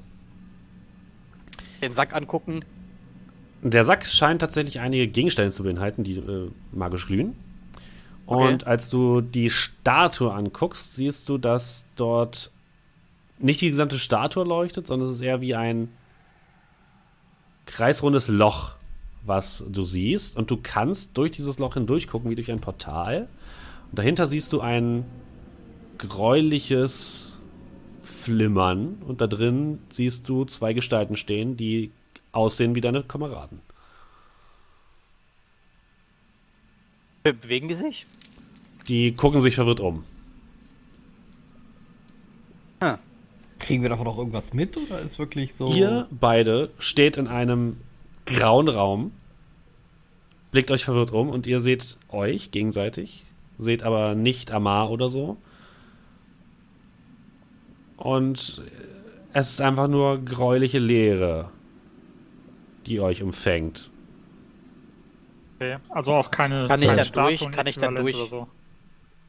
den 1.82 1.92
Sack 1.94 2.14
angucken. 2.14 2.64
Der 3.62 3.84
Sack 3.84 4.06
scheint 4.06 4.40
tatsächlich 4.40 4.80
einige 4.80 5.06
Gegenstände 5.06 5.50
zu 5.52 5.64
beinhalten, 5.64 6.02
die 6.04 6.14
äh, 6.16 6.50
magisch 6.72 7.06
glühen. 7.06 7.34
Und 8.26 8.62
Okay. 8.62 8.64
als 8.64 8.88
du 8.88 9.20
die 9.20 9.50
Statue 9.50 10.32
anguckst, 10.32 10.96
siehst 10.96 11.28
du, 11.28 11.36
dass 11.36 11.84
dort 11.96 12.50
nicht 13.38 13.60
die 13.60 13.68
gesamte 13.68 13.98
Statue 13.98 14.44
leuchtet, 14.44 14.86
sondern 14.86 15.08
es 15.08 15.16
ist 15.16 15.20
eher 15.20 15.40
wie 15.42 15.54
ein 15.54 15.88
kreisrundes 17.66 18.28
Loch, 18.28 18.76
was 19.24 19.64
du 19.68 19.82
siehst. 19.82 20.36
Und 20.36 20.50
du 20.50 20.58
kannst 20.62 21.16
durch 21.16 21.32
dieses 21.32 21.58
Loch 21.58 21.74
hindurch 21.74 22.08
gucken, 22.08 22.30
wie 22.30 22.34
durch 22.34 22.50
ein 22.50 22.60
Portal. 22.60 23.28
Und 23.90 23.98
dahinter 23.98 24.26
siehst 24.26 24.52
du 24.52 24.60
ein 24.60 25.04
gräuliches 25.98 27.38
Flimmern. 28.02 28.96
Und 29.06 29.20
da 29.20 29.26
drin 29.26 29.78
siehst 29.90 30.28
du 30.28 30.44
zwei 30.44 30.72
Gestalten 30.72 31.16
stehen, 31.16 31.56
die 31.56 31.90
aussehen 32.32 32.74
wie 32.74 32.80
deine 32.80 33.02
Kameraden. 33.02 33.60
Be- 37.22 37.32
Bewegen 37.34 37.68
die 37.68 37.74
sich? 37.74 38.06
Die 38.88 39.14
gucken 39.14 39.40
sich 39.40 39.54
verwirrt 39.54 39.80
um. 39.80 40.04
Ah. 42.80 42.98
Kriegen 43.58 43.82
wir 43.82 43.88
davon 43.88 44.06
auch 44.06 44.18
irgendwas 44.18 44.52
mit 44.52 44.76
oder 44.76 45.00
ist 45.00 45.18
wirklich 45.18 45.54
so. 45.54 45.72
Ihr 45.72 46.06
beide 46.10 46.70
steht 46.78 47.16
in 47.16 47.26
einem 47.28 47.78
grauen 48.26 48.68
Raum, 48.68 49.12
blickt 50.50 50.70
euch 50.70 50.84
verwirrt 50.84 51.12
um 51.12 51.30
und 51.30 51.46
ihr 51.46 51.60
seht 51.60 51.96
euch 52.10 52.50
gegenseitig, 52.50 53.24
seht 53.58 53.82
aber 53.82 54.14
nicht 54.14 54.52
Amar 54.52 54.90
oder 54.90 55.08
so. 55.08 55.36
Und 57.96 58.62
es 59.32 59.48
ist 59.48 59.60
einfach 59.60 59.88
nur 59.88 60.18
gräuliche 60.24 60.78
Leere, 60.78 61.50
die 62.86 63.00
euch 63.00 63.22
umfängt. 63.22 63.90
Okay. 65.56 65.78
Also 65.90 66.12
auch 66.12 66.30
keine. 66.30 66.66
Kann 66.68 66.82
ich 66.82 66.90
da 66.92 67.04
durch? 67.04 67.50
Kann 67.50 67.66
ich 67.66 67.78
da 67.78 67.90
durch? 67.90 68.16
Oder 68.16 68.26
so. 68.26 68.48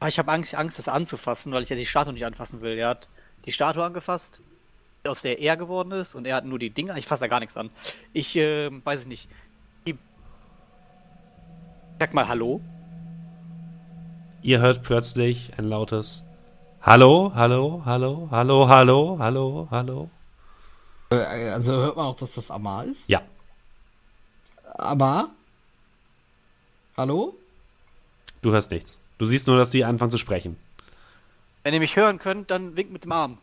Ah, 0.00 0.08
Ich 0.08 0.18
habe 0.18 0.30
Angst, 0.30 0.54
Angst, 0.54 0.78
das 0.78 0.88
anzufassen, 0.88 1.52
weil 1.52 1.62
ich 1.62 1.68
ja 1.70 1.76
die 1.76 1.86
Statue 1.86 2.12
nicht 2.12 2.26
anfassen 2.26 2.60
will. 2.60 2.76
Er 2.76 2.88
hat 2.88 3.08
die 3.46 3.52
Statue 3.52 3.84
angefasst, 3.84 4.40
aus 5.06 5.22
der 5.22 5.38
er 5.40 5.56
geworden 5.56 5.92
ist, 5.92 6.14
und 6.14 6.26
er 6.26 6.36
hat 6.36 6.44
nur 6.44 6.58
die 6.58 6.70
Dinger. 6.70 6.96
Ich 6.96 7.06
fasse 7.06 7.22
da 7.22 7.28
gar 7.28 7.40
nichts 7.40 7.56
an. 7.56 7.70
Ich, 8.12 8.36
äh, 8.36 8.70
weiß 8.84 9.02
ich 9.02 9.06
nicht. 9.06 9.30
Die- 9.86 9.96
Sag 11.98 12.12
mal 12.12 12.28
Hallo. 12.28 12.60
Ihr 14.46 14.60
hört 14.60 14.84
plötzlich 14.84 15.58
ein 15.58 15.64
lautes 15.64 16.22
Hallo, 16.80 17.32
hallo, 17.34 17.82
hallo, 17.84 18.28
hallo, 18.30 18.68
hallo, 18.68 19.16
hallo, 19.18 19.66
hallo. 19.72 20.10
Äh, 21.10 21.48
Also 21.50 21.72
hört 21.72 21.96
man 21.96 22.06
auch, 22.06 22.16
dass 22.16 22.32
das 22.34 22.48
Amar 22.52 22.84
ist? 22.84 23.00
Ja, 23.08 23.22
Amar? 24.78 25.30
Hallo? 26.96 27.34
du 28.42 28.52
hörst 28.52 28.70
nichts. 28.70 28.98
Du 29.18 29.26
siehst 29.26 29.48
nur, 29.48 29.56
dass 29.56 29.70
die 29.70 29.84
anfangen 29.84 30.12
zu 30.12 30.18
sprechen. 30.18 30.56
Wenn 31.64 31.74
ihr 31.74 31.80
mich 31.80 31.96
hören 31.96 32.20
könnt, 32.20 32.52
dann 32.52 32.76
winkt 32.76 32.92
mit 32.92 33.02
dem 33.02 33.10
Arm. 33.10 33.38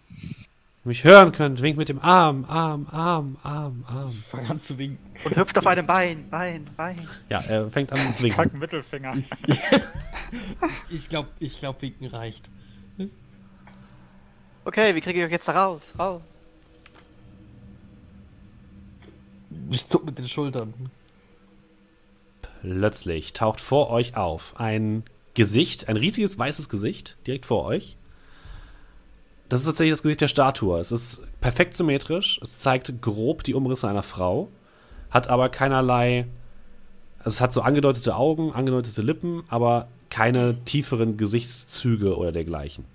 Mich 0.83 1.03
hören 1.03 1.31
könnt, 1.31 1.61
wink 1.61 1.77
mit 1.77 1.89
dem 1.89 1.99
Arm, 1.99 2.45
Arm, 2.47 2.87
Arm, 2.91 3.37
Arm, 3.41 3.85
Arm. 3.87 4.23
Fang 4.29 4.47
an 4.47 4.61
zu 4.61 4.77
winken. 4.77 4.99
Und 5.23 5.35
hüpft 5.35 5.57
auf 5.57 5.65
einem 5.67 5.85
Bein, 5.85 6.29
Bein, 6.29 6.65
Bein. 6.75 7.07
Ja, 7.29 7.41
er 7.41 7.69
fängt 7.69 7.91
an 7.93 8.13
zu 8.13 8.27
Zack, 8.27 8.45
winken. 8.45 8.59
Mittelfinger. 8.59 9.15
Ich 10.89 11.09
glaube, 11.09 11.29
ich 11.39 11.57
glaub, 11.57 11.81
winken 11.81 12.07
reicht. 12.07 12.49
Okay, 14.65 14.95
wie 14.95 15.01
kriege 15.01 15.19
ich 15.19 15.25
euch 15.25 15.31
jetzt 15.31 15.47
da 15.47 15.65
raus? 15.65 15.93
Raus. 15.97 16.21
Ich 19.69 19.87
zuck 19.87 20.05
mit 20.05 20.17
den 20.17 20.27
Schultern. 20.27 20.73
Plötzlich 22.61 23.33
taucht 23.33 23.59
vor 23.59 23.89
euch 23.89 24.15
auf 24.15 24.59
ein 24.59 25.03
Gesicht, 25.33 25.89
ein 25.89 25.97
riesiges 25.97 26.37
weißes 26.37 26.69
Gesicht, 26.69 27.17
direkt 27.27 27.45
vor 27.45 27.65
euch. 27.65 27.97
Das 29.53 29.61
ist 29.61 29.67
tatsächlich 29.67 29.93
das 29.93 30.01
Gesicht 30.01 30.19
der 30.19 30.27
Statue. 30.30 30.80
Es 30.80 30.91
ist 30.91 31.22
perfekt 31.40 31.75
symmetrisch. 31.75 32.40
Es 32.41 32.57
zeigt 32.57 33.03
grob 33.03 33.43
die 33.43 33.53
Umrisse 33.53 33.88
einer 33.88 34.01
Frau, 34.01 34.48
hat 35.11 35.27
aber 35.27 35.49
keinerlei. 35.49 36.25
also 37.19 37.30
Es 37.30 37.40
hat 37.40 37.53
so 37.53 37.61
angedeutete 37.61 38.15
Augen, 38.15 38.51
angedeutete 38.51 39.03
Lippen, 39.03 39.43
aber 39.49 39.88
keine 40.09 40.56
tieferen 40.65 41.17
Gesichtszüge 41.17 42.17
oder 42.17 42.32
dergleichen. 42.32 42.85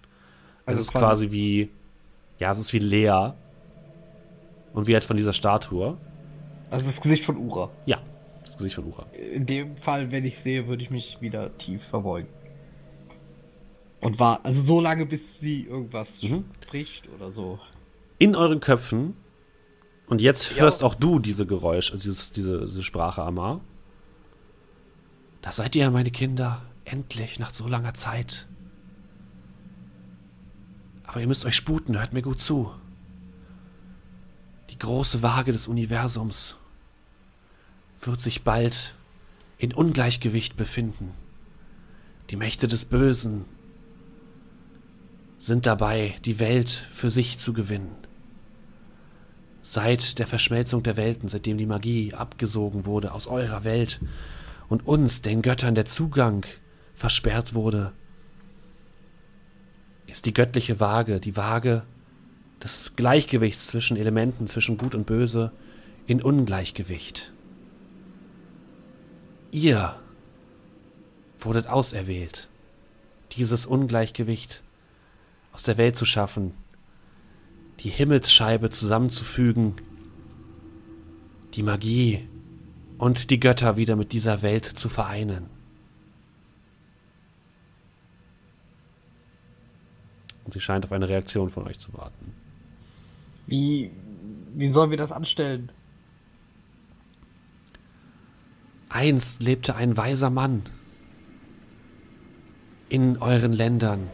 Also 0.66 0.80
es 0.80 0.86
ist 0.88 0.92
quasi- 0.92 1.04
quasi 1.28 1.30
wie. 1.30 1.68
Ja, 2.40 2.50
es 2.50 2.58
ist 2.58 2.72
wie 2.72 2.80
leer. 2.80 3.36
Und 4.72 4.88
wie 4.88 4.94
halt 4.94 5.04
von 5.04 5.16
dieser 5.16 5.32
Statue. 5.32 5.96
Also 6.70 6.84
das 6.86 7.00
Gesicht 7.00 7.24
von 7.24 7.36
Ura. 7.36 7.70
Ja, 7.86 7.98
das 8.44 8.56
Gesicht 8.56 8.74
von 8.74 8.84
Ura. 8.86 9.06
In 9.32 9.46
dem 9.46 9.76
Fall, 9.76 10.10
wenn 10.10 10.24
ich 10.24 10.40
sehe, 10.40 10.66
würde 10.66 10.82
ich 10.82 10.90
mich 10.90 11.18
wieder 11.20 11.56
tief 11.58 11.82
verbeugen. 11.88 12.28
Und 14.00 14.18
war 14.18 14.44
also 14.44 14.62
so 14.62 14.80
lange, 14.80 15.06
bis 15.06 15.40
sie 15.40 15.62
irgendwas 15.64 16.22
Mhm. 16.22 16.44
spricht 16.64 17.08
oder 17.08 17.32
so. 17.32 17.58
in 18.20 18.34
euren 18.34 18.58
Köpfen, 18.60 19.14
und 20.08 20.20
jetzt 20.20 20.50
Ja. 20.56 20.62
hörst 20.62 20.82
auch 20.82 20.94
du 20.96 21.18
diese 21.20 21.46
Geräusche, 21.46 21.96
dieses, 21.98 22.32
diese, 22.32 22.62
diese 22.66 22.82
Sprache, 22.82 23.22
Amar. 23.22 23.60
Da 25.42 25.52
seid 25.52 25.76
ihr, 25.76 25.88
meine 25.92 26.10
Kinder, 26.10 26.62
endlich 26.84 27.38
nach 27.38 27.52
so 27.52 27.68
langer 27.68 27.94
Zeit. 27.94 28.48
Aber 31.04 31.20
ihr 31.20 31.26
müsst 31.28 31.44
euch 31.46 31.54
sputen, 31.54 31.96
hört 31.98 32.12
mir 32.12 32.22
gut 32.22 32.40
zu. 32.40 32.72
Die 34.70 34.78
große 34.78 35.22
Waage 35.22 35.52
des 35.52 35.68
Universums 35.68 36.56
wird 38.00 38.18
sich 38.20 38.42
bald 38.42 38.94
in 39.58 39.72
Ungleichgewicht 39.72 40.56
befinden. 40.56 41.12
Die 42.30 42.36
Mächte 42.36 42.66
des 42.68 42.84
Bösen 42.84 43.44
sind 45.38 45.66
dabei, 45.66 46.16
die 46.24 46.40
Welt 46.40 46.68
für 46.68 47.10
sich 47.10 47.38
zu 47.38 47.52
gewinnen. 47.52 47.94
Seit 49.62 50.18
der 50.18 50.26
Verschmelzung 50.26 50.82
der 50.82 50.96
Welten, 50.96 51.28
seitdem 51.28 51.58
die 51.58 51.66
Magie 51.66 52.12
abgesogen 52.12 52.86
wurde 52.86 53.12
aus 53.12 53.26
eurer 53.26 53.64
Welt 53.64 54.00
und 54.68 54.86
uns, 54.86 55.22
den 55.22 55.42
Göttern, 55.42 55.74
der 55.74 55.84
Zugang 55.84 56.44
versperrt 56.94 57.54
wurde, 57.54 57.92
ist 60.06 60.26
die 60.26 60.34
göttliche 60.34 60.80
Waage, 60.80 61.20
die 61.20 61.36
Waage 61.36 61.84
des 62.62 62.96
Gleichgewichts 62.96 63.68
zwischen 63.68 63.96
Elementen, 63.96 64.48
zwischen 64.48 64.78
Gut 64.78 64.94
und 64.94 65.06
Böse, 65.06 65.52
in 66.06 66.22
Ungleichgewicht. 66.22 67.32
Ihr 69.50 70.00
wurdet 71.38 71.68
auserwählt, 71.68 72.48
dieses 73.32 73.66
Ungleichgewicht 73.66 74.64
aus 75.58 75.64
der 75.64 75.76
Welt 75.76 75.96
zu 75.96 76.04
schaffen, 76.04 76.54
die 77.80 77.90
Himmelsscheibe 77.90 78.70
zusammenzufügen, 78.70 79.74
die 81.54 81.64
Magie 81.64 82.28
und 82.96 83.30
die 83.30 83.40
Götter 83.40 83.76
wieder 83.76 83.96
mit 83.96 84.12
dieser 84.12 84.42
Welt 84.42 84.64
zu 84.64 84.88
vereinen. 84.88 85.50
Und 90.44 90.52
sie 90.52 90.60
scheint 90.60 90.84
auf 90.84 90.92
eine 90.92 91.08
Reaktion 91.08 91.50
von 91.50 91.66
euch 91.66 91.80
zu 91.80 91.92
warten. 91.92 92.34
Wie, 93.48 93.90
wie 94.54 94.70
sollen 94.70 94.90
wir 94.90 94.96
das 94.96 95.10
anstellen? 95.10 95.72
Einst 98.90 99.42
lebte 99.42 99.74
ein 99.74 99.96
weiser 99.96 100.30
Mann 100.30 100.62
in 102.88 103.16
euren 103.18 103.52
Ländern. 103.52 104.08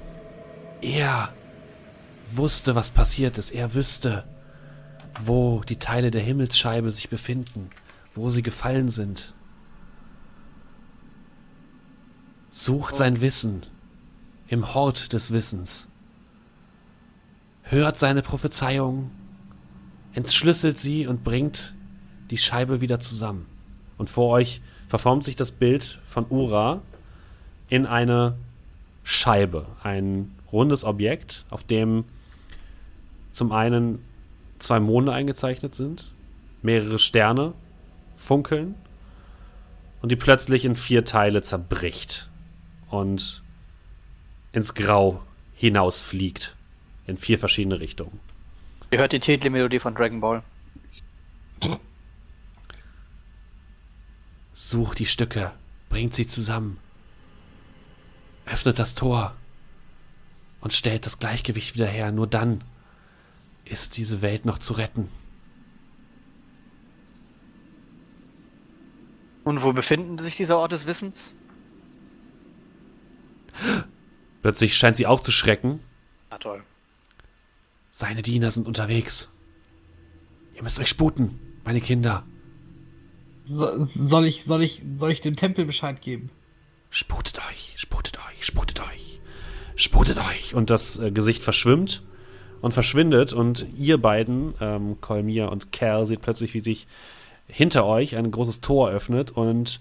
Er 0.84 1.32
wusste, 2.28 2.74
was 2.74 2.90
passiert 2.90 3.38
ist. 3.38 3.50
Er 3.52 3.72
wüsste, 3.72 4.24
wo 5.22 5.62
die 5.66 5.78
Teile 5.78 6.10
der 6.10 6.20
Himmelsscheibe 6.20 6.92
sich 6.92 7.08
befinden, 7.08 7.70
wo 8.12 8.28
sie 8.28 8.42
gefallen 8.42 8.90
sind. 8.90 9.32
Sucht 12.50 12.96
sein 12.96 13.22
Wissen 13.22 13.62
im 14.48 14.74
Hort 14.74 15.14
des 15.14 15.32
Wissens. 15.32 15.88
Hört 17.62 17.98
seine 17.98 18.20
Prophezeiungen, 18.20 19.10
entschlüsselt 20.12 20.76
sie 20.76 21.06
und 21.06 21.24
bringt 21.24 21.74
die 22.30 22.36
Scheibe 22.36 22.82
wieder 22.82 23.00
zusammen. 23.00 23.46
Und 23.96 24.10
vor 24.10 24.28
euch 24.28 24.60
verformt 24.86 25.24
sich 25.24 25.34
das 25.34 25.50
Bild 25.50 26.00
von 26.04 26.26
Ura 26.28 26.82
in 27.70 27.86
eine 27.86 28.36
Scheibe, 29.02 29.66
ein 29.82 30.30
rundes 30.54 30.84
Objekt, 30.84 31.44
auf 31.50 31.64
dem 31.64 32.04
zum 33.32 33.52
einen 33.52 34.02
zwei 34.60 34.80
Monde 34.80 35.12
eingezeichnet 35.12 35.74
sind, 35.74 36.12
mehrere 36.62 36.98
Sterne 36.98 37.52
funkeln 38.16 38.76
und 40.00 40.10
die 40.10 40.16
plötzlich 40.16 40.64
in 40.64 40.76
vier 40.76 41.04
Teile 41.04 41.42
zerbricht 41.42 42.30
und 42.88 43.42
ins 44.52 44.74
Grau 44.74 45.22
hinausfliegt. 45.54 46.56
In 47.06 47.18
vier 47.18 47.38
verschiedene 47.38 47.80
Richtungen. 47.80 48.18
Ihr 48.90 48.98
hört 48.98 49.12
die 49.12 49.20
Titelmelodie 49.20 49.80
von 49.80 49.94
Dragon 49.94 50.20
Ball. 50.20 50.42
Sucht 54.54 55.00
die 55.00 55.06
Stücke, 55.06 55.52
bringt 55.90 56.14
sie 56.14 56.26
zusammen. 56.26 56.78
Öffnet 58.46 58.78
das 58.78 58.94
Tor 58.94 59.34
und 60.64 60.72
stellt 60.72 61.04
das 61.04 61.18
Gleichgewicht 61.18 61.74
wieder 61.74 61.86
her. 61.86 62.10
Nur 62.10 62.26
dann 62.26 62.64
ist 63.66 63.98
diese 63.98 64.22
Welt 64.22 64.46
noch 64.46 64.58
zu 64.58 64.72
retten. 64.72 65.08
Und 69.44 69.62
wo 69.62 69.74
befinden 69.74 70.18
sich 70.18 70.36
dieser 70.36 70.58
Ort 70.58 70.72
des 70.72 70.86
Wissens? 70.86 71.34
Plötzlich 74.40 74.74
scheint 74.74 74.96
sie 74.96 75.06
aufzuschrecken. 75.06 75.80
Na 76.30 76.38
toll. 76.38 76.64
Seine 77.90 78.22
Diener 78.22 78.50
sind 78.50 78.66
unterwegs. 78.66 79.28
Ihr 80.54 80.62
müsst 80.62 80.80
euch 80.80 80.88
sputen, 80.88 81.38
meine 81.64 81.82
Kinder. 81.82 82.24
So, 83.46 83.84
soll 83.84 84.26
ich, 84.26 84.44
soll 84.44 84.62
ich, 84.62 84.82
soll 84.94 85.12
ich 85.12 85.20
dem 85.20 85.36
Tempel 85.36 85.66
Bescheid 85.66 86.00
geben? 86.00 86.30
Sputet 86.88 87.38
euch, 87.50 87.74
sputet 87.76 88.18
euch, 88.18 88.46
sputet 88.46 88.80
euch, 88.80 89.20
sputet 89.76 90.18
euch. 90.18 90.54
Und 90.54 90.70
das 90.70 90.98
äh, 90.98 91.10
Gesicht 91.10 91.42
verschwimmt 91.42 92.02
und 92.60 92.72
verschwindet. 92.72 93.32
Und 93.32 93.66
ihr 93.76 94.00
beiden, 94.00 94.54
ähm, 94.60 95.00
Kolmir 95.00 95.50
und 95.50 95.72
Cal, 95.72 96.06
seht 96.06 96.22
plötzlich, 96.22 96.54
wie 96.54 96.60
sich 96.60 96.86
hinter 97.46 97.84
euch 97.84 98.16
ein 98.16 98.30
großes 98.30 98.60
Tor 98.60 98.90
öffnet 98.90 99.30
und 99.30 99.80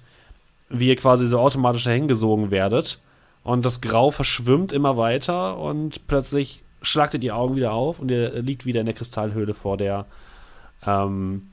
wie 0.70 0.90
ihr 0.90 0.96
quasi 0.96 1.28
so 1.28 1.40
automatisch 1.40 1.84
hingesogen 1.84 2.52
werdet. 2.52 3.00
Und 3.44 3.66
das 3.66 3.82
Grau 3.82 4.12
verschwimmt 4.12 4.72
immer 4.72 4.98
weiter 4.98 5.58
und 5.60 6.08
plötzlich 6.08 6.62
schlagt 6.82 7.14
ihr 7.14 7.20
die 7.20 7.32
Augen 7.32 7.56
wieder 7.56 7.74
auf 7.74 8.00
und 8.00 8.10
ihr 8.10 8.42
liegt 8.42 8.66
wieder 8.66 8.80
in 8.80 8.86
der 8.86 8.96
Kristallhöhle 8.96 9.54
vor 9.54 9.78
der 9.78 10.06
ähm, 10.86 11.50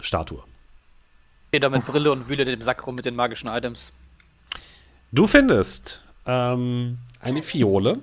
Statue. 0.00 0.42
Da 1.52 1.68
mit 1.68 1.84
Brille 1.84 2.10
und 2.10 2.28
wühle 2.28 2.44
dem 2.44 2.62
Sack 2.62 2.86
rum 2.86 2.94
mit 2.94 3.04
den 3.04 3.14
magischen 3.14 3.48
Items. 3.48 3.92
Du 5.12 5.26
findest 5.26 6.01
ähm, 6.26 6.98
eine 7.20 7.42
Fiole 7.42 7.98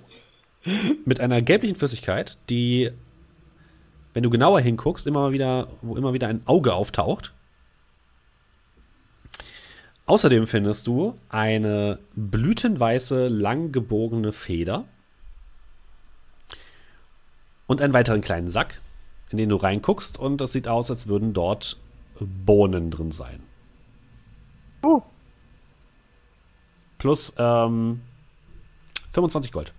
mit 1.06 1.19
einer 1.19 1.41
gelblichen 1.41 1.75
Flüssigkeit, 1.75 2.38
die, 2.49 2.91
wenn 4.14 4.23
du 4.23 4.30
genauer 4.30 4.59
hinguckst, 4.61 5.07
immer 5.07 5.22
mal 5.22 5.33
wieder, 5.33 5.67
wo 5.81 5.95
immer 5.95 6.14
wieder 6.14 6.27
ein 6.27 6.41
Auge 6.45 6.73
auftaucht. 6.73 7.33
Außerdem 10.06 10.48
findest 10.48 10.88
du 10.88 11.17
eine 11.30 11.99
blütenweiße, 12.15 13.27
lang 13.27 13.72
gebogene 13.72 14.31
Feder 14.31 14.85
und 17.67 17.81
einen 17.81 17.93
weiteren 17.93 18.22
kleinen 18.22 18.49
Sack, 18.49 18.81
in 19.30 19.38
den 19.38 19.49
du 19.49 19.56
reinguckst 19.56 20.17
und 20.17 20.41
das 20.41 20.51
sieht 20.51 20.67
aus, 20.67 20.89
als 20.89 21.07
würden 21.07 21.33
dort 21.33 21.77
Bohnen 22.19 22.89
drin 22.89 23.11
sein. 23.11 23.43
Uh. 24.83 25.01
Plus 26.98 27.33
ähm, 27.38 28.01
25 29.19 29.51
Gold. 29.51 29.73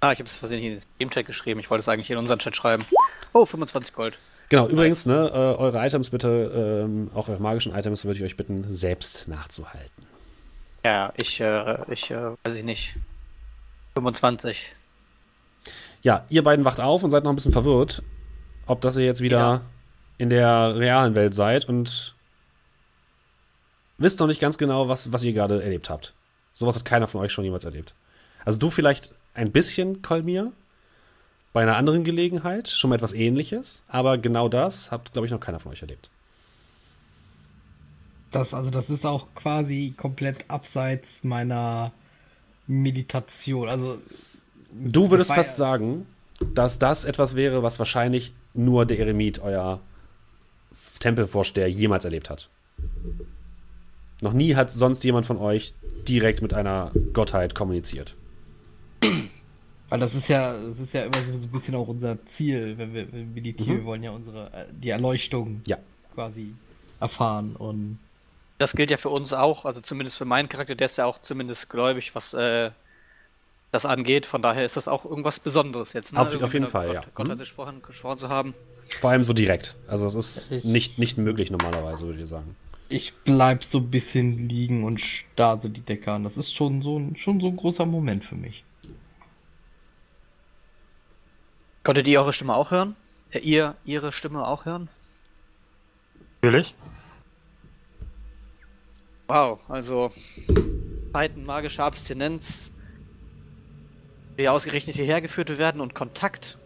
Ah, 0.00 0.12
ich 0.12 0.18
habe 0.18 0.28
es 0.28 0.36
versehentlich 0.36 0.72
in 0.72 0.78
den 0.78 0.86
Game-Chat 0.98 1.26
geschrieben. 1.26 1.60
Ich 1.60 1.70
wollte 1.70 1.80
es 1.80 1.88
eigentlich 1.88 2.10
in 2.10 2.18
unseren 2.18 2.38
Chat 2.38 2.54
schreiben. 2.56 2.84
Oh, 3.32 3.46
25 3.46 3.94
Gold. 3.94 4.18
Genau, 4.48 4.68
übrigens, 4.68 5.06
ne, 5.06 5.28
äh, 5.32 5.36
eure 5.60 5.84
Items 5.84 6.10
bitte, 6.10 6.82
ähm, 6.84 7.10
auch 7.14 7.28
eure 7.28 7.40
magischen 7.40 7.72
Items 7.74 8.04
würde 8.04 8.18
ich 8.18 8.24
euch 8.24 8.36
bitten, 8.36 8.72
selbst 8.72 9.26
nachzuhalten. 9.26 10.06
Ja, 10.84 11.12
ich, 11.16 11.40
äh, 11.40 11.78
ich, 11.92 12.10
äh, 12.10 12.30
weiß 12.44 12.54
ich 12.54 12.62
nicht. 12.62 12.94
25. 13.94 14.72
Ja, 16.02 16.24
ihr 16.28 16.44
beiden 16.44 16.64
wacht 16.64 16.80
auf 16.80 17.02
und 17.02 17.10
seid 17.10 17.24
noch 17.24 17.32
ein 17.32 17.36
bisschen 17.36 17.52
verwirrt, 17.52 18.02
ob 18.66 18.80
das 18.82 18.96
ihr 18.96 19.04
jetzt 19.04 19.20
wieder 19.22 19.38
Ja. 19.38 19.60
in 20.18 20.30
der 20.30 20.76
realen 20.76 21.16
Welt 21.16 21.34
seid 21.34 21.64
und 21.64 22.14
wisst 23.98 24.20
noch 24.20 24.26
nicht 24.28 24.40
ganz 24.40 24.58
genau, 24.58 24.88
was, 24.88 25.10
was 25.12 25.24
ihr 25.24 25.32
gerade 25.32 25.60
erlebt 25.62 25.90
habt. 25.90 26.14
Sowas 26.56 26.74
hat 26.74 26.84
keiner 26.86 27.06
von 27.06 27.20
euch 27.20 27.30
schon 27.32 27.44
jemals 27.44 27.64
erlebt. 27.66 27.94
Also 28.44 28.58
du 28.58 28.70
vielleicht 28.70 29.12
ein 29.34 29.52
bisschen, 29.52 30.00
Kolmir, 30.00 30.52
bei 31.52 31.62
einer 31.62 31.76
anderen 31.76 32.02
Gelegenheit, 32.02 32.68
schon 32.68 32.88
mal 32.90 32.96
etwas 32.96 33.12
ähnliches, 33.12 33.84
aber 33.88 34.16
genau 34.18 34.48
das 34.48 34.90
habt, 34.90 35.12
glaube 35.12 35.26
ich, 35.26 35.32
noch 35.32 35.40
keiner 35.40 35.60
von 35.60 35.72
euch 35.72 35.82
erlebt. 35.82 36.08
Das, 38.30 38.54
also 38.54 38.70
das 38.70 38.90
ist 38.90 39.04
auch 39.04 39.26
quasi 39.34 39.94
komplett 39.96 40.48
abseits 40.50 41.24
meiner 41.24 41.92
Meditation. 42.66 43.68
Also 43.68 43.98
Du 44.72 45.10
würdest 45.10 45.32
fast 45.32 45.50
ja- 45.52 45.56
sagen, 45.56 46.06
dass 46.54 46.78
das 46.78 47.04
etwas 47.04 47.36
wäre, 47.36 47.62
was 47.62 47.78
wahrscheinlich 47.78 48.32
nur 48.54 48.86
der 48.86 48.98
Eremit, 48.98 49.38
euer 49.38 49.80
Tempelvorsteher, 51.00 51.68
jemals 51.68 52.04
erlebt 52.04 52.30
hat. 52.30 52.48
Noch 54.20 54.32
nie 54.32 54.54
hat 54.54 54.70
sonst 54.70 55.04
jemand 55.04 55.26
von 55.26 55.36
euch 55.36 55.74
direkt 56.08 56.40
mit 56.42 56.54
einer 56.54 56.90
Gottheit 57.12 57.54
kommuniziert. 57.54 58.14
Weil 59.88 60.00
das 60.00 60.14
ist 60.14 60.28
ja, 60.28 60.54
das 60.68 60.80
ist 60.80 60.92
ja 60.94 61.04
immer 61.04 61.18
so, 61.18 61.36
so 61.38 61.44
ein 61.44 61.50
bisschen 61.50 61.74
auch 61.76 61.86
unser 61.86 62.24
Ziel, 62.26 62.76
wenn 62.76 62.92
wir, 62.92 63.12
wenn 63.12 63.20
wir 63.34 63.34
meditieren. 63.42 63.74
Mhm. 63.74 63.78
Wir 63.80 63.84
wollen 63.84 64.02
ja 64.02 64.10
unsere, 64.10 64.46
äh, 64.52 64.64
die 64.72 64.88
Erleuchtung 64.88 65.60
Ja. 65.66 65.78
quasi 66.14 66.54
erfahren 67.00 67.54
und 67.56 67.98
Das 68.58 68.72
gilt 68.74 68.90
ja 68.90 68.96
für 68.96 69.10
uns 69.10 69.34
auch, 69.34 69.66
also 69.66 69.82
zumindest 69.82 70.16
für 70.16 70.24
meinen 70.24 70.48
Charakter, 70.48 70.74
der 70.74 70.86
ist 70.86 70.96
ja 70.96 71.04
auch 71.04 71.20
zumindest 71.20 71.68
gläubig, 71.68 72.14
was 72.14 72.32
äh, 72.32 72.70
das 73.70 73.84
angeht. 73.84 74.24
Von 74.24 74.40
daher 74.40 74.64
ist 74.64 74.78
das 74.78 74.88
auch 74.88 75.04
irgendwas 75.04 75.38
Besonderes 75.40 75.92
jetzt. 75.92 76.14
Ne? 76.14 76.20
Auf- 76.20 76.42
auf 76.42 76.54
jeden 76.54 76.66
Fall, 76.66 76.86
Gott, 76.86 76.94
ja. 76.94 77.02
Gott 77.14 77.26
Mhm. 77.26 77.32
hat 77.32 77.38
gesprochen, 77.38 77.82
gesprochen 77.86 78.16
zu 78.16 78.28
haben. 78.30 78.54
Vor 78.98 79.10
allem 79.10 79.24
so 79.24 79.34
direkt. 79.34 79.76
Also 79.86 80.06
es 80.06 80.14
ist 80.14 80.52
Ich- 80.52 80.64
nicht, 80.64 80.98
nicht 80.98 81.18
möglich 81.18 81.50
normalerweise, 81.50 82.06
würde 82.06 82.22
ich 82.22 82.28
sagen. 82.30 82.56
Ich 82.88 83.14
bleib 83.24 83.64
so 83.64 83.78
ein 83.78 83.90
bisschen 83.90 84.48
liegen 84.48 84.84
und 84.84 85.00
starr 85.00 85.60
so 85.60 85.68
die 85.68 85.80
Decke 85.80 86.12
an. 86.12 86.24
Das 86.24 86.36
ist 86.36 86.54
schon 86.54 86.82
so 86.82 86.98
ein, 86.98 87.16
schon 87.16 87.40
so 87.40 87.48
ein 87.48 87.56
großer 87.56 87.86
Moment 87.86 88.24
für 88.24 88.36
mich. 88.36 88.64
Konntet 91.82 92.06
ihr 92.06 92.20
eure 92.20 92.32
Stimme 92.32 92.54
auch 92.54 92.70
hören? 92.70 92.96
Äh, 93.30 93.38
ihr 93.40 93.76
ihre 93.84 94.12
Stimme 94.12 94.46
auch 94.46 94.64
hören? 94.64 94.88
Natürlich. 96.42 96.74
Wow, 99.28 99.58
also 99.68 100.12
Zeiten 101.12 101.44
magischer 101.44 101.84
Abstinenz, 101.84 102.72
wie 104.36 104.48
ausgerechnet 104.48 104.94
hierher 104.94 105.20
geführt 105.20 105.58
werden 105.58 105.80
und 105.80 105.94
Kontakt 105.94 106.58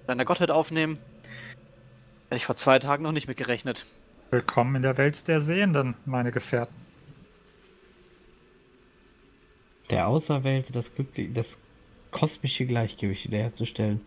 mit 0.00 0.10
einer 0.10 0.24
Gottheit 0.24 0.50
aufnehmen, 0.50 0.98
hätte 2.24 2.36
ich 2.36 2.46
vor 2.46 2.56
zwei 2.56 2.78
Tagen 2.80 3.04
noch 3.04 3.12
nicht 3.12 3.28
mit 3.28 3.36
gerechnet. 3.36 3.86
Willkommen 4.30 4.76
in 4.76 4.82
der 4.82 4.98
Welt 4.98 5.26
der 5.26 5.40
Sehenden, 5.40 5.94
meine 6.04 6.32
Gefährten. 6.32 6.74
Der 9.88 10.06
Auserwählte, 10.06 10.70
das 10.70 10.94
glückliche, 10.94 11.32
das 11.32 11.56
kosmische 12.10 12.66
Gleichgewicht 12.66 13.24
wiederherzustellen. 13.24 14.02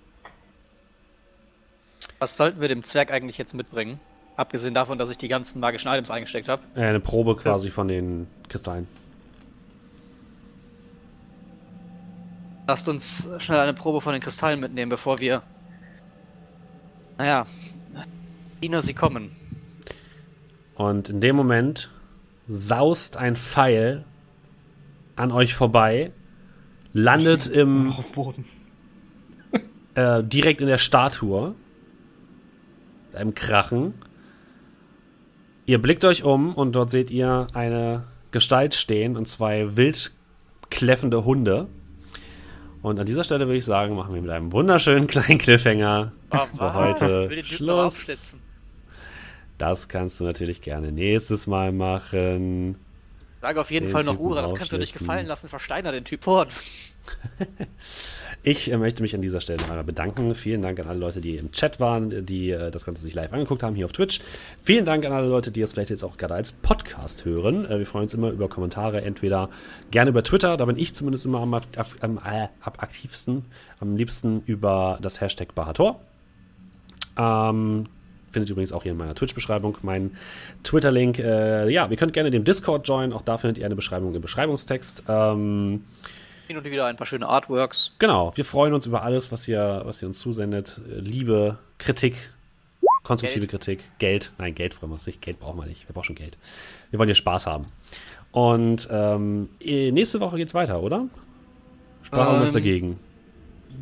Was 2.20 2.38
sollten 2.38 2.62
wir 2.62 2.68
dem 2.68 2.84
Zwerg 2.84 3.10
eigentlich 3.10 3.40
jetzt 3.40 3.56
mitbringen? 3.56 4.00
Abgesehen 4.36 4.76
davon, 4.76 5.00
dass 5.00 5.10
ich 5.10 5.18
die 5.18 5.28
ganzen 5.28 5.60
magischen 5.60 5.92
Items 5.92 6.12
eingesteckt 6.12 6.48
habe. 6.48 6.62
Äh, 6.76 6.82
Eine 6.86 7.00
Probe 7.00 7.36
quasi 7.36 7.72
von 7.72 7.88
den 7.88 8.28
Kristallen. 8.48 8.88
Lasst 12.68 12.88
uns 12.88 13.28
schnell 13.40 13.60
eine 13.60 13.74
Probe 13.74 14.02
von 14.02 14.14
den 14.14 14.22
Kristallen 14.22 14.60
mitnehmen, 14.60 14.90
bevor 14.90 15.20
wir. 15.20 15.42
Naja. 17.18 17.48
Diener, 18.62 18.84
sie 18.84 18.94
kommen. 18.94 19.36
Und 20.82 21.10
in 21.10 21.22
dem 21.22 21.36
Moment 21.36 21.92
saust 22.48 23.16
ein 23.16 23.36
Pfeil 23.36 24.04
an 25.16 25.32
euch 25.32 25.54
vorbei, 25.54 26.12
landet 26.92 27.46
im 27.46 27.92
Auf 27.92 28.12
Boden. 28.14 28.46
äh, 29.94 30.24
direkt 30.24 30.60
in 30.60 30.66
der 30.66 30.80
Statue. 30.80 31.54
Mit 33.06 33.16
einem 33.16 33.36
Krachen. 33.36 33.94
Ihr 35.68 35.80
blickt 35.80 36.04
euch 36.04 36.24
um 36.24 36.56
und 36.56 36.76
dort 36.76 36.90
seht 36.90 37.12
ihr 37.12 37.46
eine 37.54 38.06
Gestalt 38.32 38.74
stehen 38.74 39.18
und 39.18 39.28
zwei 39.28 39.76
wild 39.78 40.12
kläffende 40.72 41.26
Hunde. 41.26 41.68
Und 42.82 43.00
an 43.00 43.06
dieser 43.06 43.24
Stelle 43.24 43.46
würde 43.46 43.58
ich 43.58 43.66
sagen, 43.66 43.96
machen 43.96 44.16
wir 44.16 44.22
mit 44.24 44.32
einem 44.32 44.52
wunderschönen 44.52 45.06
kleinen 45.06 45.38
Cliffhanger 45.38 46.12
Ah, 46.32 46.48
für 46.48 46.74
heute 46.74 47.06
Ich 47.06 47.30
will 47.30 47.36
den 47.36 47.46
Typen 47.46 47.66
noch 47.68 47.92
Schluss. 47.92 48.38
Das 49.62 49.88
kannst 49.88 50.20
du 50.20 50.24
natürlich 50.24 50.62
gerne 50.62 50.92
nächstes 50.92 51.46
Mal 51.46 51.72
machen. 51.72 52.80
Sag 53.42 53.58
auf 53.58 53.70
jeden 53.70 53.86
Den 53.86 53.92
Fall 53.92 54.04
noch 54.04 54.14
Typen 54.14 54.26
Ura, 54.26 54.42
das 54.42 54.56
kannst 54.56 54.72
du 54.72 54.80
nicht 54.80 54.98
gefallen 54.98 55.28
lassen. 55.28 55.50
Versteiner 55.50 55.92
den 55.92 56.04
Typ 56.04 56.24
fort. 56.24 56.52
Ich 58.44 58.72
äh, 58.72 58.78
möchte 58.78 59.04
mich 59.04 59.14
an 59.14 59.22
dieser 59.22 59.40
Stelle 59.40 59.62
einmal 59.62 59.84
bedanken. 59.84 60.34
Vielen 60.34 60.64
Dank 60.64 60.80
an 60.80 60.88
alle 60.88 60.98
Leute, 60.98 61.22
die 61.22 61.36
im 61.36 61.52
Chat 61.52 61.80
waren, 61.80 62.26
die 62.26 62.50
äh, 62.50 62.72
das 62.72 62.86
Ganze 62.86 63.04
sich 63.04 63.14
live 63.14 63.32
angeguckt 63.34 63.62
haben 63.62 63.76
hier 63.76 63.86
auf 63.86 63.92
Twitch. 63.92 64.20
Vielen 64.60 64.84
Dank 64.84 65.06
an 65.06 65.14
alle 65.14 65.28
Leute, 65.28 65.52
die 65.52 65.62
es 65.62 65.74
vielleicht 65.74 65.92
jetzt 65.92 66.04
auch 66.04 66.18
gerade 66.18 66.34
als 66.34 66.52
Podcast 66.52 67.24
hören. 67.24 67.66
Äh, 67.66 67.78
wir 67.78 67.86
freuen 67.86 68.06
uns 68.06 68.16
immer 68.16 68.32
über 68.32 68.50
Kommentare, 68.50 69.04
entweder 69.04 69.52
gerne 69.92 70.10
über 70.10 70.24
Twitter, 70.24 70.58
da 70.58 70.66
bin 70.66 70.76
ich 70.78 70.96
zumindest 70.96 71.28
immer 71.28 71.40
am, 71.40 71.54
am, 71.54 71.64
am, 72.00 72.18
äh, 72.18 72.48
am 72.62 72.74
aktivsten, 72.78 73.46
am 73.80 73.96
liebsten 73.96 74.42
über 74.48 74.98
das 75.04 75.22
Hashtag 75.22 75.54
Bahator. 75.54 76.00
Ähm, 77.20 77.86
findet 78.32 78.50
ihr 78.50 78.54
übrigens 78.54 78.72
auch 78.74 78.84
hier 78.84 78.94
in 78.94 78.98
meiner 78.98 79.16
Twitch-Beschreibung 79.16 79.78
meinen 79.82 80.16
Twitter-Link. 80.64 81.20
Äh, 81.20 81.70
ja, 81.70 81.88
ihr 81.88 81.98
könnt 81.98 82.14
gerne 82.14 82.32
dem 82.32 82.44
Discord 82.44 82.88
joinen, 82.88 83.14
auch 83.14 83.22
da 83.22 83.38
findet 83.38 83.58
ihr 83.58 83.66
eine 83.66 83.76
Beschreibung 83.76 84.16
im 84.16 84.22
Beschreibungstext. 84.22 85.04
Ähm, 85.08 85.84
Hin 86.48 86.58
und 86.58 86.64
wieder 86.64 86.86
ein 86.86 86.96
paar 86.96 87.06
schöne 87.06 87.28
Artworks. 87.28 87.94
Genau, 88.00 88.32
wir 88.36 88.46
freuen 88.46 88.74
uns 88.74 88.86
über 88.86 89.04
alles, 89.04 89.32
was 89.32 89.48
ihr, 89.48 89.82
was 89.86 90.02
ihr 90.02 90.08
uns 90.08 90.20
zusendet. 90.20 90.82
Liebe, 90.88 91.58
Kritik, 91.78 92.16
konstruktive 93.04 93.48
Geld. 93.48 93.52
Kritik, 93.52 93.92
Geld. 94.00 94.32
Nein, 94.38 94.56
Geld 94.56 94.74
freuen 94.74 94.92
wir 94.92 94.94
uns 94.94 95.06
nicht. 95.06 95.22
Geld 95.22 95.40
brauchen 95.40 95.60
wir 95.60 95.66
nicht. 95.66 95.88
Wir 95.88 95.94
brauchen 95.94 96.06
schon 96.06 96.16
Geld. 96.16 96.38
Wir 96.90 97.00
wollen 97.00 97.10
ja 97.10 97.16
Spaß 97.16 97.48
haben. 97.48 97.66
Und 98.32 98.88
ähm, 98.92 99.50
eh, 99.60 99.92
nächste 99.92 100.20
Woche 100.22 100.38
geht's 100.38 100.54
weiter, 100.54 100.82
oder? 100.82 101.08
Sprache 102.04 102.36
Ähm, 102.38 102.42
ist 102.42 102.56
dagegen. 102.56 103.00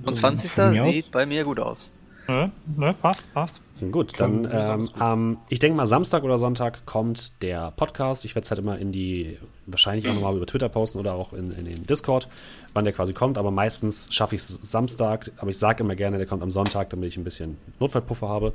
Und 0.06 0.16
20. 0.16 0.52
Von 0.52 0.72
mir 0.72 0.84
aus? 0.84 0.92
sieht 0.92 1.12
bei 1.12 1.26
mir 1.26 1.44
gut 1.44 1.60
aus. 1.60 1.92
Nö, 2.28 2.48
nö, 2.78 2.94
passt, 2.94 3.32
passt. 3.34 3.62
Gut, 3.92 4.20
dann 4.20 4.48
ähm, 4.52 4.90
am, 5.00 5.38
ich 5.48 5.60
denke 5.60 5.78
mal, 5.78 5.88
Samstag 5.88 6.24
oder 6.24 6.38
Sonntag 6.38 6.86
kommt 6.86 7.42
der 7.42 7.72
Podcast. 7.72 8.26
Ich 8.26 8.36
werde 8.36 8.44
es 8.44 8.52
halt 8.52 8.60
immer 8.60 8.78
in 8.78 8.92
die, 8.92 9.38
wahrscheinlich 9.68 10.08
auch 10.10 10.14
nochmal 10.14 10.36
über 10.36 10.46
Twitter 10.46 10.68
posten 10.70 11.00
oder 11.00 11.14
auch 11.14 11.32
in, 11.34 11.52
in 11.52 11.66
den 11.66 11.88
Discord, 11.88 12.28
wann 12.74 12.84
der 12.84 12.94
quasi 12.94 13.14
kommt. 13.14 13.38
Aber 13.38 13.52
meistens 13.52 14.14
schaffe 14.14 14.36
ich 14.36 14.42
es 14.42 14.50
Samstag. 14.50 15.32
Aber 15.38 15.50
ich 15.50 15.58
sage 15.58 15.84
immer 15.84 15.96
gerne, 15.96 16.18
der 16.18 16.28
kommt 16.28 16.44
am 16.44 16.52
Sonntag, 16.52 16.90
damit 16.90 17.10
ich 17.10 17.18
ein 17.18 17.24
bisschen 17.24 17.58
Notfallpuffer 17.80 18.28
habe. 18.28 18.52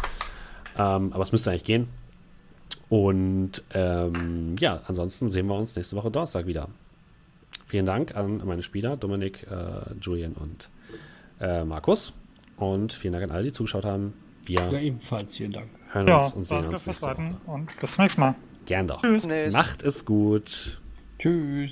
Ähm, 0.77 1.13
aber 1.13 1.23
es 1.23 1.33
müsste 1.33 1.51
eigentlich 1.51 1.65
gehen. 1.65 1.89
Und 2.89 3.63
ähm, 3.73 4.57
ja, 4.59 4.83
ansonsten 4.87 5.29
sehen 5.29 5.47
wir 5.47 5.55
uns 5.55 5.75
nächste 5.75 5.97
Woche 5.97 6.11
Donnerstag 6.11 6.47
wieder. 6.47 6.69
Vielen 7.67 7.87
Dank 7.87 8.15
an 8.15 8.43
meine 8.45 8.63
Spieler, 8.63 8.97
Dominik, 8.97 9.47
äh, 9.51 9.95
Julian 10.01 10.35
und 10.35 10.69
äh, 11.41 11.65
Markus. 11.65 12.13
Und 12.57 12.93
vielen 12.93 13.13
Dank 13.13 13.25
an 13.25 13.31
alle, 13.31 13.45
die 13.45 13.53
zugeschaut 13.53 13.85
haben. 13.85 14.13
Wir 14.47 14.61
Ja, 14.61 14.79
ebenfalls, 14.79 15.37
vielen 15.37 15.53
Dank. 15.53 15.69
hören 15.93 16.07
Ja, 16.09 16.19
uns 16.25 16.35
und 16.35 16.43
sehen 16.45 16.57
danke 16.59 16.71
uns 16.73 16.83
fürs 16.85 17.03
nächste 17.03 17.23
Woche. 17.23 17.41
und 17.47 17.81
bis 17.81 17.93
zum 17.95 18.05
nächsten 18.05 18.21
Mal. 18.21 18.35
Gern 18.67 18.89
doch. 18.89 19.03
Tschüss. 19.03 19.27
Macht 19.53 19.83
es 19.83 20.05
gut. 20.05 20.81
Tschüss. 21.19 21.71